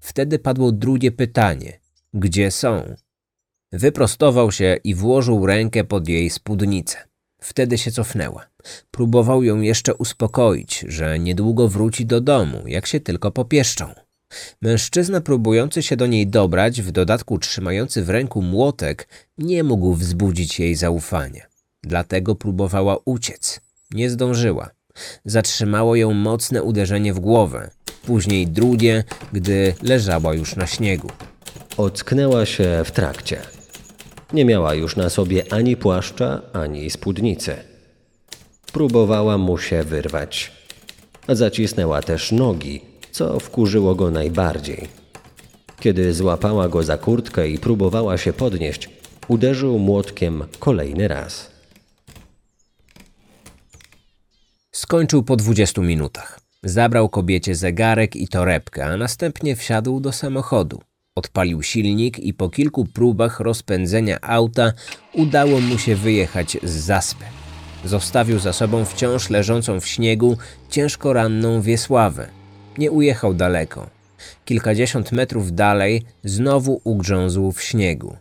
[0.01, 1.81] Wtedy padło drugie pytanie:
[2.15, 2.95] gdzie są?
[3.73, 6.99] Wyprostował się i włożył rękę pod jej spódnicę.
[7.41, 8.47] Wtedy się cofnęła.
[8.91, 13.95] Próbował ją jeszcze uspokoić, że niedługo wróci do domu, jak się tylko popieszczą.
[14.63, 20.61] Mężczyzna próbujący się do niej dobrać, w dodatku trzymający w ręku młotek, nie mógł wzbudzić
[20.61, 21.47] jej zaufania.
[21.83, 23.61] Dlatego próbowała uciec.
[23.91, 24.71] Nie zdążyła.
[25.25, 27.71] Zatrzymało ją mocne uderzenie w głowę,
[28.07, 31.09] później drugie, gdy leżała już na śniegu.
[31.77, 33.56] Ocknęła się w trakcie.
[34.33, 37.57] Nie miała już na sobie ani płaszcza, ani spódnicy.
[38.73, 40.53] Próbowała mu się wyrwać.
[41.29, 42.81] Zacisnęła też nogi,
[43.13, 44.89] co wkurzyło go najbardziej.
[45.81, 48.91] Kiedy złapała go za kurtkę i próbowała się podnieść,
[49.29, 51.51] uderzył młotkiem kolejny raz.
[54.73, 56.41] Skończył po 20 minutach.
[56.63, 60.81] Zabrał kobiecie zegarek i torebkę, a następnie wsiadł do samochodu.
[61.17, 64.73] Odpalił silnik i po kilku próbach rozpędzenia auta
[65.13, 67.25] udało mu się wyjechać z zaspy.
[67.85, 70.37] Zostawił za sobą wciąż leżącą w śniegu
[70.71, 72.29] ciężko ranną Wiesławę.
[72.79, 73.91] Nie ujechał daleko.
[74.45, 78.17] Kilkadziesiąt metrów dalej znowu ugrzązł w śniegu.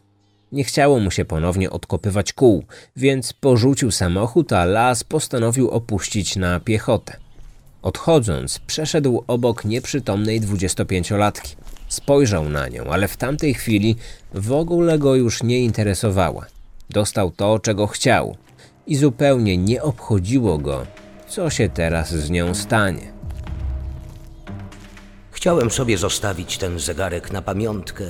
[0.52, 2.64] Nie chciało mu się ponownie odkopywać kół,
[2.96, 7.18] więc porzucił samochód, a las postanowił opuścić na piechotę.
[7.82, 11.56] Odchodząc, przeszedł obok nieprzytomnej dwudziestopięciolatki.
[11.88, 13.96] Spojrzał na nią, ale w tamtej chwili
[14.34, 16.46] w ogóle go już nie interesowała.
[16.90, 18.38] Dostał to, czego chciał
[18.88, 20.86] i zupełnie nie obchodziło go,
[21.28, 23.14] co się teraz z nią stanie.
[25.32, 28.06] Chciałem sobie zostawić ten zegarek na pamiątkę.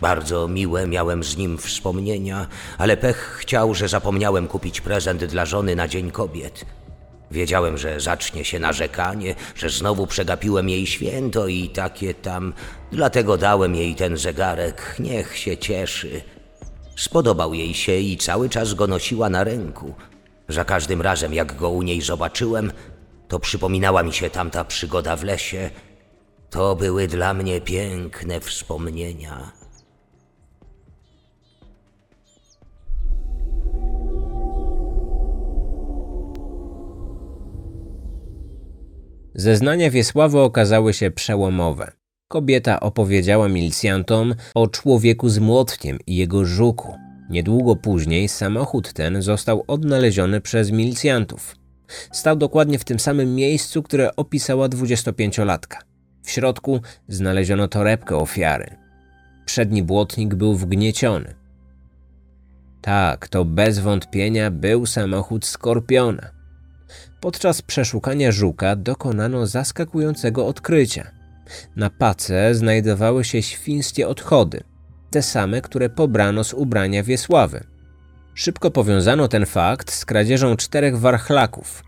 [0.00, 2.46] Bardzo miłe miałem z nim wspomnienia,
[2.78, 6.64] ale pech chciał, że zapomniałem kupić prezent dla żony na Dzień Kobiet.
[7.30, 12.52] Wiedziałem, że zacznie się narzekanie, że znowu przegapiłem jej święto i takie tam.
[12.92, 14.96] Dlatego dałem jej ten zegarek.
[14.98, 16.22] Niech się cieszy.
[16.96, 19.94] Spodobał jej się i cały czas go nosiła na ręku.
[20.48, 22.72] Za każdym razem, jak go u niej zobaczyłem,
[23.28, 25.70] to przypominała mi się tamta przygoda w lesie.
[26.50, 29.59] To były dla mnie piękne wspomnienia.
[39.34, 41.92] Zeznania Wiesławy okazały się przełomowe.
[42.28, 46.94] Kobieta opowiedziała milicjantom o człowieku z młotkiem i jego żuku.
[47.30, 51.56] Niedługo później samochód ten został odnaleziony przez milicjantów.
[52.12, 55.76] Stał dokładnie w tym samym miejscu, które opisała 25-latka.
[56.22, 58.76] W środku znaleziono torebkę ofiary.
[59.44, 61.34] Przedni błotnik był wgnieciony.
[62.80, 66.39] Tak, to bez wątpienia był samochód Skorpiona.
[67.20, 71.10] Podczas przeszukania żuka dokonano zaskakującego odkrycia.
[71.76, 74.60] Na pace znajdowały się świńskie odchody,
[75.10, 77.64] te same, które pobrano z ubrania Wiesławy.
[78.34, 81.84] Szybko powiązano ten fakt z kradzieżą czterech warchlaków.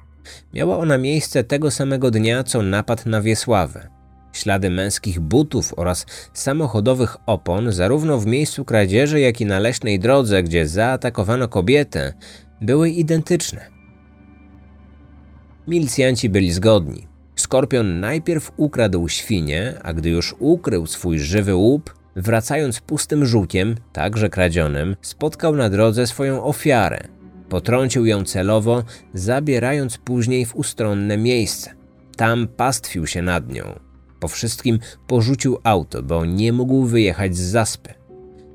[0.54, 3.88] Miała ona miejsce tego samego dnia, co napad na Wiesławę.
[4.32, 10.42] Ślady męskich butów oraz samochodowych opon, zarówno w miejscu kradzieży, jak i na leśnej drodze,
[10.42, 12.12] gdzie zaatakowano kobietę,
[12.60, 13.71] były identyczne.
[15.68, 17.06] Milicjanci byli zgodni.
[17.36, 24.28] Skorpion najpierw ukradł świnię, a gdy już ukrył swój żywy łup, wracając pustym żółkiem, także
[24.28, 27.00] kradzionym, spotkał na drodze swoją ofiarę.
[27.48, 28.84] Potrącił ją celowo,
[29.14, 31.74] zabierając później w ustronne miejsce.
[32.16, 33.78] Tam pastwił się nad nią.
[34.20, 37.94] Po wszystkim porzucił auto, bo nie mógł wyjechać z zaspy.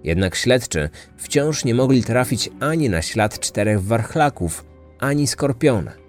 [0.03, 4.66] Jednak śledczy wciąż nie mogli trafić ani na ślad czterech warchlaków,
[5.00, 6.07] ani skorpiona.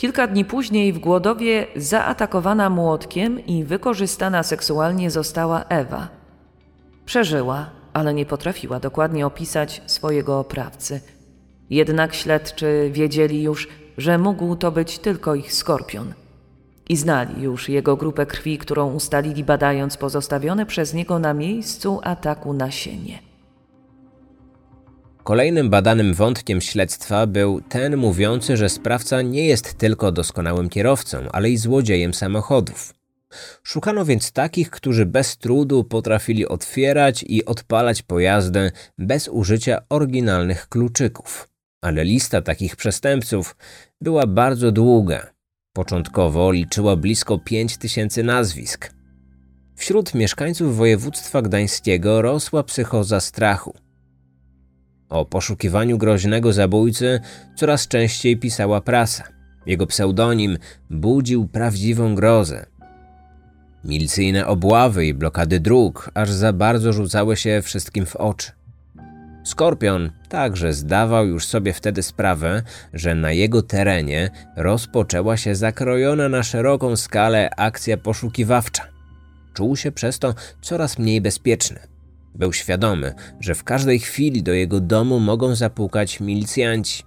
[0.00, 6.08] Kilka dni później w Głodowie zaatakowana młotkiem i wykorzystana seksualnie została Ewa.
[7.04, 11.00] Przeżyła, ale nie potrafiła dokładnie opisać swojego oprawcy.
[11.70, 16.12] Jednak śledczy wiedzieli już, że mógł to być tylko ich skorpion.
[16.88, 22.52] I znali już jego grupę krwi, którą ustalili badając pozostawione przez niego na miejscu ataku
[22.52, 23.29] nasienie.
[25.24, 31.50] Kolejnym badanym wątkiem śledztwa był ten mówiący, że sprawca nie jest tylko doskonałym kierowcą, ale
[31.50, 32.94] i złodziejem samochodów.
[33.62, 41.48] Szukano więc takich, którzy bez trudu potrafili otwierać i odpalać pojazdy bez użycia oryginalnych kluczyków.
[41.80, 43.56] Ale lista takich przestępców
[44.00, 45.26] była bardzo długa.
[45.72, 48.92] Początkowo liczyła blisko 5 tysięcy nazwisk.
[49.76, 53.74] Wśród mieszkańców województwa gdańskiego rosła psychoza strachu.
[55.10, 57.20] O poszukiwaniu groźnego zabójcy
[57.56, 59.24] coraz częściej pisała prasa.
[59.66, 60.58] Jego pseudonim
[60.90, 62.66] budził prawdziwą grozę.
[63.84, 68.52] Milicyjne obławy i blokady dróg aż za bardzo rzucały się wszystkim w oczy.
[69.44, 76.42] Skorpion także zdawał już sobie wtedy sprawę, że na jego terenie rozpoczęła się zakrojona na
[76.42, 78.82] szeroką skalę akcja poszukiwawcza.
[79.54, 81.78] Czuł się przez to coraz mniej bezpieczny.
[82.34, 87.02] Był świadomy, że w każdej chwili do jego domu mogą zapukać milicjanci.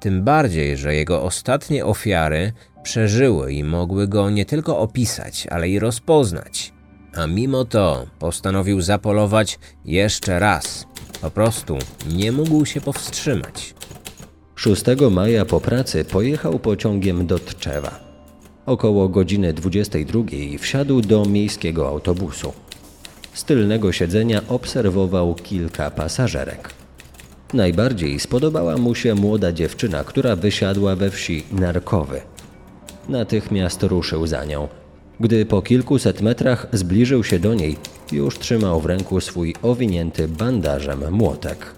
[0.00, 2.52] Tym bardziej, że jego ostatnie ofiary
[2.82, 6.72] przeżyły i mogły go nie tylko opisać, ale i rozpoznać.
[7.14, 10.86] A mimo to postanowił zapolować jeszcze raz.
[11.20, 11.78] Po prostu
[12.14, 13.74] nie mógł się powstrzymać.
[14.54, 18.00] 6 maja po pracy pojechał pociągiem do Tczewa.
[18.66, 20.20] Około godziny 22
[20.58, 22.52] wsiadł do miejskiego autobusu.
[23.34, 26.70] Z tylnego siedzenia obserwował kilka pasażerek.
[27.54, 32.20] Najbardziej spodobała mu się młoda dziewczyna, która wysiadła we wsi Narkowy.
[33.08, 34.68] Natychmiast ruszył za nią.
[35.20, 37.76] Gdy po kilkuset metrach zbliżył się do niej,
[38.12, 41.74] już trzymał w ręku swój owinięty bandażem młotek.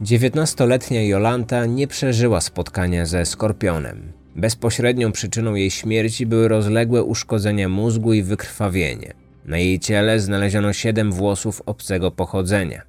[0.00, 4.19] Dziewiętnastoletnia Jolanta nie przeżyła spotkania ze skorpionem.
[4.36, 9.14] Bezpośrednią przyczyną jej śmierci były rozległe uszkodzenia mózgu i wykrwawienie.
[9.44, 12.82] Na jej ciele znaleziono siedem włosów obcego pochodzenia.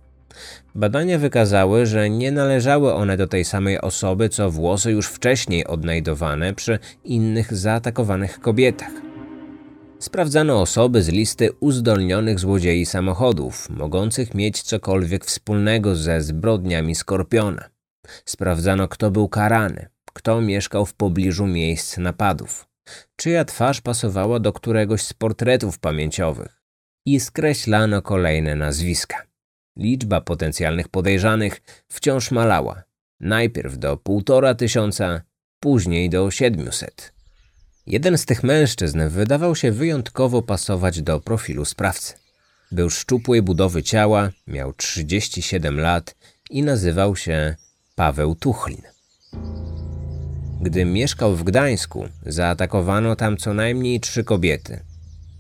[0.76, 6.54] Badania wykazały, że nie należały one do tej samej osoby, co włosy już wcześniej odnajdowane
[6.54, 8.92] przy innych zaatakowanych kobietach.
[10.00, 17.70] Sprawdzano osoby z listy uzdolnionych złodziei samochodów, mogących mieć cokolwiek wspólnego ze zbrodniami Skorpiona.
[18.26, 22.68] Sprawdzano, kto był karany, kto mieszkał w pobliżu miejsc napadów,
[23.16, 26.62] czyja twarz pasowała do któregoś z portretów pamięciowych
[27.06, 29.24] i skreślano kolejne nazwiska.
[29.78, 32.84] Liczba potencjalnych podejrzanych wciąż malała.
[33.20, 35.22] Najpierw do półtora tysiąca,
[35.60, 37.14] później do siedmiuset.
[37.88, 42.14] Jeden z tych mężczyzn wydawał się wyjątkowo pasować do profilu sprawcy.
[42.72, 46.16] Był szczupłej budowy ciała, miał 37 lat
[46.50, 47.56] i nazywał się
[47.96, 48.82] Paweł Tuchlin.
[50.62, 54.80] Gdy mieszkał w Gdańsku, zaatakowano tam co najmniej trzy kobiety.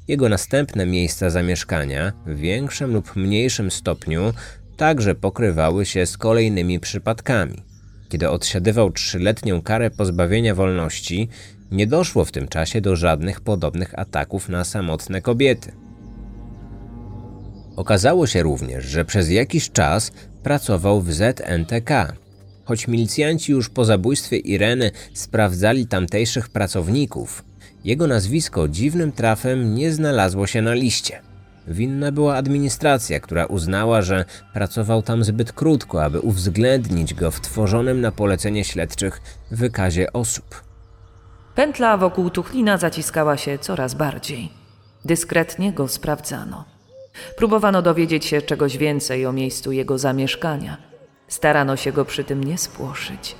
[0.07, 4.33] Jego następne miejsca zamieszkania, w większym lub mniejszym stopniu,
[4.77, 7.63] także pokrywały się z kolejnymi przypadkami.
[8.09, 11.29] Kiedy odsiadywał trzyletnią karę pozbawienia wolności,
[11.71, 15.71] nie doszło w tym czasie do żadnych podobnych ataków na samotne kobiety.
[17.75, 20.11] Okazało się również, że przez jakiś czas
[20.43, 22.13] pracował w ZNTK,
[22.71, 27.43] Choć milicjanci już po zabójstwie Ireny sprawdzali tamtejszych pracowników,
[27.83, 31.21] jego nazwisko dziwnym trafem nie znalazło się na liście.
[31.67, 38.01] Winna była administracja, która uznała, że pracował tam zbyt krótko, aby uwzględnić go w tworzonym
[38.01, 40.63] na polecenie śledczych wykazie osób.
[41.55, 44.49] Pętla wokół Tuchlina zaciskała się coraz bardziej.
[45.05, 46.65] Dyskretnie go sprawdzano.
[47.37, 50.77] Próbowano dowiedzieć się czegoś więcej o miejscu jego zamieszkania–
[51.31, 53.35] Starano się go przy tym nie spłoszyć.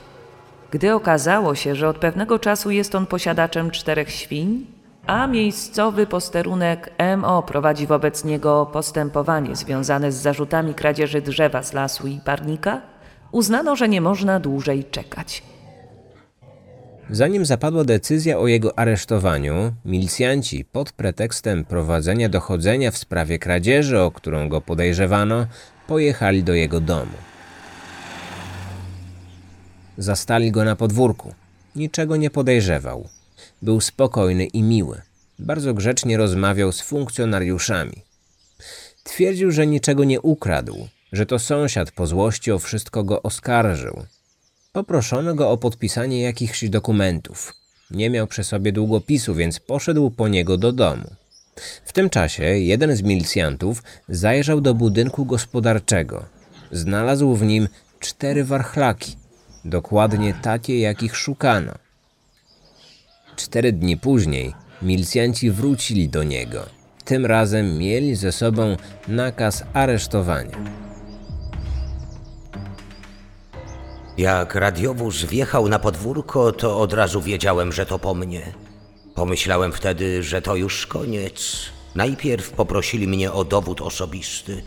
[0.71, 4.65] Gdy okazało się, że od pewnego czasu jest on posiadaczem czterech świń,
[5.07, 12.07] a miejscowy posterunek MO prowadzi wobec niego postępowanie związane z zarzutami kradzieży drzewa z lasu
[12.07, 12.81] i parnika,
[13.31, 15.43] uznano, że nie można dłużej czekać.
[17.09, 24.11] Zanim zapadła decyzja o jego aresztowaniu, milicjanci pod pretekstem prowadzenia dochodzenia w sprawie kradzieży, o
[24.11, 25.45] którą go podejrzewano,
[25.87, 27.30] pojechali do jego domu.
[30.01, 31.33] Zastali go na podwórku.
[31.75, 33.09] Niczego nie podejrzewał.
[33.61, 35.01] Był spokojny i miły.
[35.39, 38.01] Bardzo grzecznie rozmawiał z funkcjonariuszami.
[39.03, 44.05] Twierdził, że niczego nie ukradł, że to sąsiad po złości o wszystko go oskarżył.
[44.73, 47.53] Poproszono go o podpisanie jakichś dokumentów.
[47.91, 51.15] Nie miał przy sobie długopisu, więc poszedł po niego do domu.
[51.85, 56.25] W tym czasie jeden z milicjantów zajrzał do budynku gospodarczego.
[56.71, 57.67] Znalazł w nim
[57.99, 59.20] cztery warchlaki,
[59.65, 61.73] dokładnie takie, jakich szukano.
[63.35, 66.65] Cztery dni później milicjanci wrócili do niego.
[67.05, 70.57] Tym razem mieli ze sobą nakaz aresztowania.
[74.17, 78.53] Jak radiowóz wjechał na podwórko, to od razu wiedziałem, że to po mnie.
[79.15, 81.65] Pomyślałem wtedy, że to już koniec.
[81.95, 84.63] Najpierw poprosili mnie o dowód osobisty.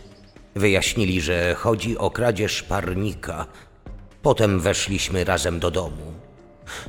[0.54, 3.46] Wyjaśnili, że chodzi o kradzież parnika.
[4.24, 6.12] Potem weszliśmy razem do domu.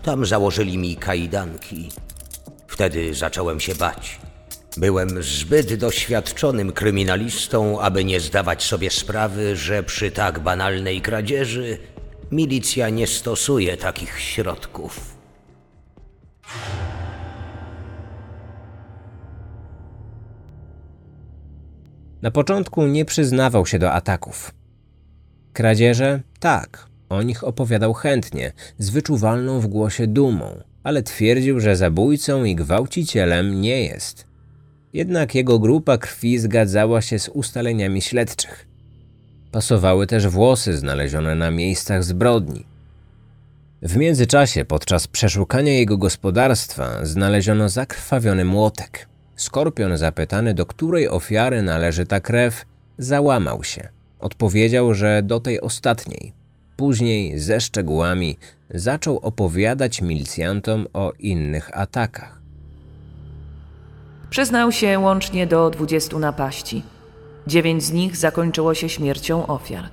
[0.03, 1.89] Tam założyli mi kajdanki.
[2.67, 4.19] Wtedy zacząłem się bać.
[4.77, 11.77] Byłem zbyt doświadczonym kryminalistą, aby nie zdawać sobie sprawy, że przy tak banalnej kradzieży
[12.31, 15.15] milicja nie stosuje takich środków.
[22.21, 24.51] Na początku nie przyznawał się do ataków.
[25.53, 26.21] Kradzieże?
[26.39, 32.55] Tak, o nich opowiadał chętnie, z wyczuwalną w głosie dumą, ale twierdził, że zabójcą i
[32.55, 34.25] gwałcicielem nie jest.
[34.93, 38.67] Jednak jego grupa krwi zgadzała się z ustaleniami śledczych.
[39.51, 42.65] Pasowały też włosy znalezione na miejscach zbrodni.
[43.81, 49.07] W międzyczasie, podczas przeszukania jego gospodarstwa, znaleziono zakrwawiony młotek.
[49.35, 52.65] Skorpion, zapytany, do której ofiary należy ta krew,
[52.97, 53.89] załamał się.
[54.19, 56.44] Odpowiedział, że do tej ostatniej.
[56.77, 58.37] Później, ze szczegółami,
[58.69, 62.41] zaczął opowiadać milicjantom o innych atakach.
[64.29, 66.83] Przyznał się łącznie do 20 napaści.
[67.47, 69.89] Dziewięć z nich zakończyło się śmiercią ofiar.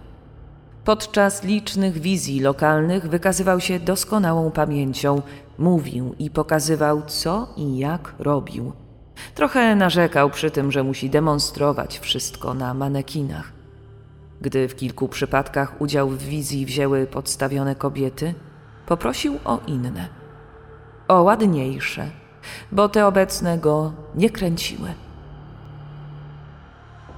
[0.84, 5.22] Podczas licznych wizji lokalnych wykazywał się doskonałą pamięcią,
[5.58, 8.72] mówił i pokazywał, co i jak robił.
[9.34, 13.61] Trochę narzekał przy tym, że musi demonstrować wszystko na manekinach.
[14.42, 18.34] Gdy w kilku przypadkach udział w wizji wzięły podstawione kobiety,
[18.86, 20.08] poprosił o inne,
[21.08, 22.10] o ładniejsze,
[22.72, 24.88] bo te obecne go nie kręciły.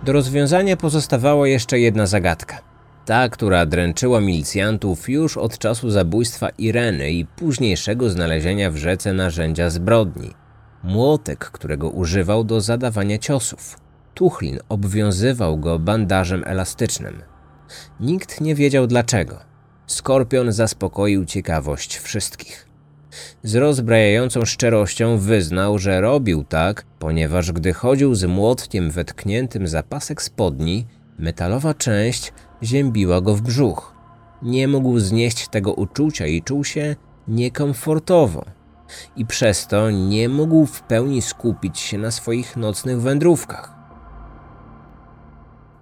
[0.03, 2.59] Do rozwiązania pozostawała jeszcze jedna zagadka.
[3.05, 9.70] Ta, która dręczyła milicjantów już od czasu zabójstwa Ireny i późniejszego znalezienia w rzece narzędzia
[9.70, 10.31] zbrodni.
[10.83, 13.84] Młotek, którego używał do zadawania ciosów.
[14.15, 17.23] Tuchlin obwiązywał go bandażem elastycznym.
[18.01, 19.39] Nikt nie wiedział dlaczego.
[19.86, 22.68] Skorpion zaspokoił ciekawość wszystkich.
[23.43, 30.23] Z rozbrajającą szczerością wyznał, że robił tak, ponieważ gdy chodził z młotkiem wetkniętym za pasek
[30.23, 30.86] spodni,
[31.18, 33.94] metalowa część ziębiła go w brzuch.
[34.43, 36.97] Nie mógł znieść tego uczucia i czuł się
[37.28, 38.44] niekomfortowo.
[39.17, 43.74] I przez to nie mógł w pełni skupić się na swoich nocnych wędrówkach.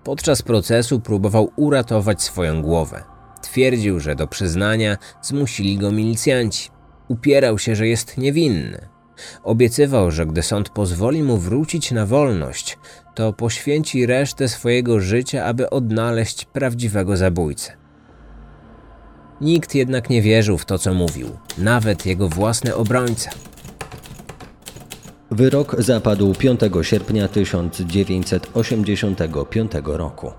[0.05, 3.03] Podczas procesu próbował uratować swoją głowę.
[3.43, 6.71] Twierdził, że do przyznania zmusili go milicjanci.
[7.09, 8.89] Upierał się, że jest niewinny.
[9.43, 12.79] Obiecywał, że gdy sąd pozwoli mu wrócić na wolność,
[13.15, 17.73] to poświęci resztę swojego życia, aby odnaleźć prawdziwego zabójcę.
[19.41, 23.31] Nikt jednak nie wierzył w to, co mówił, nawet jego własny obrońca.
[25.33, 30.33] Wyrok zapadł 5 sierpnia 1985 roku.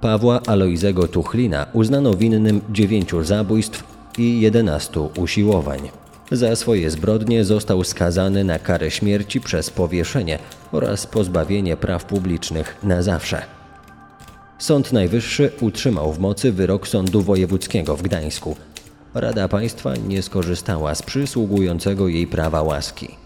[0.00, 3.84] Pawła Alojzego Tuchlina uznano winnym dziewięciu zabójstw
[4.18, 5.90] i 11 usiłowań.
[6.32, 10.38] Za swoje zbrodnie został skazany na karę śmierci przez powieszenie
[10.72, 13.42] oraz pozbawienie praw publicznych na zawsze.
[14.58, 18.56] Sąd Najwyższy utrzymał w mocy wyrok Sądu Wojewódzkiego w Gdańsku.
[19.14, 23.23] Rada Państwa nie skorzystała z przysługującego jej prawa łaski.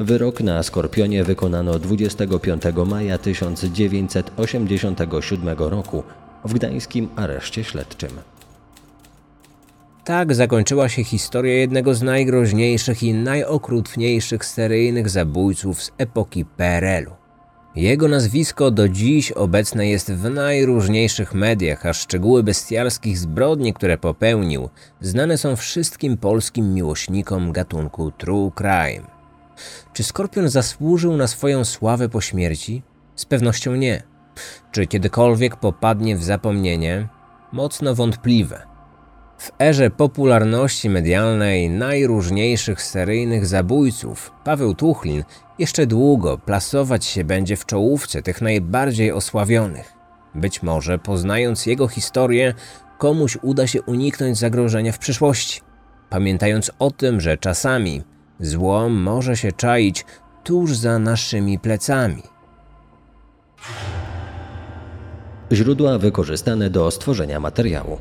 [0.00, 6.02] Wyrok na Skorpionie wykonano 25 maja 1987 roku
[6.44, 8.10] w gdańskim areszcie śledczym.
[10.04, 17.12] Tak zakończyła się historia jednego z najgroźniejszych i najokrutniejszych seryjnych zabójców z epoki PRL-u.
[17.76, 24.68] Jego nazwisko do dziś obecne jest w najróżniejszych mediach, a szczegóły bestialskich zbrodni, które popełnił,
[25.00, 29.15] znane są wszystkim polskim miłośnikom gatunku true crime.
[29.92, 32.82] Czy Skorpion zasłużył na swoją sławę po śmierci?
[33.16, 34.02] Z pewnością nie.
[34.72, 37.08] Czy kiedykolwiek popadnie w zapomnienie?
[37.52, 38.66] Mocno wątpliwe.
[39.38, 45.24] W erze popularności medialnej najróżniejszych seryjnych zabójców Paweł Tuchlin
[45.58, 49.92] jeszcze długo plasować się będzie w czołówce tych najbardziej osławionych.
[50.34, 52.54] Być może poznając jego historię,
[52.98, 55.60] komuś uda się uniknąć zagrożenia w przyszłości,
[56.10, 58.02] pamiętając o tym, że czasami
[58.40, 60.04] zło może się czaić
[60.44, 62.22] tuż za naszymi plecami.
[65.52, 67.98] Źródła wykorzystane do stworzenia materiału.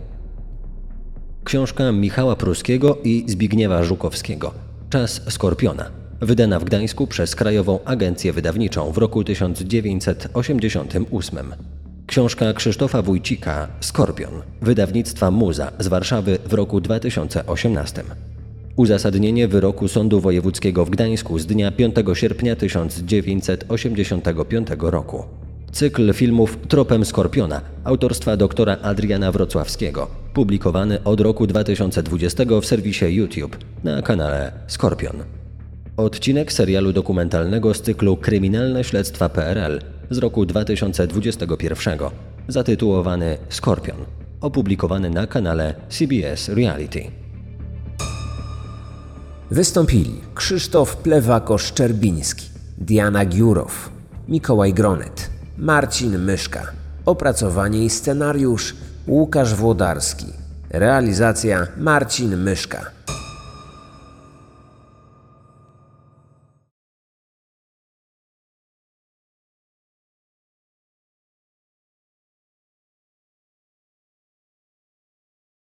[1.43, 4.53] Książka Michała Pruskiego i Zbigniewa Żukowskiego
[4.89, 5.91] Czas Skorpiona,
[6.21, 11.53] wydana w Gdańsku przez Krajową Agencję Wydawniczą w roku 1988.
[12.07, 18.03] Książka Krzysztofa Wójcika Skorpion, wydawnictwa Muza z Warszawy w roku 2018.
[18.75, 25.23] Uzasadnienie wyroku Sądu Wojewódzkiego w Gdańsku z dnia 5 sierpnia 1985 roku.
[25.71, 33.57] Cykl filmów Tropem Skorpiona autorstwa doktora Adriana Wrocławskiego, publikowany od roku 2020 w serwisie YouTube
[33.83, 35.23] na kanale Skorpion.
[35.97, 39.79] Odcinek serialu dokumentalnego z cyklu Kryminalne śledztwa PRL
[40.09, 41.99] z roku 2021,
[42.47, 43.97] zatytułowany Skorpion,
[44.41, 47.24] opublikowany na kanale CBS Reality.
[49.51, 53.89] Wystąpili Krzysztof Plewako-Szczerbiński, Diana Giurow,
[54.27, 56.61] Mikołaj Gronet, Marcin Myszka.
[57.05, 58.75] Opracowanie i scenariusz
[59.07, 60.25] Łukasz Włodarski.
[60.69, 62.85] Realizacja Marcin Myszka.